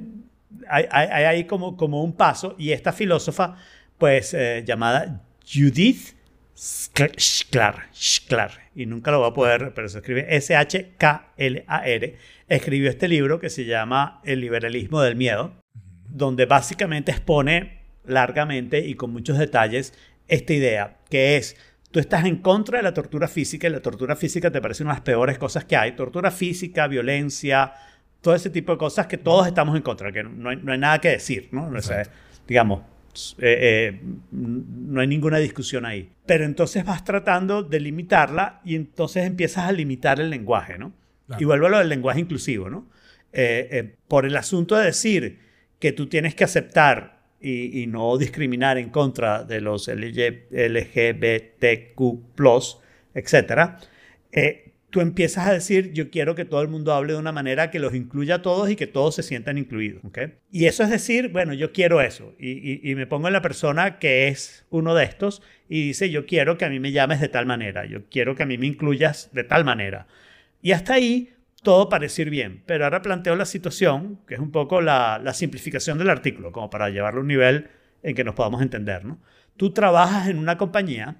hay, 0.67 0.85
hay, 0.91 1.07
hay 1.07 1.23
ahí 1.23 1.43
como, 1.45 1.77
como 1.77 2.03
un 2.03 2.13
paso 2.13 2.55
y 2.57 2.71
esta 2.71 2.91
filósofa, 2.91 3.55
pues, 3.97 4.33
eh, 4.33 4.63
llamada 4.65 5.21
Judith 5.47 6.15
Schklar, 6.57 7.87
Schklar, 7.93 8.51
y 8.73 8.85
nunca 8.85 9.11
lo 9.11 9.19
voy 9.19 9.29
a 9.29 9.33
poder, 9.33 9.73
pero 9.75 9.89
se 9.89 9.97
escribe 9.97 10.25
S-H-K-L-A-R, 10.35 12.15
escribió 12.47 12.89
este 12.89 13.07
libro 13.07 13.39
que 13.39 13.49
se 13.49 13.65
llama 13.65 14.21
El 14.23 14.39
liberalismo 14.39 15.01
del 15.01 15.15
miedo, 15.15 15.53
donde 16.07 16.45
básicamente 16.45 17.11
expone 17.11 17.81
largamente 18.05 18.79
y 18.79 18.95
con 18.95 19.11
muchos 19.11 19.37
detalles 19.37 19.93
esta 20.27 20.53
idea, 20.53 20.97
que 21.09 21.37
es, 21.37 21.57
tú 21.91 21.99
estás 21.99 22.25
en 22.25 22.37
contra 22.37 22.77
de 22.77 22.83
la 22.83 22.93
tortura 22.93 23.27
física 23.27 23.67
y 23.67 23.71
la 23.71 23.81
tortura 23.81 24.15
física 24.15 24.49
te 24.51 24.61
parece 24.61 24.83
una 24.83 24.93
de 24.93 24.97
las 24.97 25.03
peores 25.03 25.37
cosas 25.37 25.65
que 25.65 25.75
hay, 25.75 25.91
tortura 25.91 26.31
física, 26.31 26.87
violencia, 26.87 27.73
todo 28.21 28.33
ese 28.33 28.49
tipo 28.49 28.71
de 28.71 28.77
cosas 28.77 29.07
que 29.07 29.17
todos 29.17 29.45
estamos 29.45 29.75
en 29.75 29.81
contra, 29.81 30.11
que 30.11 30.23
no 30.23 30.49
hay, 30.49 30.55
no 30.55 30.71
hay 30.71 30.79
nada 30.79 30.99
que 30.99 31.09
decir, 31.09 31.49
¿no? 31.51 31.67
O 31.67 31.81
sea, 31.81 32.03
digamos, 32.47 32.81
Eh, 33.39 33.91
eh, 33.91 34.01
no 34.31 35.01
hay 35.01 35.07
ninguna 35.07 35.37
discusión 35.37 35.85
ahí. 35.85 36.11
Pero 36.25 36.45
entonces 36.45 36.85
vas 36.85 37.03
tratando 37.03 37.63
de 37.63 37.79
limitarla 37.79 38.61
y 38.63 38.75
entonces 38.75 39.25
empiezas 39.25 39.65
a 39.65 39.71
limitar 39.71 40.19
el 40.19 40.29
lenguaje, 40.29 40.77
¿no? 40.77 40.93
Claro. 41.27 41.41
Y 41.41 41.45
vuelvo 41.45 41.67
a 41.67 41.69
lo 41.69 41.77
del 41.79 41.89
lenguaje 41.89 42.19
inclusivo, 42.19 42.69
¿no? 42.69 42.87
Eh, 43.33 43.95
por 44.07 44.25
el 44.25 44.37
asunto 44.37 44.75
de 44.75 44.85
decir 44.85 45.39
que 45.79 45.91
tú 45.91 46.07
tienes 46.07 46.35
que 46.35 46.43
aceptar 46.43 47.19
y, 47.41 47.81
y 47.81 47.87
no 47.87 48.17
discriminar 48.17 48.77
en 48.77 48.89
contra 48.89 49.43
de 49.43 49.59
los 49.61 49.87
LG 49.87 50.47
LGBTQ, 50.51 51.99
etcétera, 53.13 53.79
tú 54.95 55.01
empiezas 55.01 55.45
a 55.45 55.51
decir, 55.51 55.91
yo 55.91 56.09
quiero 56.09 56.35
que 56.35 56.45
todo 56.45 56.61
el 56.61 56.69
mundo 56.69 56.93
hable 56.93 57.11
de 57.11 57.19
una 57.19 57.33
manera 57.33 57.69
que 57.69 57.79
los 57.79 57.93
incluya 57.93 58.35
a 58.35 58.41
todos 58.41 58.69
y 58.69 58.77
que 58.77 58.87
todos 58.87 59.13
se 59.13 59.23
sientan 59.23 59.57
incluidos. 59.57 60.01
¿ok? 60.05 60.19
Y 60.53 60.67
eso 60.67 60.83
es 60.83 60.89
decir, 60.89 61.33
bueno, 61.33 61.53
yo 61.53 61.73
quiero 61.73 61.99
eso. 61.99 62.33
Y 62.39 62.95
me 62.95 63.05
pongo 63.05 63.27
en 63.27 63.33
la 63.33 63.41
persona 63.41 63.99
que 63.99 64.29
es 64.29 64.65
uno 64.69 64.95
de 64.95 65.03
estos 65.03 65.41
y 65.67 65.85
dice, 65.85 66.09
yo 66.11 66.25
quiero 66.25 66.57
que 66.57 66.63
a 66.63 66.69
mí 66.69 66.79
me 66.79 66.93
llames 66.93 67.19
de 67.19 67.27
tal 67.27 67.45
manera, 67.45 67.83
yo 67.83 68.05
quiero 68.09 68.35
que 68.35 68.43
a 68.43 68.45
mí 68.45 68.57
me 68.57 68.67
incluyas 68.67 69.31
de 69.33 69.43
tal 69.43 69.65
manera. 69.65 70.07
Y 70.61 70.71
hasta 70.71 70.93
ahí 70.93 71.33
todo 71.61 71.89
parece 71.89 72.21
ir 72.21 72.29
bien. 72.29 72.63
Pero 72.65 72.85
ahora 72.85 73.01
planteo 73.01 73.35
la 73.35 73.43
situación, 73.43 74.21
que 74.25 74.35
es 74.35 74.39
un 74.39 74.51
poco 74.51 74.79
la, 74.79 75.19
la 75.21 75.33
simplificación 75.33 75.97
del 75.97 76.09
artículo, 76.09 76.53
como 76.53 76.69
para 76.69 76.89
llevarlo 76.89 77.19
a 77.19 77.23
un 77.23 77.27
nivel 77.27 77.67
en 78.01 78.15
que 78.15 78.23
nos 78.23 78.35
podamos 78.35 78.61
entender. 78.61 79.03
¿no? 79.03 79.19
Tú 79.57 79.73
trabajas 79.73 80.29
en 80.29 80.39
una 80.39 80.57
compañía 80.57 81.17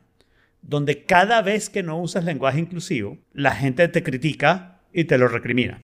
donde 0.68 1.04
cada 1.04 1.42
vez 1.42 1.70
que 1.70 1.84
no 1.84 2.00
usas 2.00 2.26
lenguaje 2.26 2.60
inclusivo, 2.60 3.18
la 3.34 3.56
gente 3.56 3.88
te 3.88 4.04
critica 4.04 4.82
y 4.92 5.04
te 5.04 5.18
lo 5.18 5.28
recrimina. 5.28 5.82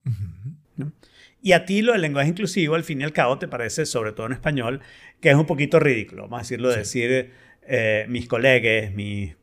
¿no? 0.77 0.93
Y 1.41 1.53
a 1.53 1.65
ti 1.65 1.83
lo 1.83 1.93
del 1.93 2.01
lenguaje 2.01 2.31
inclusivo, 2.31 2.75
al 2.75 2.85
fin 2.85 3.01
y 3.01 3.05
al 3.05 3.13
cabo, 3.13 3.39
te 3.39 3.47
parece, 3.47 3.87
sobre 3.87 4.13
todo 4.13 4.27
en 4.27 4.33
español, 4.33 4.81
que 5.21 5.31
es 5.31 5.37
un 5.37 5.47
poquito 5.47 5.79
ridículo. 5.79 6.23
Vamos 6.23 6.39
a 6.39 6.43
decirlo, 6.43 6.71
de 6.71 6.79
decir 6.79 7.31
eh, 7.67 8.07
mis 8.09 8.27
colegas, 8.27 8.93
mis 8.93 9.37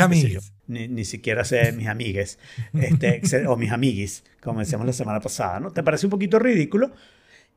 amigos. 0.00 0.52
ni, 0.66 0.88
ni 0.88 1.04
siquiera 1.04 1.44
sé 1.44 1.72
mis 1.72 1.86
amigues 1.86 2.38
este, 2.74 3.22
o 3.46 3.56
mis 3.56 3.70
amiguis, 3.70 4.24
como 4.42 4.60
decíamos 4.60 4.86
la 4.86 4.92
semana 4.92 5.20
pasada, 5.20 5.60
¿no? 5.60 5.70
¿Te 5.70 5.82
parece 5.82 6.06
un 6.06 6.10
poquito 6.10 6.38
ridículo? 6.38 6.92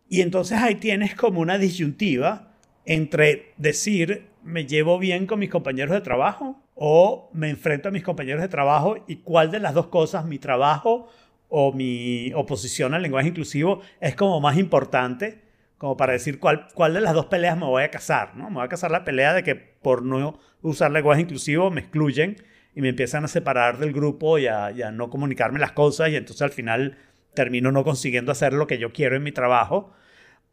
Y 0.08 0.22
entonces 0.22 0.60
ahí 0.60 0.76
tienes 0.76 1.16
como 1.16 1.42
una 1.42 1.58
disyuntiva 1.58 2.54
entre 2.86 3.54
decir, 3.58 4.28
me 4.44 4.66
llevo 4.66 5.00
bien 5.00 5.26
con 5.26 5.40
mis 5.40 5.50
compañeros 5.50 5.94
de 5.94 6.02
trabajo 6.02 6.65
o 6.76 7.30
me 7.34 7.50
enfrento 7.50 7.90
a 7.90 7.92
mis 7.92 8.04
compañeros 8.04 8.42
de 8.42 8.50
trabajo 8.50 8.98
y 9.08 9.18
cuál 9.18 9.50
de 9.50 9.60
las 9.60 9.74
dos 9.74 9.88
cosas, 9.88 10.26
mi 10.26 10.38
trabajo 10.38 11.10
o 11.48 11.72
mi 11.72 12.32
oposición 12.36 12.94
al 12.94 13.02
lenguaje 13.02 13.30
inclusivo, 13.30 13.82
es 14.02 14.16
como 14.16 14.40
más 14.42 14.58
importante 14.58 15.46
como 15.78 15.98
para 15.98 16.14
decir 16.14 16.40
cuál, 16.40 16.68
cuál 16.74 16.94
de 16.94 17.02
las 17.02 17.14
dos 17.14 17.26
peleas 17.26 17.58
me 17.58 17.66
voy 17.66 17.84
a 17.84 17.92
casar, 17.92 18.36
¿no? 18.36 18.50
Me 18.50 18.56
voy 18.56 18.66
a 18.66 18.70
casar 18.70 18.92
la 18.92 19.04
pelea 19.04 19.34
de 19.34 19.44
que 19.44 19.56
por 19.56 20.04
no 20.04 20.40
usar 20.62 20.92
lenguaje 20.92 21.22
inclusivo 21.22 21.70
me 21.70 21.82
excluyen 21.82 22.38
y 22.74 22.82
me 22.82 22.90
empiezan 22.90 23.24
a 23.26 23.28
separar 23.28 23.78
del 23.78 23.94
grupo 23.94 24.38
y 24.38 24.48
a, 24.48 24.72
y 24.72 24.82
a 24.82 24.92
no 24.92 25.10
comunicarme 25.10 25.60
las 25.60 25.74
cosas 25.74 26.10
y 26.10 26.16
entonces 26.16 26.42
al 26.42 26.52
final 26.52 26.98
termino 27.34 27.72
no 27.72 27.84
consiguiendo 27.84 28.32
hacer 28.32 28.54
lo 28.54 28.68
que 28.68 28.78
yo 28.78 28.94
quiero 28.94 29.16
en 29.16 29.24
mi 29.24 29.32
trabajo 29.32 29.92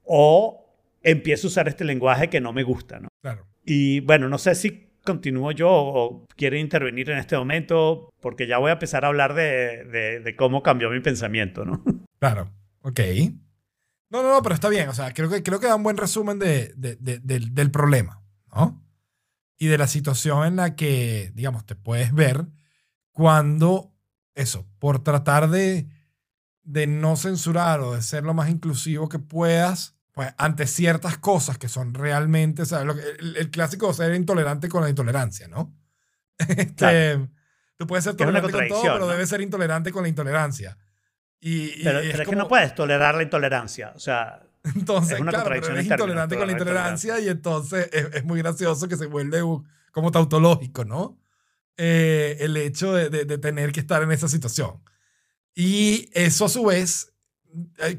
o 0.04 0.76
empiezo 1.02 1.46
a 1.46 1.50
usar 1.50 1.68
este 1.68 1.84
lenguaje 1.84 2.28
que 2.28 2.40
no 2.40 2.52
me 2.52 2.64
gusta, 2.64 3.00
¿no? 3.00 3.08
Claro. 3.22 3.46
Y 3.64 4.00
bueno, 4.00 4.28
no 4.28 4.38
sé 4.38 4.54
si 4.54 4.91
continúo 5.02 5.50
yo 5.52 5.68
o 5.70 6.26
quiere 6.36 6.58
intervenir 6.60 7.10
en 7.10 7.18
este 7.18 7.36
momento 7.36 8.10
porque 8.20 8.46
ya 8.46 8.58
voy 8.58 8.70
a 8.70 8.74
empezar 8.74 9.04
a 9.04 9.08
hablar 9.08 9.34
de, 9.34 10.34
cómo 10.38 10.62
cambió 10.62 10.90
mi 10.90 11.00
pensamiento, 11.00 11.64
¿no? 11.64 11.82
Claro. 12.18 12.50
Ok. 12.82 13.00
No, 14.10 14.22
no, 14.22 14.30
no, 14.30 14.42
pero 14.42 14.54
está 14.54 14.68
bien. 14.68 14.88
O 14.88 14.94
sea, 14.94 15.12
creo 15.12 15.28
que, 15.28 15.42
creo 15.42 15.58
que 15.58 15.66
da 15.66 15.74
un 15.74 15.82
buen 15.82 15.96
resumen 15.96 16.38
de, 16.38 16.72
de- 16.76 16.96
de- 16.96 17.18
del, 17.18 17.52
del 17.54 17.70
problema, 17.72 18.22
¿no? 18.54 18.80
Y 19.58 19.66
de 19.66 19.78
la 19.78 19.86
situación 19.88 20.46
en 20.46 20.56
la 20.56 20.76
que, 20.76 21.32
digamos, 21.34 21.64
te 21.66 21.74
puedes 21.74 22.12
ver 22.14 22.46
cuando, 23.12 23.92
eso, 24.34 24.66
por 24.78 25.02
tratar 25.02 25.48
de, 25.50 25.88
de 26.62 26.86
no 26.86 27.16
censurar 27.16 27.80
o 27.80 27.94
de 27.94 28.02
ser 28.02 28.24
lo 28.24 28.34
más 28.34 28.50
inclusivo 28.50 29.08
que 29.08 29.18
puedas, 29.18 29.96
pues 30.12 30.32
ante 30.36 30.66
ciertas 30.66 31.18
cosas 31.18 31.58
que 31.58 31.68
son 31.68 31.94
realmente, 31.94 32.62
o 32.62 32.66
sea, 32.66 32.84
lo 32.84 32.94
que- 32.94 33.02
el, 33.18 33.36
el 33.36 33.50
clásico 33.50 33.92
ser 33.94 34.14
intolerante 34.14 34.68
con 34.68 34.82
la 34.82 34.88
intolerancia, 34.90 35.48
¿no? 35.48 35.74
Este, 36.38 36.74
Claro. 36.74 37.28
Tú 37.78 37.86
puedes 37.86 38.04
ser 38.04 38.14
tolerante 38.14 38.52
con 38.52 38.68
todo, 38.68 38.82
pero 38.82 38.98
¿no? 39.00 39.06
debes 39.08 39.28
ser 39.28 39.40
intolerante 39.40 39.90
con 39.90 40.02
la 40.04 40.08
intolerancia. 40.08 40.78
Y, 41.40 41.80
y 41.80 41.82
Pero, 41.82 41.98
es 41.98 42.10
pero 42.12 42.22
es 42.22 42.28
que 42.28 42.36
no 42.36 42.46
puedes 42.46 42.74
tolerar 42.74 43.16
la 43.16 43.22
intolerancia. 43.24 43.92
O 43.96 43.98
sea, 43.98 44.42
Entonces, 44.76 45.14
Es 45.14 45.20
una 45.20 45.30
claro, 45.32 45.44
pero 45.48 45.60
contradicción 45.60 45.72
eres 45.76 45.84
en 45.84 45.88
términos, 45.88 46.06
intolerante 46.24 46.36
con 46.36 46.46
la 46.46 46.52
intolerancia 46.52 47.18
y 47.20 47.28
entonces 47.28 47.88
es, 47.92 48.14
es 48.14 48.24
muy 48.24 48.38
gracioso 48.40 48.86
que 48.86 48.96
se 48.96 49.06
vuelve 49.06 49.42
un- 49.42 49.66
como 49.90 50.12
tautológico, 50.12 50.84
¿no? 50.84 51.18
Eh, 51.76 52.36
el 52.40 52.56
hecho 52.56 52.92
de, 52.92 53.08
de- 53.10 53.24
de 53.24 53.38
tener 53.38 53.72
que 53.72 53.80
estar 53.80 54.02
en 54.02 54.12
esa 54.12 54.28
situación. 54.28 54.80
Y 55.54 56.08
eso 56.12 56.44
a 56.44 56.48
su 56.48 56.64
vez, 56.66 57.11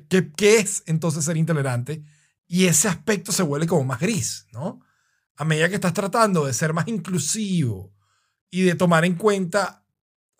¿qué, 0.09 0.31
qué 0.35 0.57
es 0.59 0.83
entonces 0.85 1.25
ser 1.25 1.37
intolerante? 1.37 2.03
Y 2.47 2.65
ese 2.65 2.87
aspecto 2.87 3.31
se 3.31 3.43
vuelve 3.43 3.67
como 3.67 3.83
más 3.83 3.99
gris, 3.99 4.47
¿no? 4.51 4.81
A 5.35 5.45
medida 5.45 5.69
que 5.69 5.75
estás 5.75 5.93
tratando 5.93 6.45
de 6.45 6.53
ser 6.53 6.73
más 6.73 6.87
inclusivo 6.87 7.93
y 8.51 8.61
de 8.63 8.75
tomar 8.75 9.05
en 9.05 9.15
cuenta 9.15 9.83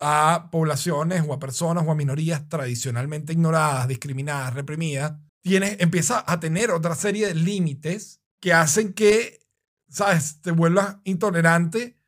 a 0.00 0.48
poblaciones 0.50 1.24
o 1.26 1.32
a 1.32 1.38
personas 1.38 1.84
o 1.86 1.90
a 1.90 1.94
minorías 1.94 2.48
tradicionalmente 2.48 3.32
ignoradas, 3.32 3.88
discriminadas, 3.88 4.54
reprimidas, 4.54 5.14
tienes, 5.40 5.76
empieza 5.80 6.22
a 6.26 6.40
tener 6.40 6.70
otra 6.70 6.94
serie 6.94 7.28
de 7.28 7.34
límites 7.34 8.20
que 8.40 8.52
hacen 8.52 8.92
que, 8.92 9.46
¿sabes?, 9.88 10.40
te 10.42 10.50
vuelvas 10.50 10.98
intolerante 11.04 11.98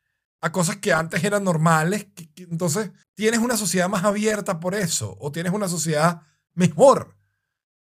a 0.41 0.53
cosas 0.53 0.77
que 0.77 0.93
antes 0.93 1.24
eran 1.24 1.45
normales. 1.45 2.09
entonces, 2.37 2.91
tienes 3.15 3.41
una 3.41 3.57
sociedad 3.57 3.89
más 3.89 4.05
abierta 4.05 4.61
por 4.61 4.74
eso, 4.74 5.16
o 5.20 5.33
tienes 5.33 5.53
una 5.53 5.69
sociedad 5.69 6.23
mejor 6.57 7.16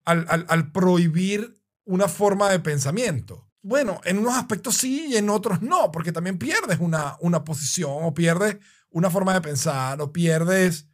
al, 0.04 0.26
al- 0.28 0.44
al 0.50 0.70
prohibir 0.72 1.54
una 1.84 2.08
forma 2.08 2.50
de 2.50 2.60
pensamiento. 2.60 3.50
Bueno, 3.62 4.00
en 4.04 4.18
unos 4.18 4.34
aspectos 4.34 4.76
sí 4.76 5.06
y 5.08 5.16
en 5.16 5.30
otros 5.30 5.62
no, 5.62 5.90
porque 5.90 6.12
también 6.12 6.36
pierdes 6.38 6.78
una, 6.80 7.16
una 7.20 7.42
posición 7.44 7.90
o 8.02 8.12
pierdes 8.12 8.58
una 8.90 9.08
forma 9.08 9.32
de 9.32 9.40
pensar 9.40 10.00
o 10.02 10.12
pierdes, 10.12 10.86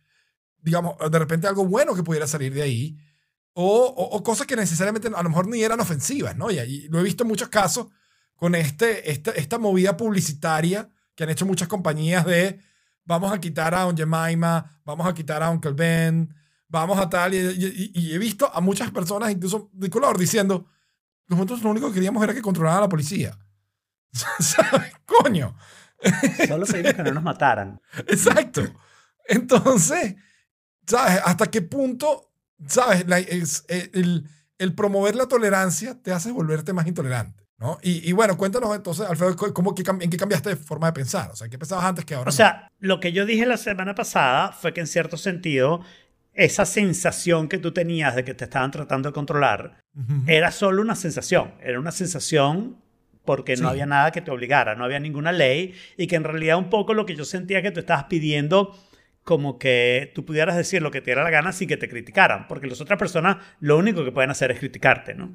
digamos, 0.58 0.94
de 1.10 1.18
repente 1.18 1.48
algo 1.48 1.66
bueno 1.66 1.94
que 1.96 2.04
pudiera 2.04 2.28
salir 2.28 2.54
de 2.54 2.62
ahí 2.62 2.96
o, 3.54 3.64
o- 3.86 4.16
o 4.16 4.22
cosas 4.22 4.46
que 4.46 4.54
necesariamente 4.56 5.08
a 5.08 5.22
lo 5.22 5.28
mejor 5.28 5.48
ni 5.48 5.62
eran 5.64 5.80
ofensivas, 5.80 6.36
¿no? 6.36 6.50
Y, 6.50 6.58
ahí 6.60 6.86
lo 6.88 7.00
he 7.00 7.02
visto 7.02 7.24
en 7.24 7.28
muchos 7.28 7.48
casos 7.48 7.88
con 8.36 8.54
este, 8.54 9.10
esta, 9.10 9.32
esta 9.32 9.58
movida 9.58 9.96
publicitaria 9.96 10.88
que 11.16 11.24
han 11.24 11.30
hecho 11.30 11.46
muchas 11.46 11.66
compañías 11.68 12.24
de 12.24 12.60
vamos 13.04 13.32
a 13.32 13.40
quitar 13.40 13.74
a 13.74 13.80
Don 13.82 13.96
Jemima, 13.96 14.80
vamos 14.84 15.06
a 15.06 15.12
quitar 15.14 15.42
a 15.42 15.50
Uncle 15.50 15.72
Ben, 15.72 16.32
vamos 16.70 16.98
a 16.98 17.08
tal, 17.10 17.34
y, 17.34 17.38
y- 17.38 17.90
y 17.94 18.14
he 18.14 18.18
visto 18.18 18.50
a 18.54 18.60
muchas 18.62 18.90
personas, 18.90 19.30
incluso 19.30 19.68
de 19.72 19.90
color, 19.90 20.16
diciendo, 20.18 20.66
nosotros 21.28 21.62
lo 21.62 21.70
único 21.70 21.88
que 21.88 21.94
queríamos 21.94 22.22
era 22.24 22.32
que 22.32 22.40
controlaran 22.42 22.78
a 22.78 22.82
la 22.82 22.88
policía. 22.88 23.36
¿Sabes? 24.12 24.92
Coño. 25.04 25.56
solo 26.48 26.64
pedimos 26.66 26.94
que 26.94 27.02
no 27.02 27.12
nos 27.12 27.22
mataran. 27.22 27.80
Exacto. 28.06 28.62
Entonces, 29.28 30.16
¿sabes? 30.86 31.20
¿Hasta 31.24 31.46
qué 31.50 31.62
punto, 31.62 32.32
sabes? 32.66 33.06
La- 33.06 33.18
es- 33.18 33.64
eh, 33.68 33.90
el, 33.94 34.28
el 34.58 34.74
promover 34.74 35.14
la 35.14 35.26
tolerancia 35.26 36.00
te 36.02 36.12
hace 36.12 36.32
volverte 36.32 36.72
más 36.72 36.86
intolerante, 36.86 37.46
¿no? 37.58 37.78
Y, 37.82 38.08
y 38.08 38.12
bueno, 38.12 38.36
cuéntanos 38.36 38.74
entonces, 38.74 39.06
Alfredo, 39.08 39.36
¿cómo, 39.54 39.74
qué 39.74 39.82
¿en 40.00 40.10
qué 40.10 40.16
cambiaste 40.16 40.50
de 40.50 40.56
forma 40.56 40.86
de 40.88 40.92
pensar? 40.94 41.30
O 41.30 41.36
sea, 41.36 41.48
¿qué 41.48 41.58
pensabas 41.58 41.84
antes 41.84 42.04
que 42.04 42.14
ahora? 42.14 42.28
O 42.30 42.32
no? 42.32 42.36
sea, 42.36 42.70
lo 42.78 42.98
que 43.00 43.12
yo 43.12 43.24
dije 43.26 43.46
la 43.46 43.56
semana 43.56 43.94
pasada 43.94 44.52
fue 44.52 44.72
que 44.74 44.80
en 44.80 44.86
cierto 44.86 45.16
sentido, 45.16 45.80
esa 46.44 46.64
sensación 46.64 47.48
que 47.48 47.58
tú 47.58 47.72
tenías 47.72 48.14
de 48.16 48.24
que 48.24 48.34
te 48.34 48.44
estaban 48.44 48.70
tratando 48.70 49.08
de 49.10 49.12
controlar 49.12 49.78
era 50.26 50.50
solo 50.50 50.80
una 50.82 50.94
sensación. 50.94 51.52
Era 51.62 51.78
una 51.78 51.90
sensación 51.92 52.76
porque 53.24 53.56
Sí. 53.56 53.62
no 53.62 53.68
había 53.68 53.86
nada 53.86 54.10
que 54.12 54.20
te 54.22 54.30
obligara, 54.30 54.74
no 54.74 54.84
había 54.84 54.98
ninguna 54.98 55.32
ley 55.32 55.74
y 55.96 56.06
que 56.06 56.16
en 56.16 56.24
realidad 56.24 56.56
un 56.56 56.70
poco 56.70 56.94
lo 56.94 57.04
que 57.06 57.14
yo 57.14 57.24
sentía 57.24 57.60
que 57.62 57.70
tú 57.70 57.80
estabas 57.80 58.04
pidiendo 58.04 58.74
como 59.24 59.58
que 59.58 60.10
tú 60.14 60.24
pudieras 60.24 60.56
decir 60.56 60.80
lo 60.82 60.90
que 60.90 61.00
te 61.00 61.06
diera 61.10 61.22
la 61.22 61.30
gana 61.30 61.52
sin 61.52 61.68
que 61.68 61.76
te 61.76 61.88
criticaran, 61.88 62.48
porque 62.48 62.66
las 62.66 62.80
otras 62.80 62.98
personas 62.98 63.36
lo 63.60 63.76
único 63.76 64.02
que 64.04 64.10
pueden 64.12 64.30
hacer 64.30 64.50
es 64.50 64.58
criticarte, 64.58 65.14
¿no? 65.14 65.30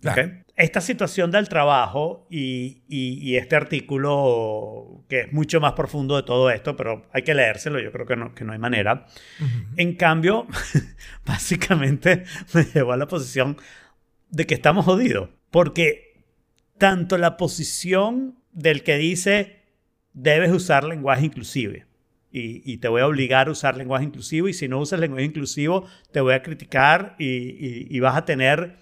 Claro. 0.00 0.22
¿Ok? 0.22 0.32
Esta 0.56 0.80
situación 0.80 1.30
del 1.30 1.48
trabajo 1.48 2.26
y, 2.30 2.82
y- 2.88 3.18
y 3.22 3.36
este 3.36 3.54
artículo, 3.56 5.04
que 5.08 5.20
es 5.20 5.32
mucho 5.32 5.60
más 5.60 5.72
profundo 5.74 6.16
de 6.16 6.24
todo 6.24 6.50
esto, 6.50 6.74
pero 6.76 7.06
hay 7.12 7.22
que 7.22 7.34
leérselo, 7.34 7.78
yo 7.80 7.92
creo 7.92 8.06
que 8.06 8.16
no, 8.16 8.34
que 8.34 8.44
no 8.44 8.52
hay 8.52 8.58
manera. 8.58 9.06
Ujú. 9.40 9.64
En 9.76 9.94
cambio, 9.94 10.46
básicamente 11.26 12.24
me 12.54 12.64
llevó 12.64 12.92
a 12.92 12.96
la 12.96 13.06
posición 13.06 13.56
de 14.30 14.46
que 14.46 14.54
estamos 14.54 14.84
jodidos, 14.84 15.30
porque 15.50 16.22
tanto 16.78 17.18
la 17.18 17.36
posición 17.36 18.38
del 18.52 18.82
que 18.82 18.96
dice 18.98 19.62
debes 20.12 20.50
usar 20.52 20.84
lenguaje 20.84 21.26
inclusive 21.26 21.86
y, 22.32 22.62
y 22.70 22.78
te 22.78 22.88
voy 22.88 23.00
a 23.02 23.06
obligar 23.06 23.48
a 23.48 23.52
usar 23.52 23.76
lenguaje 23.76 24.04
inclusivo 24.04 24.48
y 24.48 24.52
si 24.52 24.68
no 24.68 24.78
usas 24.80 25.00
lenguaje 25.00 25.24
inclusivo 25.24 25.86
te 26.12 26.20
voy 26.20 26.34
a 26.34 26.42
criticar 26.42 27.14
y, 27.18 27.26
y- 27.26 27.86
y 27.90 28.00
vas 28.00 28.16
a 28.16 28.24
tener 28.24 28.76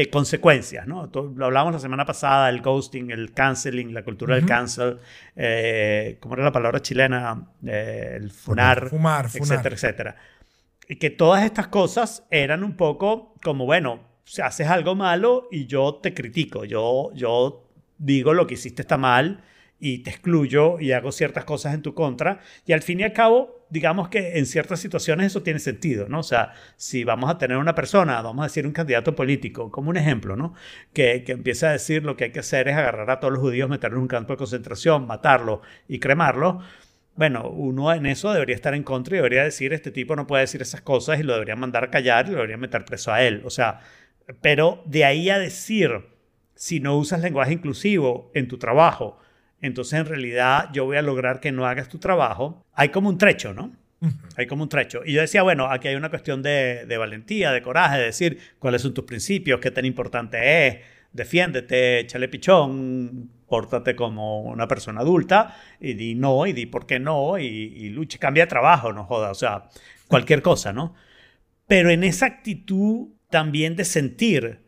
eh, 0.00 0.10
consecuencias, 0.10 0.86
¿no? 0.86 1.10
Lo 1.34 1.46
hablamos 1.46 1.72
la 1.72 1.80
semana 1.80 2.06
pasada, 2.06 2.50
el 2.50 2.62
ghosting, 2.62 3.10
el 3.10 3.32
canceling, 3.32 3.92
la 3.92 4.04
cultura 4.04 4.36
del 4.36 4.46
cancel, 4.46 5.00
eh, 5.34 6.18
¿cómo 6.20 6.36
era 6.36 6.44
la 6.44 6.52
palabra 6.52 6.80
chilena? 6.80 7.48
Eh, 7.66 8.12
el 8.14 8.30
funar, 8.30 8.90
Fumar, 8.90 9.28
funar. 9.28 9.42
etcétera, 9.42 9.74
etcétera. 9.74 10.16
Y 10.88 10.96
que 11.00 11.10
todas 11.10 11.44
estas 11.44 11.66
cosas 11.66 12.22
eran 12.30 12.62
un 12.62 12.76
poco 12.76 13.34
como, 13.42 13.66
bueno, 13.66 13.98
si 14.22 14.40
haces 14.40 14.68
algo 14.68 14.94
malo 14.94 15.48
y 15.50 15.66
yo 15.66 15.96
te 15.96 16.14
critico, 16.14 16.64
yo, 16.64 17.10
yo 17.14 17.68
digo 17.98 18.34
lo 18.34 18.46
que 18.46 18.54
hiciste 18.54 18.82
está 18.82 18.98
mal 18.98 19.42
y 19.80 20.04
te 20.04 20.10
excluyo 20.10 20.78
y 20.78 20.92
hago 20.92 21.10
ciertas 21.10 21.44
cosas 21.44 21.74
en 21.74 21.82
tu 21.82 21.94
contra. 21.94 22.38
Y 22.64 22.72
al 22.72 22.82
fin 22.82 23.00
y 23.00 23.02
al 23.02 23.12
cabo, 23.12 23.57
digamos 23.70 24.08
que 24.08 24.38
en 24.38 24.46
ciertas 24.46 24.80
situaciones 24.80 25.26
eso 25.26 25.42
tiene 25.42 25.58
sentido, 25.58 26.08
¿no? 26.08 26.20
O 26.20 26.22
sea, 26.22 26.54
si 26.76 27.04
vamos 27.04 27.30
a 27.30 27.38
tener 27.38 27.56
una 27.56 27.74
persona, 27.74 28.20
vamos 28.22 28.42
a 28.42 28.46
decir 28.46 28.66
un 28.66 28.72
candidato 28.72 29.14
político, 29.14 29.70
como 29.70 29.90
un 29.90 29.96
ejemplo, 29.96 30.36
¿no? 30.36 30.54
Que, 30.92 31.24
que 31.24 31.32
empieza 31.32 31.68
a 31.68 31.72
decir 31.72 32.04
lo 32.04 32.16
que 32.16 32.24
hay 32.24 32.32
que 32.32 32.40
hacer 32.40 32.68
es 32.68 32.76
agarrar 32.76 33.10
a 33.10 33.20
todos 33.20 33.32
los 33.32 33.42
judíos, 33.42 33.68
meterlos 33.68 33.98
en 33.98 34.02
un 34.02 34.08
campo 34.08 34.32
de 34.32 34.38
concentración, 34.38 35.06
matarlos 35.06 35.60
y 35.88 35.98
cremarlos. 35.98 36.64
Bueno, 37.16 37.48
uno 37.50 37.92
en 37.92 38.06
eso 38.06 38.32
debería 38.32 38.54
estar 38.54 38.74
en 38.74 38.84
contra 38.84 39.16
y 39.16 39.18
debería 39.18 39.42
decir, 39.42 39.72
este 39.72 39.90
tipo 39.90 40.14
no 40.14 40.26
puede 40.26 40.42
decir 40.42 40.62
esas 40.62 40.82
cosas 40.82 41.18
y 41.18 41.24
lo 41.24 41.32
deberían 41.34 41.58
mandar 41.58 41.84
a 41.84 41.90
callar 41.90 42.26
y 42.26 42.30
lo 42.30 42.36
deberían 42.36 42.60
meter 42.60 42.84
preso 42.84 43.12
a 43.12 43.22
él. 43.22 43.42
O 43.44 43.50
sea, 43.50 43.80
pero 44.40 44.82
de 44.86 45.04
ahí 45.04 45.30
a 45.30 45.38
decir, 45.38 45.90
si 46.54 46.80
no 46.80 46.96
usas 46.96 47.20
lenguaje 47.20 47.54
inclusivo 47.54 48.30
en 48.34 48.48
tu 48.48 48.58
trabajo, 48.58 49.18
entonces 49.60 49.98
en 49.98 50.06
realidad 50.06 50.70
yo 50.72 50.84
voy 50.84 50.96
a 50.96 51.02
lograr 51.02 51.40
que 51.40 51.52
no 51.52 51.66
hagas 51.66 51.88
tu 51.88 51.98
trabajo, 51.98 52.64
hay 52.72 52.90
como 52.90 53.08
un 53.08 53.18
trecho, 53.18 53.54
¿no? 53.54 53.72
Hay 54.36 54.46
como 54.46 54.62
un 54.62 54.68
trecho. 54.68 55.00
Y 55.04 55.12
yo 55.12 55.20
decía, 55.20 55.42
bueno, 55.42 55.66
aquí 55.66 55.88
hay 55.88 55.96
una 55.96 56.08
cuestión 56.08 56.40
de, 56.40 56.86
de 56.86 56.96
valentía, 56.98 57.50
de 57.50 57.62
coraje, 57.62 57.98
de 57.98 58.04
decir 58.04 58.38
cuáles 58.60 58.82
son 58.82 58.94
tus 58.94 59.04
principios, 59.04 59.58
qué 59.58 59.72
tan 59.72 59.84
importante 59.84 60.66
es, 60.68 60.76
defiéndete, 61.12 62.00
échale 62.00 62.28
pichón, 62.28 63.30
pórtate 63.48 63.96
como 63.96 64.42
una 64.42 64.68
persona 64.68 65.00
adulta 65.00 65.56
y 65.80 65.94
di 65.94 66.14
no, 66.14 66.46
y 66.46 66.52
di 66.52 66.66
por 66.66 66.86
qué 66.86 67.00
no, 67.00 67.38
y, 67.38 67.44
y 67.44 67.88
lucha, 67.88 68.18
cambia 68.18 68.44
de 68.44 68.48
trabajo, 68.48 68.92
no 68.92 69.04
joda, 69.04 69.30
o 69.30 69.34
sea, 69.34 69.64
cualquier 70.06 70.42
cosa, 70.42 70.72
¿no? 70.72 70.94
Pero 71.66 71.90
en 71.90 72.04
esa 72.04 72.26
actitud 72.26 73.08
también 73.30 73.74
de 73.74 73.84
sentir 73.84 74.60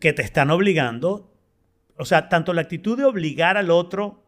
que 0.00 0.12
te 0.12 0.22
están 0.22 0.50
obligando, 0.50 1.34
o 1.96 2.04
sea, 2.04 2.28
tanto 2.28 2.52
la 2.54 2.62
actitud 2.62 2.96
de 2.96 3.04
obligar 3.04 3.56
al 3.56 3.70
otro 3.70 4.27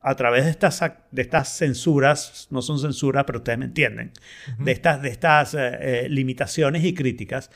a 0.00 0.14
través 0.14 0.44
de 0.44 0.50
estas, 0.52 0.80
de 1.10 1.22
estas 1.22 1.48
censuras, 1.56 2.46
no 2.50 2.62
son 2.62 2.78
censuras, 2.78 3.24
pero 3.26 3.38
ustedes 3.38 3.58
me 3.58 3.64
entienden, 3.66 4.12
de 4.58 4.72
estas, 4.72 5.02
de 5.02 5.08
estas 5.08 5.54
eh, 5.54 5.58
eh, 6.04 6.08
limitaciones 6.08 6.84
y 6.84 6.94
críticas, 6.94 7.50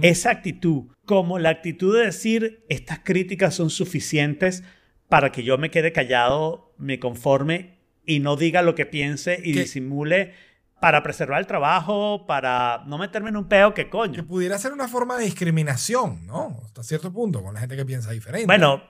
esa 0.00 0.30
actitud, 0.30 0.84
como 1.04 1.38
la 1.38 1.50
actitud 1.50 1.96
de 1.96 2.06
decir, 2.06 2.64
estas 2.68 3.00
críticas 3.00 3.54
son 3.54 3.68
suficientes 3.70 4.64
para 5.08 5.30
que 5.32 5.42
yo 5.44 5.58
me 5.58 5.70
quede 5.70 5.92
callado, 5.92 6.74
me 6.78 6.98
conforme 6.98 7.78
y 8.06 8.20
no 8.20 8.36
diga 8.36 8.62
lo 8.62 8.74
que 8.74 8.86
piense 8.86 9.38
y 9.44 9.52
Que- 9.52 9.60
disimule 9.60 10.32
para 10.80 11.04
preservar 11.04 11.38
el 11.38 11.46
trabajo, 11.46 12.26
para 12.26 12.82
no 12.88 12.98
meterme 12.98 13.28
en 13.28 13.36
un 13.36 13.46
peo 13.46 13.72
que 13.74 13.84
Que 13.84 13.90
coño. 13.90 14.26
pudiera 14.26 14.58
ser 14.58 14.72
una 14.72 14.88
forma 14.88 15.16
de 15.16 15.24
discriminación, 15.26 16.26
¿no? 16.26 16.60
Hasta 16.64 16.82
cierto 16.82 17.12
punto, 17.12 17.40
con 17.40 17.54
la 17.54 17.60
gente 17.60 17.76
que 17.76 17.84
piensa 17.84 18.10
diferente. 18.10 18.46
Bueno, 18.46 18.82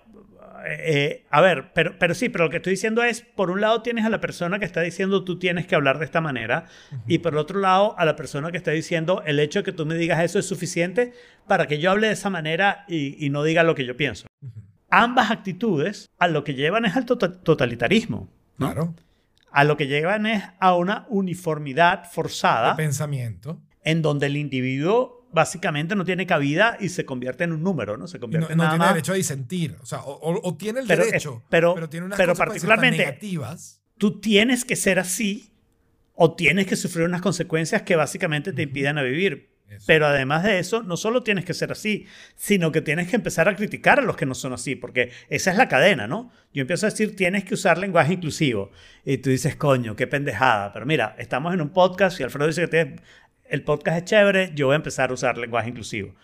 eh, 0.67 1.25
a 1.31 1.41
ver, 1.41 1.73
pero, 1.75 1.97
pero 1.99 2.15
sí, 2.15 2.29
pero 2.29 2.45
lo 2.45 2.51
que 2.51 2.57
estoy 2.59 2.73
diciendo 2.73 3.03
es, 3.03 3.23
por 3.23 3.51
un 3.51 3.61
lado 3.61 3.83
tienes 3.83 4.05
a 4.05 4.09
la 4.11 4.21
persona 4.21 4.59
que 4.59 4.65
está 4.65 4.81
diciendo 4.81 5.25
tú 5.25 5.39
tienes 5.39 5.67
que 5.67 5.75
hablar 5.75 5.99
de 5.99 6.05
esta 6.05 6.21
manera, 6.21 6.67
y 7.07 7.19
por 7.19 7.33
el 7.33 7.39
otro 7.39 7.61
lado 7.61 7.95
a 7.99 8.05
la 8.05 8.17
persona 8.17 8.51
que 8.51 8.57
está 8.57 8.71
diciendo 8.71 9.23
el 9.27 9.39
hecho 9.41 9.61
de 9.61 9.65
que 9.65 9.73
tú 9.73 9.87
me 9.87 9.95
digas 9.95 10.23
eso 10.23 10.39
es 10.39 10.47
suficiente 10.47 11.13
para 11.47 11.67
que 11.67 11.79
yo 11.79 11.91
hable 11.91 12.07
de 12.09 12.13
esa 12.15 12.31
manera 12.31 12.85
y, 12.89 13.25
y 13.25 13.31
no 13.31 13.43
diga 13.45 13.63
lo 13.63 13.75
que 13.75 13.85
yo 13.85 13.97
pienso. 13.97 14.27
Ambas 14.91 15.31
actitudes 15.31 16.11
a 16.19 16.29
lo 16.29 16.45
que 16.45 16.55
llevan 16.55 16.85
es 16.85 16.97
al 16.97 17.07
tota- 17.07 17.41
totalitarismo. 17.43 18.29
¿no? 18.59 18.67
Claro. 18.73 18.95
A 19.51 19.65
lo 19.65 19.77
que 19.77 19.87
llevan 19.87 20.27
es 20.27 20.43
a 20.61 20.75
una 20.77 21.07
uniformidad 21.09 22.03
De 22.03 22.09
forzada 22.11 22.77
pensamiento. 22.77 23.61
en 23.85 24.03
donde 24.03 24.27
el 24.27 24.37
individuo 24.37 25.22
básicamente 25.33 25.95
no 25.97 26.05
tiene 26.05 26.27
cabida 26.27 26.77
y 26.81 26.89
se 26.91 27.05
convierte 27.05 27.45
en 27.45 27.53
un 27.53 27.63
número, 27.63 27.97
¿no? 27.97 28.07
Se 28.07 28.19
convierte 28.21 28.49
no, 28.49 28.53
en 28.53 28.57
no 28.59 28.65
nada 28.65 28.75
tiene 28.75 28.85
más. 28.87 28.95
derecho 28.95 29.13
a 29.13 29.17
disentir. 29.17 29.77
O 29.83 29.87
sea, 29.87 30.01
o, 30.01 30.13
o- 30.13 30.49
o 30.49 30.57
tiene 30.57 30.81
el 30.81 30.87
Pero, 30.87 31.05
derecho, 31.05 31.43
pero- 31.49 31.75
pero 31.75 31.89
tiene 31.89 32.07
unas 32.07 32.17
pero 32.19 32.35
tan 32.35 32.47
particularmente- 32.47 32.99
negativas. 32.99 33.81
Tú 33.99 34.21
tienes 34.21 34.65
que 34.65 34.77
ser 34.77 34.99
así 34.99 35.53
o 36.15 36.35
tienes 36.35 36.67
que 36.67 36.77
sufrir 36.77 37.07
unas 37.07 37.23
consecuencias 37.23 37.83
que 37.83 37.97
básicamente 37.97 38.53
te 38.53 38.63
impidan 38.63 38.99
a 38.99 39.03
vivir. 39.03 39.51
Eso. 39.69 39.85
Pero 39.87 40.05
además 40.07 40.43
de 40.45 40.59
eso, 40.59 40.83
no 40.83 40.99
solo 40.99 41.23
tienes 41.23 41.47
que 41.47 41.55
ser 41.55 41.73
así, 41.73 42.05
sino 42.37 42.71
que 42.73 42.83
tienes 42.83 43.09
que 43.09 43.17
empezar 43.17 43.49
a 43.49 43.57
criticar 43.57 43.99
a 44.01 44.03
los 44.03 44.17
que 44.19 44.27
no 44.27 44.35
son 44.35 44.53
así, 44.53 44.77
porque 44.77 45.11
esa 45.31 45.51
es 45.51 45.57
la 45.57 45.67
cadena, 45.67 46.07
¿no? 46.07 46.31
Yo 46.53 46.61
empiezo 46.61 46.85
a 46.85 46.91
decir, 46.91 47.17
tienes 47.17 47.45
que 47.45 47.55
usar 47.55 47.79
lenguaje 47.79 48.13
inclusivo. 48.13 48.71
Y 49.07 49.17
tú 49.17 49.31
dices, 49.31 49.57
coño, 49.57 49.97
qué 49.97 50.07
pendejada. 50.07 50.75
Pero 50.75 50.85
mira, 50.85 51.17
estamos 51.19 51.55
en 51.55 51.63
un 51.63 51.71
podcast 51.71 52.21
y 52.21 52.23
Alfredo 52.23 52.49
dice 52.49 52.61
que 52.61 52.69
tiene- 52.69 52.97
el 53.53 53.63
podcast 53.63 53.99
es 53.99 54.05
chévere, 54.07 54.51
yo 54.55 54.67
voy 54.67 54.73
a 54.73 54.77
empezar 54.77 55.11
a 55.11 55.13
usar 55.13 55.37
lenguaje 55.37 55.69
inclusivo. 55.69 56.15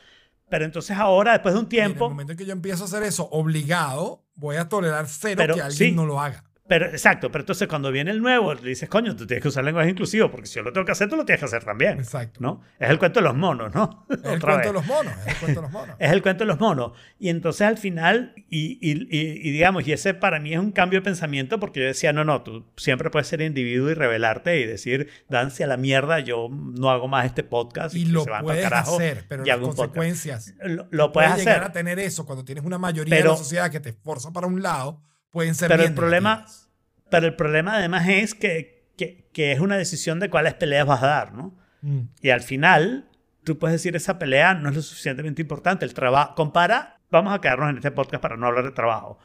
Pero 0.49 0.65
entonces 0.65 0.97
ahora, 0.97 1.33
después 1.33 1.55
de 1.55 1.61
un 1.61 1.69
Y 1.71 1.77
en 1.77 1.83
el 1.83 1.89
tiempo, 1.91 2.09
momento 2.09 2.33
en 2.33 2.39
que 2.39 2.47
yo 2.47 2.53
empiezo 2.53 2.85
a 2.85 2.87
hacer 2.87 3.03
eso 3.03 3.29
obligado, 3.31 4.25
voy 4.35 4.57
a 4.57 4.67
tolerar 4.67 5.07
cero 5.07 5.35
Pero 5.37 5.55
que 5.55 5.61
alguien 5.61 5.91
sí. 5.91 5.95
no 5.95 6.07
lo 6.07 6.21
haga. 6.21 6.43
Pero, 6.69 6.87
exacto, 6.87 7.33
pero 7.33 7.43
entonces 7.43 7.67
cuando 7.67 7.91
viene 7.91 8.11
el 8.11 8.21
nuevo, 8.21 8.53
le 8.55 8.69
dices, 8.69 8.89
coño, 8.89 9.17
tú 9.17 9.27
tienes 9.27 9.43
que 9.43 9.49
usar 9.49 9.65
lenguaje 9.65 9.91
inclusivo, 9.91 10.31
porque 10.31 10.47
si 10.47 10.57
yo 10.57 10.63
lo 10.63 10.73
tengo 10.73 10.85
que 10.85 10.93
hacer, 10.93 11.09
tú 11.09 11.17
lo 11.17 11.25
tienes 11.25 11.41
que 11.41 11.47
hacer 11.47 11.65
también. 11.65 11.99
Exacto. 11.99 12.41
¿no? 12.43 12.61
Es 12.79 12.91
el 12.91 12.99
cuento 12.99 13.21
de 13.21 13.25
los 13.25 13.35
monos, 13.35 13.75
¿no? 13.75 14.07
Es 14.11 14.17
el 14.19 14.41
cuento 14.41 14.47
vez. 14.49 14.67
de 14.67 14.73
los 14.75 14.87
monos. 14.87 15.13
Es 15.27 15.33
el 15.33 15.39
cuento 15.39 15.61
de 15.61 15.63
los 15.63 15.73
monos. 15.73 15.97
Es 15.99 16.13
el 16.13 16.23
cuento 16.23 16.45
de 16.45 16.49
los 16.49 16.61
monos. 16.61 16.93
Y 17.19 17.29
entonces 17.31 17.63
al 17.67 17.79
final, 17.79 18.35
y, 18.51 18.79
y- 18.81 19.09
y- 19.11 19.49
y 19.49 19.51
digamos, 19.51 19.89
y 19.89 19.93
ese 19.93 20.13
para 20.15 20.39
mí 20.41 20.53
es 20.53 20.59
un 20.61 20.73
cambio 20.73 21.01
de 21.01 21.05
pensamiento 21.05 21.59
porque 21.59 21.81
yo 21.81 21.87
decía, 21.87 22.13
no, 22.13 22.25
no, 22.25 22.43
tú 22.43 22.67
siempre 22.77 23.09
puedes 23.11 23.29
ser 23.29 23.41
individuo 23.41 23.91
y 23.91 23.95
rebelarte 23.95 24.61
y 24.61 24.67
decir, 24.67 25.09
danse 25.29 25.65
a 25.65 25.67
la 25.67 25.77
mierda, 25.79 26.21
yo 26.21 26.49
no 26.51 26.91
hago 26.91 27.09
más 27.09 27.25
este 27.27 27.45
podcast. 27.45 27.95
Y 27.95 28.05
lo 28.05 28.25
puedes 28.43 28.63
carajo 28.63 28.97
hacer, 28.97 29.25
pero 29.29 29.45
las 29.45 29.55
hago 29.57 29.69
un 29.69 29.75
podcast". 29.75 29.89
consecuencias 29.95 30.55
Lo, 30.63 30.87
lo 30.91 31.13
puedes 31.13 31.31
puede 31.31 31.41
llegar 31.45 31.57
hacer. 31.61 31.71
a 31.71 31.73
tener 31.73 31.99
eso 31.99 32.27
cuando 32.27 32.45
tienes 32.45 32.65
una 32.65 32.77
mayoría 32.79 33.15
de 33.15 33.21
Pero- 33.23 33.33
la 33.33 33.39
sociedad 33.39 33.71
que 33.71 33.81
te 33.81 33.89
esforza 33.89 34.33
para 34.33 34.47
un 34.47 34.63
lado, 34.63 35.03
pueden 35.31 35.55
ser 35.55 35.69
Pero 35.69 35.83
el 35.83 35.95
problema, 35.95 36.37
negativas. 36.37 36.69
pero 37.11 37.27
el 37.27 37.37
problema 37.37 37.75
además 37.77 38.09
es 38.09 38.35
que, 38.35 38.87
que, 38.97 39.29
que 39.33 39.53
es 39.53 39.61
una 39.61 39.77
decisión 39.77 40.21
de 40.21 40.31
cuáles 40.31 40.55
peleas 40.55 40.87
vas 40.87 41.03
a 41.03 41.07
dar, 41.07 41.33
¿no? 41.35 41.55
Mm. 41.83 42.01
Y 42.23 42.31
al 42.31 42.41
final, 42.43 43.09
tú 43.45 43.59
puedes 43.59 43.75
decir, 43.75 43.95
esa 43.97 44.19
pelea 44.19 44.55
no 44.55 44.69
es 44.71 44.77
lo 44.77 44.83
suficientemente 44.83 45.43
importante. 45.43 45.85
El 45.85 45.95
trabajo, 45.95 46.35
compara, 46.35 47.01
vamos 47.11 47.33
a 47.35 47.41
quedarnos 47.41 47.71
en 47.71 47.77
este 47.77 47.91
podcast 47.91 48.21
para 48.23 48.37
no 48.37 48.47
hablar 48.47 48.65
de 48.65 48.73
trabajo. 48.73 49.19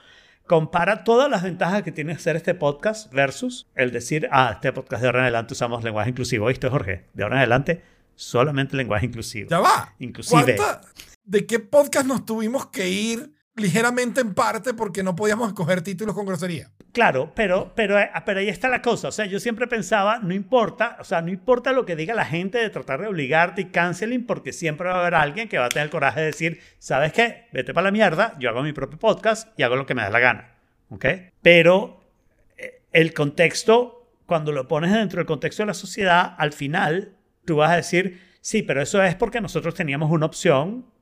Compara 0.45 1.05
todas 1.05 1.29
las 1.31 1.41
ventajas 1.41 1.83
que 1.83 1.91
tiene 1.93 2.11
hacer 2.13 2.35
este 2.35 2.53
podcast 2.53 3.11
versus 3.13 3.65
el 3.75 3.91
decir, 3.91 4.27
ah, 4.31 4.51
este 4.53 4.73
podcast 4.73 5.01
de 5.01 5.07
ahora 5.07 5.19
en 5.19 5.23
adelante 5.23 5.53
usamos 5.53 5.83
lenguaje 5.85 6.09
inclusivo. 6.09 6.47
¿Viste, 6.47 6.69
Jorge? 6.69 7.05
De 7.13 7.23
ahora 7.23 7.35
en 7.35 7.39
adelante, 7.39 7.81
solamente 8.15 8.75
lenguaje 8.75 9.05
inclusivo. 9.05 9.49
Ya 9.49 9.59
va. 9.59 9.95
Inclusive- 9.99 10.55
¿Cuánta- 10.57 10.81
¿De 11.25 11.45
qué 11.45 11.59
podcast 11.59 12.05
nos 12.05 12.25
tuvimos 12.25 12.67
que 12.67 12.89
ir 12.89 13.32
ligeramente 13.55 14.21
en 14.21 14.33
parte 14.33 14.73
porque 14.73 15.03
no 15.03 15.15
podíamos 15.15 15.47
escoger 15.47 15.81
títulos 15.81 16.15
con 16.15 16.25
grosería? 16.25 16.71
Claro, 16.91 17.31
pero, 17.35 17.73
pero, 17.75 17.99
eh, 17.99 18.09
pero 18.25 18.39
ahí 18.39 18.49
está 18.49 18.69
la 18.69 18.81
cosa. 18.81 19.07
O 19.07 19.11
sea, 19.11 19.25
yo 19.25 19.39
siempre 19.39 19.67
pensaba, 19.67 20.19
no 20.19 20.33
importa, 20.33 20.97
o 20.99 21.03
sea, 21.03 21.21
no 21.21 21.29
importa 21.29 21.71
lo 21.71 21.85
que 21.85 21.95
diga 21.95 22.13
la 22.13 22.25
gente 22.25 22.57
de 22.57 22.69
tratar 22.69 23.01
de 23.01 23.07
obligarte 23.07 23.61
y 23.61 23.65
canceling, 23.65 24.25
porque 24.25 24.53
siempre 24.53 24.89
va 24.89 24.95
a 24.95 24.99
haber 25.01 25.15
alguien 25.15 25.49
que 25.49 25.57
va 25.57 25.65
a 25.65 25.69
tener 25.69 25.85
el 25.85 25.91
coraje 25.91 26.19
de 26.19 26.25
decir, 26.27 26.61
¿sabes 26.79 27.13
qué? 27.13 27.47
Vete 27.51 27.73
para 27.73 27.85
la 27.85 27.91
mierda, 27.91 28.35
yo 28.39 28.49
hago 28.49 28.63
mi 28.63 28.73
propio 28.73 28.99
podcast 28.99 29.57
y 29.57 29.63
hago 29.63 29.75
lo 29.75 29.85
que 29.85 29.95
me 29.95 30.03
da 30.03 30.09
la 30.09 30.19
gana. 30.19 30.55
¿Ok? 30.89 31.05
Pero 31.41 32.03
eh, 32.57 32.83
el 32.91 33.13
contexto, 33.13 34.11
cuando 34.25 34.51
lo 34.51 34.67
pones 34.67 34.91
dentro 34.91 35.17
del 35.17 35.25
contexto 35.25 35.63
de 35.63 35.67
la 35.67 35.73
sociedad, 35.73 36.35
al 36.37 36.53
final 36.53 37.15
tú 37.45 37.57
vas 37.57 37.71
a 37.71 37.75
decir, 37.77 38.21
sí, 38.41 38.61
pero 38.61 38.81
eso 38.81 39.01
es 39.03 39.15
porque 39.15 39.41
nosotros 39.41 39.73
teníamos 39.73 40.11
una 40.11 40.27
opción 40.27 40.92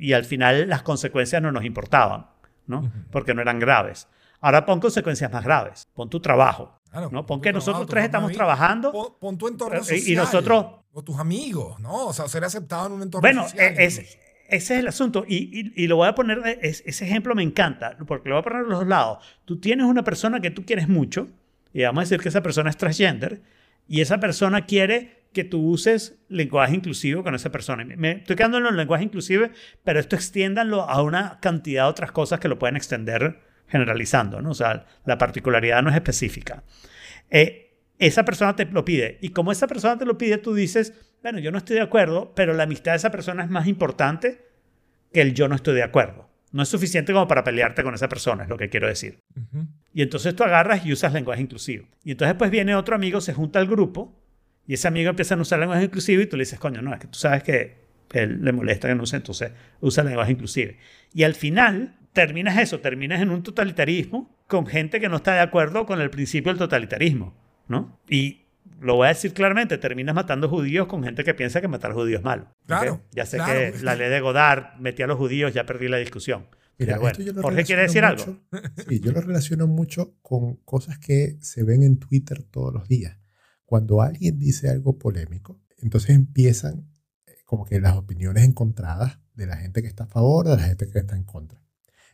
y 0.00 0.12
al 0.14 0.24
final 0.24 0.68
las 0.68 0.82
consecuencias 0.82 1.40
no 1.42 1.52
nos 1.52 1.64
importaban, 1.64 2.26
¿no? 2.66 2.90
Porque 3.12 3.34
no 3.34 3.42
eran 3.42 3.58
graves. 3.58 4.08
Ahora 4.40 4.64
pon 4.64 4.80
consecuencias 4.80 5.30
más 5.32 5.44
graves. 5.44 5.86
Pon 5.94 6.08
tu 6.08 6.18
trabajo. 6.20 6.80
Claro, 6.90 7.08
¿no? 7.12 7.24
pon 7.24 7.40
que 7.40 7.52
nosotros 7.52 7.86
tres 7.86 8.04
estamos 8.06 8.32
trabajando. 8.32 8.90
Pon, 8.90 9.14
pon 9.20 9.38
tu 9.38 9.46
entorno 9.46 9.78
Eh, 9.78 9.82
y- 9.90 9.94
y 9.94 9.98
social. 10.00 10.16
nosotros- 10.16 10.66
O 10.92 11.04
tus 11.04 11.20
amigos, 11.20 11.78
¿no? 11.78 12.06
O 12.06 12.12
sea, 12.12 12.26
ser 12.26 12.42
aceptado 12.42 12.86
en 12.88 12.92
un 12.94 13.02
entorno 13.02 13.20
Bueno, 13.28 13.44
social. 13.48 13.74
e- 13.78 13.84
es- 13.84 13.98
incluso. 13.98 14.18
ese 14.48 14.74
es 14.74 14.80
el 14.80 14.88
asunto. 14.88 15.24
Y, 15.28 15.36
y- 15.76 15.84
y 15.84 15.86
lo 15.86 15.94
voy 15.96 16.08
a 16.08 16.16
poner, 16.16 16.58
es- 16.62 16.82
ese 16.84 17.04
ejemplo 17.04 17.34
me 17.36 17.44
encanta, 17.44 17.96
porque 18.08 18.28
lo 18.28 18.34
voy 18.34 18.40
a 18.40 18.42
poner 18.44 18.58
a 18.58 18.62
los 18.62 18.78
dos 18.80 18.88
lados. 18.88 19.18
Tú 19.44 19.60
tienes 19.60 19.86
una 19.86 20.02
persona 20.02 20.40
que 20.40 20.50
tú 20.50 20.64
quieres 20.64 20.88
mucho, 20.88 21.28
y 21.72 21.84
vamos 21.84 22.00
a 22.00 22.04
decir 22.06 22.18
que 22.20 22.28
esa 22.30 22.42
persona 22.42 22.70
es 22.70 22.76
transgender, 22.76 23.40
y 23.86 24.00
esa 24.00 24.18
persona 24.18 24.66
quiere 24.66 25.19
que 25.32 25.44
tú 25.44 25.60
uses 25.68 26.18
lenguaje 26.28 26.74
inclusivo 26.74 27.22
con 27.22 27.34
esa 27.34 27.50
persona. 27.52 27.84
Me- 27.84 28.12
estoy 28.12 28.36
quedando 28.36 28.58
en 28.58 28.66
el 28.66 28.76
lenguaje 28.76 29.04
inclusive, 29.04 29.52
pero 29.84 30.00
esto 30.00 30.16
extiéndanlo 30.16 30.82
a 30.88 31.02
una 31.02 31.38
cantidad 31.40 31.84
de 31.84 31.90
otras 31.90 32.12
cosas 32.12 32.40
que 32.40 32.48
lo 32.48 32.58
pueden 32.58 32.76
extender 32.76 33.40
generalizando, 33.68 34.42
¿no? 34.42 34.50
O 34.50 34.54
sea, 34.54 34.86
la 35.06 35.16
particularidad 35.18 35.82
no 35.82 35.90
es 35.90 35.94
específica. 35.96 36.64
Eh, 37.30 37.76
esa 37.98 38.24
persona 38.24 38.56
te 38.56 38.64
lo 38.64 38.84
pide. 38.84 39.18
Y 39.20 39.28
como 39.30 39.52
esa 39.52 39.66
persona 39.68 39.96
te 39.98 40.04
lo 40.06 40.18
pide, 40.18 40.38
tú 40.38 40.54
dices, 40.54 40.94
bueno, 41.22 41.38
yo 41.38 41.52
no 41.52 41.58
estoy 41.58 41.76
de 41.76 41.82
acuerdo, 41.82 42.32
pero 42.34 42.54
la 42.54 42.64
amistad 42.64 42.92
de 42.92 42.96
esa 42.96 43.10
persona 43.10 43.44
es 43.44 43.50
más 43.50 43.66
importante 43.68 44.46
que 45.12 45.20
el 45.20 45.34
yo 45.34 45.46
no 45.48 45.54
estoy 45.54 45.74
de 45.74 45.82
acuerdo. 45.82 46.28
No 46.52 46.62
es 46.64 46.68
suficiente 46.68 47.12
como 47.12 47.28
para 47.28 47.44
pelearte 47.44 47.84
con 47.84 47.94
esa 47.94 48.08
persona, 48.08 48.42
es 48.42 48.48
lo 48.48 48.56
que 48.56 48.68
quiero 48.68 48.88
decir. 48.88 49.20
Y 49.94 50.02
entonces 50.02 50.34
tú 50.34 50.42
agarras 50.42 50.84
y 50.84 50.92
usas 50.92 51.12
lenguaje 51.12 51.42
inclusivo. 51.42 51.86
Y 52.02 52.10
entonces 52.12 52.34
pues 52.36 52.50
viene 52.50 52.74
otro 52.74 52.96
amigo, 52.96 53.20
se 53.20 53.34
junta 53.34 53.60
al 53.60 53.68
grupo 53.68 54.19
y 54.70 54.74
ese 54.74 54.86
amigo 54.86 55.10
empieza 55.10 55.34
a 55.34 55.38
usar 55.40 55.58
lenguaje 55.58 55.82
inclusivo 55.84 56.22
y 56.22 56.26
tú 56.26 56.36
le 56.36 56.42
dices, 56.42 56.58
coño, 56.60 56.80
no, 56.80 56.92
es 56.94 57.00
que 57.00 57.08
tú 57.08 57.18
sabes 57.18 57.42
que 57.42 57.78
él 58.12 58.44
le 58.44 58.52
molesta 58.52 58.86
que 58.86 58.94
no 58.94 59.02
use, 59.02 59.16
entonces 59.16 59.50
usa 59.80 60.04
lenguaje 60.04 60.30
inclusivo. 60.32 60.72
Y 61.12 61.24
al 61.24 61.34
final 61.34 61.96
terminas 62.12 62.56
eso, 62.56 62.78
terminas 62.78 63.20
en 63.20 63.30
un 63.30 63.42
totalitarismo 63.42 64.38
con 64.46 64.66
gente 64.66 65.00
que 65.00 65.08
no 65.08 65.16
está 65.16 65.34
de 65.34 65.40
acuerdo 65.40 65.86
con 65.86 66.00
el 66.00 66.10
principio 66.10 66.52
del 66.52 66.58
totalitarismo, 66.58 67.34
¿no? 67.66 67.98
Y 68.08 68.42
lo 68.80 68.94
voy 68.94 69.06
a 69.06 69.08
decir 69.08 69.32
claramente, 69.34 69.76
terminas 69.76 70.14
matando 70.14 70.48
judíos 70.48 70.86
con 70.86 71.02
gente 71.02 71.24
que 71.24 71.34
piensa 71.34 71.60
que 71.60 71.66
matar 71.68 71.92
judíos 71.92 72.20
es 72.20 72.24
malo. 72.24 72.46
Claro, 72.66 73.02
Ya 73.10 73.26
sé 73.26 73.38
claro, 73.38 73.52
que 73.76 73.82
la 73.82 73.96
ley 73.96 74.08
de 74.08 74.20
Godard 74.20 74.76
metía 74.78 75.06
a 75.06 75.08
los 75.08 75.18
judíos, 75.18 75.52
ya 75.52 75.66
perdí 75.66 75.88
la 75.88 75.96
discusión. 75.98 76.46
Mira, 76.78 76.92
Pero 76.94 77.00
bueno, 77.02 77.12
esto 77.12 77.22
yo 77.24 77.32
lo 77.32 77.42
Jorge 77.42 77.64
quiere 77.64 77.82
decir 77.82 78.02
relaciono 78.02 78.38
algo. 78.52 78.60
mucho- 78.70 78.88
sí, 78.88 79.00
yo 79.00 79.12
lo 79.12 79.20
relaciono 79.20 79.66
mucho 79.66 80.14
con 80.22 80.54
cosas 80.64 80.98
que 80.98 81.36
se 81.40 81.62
ven 81.64 81.82
en 81.82 81.98
Twitter 81.98 82.42
todos 82.44 82.72
los 82.72 82.88
días. 82.88 83.18
Cuando 83.70 84.02
alguien 84.02 84.36
dice 84.36 84.68
algo 84.68 84.98
polémico, 84.98 85.62
entonces 85.78 86.10
empiezan 86.10 86.90
eh, 87.24 87.36
como 87.44 87.64
que 87.64 87.78
las 87.78 87.94
opiniones 87.94 88.42
encontradas 88.42 89.20
de 89.34 89.46
la 89.46 89.58
gente 89.58 89.80
que 89.80 89.86
está 89.86 90.02
a 90.02 90.08
favor, 90.08 90.48
de 90.48 90.56
la 90.56 90.64
gente 90.64 90.90
que 90.90 90.98
está 90.98 91.14
en 91.14 91.22
contra. 91.22 91.62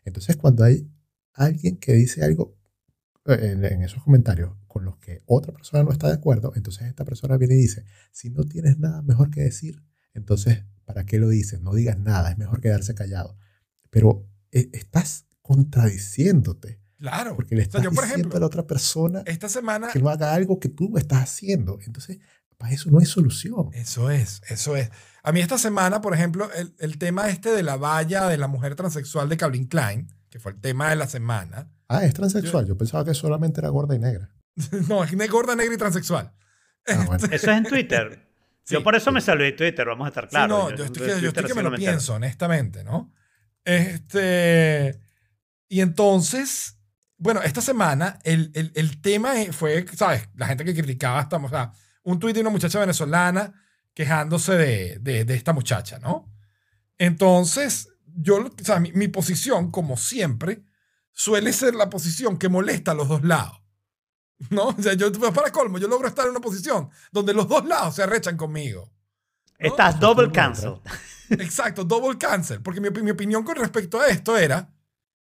Entonces, 0.04 0.36
cuando 0.36 0.64
hay 0.64 0.86
alguien 1.32 1.78
que 1.78 1.94
dice 1.94 2.22
algo 2.22 2.58
eh, 3.24 3.38
en, 3.40 3.64
en 3.64 3.82
esos 3.82 4.02
comentarios 4.02 4.54
con 4.66 4.84
los 4.84 4.98
que 4.98 5.22
otra 5.24 5.54
persona 5.54 5.82
no 5.82 5.92
está 5.92 6.08
de 6.08 6.16
acuerdo, 6.16 6.52
entonces 6.56 6.88
esta 6.88 7.06
persona 7.06 7.38
viene 7.38 7.54
y 7.54 7.62
dice, 7.62 7.86
si 8.12 8.28
no 8.28 8.44
tienes 8.44 8.78
nada 8.78 9.00
mejor 9.00 9.30
que 9.30 9.40
decir, 9.40 9.82
entonces, 10.12 10.62
¿para 10.84 11.06
qué 11.06 11.18
lo 11.18 11.30
dices? 11.30 11.62
No 11.62 11.72
digas 11.72 11.98
nada, 11.98 12.30
es 12.30 12.36
mejor 12.36 12.60
quedarse 12.60 12.94
callado. 12.94 13.38
Pero 13.88 14.28
eh, 14.52 14.68
estás 14.74 15.24
contradiciéndote, 15.40 16.82
Claro. 16.98 17.36
porque 17.36 17.54
le 17.54 17.62
O 17.62 17.64
sea, 17.64 17.68
estás 17.80 17.82
yo, 17.82 17.90
por 17.90 18.04
diciendo 18.04 18.20
ejemplo, 18.22 18.36
a 18.36 18.40
la 18.40 18.46
otra 18.46 18.66
persona 18.66 19.22
esta 19.26 19.48
semana 19.48 19.88
que 19.92 19.98
no 20.00 20.08
haga 20.08 20.32
algo 20.34 20.58
que 20.58 20.68
tú 20.68 20.96
estás 20.96 21.22
haciendo. 21.22 21.78
Entonces, 21.84 22.18
para 22.56 22.72
eso 22.72 22.90
no 22.90 22.98
hay 23.00 23.06
solución. 23.06 23.68
Eso 23.72 24.10
es, 24.10 24.40
eso 24.48 24.76
es. 24.76 24.90
A 25.22 25.32
mí 25.32 25.40
esta 25.40 25.58
semana, 25.58 26.00
por 26.00 26.14
ejemplo, 26.14 26.50
el, 26.54 26.74
el 26.78 26.98
tema 26.98 27.28
este 27.28 27.50
de 27.50 27.62
la 27.62 27.76
valla 27.76 28.28
de 28.28 28.38
la 28.38 28.48
mujer 28.48 28.74
transexual 28.76 29.28
de 29.28 29.36
Calvin 29.36 29.66
Klein, 29.66 30.08
que 30.30 30.38
fue 30.38 30.52
el 30.52 30.60
tema 30.60 30.88
de 30.88 30.96
la 30.96 31.06
semana. 31.06 31.70
Ah, 31.88 32.04
es 32.04 32.14
transexual. 32.14 32.66
Yo 32.66 32.76
pensaba 32.76 33.04
que 33.04 33.14
solamente 33.14 33.60
era 33.60 33.68
gorda 33.68 33.94
y 33.94 33.98
negra. 33.98 34.30
no, 34.88 35.04
es 35.04 35.30
gorda, 35.30 35.54
negra 35.54 35.74
y 35.74 35.78
transexual. 35.78 36.32
Ah, 36.88 37.04
bueno. 37.06 37.24
Eso 37.26 37.34
es 37.34 37.44
en 37.58 37.64
Twitter. 37.64 38.22
Yo 38.68 38.78
Sí. 38.78 38.84
por 38.84 38.96
eso 38.96 39.12
me 39.12 39.20
salí 39.20 39.44
de 39.44 39.52
Twitter, 39.52 39.86
vamos 39.86 40.06
a 40.06 40.08
estar 40.08 40.24
Sí, 40.24 40.30
claros. 40.30 40.70
no, 40.72 40.76
yo 40.76 40.84
estoy, 40.86 41.06
que, 41.06 41.20
yo 41.20 41.28
estoy 41.28 41.44
que 41.44 41.54
me 41.54 41.62
lo 41.62 41.72
pienso, 41.72 42.14
honestamente, 42.14 42.82
¿no? 42.82 43.12
Este. 43.64 45.00
Y 45.68 45.80
entonces, 45.82 46.75
bueno, 47.18 47.42
esta 47.42 47.60
semana 47.60 48.18
el, 48.24 48.50
el, 48.54 48.72
el 48.74 49.00
tema 49.00 49.34
fue, 49.52 49.86
¿sabes? 49.96 50.28
La 50.34 50.46
gente 50.46 50.64
que 50.64 50.74
criticaba, 50.74 51.20
esta, 51.20 51.36
o 51.36 51.48
sea, 51.48 51.72
un 52.02 52.18
tuit 52.18 52.34
de 52.34 52.42
una 52.42 52.50
muchacha 52.50 52.78
venezolana 52.78 53.52
quejándose 53.94 54.52
de, 54.54 54.98
de, 55.00 55.24
de 55.24 55.34
esta 55.34 55.52
muchacha, 55.52 55.98
¿no? 55.98 56.30
Entonces, 56.98 57.88
yo, 58.04 58.36
o 58.46 58.64
sea, 58.64 58.80
mi, 58.80 58.92
mi 58.92 59.08
posición, 59.08 59.70
como 59.70 59.96
siempre, 59.96 60.62
suele 61.12 61.52
ser 61.52 61.74
la 61.74 61.88
posición 61.88 62.38
que 62.38 62.48
molesta 62.48 62.92
a 62.92 62.94
los 62.94 63.08
dos 63.08 63.24
lados. 63.24 63.60
¿No? 64.50 64.68
O 64.68 64.82
sea, 64.82 64.92
yo, 64.92 65.10
para 65.32 65.50
colmo, 65.50 65.78
yo 65.78 65.88
logro 65.88 66.08
estar 66.08 66.26
en 66.26 66.32
una 66.32 66.40
posición 66.40 66.90
donde 67.10 67.32
los 67.32 67.48
dos 67.48 67.64
lados 67.64 67.94
se 67.94 68.02
arrechan 68.02 68.36
conmigo. 68.36 68.92
Estás 69.58 69.98
double 69.98 70.30
cancel. 70.30 70.74
Exacto, 71.30 71.84
double 71.84 72.18
cancel. 72.18 72.60
Porque 72.60 72.80
mi, 72.80 72.90
mi 72.90 73.10
opinión 73.10 73.42
con 73.44 73.56
respecto 73.56 73.98
a 73.98 74.08
esto 74.08 74.36
era, 74.36 74.70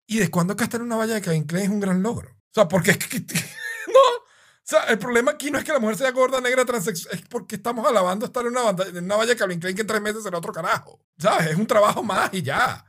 ¿y 0.09 0.19
de 0.19 0.29
cuándo 0.29 0.53
estar 0.57 0.75
en 0.81 0.87
una 0.87 0.95
valla 0.97 1.13
de 1.13 1.21
Calvin 1.21 1.45
Klein 1.45 1.65
es 1.65 1.69
un 1.71 1.79
gran 1.79 2.01
logro? 2.03 2.29
O 2.31 2.53
sea, 2.53 2.67
porque 2.67 2.91
es 2.91 2.97
que... 2.97 3.19
no. 3.87 3.99
O 4.17 4.71
sea, 4.71 4.83
el 4.85 4.99
problema 4.99 5.31
aquí 5.31 5.49
no 5.49 5.57
es 5.57 5.63
que 5.63 5.71
la 5.71 5.79
mujer 5.79 5.97
sea 5.97 6.11
gorda, 6.11 6.41
negra, 6.41 6.63
transexual, 6.65 7.15
es 7.15 7.21
porque 7.27 7.55
estamos 7.55 7.87
alabando 7.87 8.25
estar 8.25 8.43
en 8.45 8.51
una, 8.51 8.61
banda- 8.61 8.85
en 8.87 9.03
una 9.05 9.15
valla 9.15 9.31
de 9.31 9.37
Calvin 9.37 9.59
Klein 9.59 9.75
que 9.75 9.81
en 9.81 9.87
tres 9.87 10.01
meses 10.01 10.21
será 10.23 10.37
otro 10.37 10.51
carajo. 10.53 10.99
¿Sabes? 11.17 11.47
Es 11.51 11.55
un 11.57 11.65
trabajo 11.67 12.03
más 12.03 12.29
y 12.33 12.41
ya. 12.43 12.85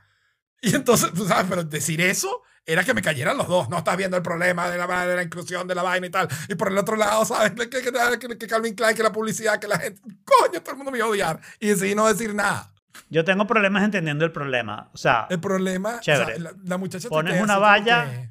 Y 0.61 0.75
entonces, 0.75 1.09
¿sabes? 1.27 1.45
Pero 1.49 1.63
decir 1.63 2.01
eso 2.01 2.43
era 2.65 2.83
que 2.83 2.93
me 2.93 3.01
cayeran 3.01 3.35
los 3.37 3.47
dos. 3.47 3.67
No 3.69 3.79
estás 3.79 3.97
viendo 3.97 4.15
el 4.17 4.21
problema 4.23 4.69
de 4.69 4.77
la, 4.77 5.07
de 5.07 5.15
la 5.15 5.23
inclusión 5.23 5.67
de 5.67 5.73
la 5.73 5.81
vaina 5.81 6.05
y 6.05 6.11
tal. 6.11 6.27
Y 6.49 6.53
por 6.55 6.67
el 6.71 6.77
otro 6.77 6.95
lado, 6.95 7.25
¿sabes? 7.25 7.51
Que, 7.53 7.67
que- 7.69 8.37
que 8.37 8.47
Calvin 8.47 8.75
Klein, 8.75 8.95
que 8.95 9.01
la 9.03 9.11
publicidad, 9.11 9.59
que 9.59 9.67
la 9.67 9.79
gente. 9.79 10.01
Coño, 10.23 10.61
todo 10.61 10.71
el 10.71 10.77
mundo 10.77 10.91
me 10.91 10.99
iba 10.99 11.07
a 11.07 11.09
odiar. 11.09 11.41
Y 11.59 11.69
decidí 11.69 11.95
no 11.95 12.07
decir 12.07 12.35
nada. 12.35 12.70
Yo 13.09 13.23
tengo 13.23 13.47
problemas 13.47 13.83
entendiendo 13.83 14.25
el 14.25 14.31
problema. 14.31 14.89
O 14.93 14.97
sea, 14.97 15.27
El 15.29 15.39
problema. 15.39 15.95
o 15.97 15.99
Chévere. 16.01 16.33
sea, 16.35 16.43
la, 16.43 16.53
la 16.63 16.77
muchacha. 16.77 17.09
Pones 17.09 17.41
una 17.41 17.57
valla. 17.57 18.09
que- 18.09 18.29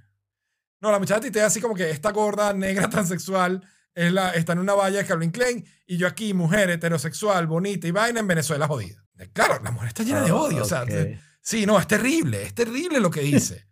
no, 0.81 0.91
la 0.91 0.99
muchacha 0.99 1.21
tuitea 1.21 1.47
así 1.47 1.61
como 1.61 1.75
que 1.75 1.91
esta 1.91 2.11
gorda, 2.13 2.53
negra, 2.55 2.89
transexual. 2.91 3.63
Es 3.95 4.13
la, 4.13 4.31
está 4.31 4.53
en 4.53 4.61
una 4.61 4.75
valla 4.75 4.99
de 4.99 5.05
Calvin 5.07 5.31
Klein 5.31 5.65
y 5.87 5.97
yo 5.97 6.07
aquí, 6.07 6.33
mujer 6.33 6.71
heterosexual, 6.71 7.47
bonita 7.49 7.87
y 7.89 7.91
vaina 7.91 8.21
en 8.21 8.27
Venezuela 8.29 8.67
jodida. 8.69 9.05
Claro, 9.33 9.61
la 9.63 9.71
mujer 9.73 9.89
está 9.89 10.03
llena 10.05 10.23
de 10.23 10.31
Ah, 10.31 10.35
odio. 10.37 10.63
O 10.63 10.65
sea, 10.65 10.85
sí, 11.43 11.67
no, 11.67 11.79
es 11.79 11.87
terrible, 11.87 12.43
es 12.45 12.55
terrible 12.55 13.01
lo 13.01 13.11
que 13.11 13.21
dice. 13.21 13.67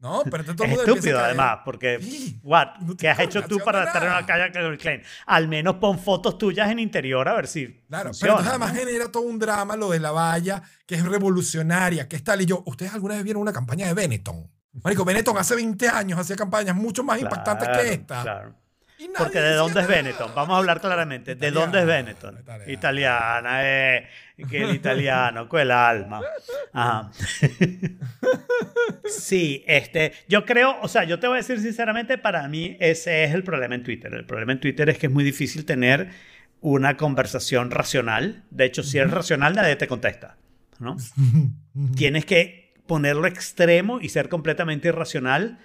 ¿No? 0.00 0.22
Pero 0.30 0.44
todo 0.54 0.64
es 0.64 0.78
estúpido 0.78 1.18
además, 1.18 1.58
porque 1.64 1.98
what, 2.44 2.68
No 2.80 2.96
¿qué 2.96 3.08
has 3.08 3.18
hecho 3.18 3.42
tú 3.42 3.58
para 3.64 3.82
estar 3.84 4.02
en 4.02 4.10
una 4.10 4.24
calle 4.24 4.52
Calvin 4.52 4.78
Klein? 4.78 5.02
Al 5.26 5.48
menos 5.48 5.74
pon 5.76 5.98
fotos 5.98 6.38
tuyas 6.38 6.70
en 6.70 6.78
interior 6.78 7.28
a 7.28 7.34
ver 7.34 7.48
si 7.48 7.82
Claro, 7.88 8.10
funciona, 8.10 8.36
pero 8.36 8.48
además 8.48 8.74
¿no? 8.74 8.78
genera 8.78 9.10
todo 9.10 9.24
un 9.24 9.40
drama 9.40 9.74
lo 9.76 9.90
de 9.90 9.98
la 9.98 10.12
valla, 10.12 10.62
que 10.86 10.94
es 10.94 11.04
revolucionaria, 11.04 12.08
que 12.08 12.14
es 12.14 12.22
tal. 12.22 12.40
Y 12.40 12.46
yo, 12.46 12.62
¿ustedes 12.66 12.94
alguna 12.94 13.14
vez 13.14 13.24
vieron 13.24 13.42
una 13.42 13.52
campaña 13.52 13.86
de 13.88 13.94
Benetton? 13.94 14.48
Marico, 14.84 15.04
Benetton 15.04 15.36
hace 15.36 15.56
20 15.56 15.88
años 15.88 16.18
hacía 16.18 16.36
campañas 16.36 16.76
mucho 16.76 17.02
más 17.02 17.20
impactantes 17.20 17.68
que 17.68 17.92
esta. 17.94 18.22
claro. 18.22 18.54
Porque 19.16 19.40
¿de 19.40 19.54
dónde 19.54 19.80
es 19.80 19.88
nada. 19.88 20.02
Benetton? 20.02 20.32
Vamos 20.34 20.54
a 20.54 20.58
hablar 20.58 20.80
claramente. 20.80 21.34
¿De 21.34 21.50
dónde 21.50 21.80
es 21.80 21.86
Benetton? 21.86 22.38
Italiana. 22.40 22.72
Italiana, 22.72 23.58
eh. 23.62 24.08
Que 24.48 24.62
el 24.62 24.74
italiano, 24.74 25.48
con 25.48 25.60
el 25.60 25.70
alma. 25.70 26.20
Ajá. 26.72 27.10
Sí, 29.08 29.64
este, 29.66 30.12
yo 30.28 30.44
creo, 30.44 30.76
o 30.82 30.88
sea, 30.88 31.04
yo 31.04 31.18
te 31.18 31.26
voy 31.26 31.36
a 31.36 31.38
decir 31.38 31.60
sinceramente, 31.60 32.18
para 32.18 32.46
mí 32.48 32.76
ese 32.78 33.24
es 33.24 33.34
el 33.34 33.42
problema 33.42 33.74
en 33.74 33.82
Twitter. 33.82 34.12
El 34.12 34.26
problema 34.26 34.52
en 34.52 34.60
Twitter 34.60 34.88
es 34.90 34.98
que 34.98 35.06
es 35.06 35.12
muy 35.12 35.24
difícil 35.24 35.64
tener 35.64 36.10
una 36.60 36.96
conversación 36.96 37.70
racional. 37.70 38.44
De 38.50 38.64
hecho, 38.64 38.82
si 38.82 38.98
eres 38.98 39.12
racional, 39.12 39.54
nadie 39.54 39.76
te 39.76 39.88
contesta, 39.88 40.36
¿no? 40.78 40.96
Tienes 41.96 42.24
que 42.26 42.74
ponerlo 42.86 43.26
extremo 43.26 44.00
y 44.00 44.08
ser 44.08 44.28
completamente 44.28 44.88
irracional 44.88 45.58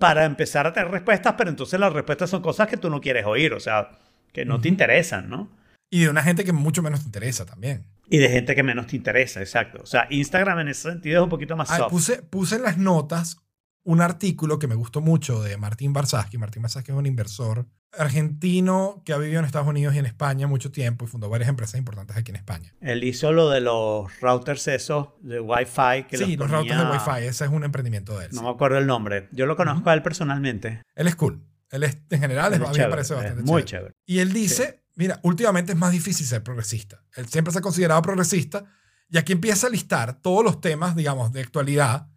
para 0.00 0.24
empezar 0.24 0.66
a 0.66 0.72
tener 0.72 0.90
respuestas, 0.90 1.34
pero 1.36 1.50
entonces 1.50 1.78
las 1.78 1.92
respuestas 1.92 2.30
son 2.30 2.40
cosas 2.40 2.66
que 2.66 2.78
tú 2.78 2.88
no 2.88 3.02
quieres 3.02 3.26
oír, 3.26 3.52
o 3.52 3.60
sea, 3.60 3.90
que 4.32 4.46
no 4.46 4.58
te 4.58 4.68
interesan, 4.68 5.28
¿no? 5.28 5.50
Y 5.90 6.04
de 6.04 6.08
una 6.08 6.22
gente 6.22 6.42
que 6.42 6.54
mucho 6.54 6.82
menos 6.82 7.00
te 7.00 7.06
interesa 7.06 7.44
también. 7.44 7.84
Y 8.08 8.16
de 8.16 8.30
gente 8.30 8.54
que 8.54 8.62
menos 8.62 8.86
te 8.86 8.96
interesa, 8.96 9.40
exacto. 9.40 9.80
O 9.82 9.86
sea, 9.86 10.06
Instagram 10.08 10.60
en 10.60 10.68
ese 10.68 10.90
sentido 10.90 11.20
es 11.20 11.24
un 11.24 11.28
poquito 11.28 11.54
más 11.54 11.68
soft. 11.68 11.90
puse, 11.90 12.22
puse 12.22 12.56
en 12.56 12.62
las 12.62 12.78
notas 12.78 13.36
un 13.84 14.00
artículo 14.00 14.58
que 14.58 14.68
me 14.68 14.74
gustó 14.74 15.02
mucho 15.02 15.42
de 15.42 15.58
Martín 15.58 15.92
Barsaski. 15.92 16.38
Martín 16.38 16.62
Barsaski 16.62 16.92
es 16.92 16.96
un 16.96 17.04
inversor 17.04 17.66
argentino 17.92 19.02
que 19.04 19.12
ha 19.12 19.18
vivido 19.18 19.38
en 19.40 19.44
Estados 19.46 19.68
Unidos 19.68 19.94
y 19.94 19.98
en 19.98 20.06
España 20.06 20.46
mucho 20.46 20.70
tiempo 20.70 21.04
y 21.04 21.08
fundó 21.08 21.28
varias 21.28 21.48
empresas 21.48 21.76
importantes 21.78 22.16
aquí 22.16 22.30
en 22.30 22.36
España. 22.36 22.74
Él 22.80 23.04
hizo 23.04 23.32
lo 23.32 23.48
de 23.50 23.60
los 23.60 24.08
routers 24.20 24.66
esos 24.68 25.08
de 25.20 25.40
Wi-Fi. 25.40 26.04
Que 26.08 26.18
sí, 26.18 26.36
los 26.36 26.48
ponía- 26.50 26.58
routers 26.76 26.78
de 26.80 26.86
Wi-Fi, 27.12 27.26
ese 27.26 27.44
es 27.44 27.50
un 27.50 27.64
emprendimiento 27.64 28.18
de 28.18 28.26
él. 28.26 28.30
No 28.32 28.40
sí. 28.40 28.44
me 28.44 28.50
acuerdo 28.50 28.78
el 28.78 28.86
nombre. 28.86 29.28
Yo 29.32 29.46
lo 29.46 29.56
conozco 29.56 29.90
a 29.90 29.94
él 29.94 30.02
personalmente. 30.02 30.82
Él 30.94 31.06
es 31.06 31.16
cool. 31.16 31.42
Él 31.70 31.84
es, 31.84 31.98
en 32.10 32.20
general, 32.20 32.52
es- 32.52 32.58
a 32.58 32.62
mí 32.62 32.68
me 32.68 32.72
chévere, 32.74 32.90
parece 32.90 33.14
es 33.14 33.18
bastante 33.20 33.42
muy 33.44 33.62
chévere. 33.64 33.88
chévere. 33.88 33.94
Y 34.06 34.18
él 34.18 34.32
dice, 34.32 34.82
mira, 34.96 35.20
últimamente 35.22 35.72
es 35.72 35.78
más 35.78 35.92
difícil 35.92 36.26
ser 36.26 36.42
progresista. 36.42 37.02
Él 37.16 37.26
siempre 37.28 37.52
se 37.52 37.58
ha 37.60 37.62
considerado 37.62 38.02
progresista 38.02 38.64
y 39.08 39.18
aquí 39.18 39.32
empieza 39.32 39.66
a 39.68 39.70
listar 39.70 40.20
todos 40.20 40.44
los 40.44 40.60
temas, 40.60 40.96
digamos, 40.96 41.32
de 41.32 41.40
actualidad, 41.42 42.08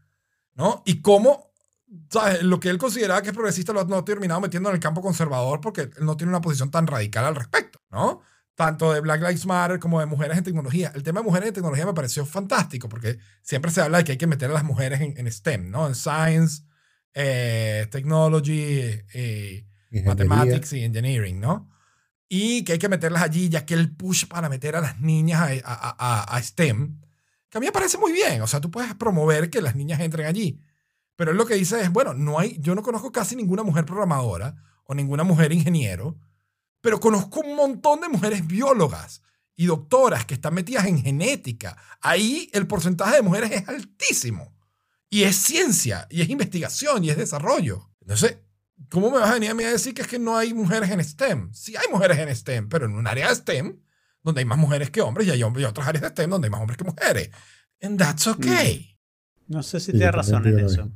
¿no? 0.56 0.82
Y 0.86 1.02
cómo, 1.02 1.53
¿sabes? 2.10 2.44
Lo 2.44 2.60
que 2.60 2.70
él 2.70 2.78
consideraba 2.78 3.22
que 3.22 3.30
es 3.30 3.34
progresista 3.36 3.74
lo 3.74 3.82
ha 3.82 3.86
no 3.86 4.04
terminado 4.04 4.40
metiendo 4.42 4.70
en 4.70 4.76
el 4.76 4.82
campo 4.82 5.02
conservador 5.02 5.62
porque 5.62 5.82
él 5.82 5.92
no 6.02 6.16
tiene 6.18 6.30
una 6.32 6.42
posición 6.42 6.72
tan 6.72 6.88
radical 6.88 7.26
al 7.26 7.36
respecto, 7.36 7.80
¿no? 7.92 8.22
Tanto 8.56 8.94
de 8.94 9.00
Black 9.02 9.22
Lives 9.22 9.46
Matter 9.48 9.80
como 9.80 10.00
de 10.00 10.06
mujeres 10.06 10.38
en 10.38 10.44
tecnología. 10.44 10.92
El 10.94 11.02
tema 11.04 11.22
de 11.22 11.26
mujeres 11.26 11.48
en 11.48 11.54
tecnología 11.56 11.86
me 11.88 11.94
pareció 11.94 12.26
fantástico 12.26 12.88
porque 12.88 13.18
siempre 13.42 13.72
se 13.72 13.82
habla 13.82 13.98
de 14.00 14.04
que 14.04 14.12
hay 14.14 14.18
que 14.18 14.28
meter 14.28 14.50
a 14.52 14.54
las 14.54 14.64
mujeres 14.64 15.02
en, 15.02 15.16
en 15.18 15.32
STEM, 15.32 15.72
¿no? 15.72 15.88
En 15.88 15.96
Science, 15.96 16.64
eh, 17.14 17.88
Technology, 17.92 18.62
eh. 19.14 19.66
Mathematics 20.06 20.74
y 20.74 20.84
Engineering, 20.84 21.40
¿no? 21.40 21.70
Y 22.30 22.64
que 22.64 22.74
hay 22.74 22.80
que 22.80 22.90
meterlas 22.90 23.22
allí, 23.22 23.50
ya 23.50 23.66
que 23.66 23.76
el 23.76 23.96
push 23.96 24.26
para 24.28 24.50
meter 24.50 24.76
a 24.76 24.82
las 24.82 25.00
niñas 25.00 25.42
a, 25.42 25.72
a- 25.72 25.96
a- 26.00 26.36
a 26.38 26.42
STEM, 26.42 27.00
que 27.50 27.58
a 27.58 27.62
mí 27.62 27.68
me 27.68 27.72
parece 27.72 27.98
muy 28.00 28.12
bien. 28.12 28.42
O 28.42 28.48
sea, 28.48 28.60
tú 28.60 28.72
puedes 28.72 28.94
promover 28.96 29.50
que 29.52 29.62
las 29.62 29.76
niñas 29.76 30.00
entren 30.00 30.26
allí. 30.26 30.60
Pero 31.16 31.32
él 31.32 31.38
lo 31.38 31.46
que 31.46 31.56
dice 31.56 31.82
es, 31.82 31.92
bueno, 31.92 32.14
no 32.14 32.40
hay, 32.40 32.58
yo 32.60 32.76
no 32.76 32.82
conozco 32.82 33.12
casi 33.12 33.36
ninguna 33.36 33.64
mujer 33.64 33.86
programadora 33.86 34.56
o 34.86 34.94
ninguna 34.96 35.24
mujer 35.24 35.52
ingeniero, 35.52 36.18
pero 36.82 37.00
conozco 37.00 37.42
un 37.42 37.56
montón 37.56 38.02
de 38.02 38.10
mujeres 38.10 38.46
biólogas 38.46 39.22
y 39.56 39.68
doctoras 39.68 40.26
que 40.26 40.34
están 40.34 40.54
metidas 40.54 40.86
en 40.86 41.02
genética. 41.02 41.78
Ahí 42.02 42.50
el 42.54 42.68
porcentaje 42.68 43.18
de 43.18 43.22
mujeres 43.22 43.52
es 43.52 43.68
altísimo. 43.68 44.54
Y 45.10 45.24
es 45.24 45.36
ciencia, 45.36 46.08
y 46.10 46.22
es 46.22 46.30
investigación, 46.30 47.04
y 47.04 47.12
es 47.12 47.18
desarrollo. 47.18 47.92
Entonces, 48.02 48.40
¿cómo 48.90 49.12
me 49.12 49.20
vas 49.20 49.30
a 49.30 49.36
venir 49.36 49.52
a 49.52 49.54
mí 49.54 49.64
a 49.64 49.70
decir 49.70 49.94
que 49.94 50.02
es 50.02 50.08
que 50.08 50.18
no 50.18 50.36
hay 50.36 50.56
mujeres 50.56 50.90
en 50.90 51.04
STEM? 51.04 51.54
Sí 51.54 51.76
hay 51.76 51.86
mujeres 51.92 52.18
en 52.18 52.36
STEM, 52.36 52.68
pero 52.68 52.86
en 52.86 52.94
un 52.96 53.06
área 53.06 53.30
de 53.30 53.36
STEM 53.36 53.80
donde 54.24 54.40
hay 54.40 54.46
más 54.46 54.58
mujeres 54.58 54.90
que 54.90 55.02
hombres 55.02 55.28
y 55.28 55.32
hay, 55.32 55.44
hombres, 55.44 55.64
y 55.64 55.66
otras 55.68 55.88
áreas 55.88 56.02
de 56.02 56.10
STEM 56.10 56.32
donde 56.32 56.48
hay 56.48 56.52
más 56.52 56.62
hombres 56.62 56.78
que 56.78 56.84
mujeres. 56.84 57.30
And 57.80 58.00
that's 58.00 58.26
okay. 58.26 58.98
No 59.48 59.62
sé 59.62 59.80
si 59.80 59.92
Sí, 59.92 59.98
tienes 59.98 60.16
razón 60.16 60.48
en 60.48 60.60
eso. 60.60 60.92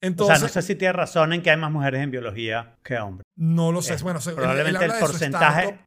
Entonces, 0.00 0.36
o 0.36 0.38
sea, 0.38 0.46
no 0.46 0.52
sé 0.52 0.62
si 0.62 0.74
tienes 0.74 0.96
razón 0.96 1.32
en 1.32 1.42
que 1.42 1.50
hay 1.50 1.56
más 1.56 1.70
mujeres 1.70 2.02
en 2.02 2.10
biología 2.10 2.76
que 2.82 2.98
hombres. 2.98 3.24
No 3.36 3.72
lo 3.72 3.82
sé. 3.82 3.94
Eh, 3.94 3.98
bueno, 4.02 4.20
se- 4.20 4.30
él- 4.30 4.36
él 4.36 4.42
probablemente 4.42 4.84
habla 4.84 4.94
el 4.94 5.00
porcentaje- 5.00 5.78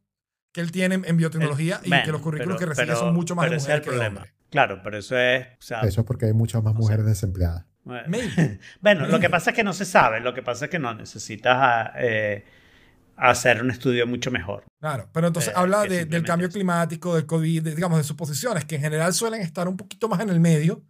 que 0.54 0.60
él 0.62 0.72
tiene 0.72 0.96
en 0.96 1.18
biotecnología 1.18 1.80
El- 1.84 1.94
y 1.94 2.04
que 2.04 2.12
los 2.12 2.22
currículos 2.22 2.58
pero- 2.58 2.60
que 2.60 2.66
recibe 2.66 2.88
pero- 2.88 3.00
son 3.00 3.14
mucho 3.14 3.36
más 3.36 3.44
pero 3.46 3.52
de 3.54 3.58
ese 3.58 3.68
es 3.68 3.70
el 3.70 3.80
mujeres 3.80 3.86
que 3.86 3.90
problema. 3.90 4.20
hombres. 4.22 4.34
Claro, 4.50 4.82
pero 4.84 4.98
eso 4.98 5.18
es. 5.18 5.48
o 5.48 5.62
sea, 5.62 5.82
Eso 5.82 6.02
es 6.02 6.08
porque 6.08 6.26
hay 6.26 6.34
muchas 6.34 6.62
más 6.62 6.72
O 6.72 6.76
sea, 6.76 6.82
mujeres 6.82 7.06
desempleadas. 7.06 7.66
Bueno, 8.82 9.08
lo 9.08 9.20
que 9.20 9.30
pasa 9.30 9.52
es 9.52 9.56
que 9.56 9.64
no 9.64 9.74
se 9.74 9.86
sabe. 9.86 10.20
Lo 10.20 10.34
que 10.34 10.44
pasa 10.44 10.66
es 10.66 10.72
que 10.72 10.78
no 10.78 10.94
necesitas 10.94 11.56
ah, 11.58 11.94
eh, 11.98 12.44
hacer 13.16 13.62
un 13.64 13.72
estudio 13.72 14.06
mucho 14.08 14.30
mejor. 14.30 14.66
Claro, 14.80 15.08
pero 15.14 15.28
entonces 15.28 15.52
Eh, 15.52 15.58
habla 15.58 15.84
de- 15.84 16.06
del 16.06 16.24
cambio 16.24 16.50
climático, 16.50 17.16
del 17.16 17.26
COVID, 17.26 17.64
de- 17.64 17.76
digamos, 17.76 17.98
de 17.98 18.04
suposiciones 18.04 18.66
que 18.66 18.76
en 18.76 18.82
general 18.82 19.14
suelen 19.14 19.42
estar 19.42 19.68
un 19.70 19.78
poquito 19.78 20.10
más 20.10 20.20
en 20.20 20.30
el 20.30 20.40
medio 20.42 20.84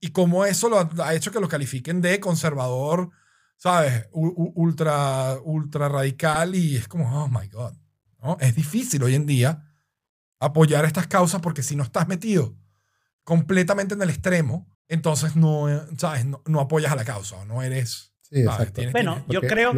y 0.00 0.10
cómo 0.10 0.44
eso 0.46 0.68
lo 0.68 0.78
ha, 0.78 0.88
ha 1.04 1.14
hecho 1.14 1.30
que 1.30 1.40
lo 1.40 1.48
califiquen 1.48 2.00
de 2.00 2.18
conservador, 2.20 3.10
¿sabes? 3.56 4.08
U- 4.12 4.52
ultra, 4.56 5.36
ultra 5.44 5.88
radical 5.88 6.54
y 6.54 6.76
es 6.76 6.88
como, 6.88 7.24
oh 7.24 7.28
my 7.28 7.46
God. 7.48 7.74
¿no? 8.22 8.36
Es 8.40 8.54
difícil 8.54 9.02
hoy 9.02 9.14
en 9.14 9.26
día 9.26 9.66
apoyar 10.38 10.84
estas 10.84 11.06
causas 11.06 11.40
porque 11.40 11.62
si 11.62 11.76
no 11.76 11.82
estás 11.82 12.08
metido 12.08 12.56
completamente 13.24 13.94
en 13.94 14.02
el 14.02 14.10
extremo, 14.10 14.68
entonces 14.88 15.36
no, 15.36 15.66
¿sabes? 15.98 16.24
No, 16.26 16.42
no 16.46 16.60
apoyas 16.60 16.92
a 16.92 16.96
la 16.96 17.04
causa 17.04 17.36
o 17.36 17.44
no 17.44 17.62
eres... 17.62 18.12
Sí, 18.22 18.42
¿sabes? 18.44 18.60
exacto. 18.60 18.80
Tienes- 18.80 18.92
Bueno, 18.92 19.14
tienes- 19.26 19.28
yo 19.32 19.40
creo, 19.42 19.72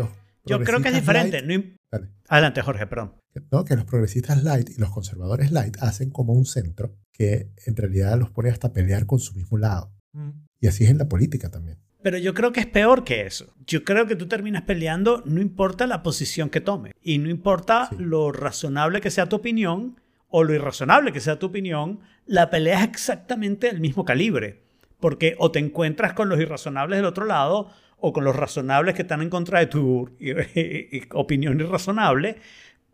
yo 0.44 0.60
creo 0.62 0.80
que 0.80 0.88
es 0.88 0.94
diferente. 0.94 1.40
light- 1.42 1.76
No. 1.92 1.98
Adelante, 2.28 2.62
Jorge, 2.62 2.86
perdón. 2.86 3.16
No, 3.50 3.64
que 3.64 3.76
los 3.76 3.84
progresistas 3.84 4.42
light 4.42 4.70
y 4.70 4.76
los 4.80 4.90
conservadores 4.90 5.50
light 5.52 5.76
hacen 5.82 6.10
como 6.10 6.32
un 6.32 6.44
centro 6.46 6.96
que 7.12 7.52
en 7.66 7.76
realidad 7.76 8.18
los 8.18 8.30
pone 8.30 8.50
hasta 8.50 8.72
pelear 8.72 9.04
con 9.06 9.18
su 9.20 9.34
mismo 9.34 9.58
lado. 9.58 9.92
Mm. 10.12 10.30
Y 10.60 10.66
así 10.66 10.84
es 10.84 10.90
en 10.90 10.98
la 10.98 11.08
política 11.08 11.50
también. 11.50 11.78
Pero 12.02 12.18
yo 12.18 12.34
creo 12.34 12.52
que 12.52 12.60
es 12.60 12.66
peor 12.66 13.04
que 13.04 13.22
eso. 13.26 13.54
Yo 13.66 13.84
creo 13.84 14.06
que 14.06 14.16
tú 14.16 14.26
terminas 14.26 14.62
peleando, 14.62 15.22
no 15.24 15.40
importa 15.40 15.86
la 15.86 16.02
posición 16.02 16.50
que 16.50 16.60
tome. 16.60 16.92
Y 17.00 17.18
no 17.18 17.30
importa 17.30 17.88
Sí. 17.90 17.96
lo 17.98 18.32
razonable 18.32 19.00
que 19.00 19.10
sea 19.10 19.28
tu 19.28 19.36
opinión 19.36 20.00
o 20.28 20.42
lo 20.44 20.54
irrazonable 20.54 21.12
que 21.12 21.20
sea 21.20 21.38
tu 21.38 21.46
opinión, 21.46 22.00
la 22.26 22.50
pelea 22.50 22.80
es 22.82 22.88
exactamente 22.88 23.68
del 23.68 23.80
mismo 23.80 24.04
calibre. 24.04 24.62
Porque 24.98 25.34
o 25.38 25.50
te 25.52 25.58
encuentras 25.58 26.12
con 26.14 26.28
los 26.28 26.40
irrazonables 26.40 26.98
del 26.98 27.06
otro 27.06 27.24
lado 27.24 27.70
o 27.98 28.12
con 28.12 28.24
los 28.24 28.34
razonables 28.34 28.94
que 28.96 29.02
están 29.02 29.22
en 29.22 29.30
contra 29.30 29.60
de 29.60 29.66
tu 29.66 30.10
opinión 31.12 31.60
irrazonable. 31.60 32.36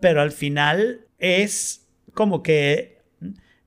Pero 0.01 0.21
al 0.21 0.33
final 0.33 1.07
es 1.19 1.87
como 2.15 2.43
que 2.43 2.99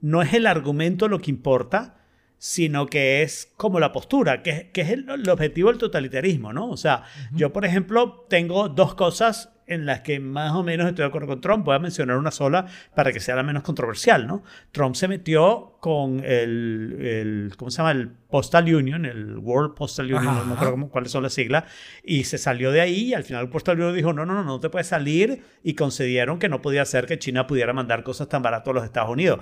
no 0.02 0.22
es 0.22 0.34
el 0.34 0.46
argumento 0.48 1.08
lo 1.08 1.20
que 1.20 1.32
importa, 1.32 1.98
sino 2.44 2.88
que 2.88 3.22
es 3.22 3.54
como 3.56 3.80
la 3.80 3.92
postura, 3.92 4.42
que, 4.42 4.50
es- 4.50 4.64
que 4.74 4.82
es 4.82 4.90
el, 4.90 5.08
el 5.08 5.30
objetivo 5.30 5.70
del 5.70 5.78
totalitarismo, 5.78 6.52
¿no? 6.52 6.72
O 6.72 6.76
sea, 6.78 7.04
yo, 7.34 7.54
por 7.54 7.66
ejemplo, 7.66 8.26
tengo 8.32 8.68
dos 8.68 8.96
cosas 8.96 9.54
en 9.68 9.86
las 9.86 10.02
que 10.02 10.20
más 10.20 10.52
o 10.54 10.64
menos 10.64 10.88
estoy 10.88 11.04
de 11.04 11.08
acuerdo 11.10 11.28
con 11.28 11.40
Trump. 11.40 11.64
Voy 11.64 11.76
a 11.76 11.80
mencionar 11.80 12.18
una 12.18 12.32
sola 12.32 12.66
para 12.96 13.14
que 13.14 13.20
sea 13.20 13.36
la 13.36 13.44
menos 13.44 13.62
controversial, 13.62 14.26
¿no? 14.26 14.42
Trump 14.72 14.96
se 14.96 15.08
metió 15.08 15.78
con 15.80 16.20
el, 16.26 16.98
el 17.00 17.54
¿cómo 17.58 17.70
se 17.70 17.78
llama? 17.78 17.92
El 17.92 18.10
Postal 18.10 18.74
Union, 18.74 19.06
el 19.06 19.38
World 19.38 19.76
Postal 19.76 20.08
Union, 20.08 20.24
no 20.26 20.32
Ajá. 20.42 20.54
acuerdo 20.54 20.72
cómo- 20.72 20.90
cuáles 20.90 21.12
son 21.12 21.22
las 21.22 21.34
siglas, 21.34 21.66
y 22.04 22.24
se 22.24 22.40
salió 22.40 22.72
de 22.72 22.82
ahí 22.82 23.10
y 23.10 23.14
al 23.14 23.24
final 23.24 23.44
el 23.44 23.50
Postal 23.50 23.78
Union 23.80 23.96
dijo, 23.96 24.14
no, 24.14 24.26
no, 24.26 24.34
no, 24.34 24.44
no 24.44 24.60
te 24.60 24.70
puedes 24.72 24.88
salir 24.88 25.44
y 25.64 25.76
concedieron 25.76 26.40
que 26.40 26.50
no 26.50 26.60
podía 26.64 26.84
ser 26.86 27.06
que 27.06 27.20
China 27.20 27.46
pudiera 27.46 27.72
mandar 27.72 28.02
cosas 28.04 28.28
tan 28.30 28.42
baratas 28.42 28.68
a 28.70 28.74
los 28.74 28.84
Estados 28.84 29.12
Unidos. 29.12 29.40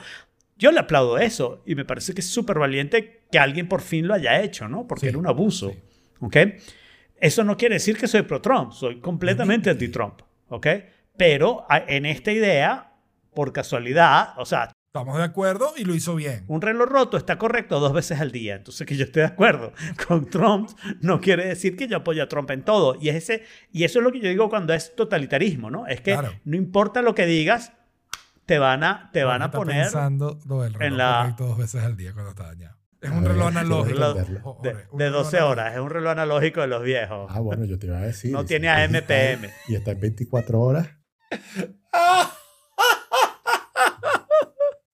Yo 0.59 0.71
le 0.71 0.79
aplaudo 0.79 1.17
eso 1.17 1.63
y 1.65 1.73
me 1.73 1.85
parece 1.85 2.13
que 2.13 2.21
es 2.21 2.29
súper 2.29 2.59
valiente 2.59 3.23
que 3.31 3.39
alguien 3.39 3.67
por 3.67 3.81
fin 3.81 4.07
lo 4.07 4.13
haya 4.13 4.41
hecho, 4.41 4.67
¿no? 4.67 4.85
Porque 4.85 5.01
Sí, 5.05 5.07
era 5.07 5.17
un 5.17 5.25
abuso, 5.27 5.71
sí. 5.71 5.79
¿ok? 6.19 6.37
Eso 7.19 7.43
no 7.43 7.57
quiere 7.57 7.75
decir 7.75 7.97
que 7.97 8.07
soy 8.07 8.21
pro-Trump, 8.23 8.71
soy 8.73 8.99
completamente 8.99 9.69
anti-Trump, 9.71 10.21
¿ok? 10.49 10.67
Pero 11.17 11.65
en 11.87 12.05
esta 12.05 12.31
idea, 12.31 12.93
por 13.33 13.51
casualidad, 13.53 14.33
o 14.37 14.45
sea, 14.45 14.71
Estamos 14.91 15.17
de 15.19 15.23
acuerdo 15.23 15.73
y 15.77 15.83
lo 15.85 15.93
hizo 15.93 16.15
bien. 16.15 16.45
un 16.47 16.61
reloj 16.63 16.89
roto 16.89 17.15
está 17.17 17.37
correcto 17.37 17.79
dos 17.79 17.93
veces 17.93 18.19
al 18.19 18.31
día. 18.31 18.55
Entonces, 18.55 18.87
que 18.87 18.95
yo 18.97 19.03
esté 19.05 19.19
de 19.19 19.27
acuerdo 19.27 19.71
con 20.07 20.27
Trump 20.31 20.67
no 21.01 21.21
quiere 21.21 21.45
decir 21.45 21.75
que 21.77 21.87
yo 21.87 21.97
apoyo 21.97 22.23
a 22.23 22.27
Trump 22.27 22.49
en 22.49 22.63
todo. 22.63 22.97
Y, 22.99 23.09
es 23.09 23.15
ese, 23.17 23.43
y 23.71 23.83
eso 23.83 23.99
es 23.99 24.03
lo 24.03 24.11
que 24.11 24.19
yo 24.19 24.27
digo 24.29 24.49
cuando 24.49 24.73
es 24.73 24.95
totalitarismo, 24.95 25.69
¿no? 25.69 25.85
Es 25.85 26.01
que 26.01 26.13
Claro. 26.13 26.33
no 26.43 26.55
importa 26.57 27.03
lo 27.03 27.13
que 27.13 27.27
digas, 27.27 27.71
te 28.49 28.57
van 28.59 28.83
a, 28.83 29.09
te 29.13 29.23
van 29.23 29.41
a 29.43 29.51
poner 29.51 29.83
pensando 29.83 30.39
lo 30.47 30.61
del 30.63 30.73
reloj 30.73 30.87
en 30.87 30.97
la- 30.97 31.35
dos 31.37 31.55
veces 31.57 31.83
al 31.83 31.95
día 31.95 32.13
cuando 32.13 32.31
está 32.31 32.47
dañado. 32.47 32.75
Es 32.99 33.09
un 33.11 33.21
ver, 33.21 33.31
reloj 33.33 33.47
analógico. 33.47 34.57
de, 34.63 34.69
de 34.73 34.73
reloj 34.73 34.91
12 34.91 35.37
analógico. 35.37 35.45
horas. 35.47 35.73
Es 35.73 35.79
un 35.79 35.89
reloj 35.89 36.11
analógico 36.11 36.61
de 36.61 36.67
los 36.67 36.83
viejos. 36.83 37.31
Ah, 37.33 37.39
bueno, 37.39 37.63
yo 37.65 37.77
te 37.79 37.85
iba 37.87 37.97
a 37.99 38.01
decir. 38.01 38.31
No 38.33 38.43
tiene 38.43 38.67
es 38.67 38.73
AM, 38.73 38.91
digital 38.91 39.05
PM. 39.07 39.49
Y 39.67 39.75
está 39.75 39.91
en 39.91 39.99
24 39.99 40.59
horas. 40.59 40.89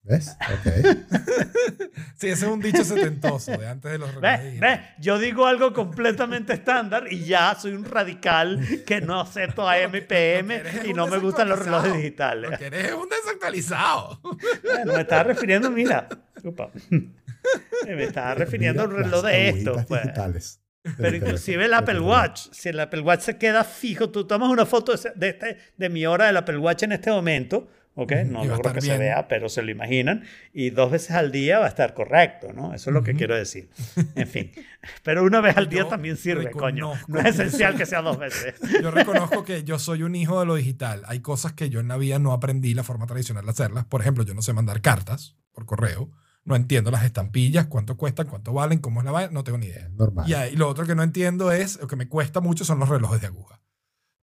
¿Ves? 0.06 0.38
Ok. 0.40 0.98
Sí, 2.18 2.30
ese 2.30 2.46
es 2.46 2.52
un 2.52 2.62
dicho 2.62 2.84
setentoso 2.86 3.52
de 3.58 3.68
antes 3.68 3.92
de 3.92 3.98
los 3.98 4.14
relojes 4.16 4.44
¿Ves? 4.54 4.60
¿Ves? 4.62 4.80
Yo 5.00 5.20
digo 5.20 5.48
algo 5.48 5.74
completamente 5.74 6.54
estándar 6.54 7.12
y 7.12 7.26
ya 7.26 7.56
soy 7.56 7.74
un 7.74 7.84
radical 7.84 8.66
que 8.86 9.02
no 9.02 9.20
acepto 9.20 9.68
AM 9.70 9.96
y 9.96 10.02
PM 10.02 10.58
Lo 10.58 10.64
que 10.64 10.70
eres 10.70 10.82
es 10.84 10.90
y 10.90 10.94
no 10.94 11.08
me 11.08 11.18
gustan 11.18 11.50
los 11.50 11.60
relojes 11.60 11.94
digitales. 11.94 12.62
Eres 12.62 12.86
es 12.86 12.94
un 12.94 13.10
desactualizado. 13.10 14.22
Bueno, 14.64 14.94
me 14.94 15.02
estaba 15.02 15.24
refiriendo, 15.24 15.70
mira. 15.70 16.08
upa. 16.44 16.70
Me 17.86 18.04
estaba 18.04 18.34
refiriendo 18.34 18.82
a 18.82 18.86
un 18.86 18.96
reloj 18.96 19.24
de 19.24 19.50
esto. 19.50 19.72
agüitas 19.72 19.86
pues. 19.86 20.02
digitales. 20.04 20.62
Pero 20.98 21.16
inclusive 21.16 21.66
el 21.66 21.74
Apple 21.74 22.00
Watch, 22.00 22.48
si 22.52 22.70
el 22.70 22.80
Apple 22.80 23.02
Watch 23.02 23.22
se 23.22 23.38
queda 23.38 23.64
fijo, 23.64 24.10
tú 24.10 24.26
tomas 24.26 24.50
una 24.50 24.66
foto 24.66 24.94
de 25.16 25.30
este, 25.30 25.58
de 25.76 25.90
mi 25.90 26.06
hora 26.06 26.28
del 26.28 26.38
Apple 26.38 26.58
Watch 26.58 26.84
en 26.84 26.92
este 26.92 27.12
momento, 27.12 27.68
¿ok? 27.96 28.12
No 28.28 28.44
logro 28.46 28.74
que 28.74 28.82
se 28.82 28.88
bien. 28.88 29.00
vea, 29.00 29.28
pero 29.28 29.50
se 29.50 29.62
lo 29.62 29.72
imaginan, 29.72 30.24
y 30.54 30.70
dos 30.70 30.92
veces 30.92 31.12
al 31.12 31.32
día 31.32 31.60
va 31.60 31.66
a 31.66 31.70
estar 31.70 31.94
correcto, 31.94 32.54
¿no? 32.54 32.74
Eso 32.74 32.90
es 32.90 32.94
lo 32.94 33.04
que 33.04 33.12
Ujú. 33.12 33.18
quiero 33.18 33.36
decir. 33.36 33.70
En 34.16 34.28
fin, 34.28 34.52
pero 35.04 35.24
una 35.24 35.42
vez 35.42 35.58
al 35.58 35.70
día 35.70 35.84
Yo 35.84 35.88
también 35.88 36.18
sirve, 36.18 36.52
coño. 36.52 36.94
No 37.08 37.20
es 37.20 37.28
esencial 37.28 37.76
que 37.76 37.86
sea 37.86 38.02
dos 38.02 38.18
veces. 38.20 38.56
Yo 38.82 38.92
reconozco 38.92 39.44
que 39.44 39.64
yo 39.64 39.80
soy 39.80 40.04
un 40.04 40.16
hijo 40.16 40.40
de 40.40 40.46
lo 40.46 40.56
digital. 40.56 41.04
Hay 41.08 41.22
cosas 41.22 41.54
que 41.54 41.70
yo 41.70 41.80
en 41.80 41.88
la 41.88 41.98
vida 41.98 42.20
no 42.20 42.34
aprendí 42.34 42.74
la 42.74 42.84
forma 42.84 43.08
tradicional 43.08 43.46
de 43.46 43.52
hacerlas. 43.52 43.86
Por 43.86 44.02
ejemplo, 44.02 44.24
yo 44.24 44.34
no 44.34 44.42
sé 44.42 44.54
mandar 44.54 44.82
cartas 44.82 45.36
por 45.52 45.66
correo. 45.66 46.12
No 46.44 46.56
entiendo 46.56 46.92
las 46.92 47.04
estampillas, 47.04 47.66
cuánto 47.66 47.98
cuestan, 47.98 48.28
cuánto 48.28 48.54
valen, 48.54 48.80
cómo 48.80 49.00
es 49.00 49.06
la 49.06 49.12
vaina. 49.12 49.32
No 49.32 49.44
tengo 49.44 49.58
ni 49.58 49.68
idea. 49.68 49.90
Normal. 49.90 50.30
Y, 50.30 50.34
ahí, 50.34 50.56
lo 50.56 50.68
otro 50.68 50.86
que 50.86 50.94
no 50.94 51.02
entiendo 51.02 51.52
es, 51.52 51.80
lo 51.80 51.88
que 51.88 51.96
me 51.96 52.08
cuesta 52.08 52.40
mucho 52.40 52.66
son 52.66 52.80
los 52.80 52.90
relojes 52.90 53.22
de 53.22 53.28
aguja. 53.28 53.62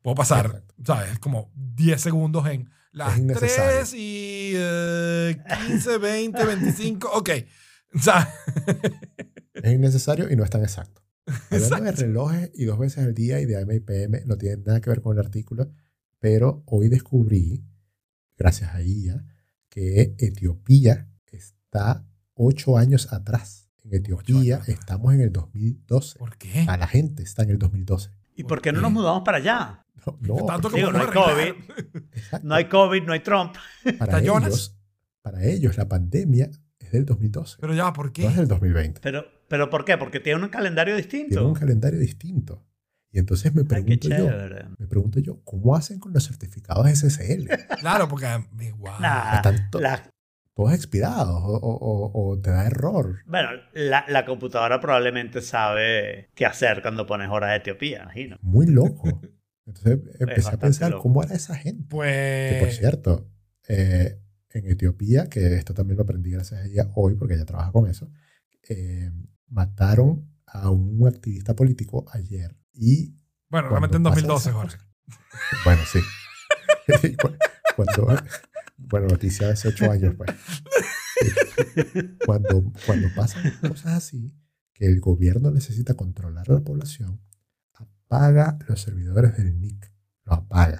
Puedo 0.03 0.15
pasar, 0.15 0.45
Exacto. 0.47 0.75
¿sabes? 0.85 1.19
Como 1.19 1.51
10 1.55 1.99
segundos 1.99 2.47
en 2.47 2.69
las 2.91 3.13
Es 3.13 3.19
innecesario. 3.19 3.79
3 3.79 3.93
y 3.93 4.51
eh, 4.55 5.37
15, 5.67 5.97
20, 5.97 6.45
25. 6.45 7.09
Ok. 7.13 7.29
¿Sabes? 7.99 8.27
Es 9.53 9.73
innecesario 9.73 10.31
y 10.31 10.35
no 10.35 10.43
es 10.43 10.49
tan 10.49 10.61
exacto. 10.63 11.03
Hablando 11.27 11.57
de 11.75 11.89
Exacto. 11.89 12.01
relojes 12.01 12.51
y 12.55 12.65
dos 12.65 12.79
veces 12.79 13.03
al 13.03 13.13
día 13.13 13.39
y 13.41 13.45
de 13.45 13.61
AM 13.61 13.71
y 13.73 13.79
PM, 13.79 14.23
no 14.25 14.37
tiene 14.37 14.57
nada 14.65 14.81
que 14.81 14.89
ver 14.89 15.01
con 15.01 15.15
el 15.17 15.23
artículo, 15.23 15.71
pero 16.19 16.63
hoy 16.65 16.87
descubrí, 16.89 17.63
gracias 18.37 18.73
a 18.73 18.81
IA, 18.81 19.23
que 19.69 20.15
Etiopía 20.17 21.09
está 21.31 22.05
ocho 22.33 22.77
años 22.77 23.13
atrás. 23.13 23.69
En 23.83 23.93
Etiopía 23.93 24.55
años 24.55 24.69
estamos 24.69 25.13
en 25.13 25.21
el 25.21 25.31
2012. 25.31 26.17
¿Por 26.17 26.37
qué? 26.37 26.65
A 26.67 26.77
la 26.77 26.87
gente 26.87 27.21
está 27.23 27.43
en 27.43 27.51
el 27.51 27.59
2012. 27.59 28.09
¿Y 28.35 28.43
por 28.45 28.61
qué 28.61 28.71
no 28.71 28.81
nos 28.81 28.91
mudamos 28.91 29.21
para 29.23 29.37
allá? 29.37 29.85
No, 30.05 30.17
no, 30.21 30.45
Tanto 30.45 30.63
porque- 30.63 30.77
Digo, 30.77 30.91
no 30.91 30.99
hay. 30.99 31.07
COVID, 31.07 31.53
exacto. 32.13 32.47
no 32.47 32.55
hay 32.55 32.65
COVID, 32.65 33.03
no 33.03 33.13
hay 33.13 33.19
Trump. 33.19 33.55
para, 33.99 34.19
ellos, 34.19 34.77
para 35.21 35.43
ellos 35.45 35.77
la 35.77 35.87
pandemia 35.87 36.49
es 36.79 36.91
del 36.91 37.05
2012, 37.05 37.57
Pero 37.61 37.73
ya, 37.73 37.93
¿por 37.93 38.11
qué? 38.11 38.23
no 38.23 38.29
es 38.29 38.37
del 38.37 38.47
2020. 38.47 38.99
Pero, 39.01 39.25
¿Pero 39.47 39.69
por 39.69 39.83
qué? 39.85 39.97
Porque 39.97 40.19
tiene 40.19 40.41
un 40.43 40.49
calendario 40.49 40.95
Tienen 40.95 41.09
distinto. 41.27 41.47
un 41.47 41.53
calendario 41.53 41.99
distinto. 41.99 42.65
Y 43.11 43.19
entonces 43.19 43.53
me 43.53 43.61
Ay, 43.61 43.67
qué 43.67 43.97
pregunto 43.97 44.07
yo, 44.07 44.15
chévere. 44.15 44.65
me 44.77 44.87
pregunto 44.87 45.19
yo, 45.19 45.41
¿cómo 45.43 45.75
hacen 45.75 45.99
con 45.99 46.13
los 46.13 46.25
certificados 46.25 46.87
SSL? 46.89 47.49
Claro, 47.81 48.07
porque. 48.07 48.25
Wow. 48.77 48.99
Nah, 49.01 49.35
Están 49.35 49.69
to- 49.69 49.81
la- 49.81 50.09
todos 50.53 50.73
expirados 50.73 51.41
o, 51.43 51.57
o- 51.57 52.11
o- 52.11 52.29
o 52.31 52.39
te 52.39 52.49
da 52.51 52.65
error. 52.65 53.19
bueno, 53.25 53.49
la, 53.73 54.05
la 54.07 54.25
computadora 54.25 54.79
probablemente 54.79 55.41
sabe 55.41 56.29
qué 56.35 56.45
hacer 56.45 56.81
cuando 56.81 57.05
pones 57.05 57.29
hora 57.29 57.47
de 57.47 57.57
Etiopía, 57.57 58.03
imagino. 58.03 58.37
Muy 58.41 58.65
loco. 58.67 59.03
Entonces 59.75 59.99
empecé 60.19 60.49
a 60.49 60.59
pensar 60.59 60.91
loco. 60.91 61.03
cómo 61.03 61.23
era 61.23 61.35
esa 61.35 61.55
gente. 61.55 61.83
Que 61.83 62.57
por 62.59 62.67
Pues. 62.67 62.77
cierto, 62.77 63.29
eh, 63.67 64.19
en 64.49 64.69
Etiopía, 64.69 65.27
que 65.29 65.55
esto 65.55 65.73
también 65.73 65.97
lo 65.97 66.03
aprendí 66.03 66.31
gracias 66.31 66.61
a 66.61 66.65
ella 66.65 66.91
hoy, 66.95 67.15
porque 67.15 67.35
ella 67.35 67.45
trabaja 67.45 67.71
con 67.71 67.89
eso, 67.89 68.11
eh, 68.69 69.11
mataron 69.47 70.29
a 70.45 70.69
un 70.69 71.07
activista 71.07 71.55
político 71.55 72.05
ayer 72.11 72.57
y... 72.73 73.15
Bueno, 73.49 73.69
realmente 73.69 73.97
en 73.97 74.03
pasan 74.03 74.27
2012, 74.27 74.49
esas 74.49 74.53
Jorge. 74.53 74.77
Bueno, 75.65 75.81
sí. 75.91 75.99
Cu- 77.21 77.35
cuando, 77.75 78.21
bueno, 78.77 79.07
noticia 79.07 79.47
de 79.47 79.53
hace 79.53 79.67
ocho 79.69 79.89
años, 79.91 80.15
pues. 80.15 80.29
Cuando, 82.25 82.71
cuando 82.85 83.07
pasan 83.15 83.43
cosas 83.61 83.93
así, 83.93 84.33
que 84.73 84.85
el 84.87 84.99
gobierno 84.99 85.51
necesita 85.51 85.93
controlar 85.93 86.49
a 86.49 86.53
la 86.55 86.59
población, 86.61 87.21
apaga 88.11 88.57
los 88.67 88.81
servidores 88.81 89.37
del 89.37 89.59
NIC. 89.59 89.89
Los 90.25 90.37
apaga. 90.39 90.79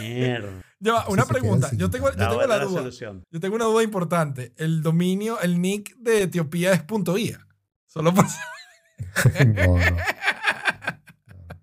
Mierda. 0.00 0.62
Ya 0.84 0.94
va, 0.94 1.06
una 1.06 1.24
pregunta. 1.26 1.70
Yo 1.76 1.90
tengo, 1.90 2.10
yo 2.10 2.18
La 2.18 2.28
tengo 2.28 2.44
la 2.44 2.58
duda. 2.58 2.80
solución. 2.80 3.22
Yo 3.30 3.38
tengo 3.38 3.54
una 3.54 3.66
duda 3.66 3.84
importante. 3.84 4.52
El 4.56 4.82
dominio, 4.82 5.40
el 5.40 5.62
nick 5.62 5.96
de 5.98 6.24
Etiopía 6.24 6.72
es 6.72 6.82
punto 6.82 7.16
.ia. 7.16 7.38
Solo 7.86 8.12
por... 8.12 8.26
No, 9.46 9.78
no. 9.78 9.96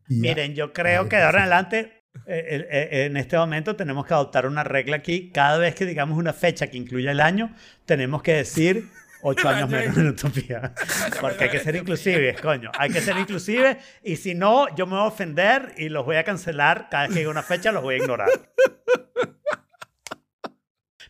Miren, 0.07 0.55
yo 0.55 0.71
creo 0.71 1.09
que 1.09 1.17
de 1.17 1.23
ahora 1.23 1.39
en 1.39 1.41
adelante, 1.41 2.05
eh, 2.27 2.65
eh, 2.71 3.05
en 3.07 3.17
este 3.17 3.35
momento, 3.37 3.75
tenemos 3.75 4.05
que 4.05 4.13
adoptar 4.13 4.45
una 4.45 4.63
regla 4.63 4.95
aquí. 4.95 5.31
Cada 5.33 5.57
vez 5.57 5.75
que 5.75 5.85
digamos 5.85 6.17
una 6.17 6.31
fecha 6.31 6.67
que 6.67 6.77
incluya 6.77 7.11
el 7.11 7.19
año, 7.19 7.53
tenemos 7.85 8.21
que 8.21 8.35
decir 8.35 8.89
ocho 9.23 9.49
años 9.49 9.71
año 9.71 9.77
menos 9.77 9.97
en 9.97 10.07
Utopía. 10.07 10.73
Porque 11.19 11.45
hay 11.45 11.49
que 11.49 11.59
ser 11.59 11.75
inclusives, 11.75 12.39
coño. 12.41 12.71
Hay 12.77 12.89
que 12.89 13.01
ser 13.01 13.17
inclusives. 13.17 13.77
Y 14.03 14.15
si 14.15 14.35
no, 14.35 14.73
yo 14.75 14.85
me 14.85 14.93
voy 14.93 15.01
a 15.01 15.07
ofender 15.07 15.73
y 15.77 15.89
los 15.89 16.05
voy 16.05 16.17
a 16.17 16.23
cancelar. 16.23 16.87
Cada 16.89 17.03
vez 17.03 17.13
que 17.13 17.19
diga 17.19 17.31
una 17.31 17.43
fecha, 17.43 17.71
los 17.71 17.83
voy 17.83 17.95
a 17.95 17.97
ignorar. 17.97 18.29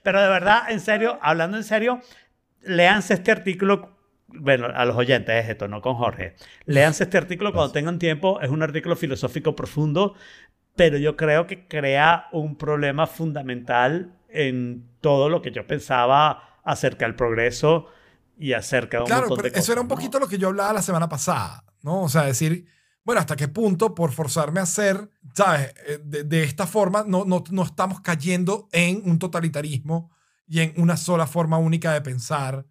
Pero 0.01 0.21
de 0.21 0.29
verdad, 0.29 0.63
en 0.69 0.79
serio, 0.79 1.19
hablando 1.21 1.57
en 1.57 1.63
serio, 1.63 2.01
léanse 2.61 3.13
este 3.13 3.31
artículo. 3.31 3.97
Bueno, 4.27 4.67
a 4.67 4.85
los 4.85 4.95
oyentes 4.95 5.43
es 5.43 5.49
esto, 5.49 5.67
no 5.67 5.81
con 5.81 5.95
Jorge. 5.95 6.35
Léanse 6.65 7.03
este 7.03 7.17
artículo 7.17 7.51
cuando 7.51 7.71
tengan 7.71 7.99
tiempo. 7.99 8.39
Es 8.41 8.49
un 8.49 8.61
artículo 8.61 8.95
filosófico 8.95 9.55
profundo, 9.55 10.15
pero 10.75 10.97
yo 10.97 11.15
creo 11.15 11.47
que 11.47 11.67
crea 11.67 12.27
un 12.31 12.55
problema 12.55 13.07
fundamental 13.07 14.13
en 14.29 14.87
todo 15.01 15.29
lo 15.29 15.41
que 15.41 15.51
yo 15.51 15.65
pensaba 15.65 16.59
acerca 16.63 17.05
del 17.05 17.15
progreso 17.15 17.87
y 18.39 18.53
acerca 18.53 18.99
un 19.01 19.05
Claro, 19.07 19.21
montón 19.27 19.37
pero 19.43 19.53
de 19.53 19.59
eso 19.59 19.71
era 19.73 19.81
un 19.81 19.87
¿no? 19.87 19.95
poquito 19.95 20.19
lo 20.19 20.27
que 20.27 20.37
yo 20.37 20.47
hablaba 20.47 20.73
la 20.73 20.81
semana 20.81 21.07
pasada, 21.09 21.63
¿no? 21.83 22.03
O 22.03 22.09
sea, 22.09 22.23
decir, 22.23 22.65
bueno, 23.03 23.19
¿hasta 23.21 23.35
qué 23.35 23.47
punto 23.47 23.93
por 23.93 24.11
forzarme 24.11 24.59
a 24.59 24.63
hacer, 24.63 25.09
¿sabes? 25.33 25.73
Eh, 25.87 25.99
De, 26.03 26.23
de 26.23 26.43
esta 26.43 26.65
forma 26.65 27.03
no, 27.07 27.25
no, 27.25 27.43
no 27.51 27.63
estamos 27.63 28.01
cayendo 28.01 28.69
en 28.71 29.01
un 29.05 29.19
totalitarismo 29.19 30.11
y 30.47 30.61
en 30.61 30.73
una 30.77 30.97
sola 30.97 31.27
forma 31.27 31.57
única 31.57 31.93
de 31.93 32.01
pensar, 32.01 32.65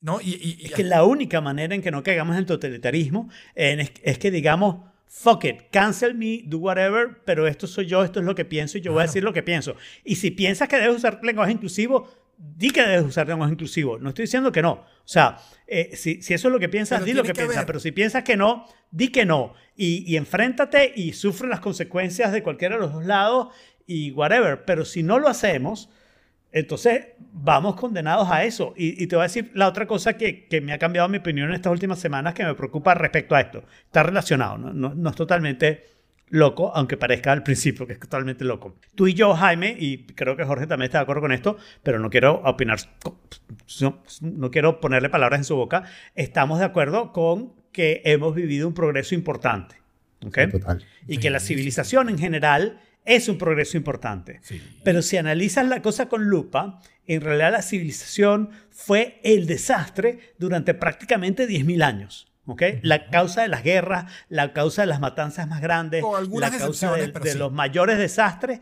¿no? 0.00 0.20
Y, 0.20 0.30
y- 0.34 0.56
y- 0.60 0.64
Es 0.66 0.72
que 0.72 0.84
la 0.84 1.04
única 1.04 1.40
manera 1.40 1.74
en 1.74 1.82
que 1.82 1.90
no 1.90 2.02
caigamos 2.02 2.36
en 2.36 2.46
totalitarismo 2.46 3.28
es, 3.54 3.92
es 4.02 4.18
que 4.18 4.30
digamos, 4.30 4.76
fuck 5.06 5.44
it, 5.44 5.56
cancel 5.72 6.14
me, 6.14 6.42
do 6.44 6.58
whatever, 6.58 7.22
pero 7.24 7.46
esto 7.46 7.66
soy 7.66 7.86
yo, 7.86 8.04
esto 8.04 8.20
es 8.20 8.26
lo 8.26 8.34
que 8.34 8.44
pienso 8.44 8.78
y 8.78 8.80
yo 8.82 8.92
voy 8.92 9.00
a 9.00 9.02
Claro. 9.04 9.08
decir 9.10 9.24
lo 9.24 9.32
que 9.32 9.42
pienso. 9.42 9.74
Y 10.04 10.16
si 10.16 10.30
piensas 10.32 10.68
que 10.68 10.76
debes 10.76 10.96
usar 10.96 11.20
lenguaje 11.22 11.52
inclusivo, 11.52 12.08
di 12.38 12.70
que 12.70 12.82
debes 12.82 13.04
usar 13.04 13.28
lenguaje 13.28 13.52
inclusivo. 13.52 13.98
No 13.98 14.10
estoy 14.10 14.24
diciendo 14.24 14.52
que 14.52 14.62
no. 14.62 14.72
O 14.72 14.86
sea, 15.04 15.38
eh, 15.66 15.90
si, 15.94 16.22
si 16.22 16.34
eso 16.34 16.48
es 16.48 16.52
lo 16.52 16.60
que 16.60 16.68
piensas, 16.68 17.00
Pero 17.00 17.06
di 17.06 17.12
lo 17.12 17.22
que, 17.22 17.32
que 17.32 17.42
piensas. 17.42 17.64
Pero 17.64 17.80
si 17.80 17.92
piensas 17.92 18.22
que 18.24 18.36
no, 18.36 18.66
di 18.90 19.08
que 19.08 19.24
no. 19.24 19.54
Y, 19.76 20.04
y 20.06 20.16
enfréntate 20.16 20.92
y 20.94 21.12
sufre 21.12 21.48
las 21.48 21.60
consecuencias 21.60 22.32
de 22.32 22.42
cualquiera 22.42 22.76
de 22.76 22.82
los 22.82 22.92
dos 22.92 23.04
lados 23.04 23.48
y 23.86 24.12
whatever. 24.12 24.64
Pero 24.64 24.84
si 24.84 25.02
no 25.02 25.18
lo 25.18 25.28
hacemos, 25.28 25.90
entonces, 26.54 27.06
vamos 27.18 27.74
condenados 27.74 28.30
a 28.30 28.44
eso. 28.44 28.74
Y, 28.76 29.02
y 29.02 29.08
te 29.08 29.16
voy 29.16 29.24
a 29.24 29.26
decir 29.26 29.50
la 29.54 29.66
otra 29.66 29.86
cosa 29.86 30.16
que, 30.16 30.46
que 30.46 30.60
me 30.60 30.72
ha 30.72 30.78
cambiado 30.78 31.08
mi 31.08 31.18
opinión 31.18 31.48
en 31.48 31.54
estas 31.54 31.72
últimas 31.72 31.98
semanas 31.98 32.32
que 32.32 32.44
me 32.44 32.54
preocupa 32.54 32.94
respecto 32.94 33.34
a 33.34 33.40
esto. 33.40 33.64
Está 33.86 34.04
relacionado, 34.04 34.56
no, 34.56 34.72
no, 34.72 34.94
no 34.94 35.10
es 35.10 35.16
totalmente 35.16 35.93
loco, 36.28 36.72
aunque 36.74 36.96
parezca 36.96 37.32
al 37.32 37.42
principio 37.42 37.86
que 37.86 37.94
es 37.94 38.00
totalmente 38.00 38.44
loco. 38.44 38.76
Tú 38.94 39.06
y 39.06 39.14
yo, 39.14 39.34
Jaime, 39.34 39.76
y 39.78 40.06
creo 40.06 40.36
que 40.36 40.44
Jorge 40.44 40.66
también 40.66 40.86
está 40.86 40.98
de 40.98 41.02
acuerdo 41.02 41.22
con 41.22 41.32
esto, 41.32 41.56
pero 41.82 41.98
no 41.98 42.10
quiero 42.10 42.40
opinar, 42.44 42.78
no, 43.80 44.02
no 44.20 44.50
quiero 44.50 44.80
ponerle 44.80 45.08
palabras 45.10 45.40
en 45.40 45.44
su 45.44 45.56
boca, 45.56 45.84
estamos 46.14 46.58
de 46.58 46.64
acuerdo 46.64 47.12
con 47.12 47.54
que 47.72 48.02
hemos 48.04 48.34
vivido 48.34 48.66
un 48.68 48.74
progreso 48.74 49.14
importante. 49.14 49.76
¿ok? 50.24 50.38
Total. 50.50 50.84
Y 51.06 51.14
Sí, 51.14 51.20
que 51.20 51.30
la 51.30 51.40
sí. 51.40 51.48
civilización 51.48 52.08
en 52.08 52.18
general 52.18 52.80
es 53.04 53.28
un 53.28 53.36
progreso 53.36 53.76
importante. 53.76 54.40
Sí. 54.42 54.62
Pero 54.82 55.02
si 55.02 55.16
analizas 55.18 55.66
la 55.68 55.82
cosa 55.82 56.08
con 56.08 56.24
lupa, 56.24 56.80
en 57.06 57.20
realidad 57.20 57.52
la 57.52 57.62
civilización 57.62 58.50
fue 58.70 59.20
el 59.22 59.46
desastre 59.46 60.34
durante 60.38 60.72
prácticamente 60.72 61.46
10.000 61.46 61.82
años. 61.82 62.32
¿Ok? 62.46 62.62
La 62.82 63.10
causa 63.10 63.42
de 63.42 63.48
las 63.48 63.62
guerras, 63.62 64.10
la 64.28 64.52
causa 64.52 64.82
de 64.82 64.86
las 64.86 65.00
matanzas 65.00 65.48
más 65.48 65.60
grandes, 65.60 66.04
la 66.32 66.50
causa 66.50 66.92
de, 66.92 67.08
pero 67.08 67.24
de 67.24 67.32
sí. 67.32 67.38
los 67.38 67.52
mayores 67.52 67.98
desastres. 67.98 68.60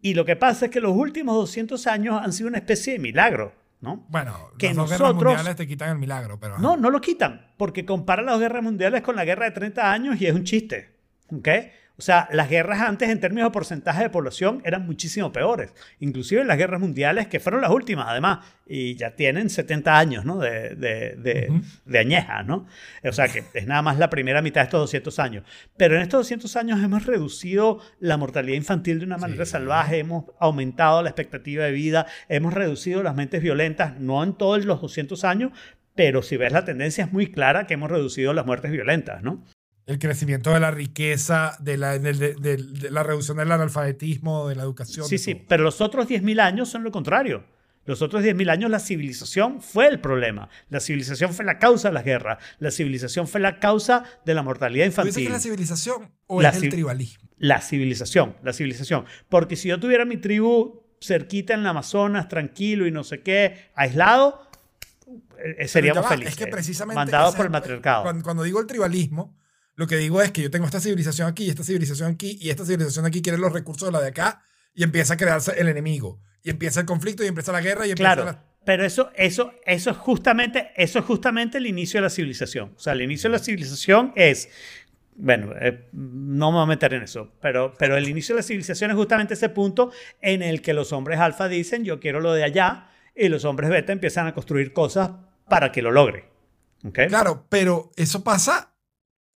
Y 0.00 0.14
lo 0.14 0.24
que 0.24 0.36
pasa 0.36 0.66
es 0.66 0.70
que 0.70 0.80
los 0.80 0.94
últimos 0.94 1.34
200 1.36 1.86
años 1.86 2.20
han 2.22 2.32
sido 2.32 2.48
una 2.48 2.58
especie 2.58 2.94
de 2.94 2.98
milagro. 2.98 3.54
¿no? 3.80 4.06
Bueno, 4.08 4.50
que 4.58 4.68
las 4.68 4.76
dos 4.76 4.90
guerras 4.90 5.00
nosotros- 5.00 5.32
mundiales 5.34 5.56
te 5.56 5.66
quitan 5.66 5.90
el 5.90 5.98
milagro, 5.98 6.40
pero... 6.40 6.58
No, 6.58 6.76
no 6.76 6.88
lo 6.90 7.00
quitan, 7.02 7.52
porque 7.58 7.84
compara 7.84 8.22
las 8.22 8.38
guerras 8.38 8.62
mundiales 8.62 9.02
con 9.02 9.14
la 9.14 9.26
guerra 9.26 9.44
de 9.44 9.50
30 9.50 9.92
años 9.92 10.20
y 10.20 10.26
es 10.26 10.34
un 10.34 10.44
chiste. 10.44 10.96
¿ok? 11.30 11.48
O 11.96 12.02
sea, 12.02 12.28
las 12.32 12.50
guerras 12.50 12.80
antes 12.80 13.08
en 13.08 13.20
términos 13.20 13.46
de 13.48 13.52
porcentaje 13.52 14.02
de 14.02 14.10
población 14.10 14.60
eran 14.64 14.84
muchísimo 14.84 15.30
peores. 15.30 15.72
Inclusive 16.00 16.44
las 16.44 16.58
guerras 16.58 16.80
mundiales, 16.80 17.28
que 17.28 17.38
fueron 17.38 17.60
las 17.60 17.70
últimas 17.70 18.06
además, 18.08 18.44
y 18.66 18.96
ya 18.96 19.14
tienen 19.14 19.48
70 19.48 19.96
años 19.96 20.24
¿no? 20.24 20.38
de, 20.38 20.70
de, 20.74 21.14
de, 21.16 21.46
Ujú. 21.50 21.60
de 21.84 21.98
añeja, 22.00 22.42
¿no? 22.42 22.66
O 23.04 23.12
sea, 23.12 23.28
que 23.28 23.44
es 23.54 23.66
nada 23.68 23.80
más 23.82 23.96
la 23.98 24.10
primera 24.10 24.42
mitad 24.42 24.62
de 24.62 24.64
estos 24.64 24.80
200 24.80 25.18
años. 25.20 25.44
Pero 25.76 25.94
en 25.94 26.02
estos 26.02 26.20
200 26.22 26.56
años 26.56 26.82
hemos 26.82 27.06
reducido 27.06 27.78
la 28.00 28.16
mortalidad 28.16 28.56
infantil 28.56 28.98
de 28.98 29.04
una 29.06 29.18
manera 29.18 29.44
Sí. 29.44 29.52
salvaje, 29.52 29.98
hemos 30.00 30.24
aumentado 30.40 31.00
la 31.02 31.10
expectativa 31.10 31.64
de 31.64 31.70
vida, 31.70 32.06
hemos 32.28 32.54
reducido 32.54 33.04
las 33.04 33.14
mentes 33.14 33.40
violentas, 33.40 34.00
no 34.00 34.24
en 34.24 34.34
todos 34.34 34.64
los 34.64 34.80
200 34.80 35.22
años, 35.24 35.52
pero 35.94 36.22
si 36.22 36.36
ves 36.36 36.50
la 36.52 36.64
tendencia 36.64 37.04
es 37.04 37.12
muy 37.12 37.30
clara 37.30 37.68
que 37.68 37.74
hemos 37.74 37.88
reducido 37.88 38.32
las 38.32 38.46
muertes 38.46 38.72
violentas, 38.72 39.22
¿no? 39.22 39.44
El 39.86 39.98
crecimiento 39.98 40.50
de 40.52 40.60
la 40.60 40.70
riqueza, 40.70 41.56
de 41.60 41.76
la, 41.76 41.98
de, 41.98 42.12
de- 42.14 42.34
de- 42.34 42.56
de 42.56 42.90
la 42.90 43.02
reducción 43.02 43.36
del 43.36 43.52
analfabetismo, 43.52 44.48
de 44.48 44.54
la 44.56 44.62
educación. 44.62 45.06
Sí, 45.06 45.18
sí, 45.18 45.34
pero 45.34 45.62
los 45.64 45.80
otros 45.80 46.08
10.000 46.08 46.40
años 46.40 46.70
son 46.70 46.84
lo 46.84 46.90
contrario. 46.90 47.44
Los 47.86 48.00
otros 48.00 48.22
10.000 48.22 48.48
años 48.50 48.70
la 48.70 48.78
civilización 48.78 49.60
fue 49.60 49.88
el 49.88 50.00
problema. 50.00 50.48
La 50.70 50.80
civilización 50.80 51.34
fue 51.34 51.44
la 51.44 51.58
causa 51.58 51.88
de 51.88 51.94
las 51.94 52.04
guerras. 52.04 52.38
La 52.58 52.70
civilización 52.70 53.28
fue 53.28 53.40
la 53.42 53.60
causa 53.60 54.04
de 54.24 54.32
la 54.32 54.42
mortalidad 54.42 54.86
¿Tú 54.86 54.88
dices 54.88 55.02
que 55.02 55.08
infantil. 55.08 55.26
es 55.26 55.32
la 55.32 55.40
civilización 55.40 56.10
o 56.26 56.40
La 56.40 56.48
es 56.48 56.62
el 56.62 56.70
tribalismo? 56.70 57.28
La 57.36 57.60
civilización, 57.60 58.36
la 58.42 58.54
civilización. 58.54 59.04
Porque 59.28 59.56
si 59.56 59.68
yo 59.68 59.78
tuviera 59.78 60.06
mi 60.06 60.16
tribu 60.16 60.82
cerquita 60.98 61.52
en 61.52 61.60
el 61.60 61.66
Amazonas, 61.66 62.28
tranquilo 62.28 62.86
y 62.86 62.90
no 62.90 63.04
sé 63.04 63.20
qué, 63.20 63.68
aislado, 63.74 64.48
eh, 65.58 65.68
seríamos 65.68 65.96
ya 66.04 66.08
va, 66.08 66.08
felices. 66.08 66.32
Es 66.32 66.38
que 66.38 66.46
precisamente... 66.46 66.94
Mandados 66.96 67.34
por 67.34 67.44
el 67.44 67.52
matriarcado. 67.52 68.04
Cuando, 68.04 68.24
cuando 68.24 68.42
digo 68.44 68.60
el 68.60 68.66
tribalismo, 68.66 69.36
lo 69.76 69.86
que 69.86 69.96
digo 69.96 70.22
es 70.22 70.30
que 70.30 70.42
yo 70.42 70.50
tengo 70.50 70.66
esta 70.66 70.80
civilización 70.80 71.28
aquí, 71.28 71.48
esta 71.48 71.64
civilización 71.64 72.12
aquí, 72.12 72.38
y 72.40 72.50
esta 72.50 72.64
civilización 72.64 73.06
aquí 73.06 73.22
quiere 73.22 73.38
los 73.38 73.52
recursos 73.52 73.88
de 73.88 73.92
la 73.92 74.00
de 74.00 74.08
acá, 74.08 74.42
y 74.74 74.82
empieza 74.82 75.14
a 75.14 75.16
crearse 75.16 75.52
el 75.58 75.68
enemigo. 75.68 76.20
Y 76.42 76.50
empieza 76.50 76.80
el 76.80 76.86
conflicto, 76.86 77.24
y 77.24 77.26
empieza 77.26 77.52
la 77.52 77.60
guerra, 77.60 77.86
y 77.86 77.90
empieza 77.90 78.14
Claro, 78.14 78.24
la... 78.24 78.44
pero 78.64 78.84
eso, 78.84 79.10
eso, 79.14 79.52
eso, 79.64 79.90
es 79.90 79.96
justamente, 79.96 80.70
eso 80.76 80.98
es 80.98 81.04
justamente 81.04 81.58
el 81.58 81.66
inicio 81.66 81.98
de 81.98 82.02
la 82.02 82.10
civilización. 82.10 82.72
O 82.76 82.78
sea, 82.78 82.92
el 82.92 83.02
inicio 83.02 83.30
de 83.30 83.38
la 83.38 83.42
civilización 83.42 84.12
es, 84.14 84.48
bueno, 85.16 85.52
eh, 85.60 85.88
no 85.92 86.50
me 86.50 86.58
voy 86.58 86.64
a 86.64 86.66
meter 86.66 86.94
en 86.94 87.02
eso, 87.02 87.32
pero, 87.40 87.74
pero 87.78 87.96
el 87.96 88.08
inicio 88.08 88.34
de 88.34 88.40
la 88.40 88.46
civilización 88.46 88.90
es 88.90 88.96
justamente 88.96 89.34
ese 89.34 89.48
punto 89.48 89.90
en 90.20 90.42
el 90.42 90.62
que 90.62 90.74
los 90.74 90.92
hombres 90.92 91.18
alfa 91.18 91.48
dicen, 91.48 91.84
yo 91.84 91.98
quiero 91.98 92.20
lo 92.20 92.32
de 92.32 92.44
allá, 92.44 92.90
y 93.16 93.28
los 93.28 93.44
hombres 93.44 93.70
beta 93.70 93.92
empiezan 93.92 94.26
a 94.26 94.34
construir 94.34 94.72
cosas 94.72 95.10
para 95.48 95.72
que 95.72 95.82
lo 95.82 95.90
logre. 95.90 96.28
¿Ok? 96.84 97.00
Claro, 97.08 97.46
pero 97.48 97.90
eso 97.96 98.22
pasa 98.24 98.73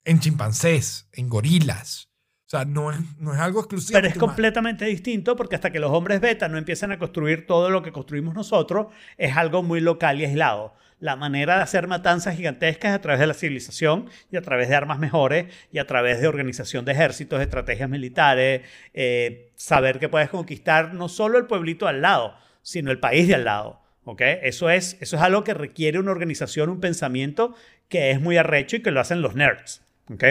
en 0.08 0.20
chimpancés, 0.20 1.06
en 1.12 1.28
gorilas. 1.28 2.08
O 2.46 2.50
sea, 2.50 2.64
no 2.64 2.90
es, 2.90 2.98
no 3.18 3.34
es 3.34 3.40
algo 3.40 3.60
exclusivo. 3.60 3.98
Pero 3.98 4.08
es 4.08 4.16
completamente 4.16 4.86
distinto 4.86 5.36
porque 5.36 5.54
hasta 5.54 5.70
que 5.70 5.78
los 5.78 5.90
hombres 5.90 6.22
beta 6.22 6.48
no 6.48 6.56
empiezan 6.56 6.90
a 6.92 6.98
construir 6.98 7.46
todo 7.46 7.68
lo 7.68 7.82
que 7.82 7.92
construimos 7.92 8.34
nosotros, 8.34 8.86
es 9.18 9.36
algo 9.36 9.62
muy 9.62 9.80
local 9.82 10.18
y 10.18 10.24
aislado. 10.24 10.74
La 10.98 11.14
manera 11.14 11.56
de 11.56 11.62
hacer 11.62 11.86
matanzas 11.88 12.36
gigantescas 12.36 12.92
es 12.92 12.96
a 12.96 13.00
través 13.02 13.20
de 13.20 13.26
la 13.26 13.34
civilización 13.34 14.08
y 14.32 14.38
a 14.38 14.42
través 14.42 14.70
de 14.70 14.76
armas 14.76 14.98
mejores 14.98 15.52
y 15.70 15.78
a 15.78 15.86
través 15.86 16.22
de 16.22 16.26
organización 16.26 16.86
de 16.86 16.92
ejércitos, 16.92 17.42
estrategias 17.42 17.90
militares, 17.90 18.62
eh, 18.94 19.52
saber 19.56 19.98
que 19.98 20.08
puedes 20.08 20.30
conquistar 20.30 20.94
no 20.94 21.10
solo 21.10 21.36
el 21.36 21.44
pueblito 21.44 21.86
al 21.86 22.00
lado, 22.00 22.34
sino 22.62 22.90
el 22.90 22.98
país 22.98 23.28
de 23.28 23.34
al 23.34 23.44
lado. 23.44 23.82
¿ok? 24.04 24.22
Eso, 24.42 24.70
es, 24.70 24.96
eso 25.00 25.16
es 25.16 25.22
algo 25.22 25.44
que 25.44 25.52
requiere 25.52 25.98
una 25.98 26.12
organización, 26.12 26.70
un 26.70 26.80
pensamiento 26.80 27.54
que 27.88 28.10
es 28.10 28.22
muy 28.22 28.38
arrecho 28.38 28.76
y 28.76 28.82
que 28.82 28.90
lo 28.90 29.00
hacen 29.00 29.20
los 29.20 29.34
nerds. 29.34 29.82
¿Ok? 30.10 30.24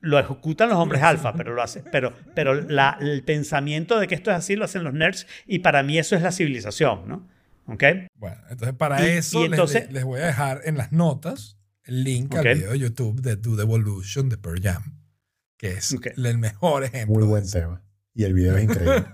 lo 0.00 0.18
ejecutan 0.20 0.68
los 0.68 0.78
hombres 0.78 1.02
alfa, 1.02 1.32
pero 1.32 1.54
lo 1.54 1.62
hace, 1.62 1.82
pero, 1.90 2.12
pero 2.34 2.54
la- 2.54 2.96
el 3.00 3.24
pensamiento 3.24 3.98
de 3.98 4.06
que 4.06 4.14
esto 4.14 4.30
es 4.30 4.36
así 4.36 4.54
lo 4.54 4.64
hacen 4.66 4.84
los 4.84 4.92
nerds 4.92 5.26
y 5.46 5.60
para 5.60 5.82
mí 5.82 5.98
eso 5.98 6.14
es 6.14 6.22
la 6.22 6.30
civilización, 6.30 7.08
¿no? 7.08 7.26
¿Ok? 7.66 7.82
Bueno, 8.14 8.36
entonces 8.50 8.76
para 8.76 9.04
Y- 9.04 9.12
eso 9.16 9.40
y 9.40 9.42
les- 9.48 9.52
entonces- 9.52 9.90
les, 9.90 10.04
voy 10.04 10.20
a 10.20 10.26
dejar 10.26 10.60
en 10.64 10.76
las 10.76 10.92
notas 10.92 11.58
el 11.84 12.04
link 12.04 12.32
al 12.36 12.44
video 12.44 12.72
de 12.72 12.78
YouTube 12.78 13.20
de 13.20 13.34
Do 13.36 13.56
the 13.56 13.62
Evolution 13.62 14.28
de 14.28 14.36
Pearl 14.36 14.60
Jam, 14.62 15.00
que 15.56 15.72
es 15.72 15.96
el 16.16 16.38
mejor 16.38 16.84
ejemplo. 16.84 17.14
Muy 17.16 17.24
buen 17.26 17.50
tema. 17.50 17.82
Y 18.14 18.24
el 18.24 18.34
video 18.34 18.56
es 18.58 18.64
increíble. 18.64 19.06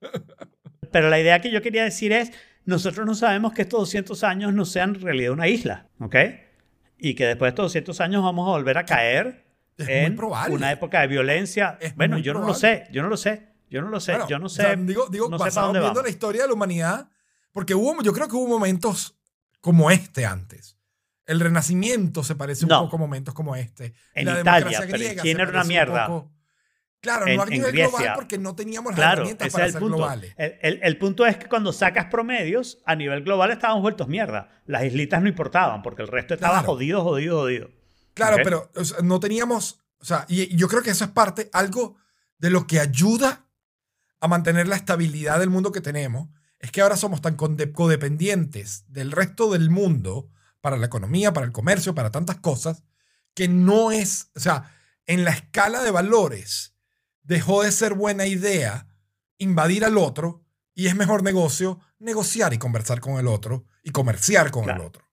Pero 0.92 1.10
la 1.10 1.20
idea 1.20 1.40
que 1.40 1.50
yo 1.50 1.60
quería 1.60 1.84
decir 1.84 2.12
es, 2.12 2.32
nosotros 2.64 3.04
no 3.06 3.14
sabemos 3.14 3.52
que 3.52 3.62
estos 3.62 3.80
200 3.80 4.24
años 4.24 4.54
no 4.54 4.64
sean 4.64 4.94
en 4.94 5.02
realidad 5.02 5.32
una 5.32 5.48
isla, 5.48 5.88
¿ok? 5.98 6.16
Y 7.00 7.14
que 7.14 7.26
después 7.26 7.48
de 7.48 7.50
estos 7.50 7.64
200 7.66 8.00
años 8.00 8.22
vamos 8.22 8.46
a 8.46 8.50
volver 8.52 8.78
a 8.78 8.84
caer 8.84 9.46
Es 9.78 9.88
en 9.88 10.16
probable. 10.16 10.54
una 10.54 10.70
época 10.72 11.00
de 11.00 11.06
violencia. 11.06 11.78
Es 11.80 11.94
bueno, 11.96 12.18
yo 12.18 12.32
no 12.34 12.40
lo 12.40 12.46
probable. 12.46 12.84
sé, 12.84 12.92
yo 12.92 13.02
no 13.02 13.08
lo 13.08 13.16
sé, 13.16 13.48
yo 13.70 13.80
no 13.82 13.88
lo 13.88 14.00
sé, 14.00 14.12
Bueno, 14.12 14.28
yo 14.28 14.38
no 14.38 14.46
o 14.46 14.48
sé. 14.48 14.62
sea, 14.62 14.76
digo, 14.76 15.06
digo 15.10 15.28
no 15.28 15.38
sé 15.38 15.44
para 15.50 15.62
dónde 15.66 15.78
viendo 15.80 15.94
vamos. 15.94 16.02
la 16.04 16.10
historia 16.10 16.42
de 16.42 16.48
la 16.48 16.54
humanidad, 16.54 17.08
porque 17.52 17.74
hubo, 17.74 18.02
yo 18.02 18.12
creo 18.12 18.28
que 18.28 18.36
hubo 18.36 18.48
momentos 18.48 19.16
como 19.60 19.90
este 19.90 20.26
antes. 20.26 20.76
El 21.26 21.38
Renacimiento 21.40 22.24
se 22.24 22.34
parece 22.34 22.64
un 22.64 22.70
No. 22.70 22.82
poco 22.84 22.96
a 22.96 22.98
momentos 22.98 23.32
como 23.34 23.54
este. 23.56 23.94
En 24.14 24.26
la 24.26 24.40
Italia, 24.40 24.80
pero 24.90 24.96
en 25.04 25.18
China 25.18 25.42
era 25.42 25.50
una 25.50 25.62
un 25.62 25.68
mierda. 25.68 26.08
Claro, 27.00 27.26
En- 27.26 27.36
no 27.36 27.42
a 27.42 27.46
nivel 27.46 27.72
global 27.72 28.12
porque 28.14 28.36
no 28.38 28.54
teníamos 28.54 28.90
las 28.92 28.96
Claro, 28.98 29.12
herramientas 29.22 29.48
ese 29.48 29.52
para 29.54 29.64
es 29.64 29.68
el 29.68 29.72
ser 29.72 29.80
punto. 29.80 29.96
globales. 29.96 30.34
El, 30.36 30.58
el- 30.60 30.80
el 30.82 30.98
punto 30.98 31.26
es 31.26 31.36
que 31.38 31.46
cuando 31.46 31.72
sacas 31.72 32.06
promedios, 32.10 32.78
a 32.84 32.94
nivel 32.94 33.22
global 33.24 33.50
estábamos 33.50 33.82
vueltos 33.82 34.06
mierda. 34.08 34.62
Las 34.66 34.84
islitas 34.84 35.22
no 35.22 35.28
importaban 35.28 35.82
porque 35.82 36.02
el 36.02 36.08
resto 36.08 36.34
estaba 36.34 36.58
Claro. 36.58 36.66
jodido, 36.74 37.02
jodido, 37.02 37.38
jodido. 37.40 37.70
Claro, 38.12 38.36
pero 38.44 38.70
o 38.76 38.84
sea, 38.84 38.98
no 39.02 39.18
teníamos, 39.18 39.80
o 39.98 40.04
sea, 40.04 40.26
y, 40.28 40.54
yo 40.56 40.68
creo 40.68 40.82
que 40.82 40.90
eso 40.90 41.04
es 41.04 41.10
parte, 41.10 41.48
algo 41.54 41.96
de 42.38 42.50
lo 42.50 42.66
que 42.66 42.80
ayuda 42.80 43.46
a 44.20 44.28
mantener 44.28 44.68
la 44.68 44.76
estabilidad 44.76 45.38
del 45.38 45.48
mundo 45.48 45.72
que 45.72 45.80
tenemos, 45.80 46.28
es 46.58 46.70
que 46.70 46.82
ahora 46.82 46.96
somos 46.98 47.22
tan 47.22 47.36
codependientes 47.36 48.84
del 48.88 49.12
resto 49.12 49.50
del 49.50 49.70
mundo 49.70 50.30
para 50.60 50.76
la 50.76 50.84
economía, 50.86 51.32
para 51.32 51.46
el 51.46 51.52
comercio, 51.52 51.94
para 51.94 52.10
tantas 52.10 52.36
cosas, 52.36 52.82
que 53.34 53.48
no 53.48 53.90
es, 53.92 54.30
o 54.36 54.40
sea, 54.40 54.74
en 55.06 55.24
la 55.24 55.30
escala 55.30 55.82
de 55.82 55.90
valores 55.90 56.69
dejó 57.30 57.62
de 57.62 57.70
ser 57.70 57.94
buena 57.94 58.26
idea 58.26 58.86
invadir 59.38 59.84
al 59.84 59.96
otro 59.96 60.44
y 60.74 60.88
es 60.88 60.96
mejor 60.96 61.22
negocio 61.22 61.78
negociar 62.00 62.52
y 62.52 62.58
conversar 62.58 63.00
con 63.00 63.18
el 63.20 63.26
otro 63.28 63.64
y 63.84 63.90
comerciar 63.90 64.50
con 64.50 64.64
Claro. 64.64 64.80
el 64.82 64.86
otro. 64.88 65.04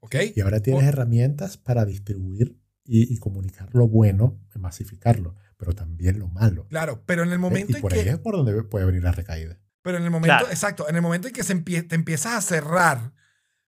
¿Ok? 0.00 0.16
Y 0.34 0.40
ahora 0.40 0.60
tienes 0.60 0.82
O- 0.84 0.86
herramientas 0.88 1.56
para 1.56 1.84
distribuir 1.84 2.58
y, 2.84 3.14
y 3.14 3.18
comunicar 3.18 3.68
lo 3.72 3.86
bueno, 3.86 4.40
masificarlo, 4.58 5.36
pero 5.56 5.72
también 5.74 6.18
lo 6.18 6.26
malo. 6.28 6.66
Claro, 6.68 7.02
pero 7.06 7.22
en 7.22 7.28
el 7.28 7.34
¿eh? 7.36 7.38
momento 7.38 7.72
Y 7.72 7.76
en 7.76 7.82
por 7.82 7.92
que... 7.92 8.00
ahí 8.00 8.08
es 8.08 8.18
por 8.18 8.34
donde 8.36 8.62
puede 8.64 8.86
venir 8.86 9.02
la 9.04 9.12
recaída. 9.12 9.58
Pero 9.82 9.96
en 9.98 10.04
el 10.04 10.10
momento, 10.10 10.36
Claro. 10.38 10.50
exacto, 10.50 10.88
en 10.88 10.96
el 10.96 11.02
momento 11.02 11.28
en 11.28 11.34
que 11.34 11.44
se 11.44 11.54
empie- 11.54 11.86
te 11.86 11.94
empiezas 11.94 12.34
a 12.34 12.40
cerrar, 12.40 13.12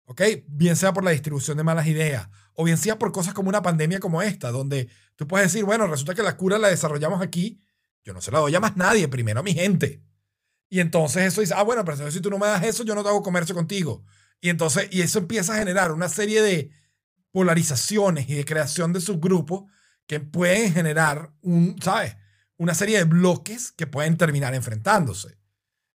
¿ok? 0.06 0.22
Bien 0.48 0.76
sea 0.76 0.91
por 0.94 1.03
la 1.03 1.11
distribución 1.11 1.56
de 1.57 1.64
malas 1.64 1.86
ideas, 1.88 2.28
o 2.53 2.64
bien 2.64 2.78
sea 2.78 2.98
por 2.98 3.11
cosas 3.11 3.34
como 3.34 3.49
una 3.49 3.61
pandemia 3.61 3.99
como 3.99 4.22
esta, 4.23 4.49
donde 4.52 4.90
tú 5.15 5.28
puedes 5.28 5.52
decir, 5.53 5.65
bueno, 5.65 5.86
resulta 5.88 6.15
que 6.15 6.23
la 6.23 6.36
cura 6.36 6.57
la 6.57 6.69
desarrollamos 6.69 7.22
aquí, 7.22 7.60
yo 8.03 8.14
no 8.14 8.22
se 8.22 8.32
la 8.32 8.40
doy 8.40 8.56
a 8.56 8.60
más 8.60 8.78
nadie, 8.78 9.07
primero 9.07 9.40
a 9.40 9.44
mi 9.44 9.53
gente. 9.53 10.03
Y 10.69 10.80
entonces 10.80 11.23
eso 11.23 11.41
dice, 11.41 11.53
ah, 11.56 11.64
bueno, 11.64 11.84
pero 11.84 12.10
si 12.11 12.22
tú 12.22 12.30
no 12.30 12.40
me 12.40 12.48
das 12.48 12.64
eso, 12.64 12.84
yo 12.84 12.95
no 12.95 13.03
te 13.03 13.10
hago 13.10 13.22
comercio 13.22 13.53
contigo. 13.53 14.03
Y 14.40 14.49
entonces, 14.49 14.88
y 14.91 15.02
eso 15.02 15.19
empieza 15.19 15.53
a 15.53 15.57
generar 15.57 15.91
una 15.91 16.10
serie 16.10 16.41
de 16.41 16.72
polarizaciones 17.32 18.30
y 18.30 18.36
de 18.36 18.45
creación 18.45 18.94
de 18.94 19.02
subgrupos 19.02 19.64
que 20.07 20.19
pueden 20.19 20.73
generar 20.73 21.32
un, 21.41 21.76
¿sabes? 21.82 22.15
Una 22.57 22.73
serie 22.73 22.98
de 22.98 23.03
bloques 23.03 23.72
que 23.72 23.88
pueden 23.88 24.18
terminar 24.18 24.53
enfrentándose. 24.56 25.38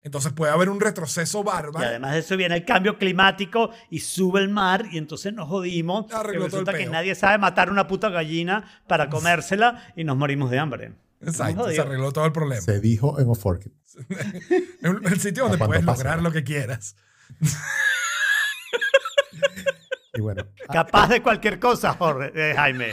Entonces 0.01 0.31
puede 0.31 0.53
haber 0.53 0.69
un 0.69 0.79
retroceso 0.79 1.41
Y 1.41 1.43
bárbaro. 1.43 1.85
además 1.85 2.13
de 2.13 2.19
eso 2.19 2.37
viene 2.37 2.55
el 2.55 2.65
cambio 2.65 2.97
climático 2.97 3.71
y 3.89 3.99
sube 3.99 4.39
el 4.39 4.49
mar 4.49 4.85
y 4.91 4.97
entonces 4.97 5.33
nos 5.33 5.49
jodimos. 5.49 6.11
Arregló 6.13 6.43
y 6.43 6.45
resulta 6.45 6.73
que 6.73 6.85
nadie 6.85 7.13
sabe 7.15 7.37
matar 7.37 7.69
una 7.69 7.87
puta 7.87 8.09
gallina 8.09 8.63
para 8.87 9.09
comérsela 9.09 9.91
y 9.95 10.03
nos 10.03 10.15
morimos 10.15 10.49
de 10.49 10.59
hambre. 10.59 10.93
Exacto, 11.21 11.69
se 11.69 11.81
arregló 11.81 12.11
todo 12.11 12.25
el 12.25 12.31
problema. 12.31 12.61
Se 12.61 12.79
dijo 12.79 13.19
en 13.19 13.27
Oforkit. 13.29 13.73
El 14.81 15.19
sitio 15.19 15.43
donde 15.47 15.57
puedes 15.57 15.83
lograr 15.83 16.21
lo 16.21 16.31
que 16.31 16.43
quieras. 16.43 16.95
Y 20.13 20.21
bueno, 20.21 20.45
ah, 20.67 20.73
Capaz 20.73 21.07
de 21.09 21.21
cualquier 21.21 21.59
cosa, 21.59 21.93
Jorge, 21.93 22.31
eh, 22.35 22.53
Jaime. 22.55 22.91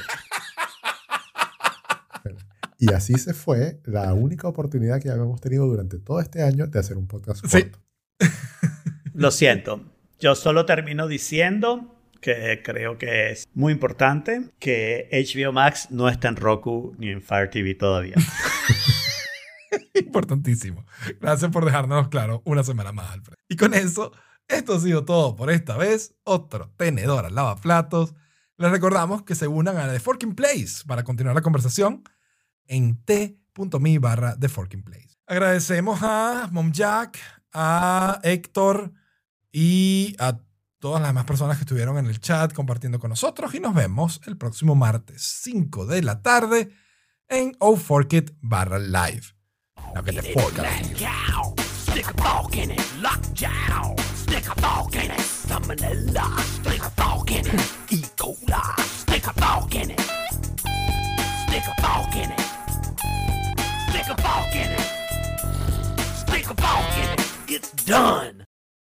y 2.79 2.93
así 2.93 3.15
se 3.15 3.33
fue 3.35 3.81
la 3.85 4.13
única 4.13 4.49
oportunidad 4.49 5.01
que 5.01 5.11
habíamos 5.11 5.41
tenido 5.41 5.67
durante 5.67 5.99
todo 5.99 6.21
este 6.21 6.43
año 6.43 6.67
de 6.67 6.79
hacer 6.79 6.97
un 6.97 7.07
podcast 7.07 7.45
Sí. 7.47 7.63
corto. 7.63 7.79
Lo 9.15 9.31
siento. 9.31 9.81
Yo 10.19 10.35
solo 10.35 10.67
termino 10.67 11.07
diciendo 11.09 11.94
que 12.25 12.63
creo 12.65 12.97
que 12.97 13.33
es 13.33 13.47
muy 13.53 13.75
importante 13.75 14.49
que 14.59 15.11
HBO 15.13 15.53
Max 15.53 15.89
no 15.91 16.09
está 16.09 16.29
en 16.29 16.37
Roku 16.37 16.95
ni 16.97 17.11
en 17.11 17.21
Fire 17.21 17.51
TV 17.51 17.75
todavía. 17.75 18.15
Importantísimo. 19.95 20.87
Gracias 21.21 21.51
por 21.51 21.67
dejárnoslo 21.67 22.09
claro 22.09 22.41
una 22.47 22.65
semana 22.65 22.93
más, 22.93 23.13
Alfred. 23.13 23.37
Y 23.47 23.57
con 23.57 23.75
eso, 23.75 24.11
esto 24.49 24.75
ha 24.75 24.81
sido 24.81 25.05
todo 25.05 25.37
por 25.37 25.51
esta 25.51 25.77
vez. 25.77 26.15
Otro 26.25 26.73
tenedor 26.79 27.27
al 27.27 27.35
lavaplatos. 27.35 28.15
Les 28.57 28.71
recordamos 28.71 29.23
que 29.25 29.35
se 29.35 29.47
unan 29.47 29.77
a 29.77 29.93
The 29.93 30.01
Forking 30.01 30.35
Place 30.35 30.83
para 30.87 31.05
continuar 31.05 31.35
la 31.37 31.43
conversación 31.43 32.05
en 32.67 33.05
t.me 33.05 33.99
barra 33.99 34.35
The 34.41 34.49
Forking 34.49 34.83
Place. 34.83 35.11
Agradecemos 35.27 35.99
a 36.03 36.49
Mom 36.51 36.73
Jack, 36.73 37.19
a 37.53 38.19
Héctor 38.23 38.95
y 39.53 40.17
a 40.19 40.39
todas 40.85 41.01
las 41.01 41.09
demás 41.09 41.25
personas 41.25 41.57
que 41.57 41.63
estuvieron 41.63 41.97
en 41.97 42.05
el 42.05 42.21
chat 42.21 42.53
compartiendo 42.53 42.99
con 42.99 43.09
nosotros 43.09 43.55
y 43.55 43.59
nos 43.59 43.75
vemos 43.75 44.21
el 44.27 44.37
próximo 44.37 44.75
martes 44.75 45.41
5 45.43 45.87
de 45.87 46.03
la 46.03 46.21
tarde 46.21 46.69
en 47.27 47.57
O 47.59 47.77
Fork 47.77 48.13
It 48.13 48.33
barra 48.43 48.79
live. 48.79 49.33
Now 49.95 50.03
get 50.05 50.15
the 50.15 50.35
fork 50.35 50.59
out 50.59 50.67
of 50.67 50.99
here. 50.99 51.09
cow. 51.09 51.55
Stick 51.57 52.07
a 52.07 52.23
fork 52.23 52.57
in 52.59 52.71
it, 52.73 52.83
lockjaw. 53.01 53.97
Stick 54.15 54.47
a 54.47 54.55
fork 54.61 54.95
in 54.97 55.11
it, 55.11 55.21
salmonella. 55.21 56.39
Stick 56.61 56.83
a 56.83 56.91
fork 56.91 57.31
in 57.31 57.47
it, 57.47 57.73
E. 57.91 58.03
coli. 58.19 58.81
Stick 58.83 59.27
a 59.27 59.33
fork 59.41 59.75
in 59.75 59.91
it. 59.91 60.01
Stick 61.49 61.65
a 61.67 61.75
fork 61.81 62.15
in 62.15 62.31
it. 62.31 62.41
Stick 63.89 64.09
a 64.11 64.17
fork 64.21 64.55
in 64.55 64.71
it. 64.71 64.87
Stick 66.15 66.51
a 66.51 66.55
fork 66.55 66.97
in 66.99 67.09
it. 67.15 67.21
It's 67.49 67.73
done. 67.87 68.44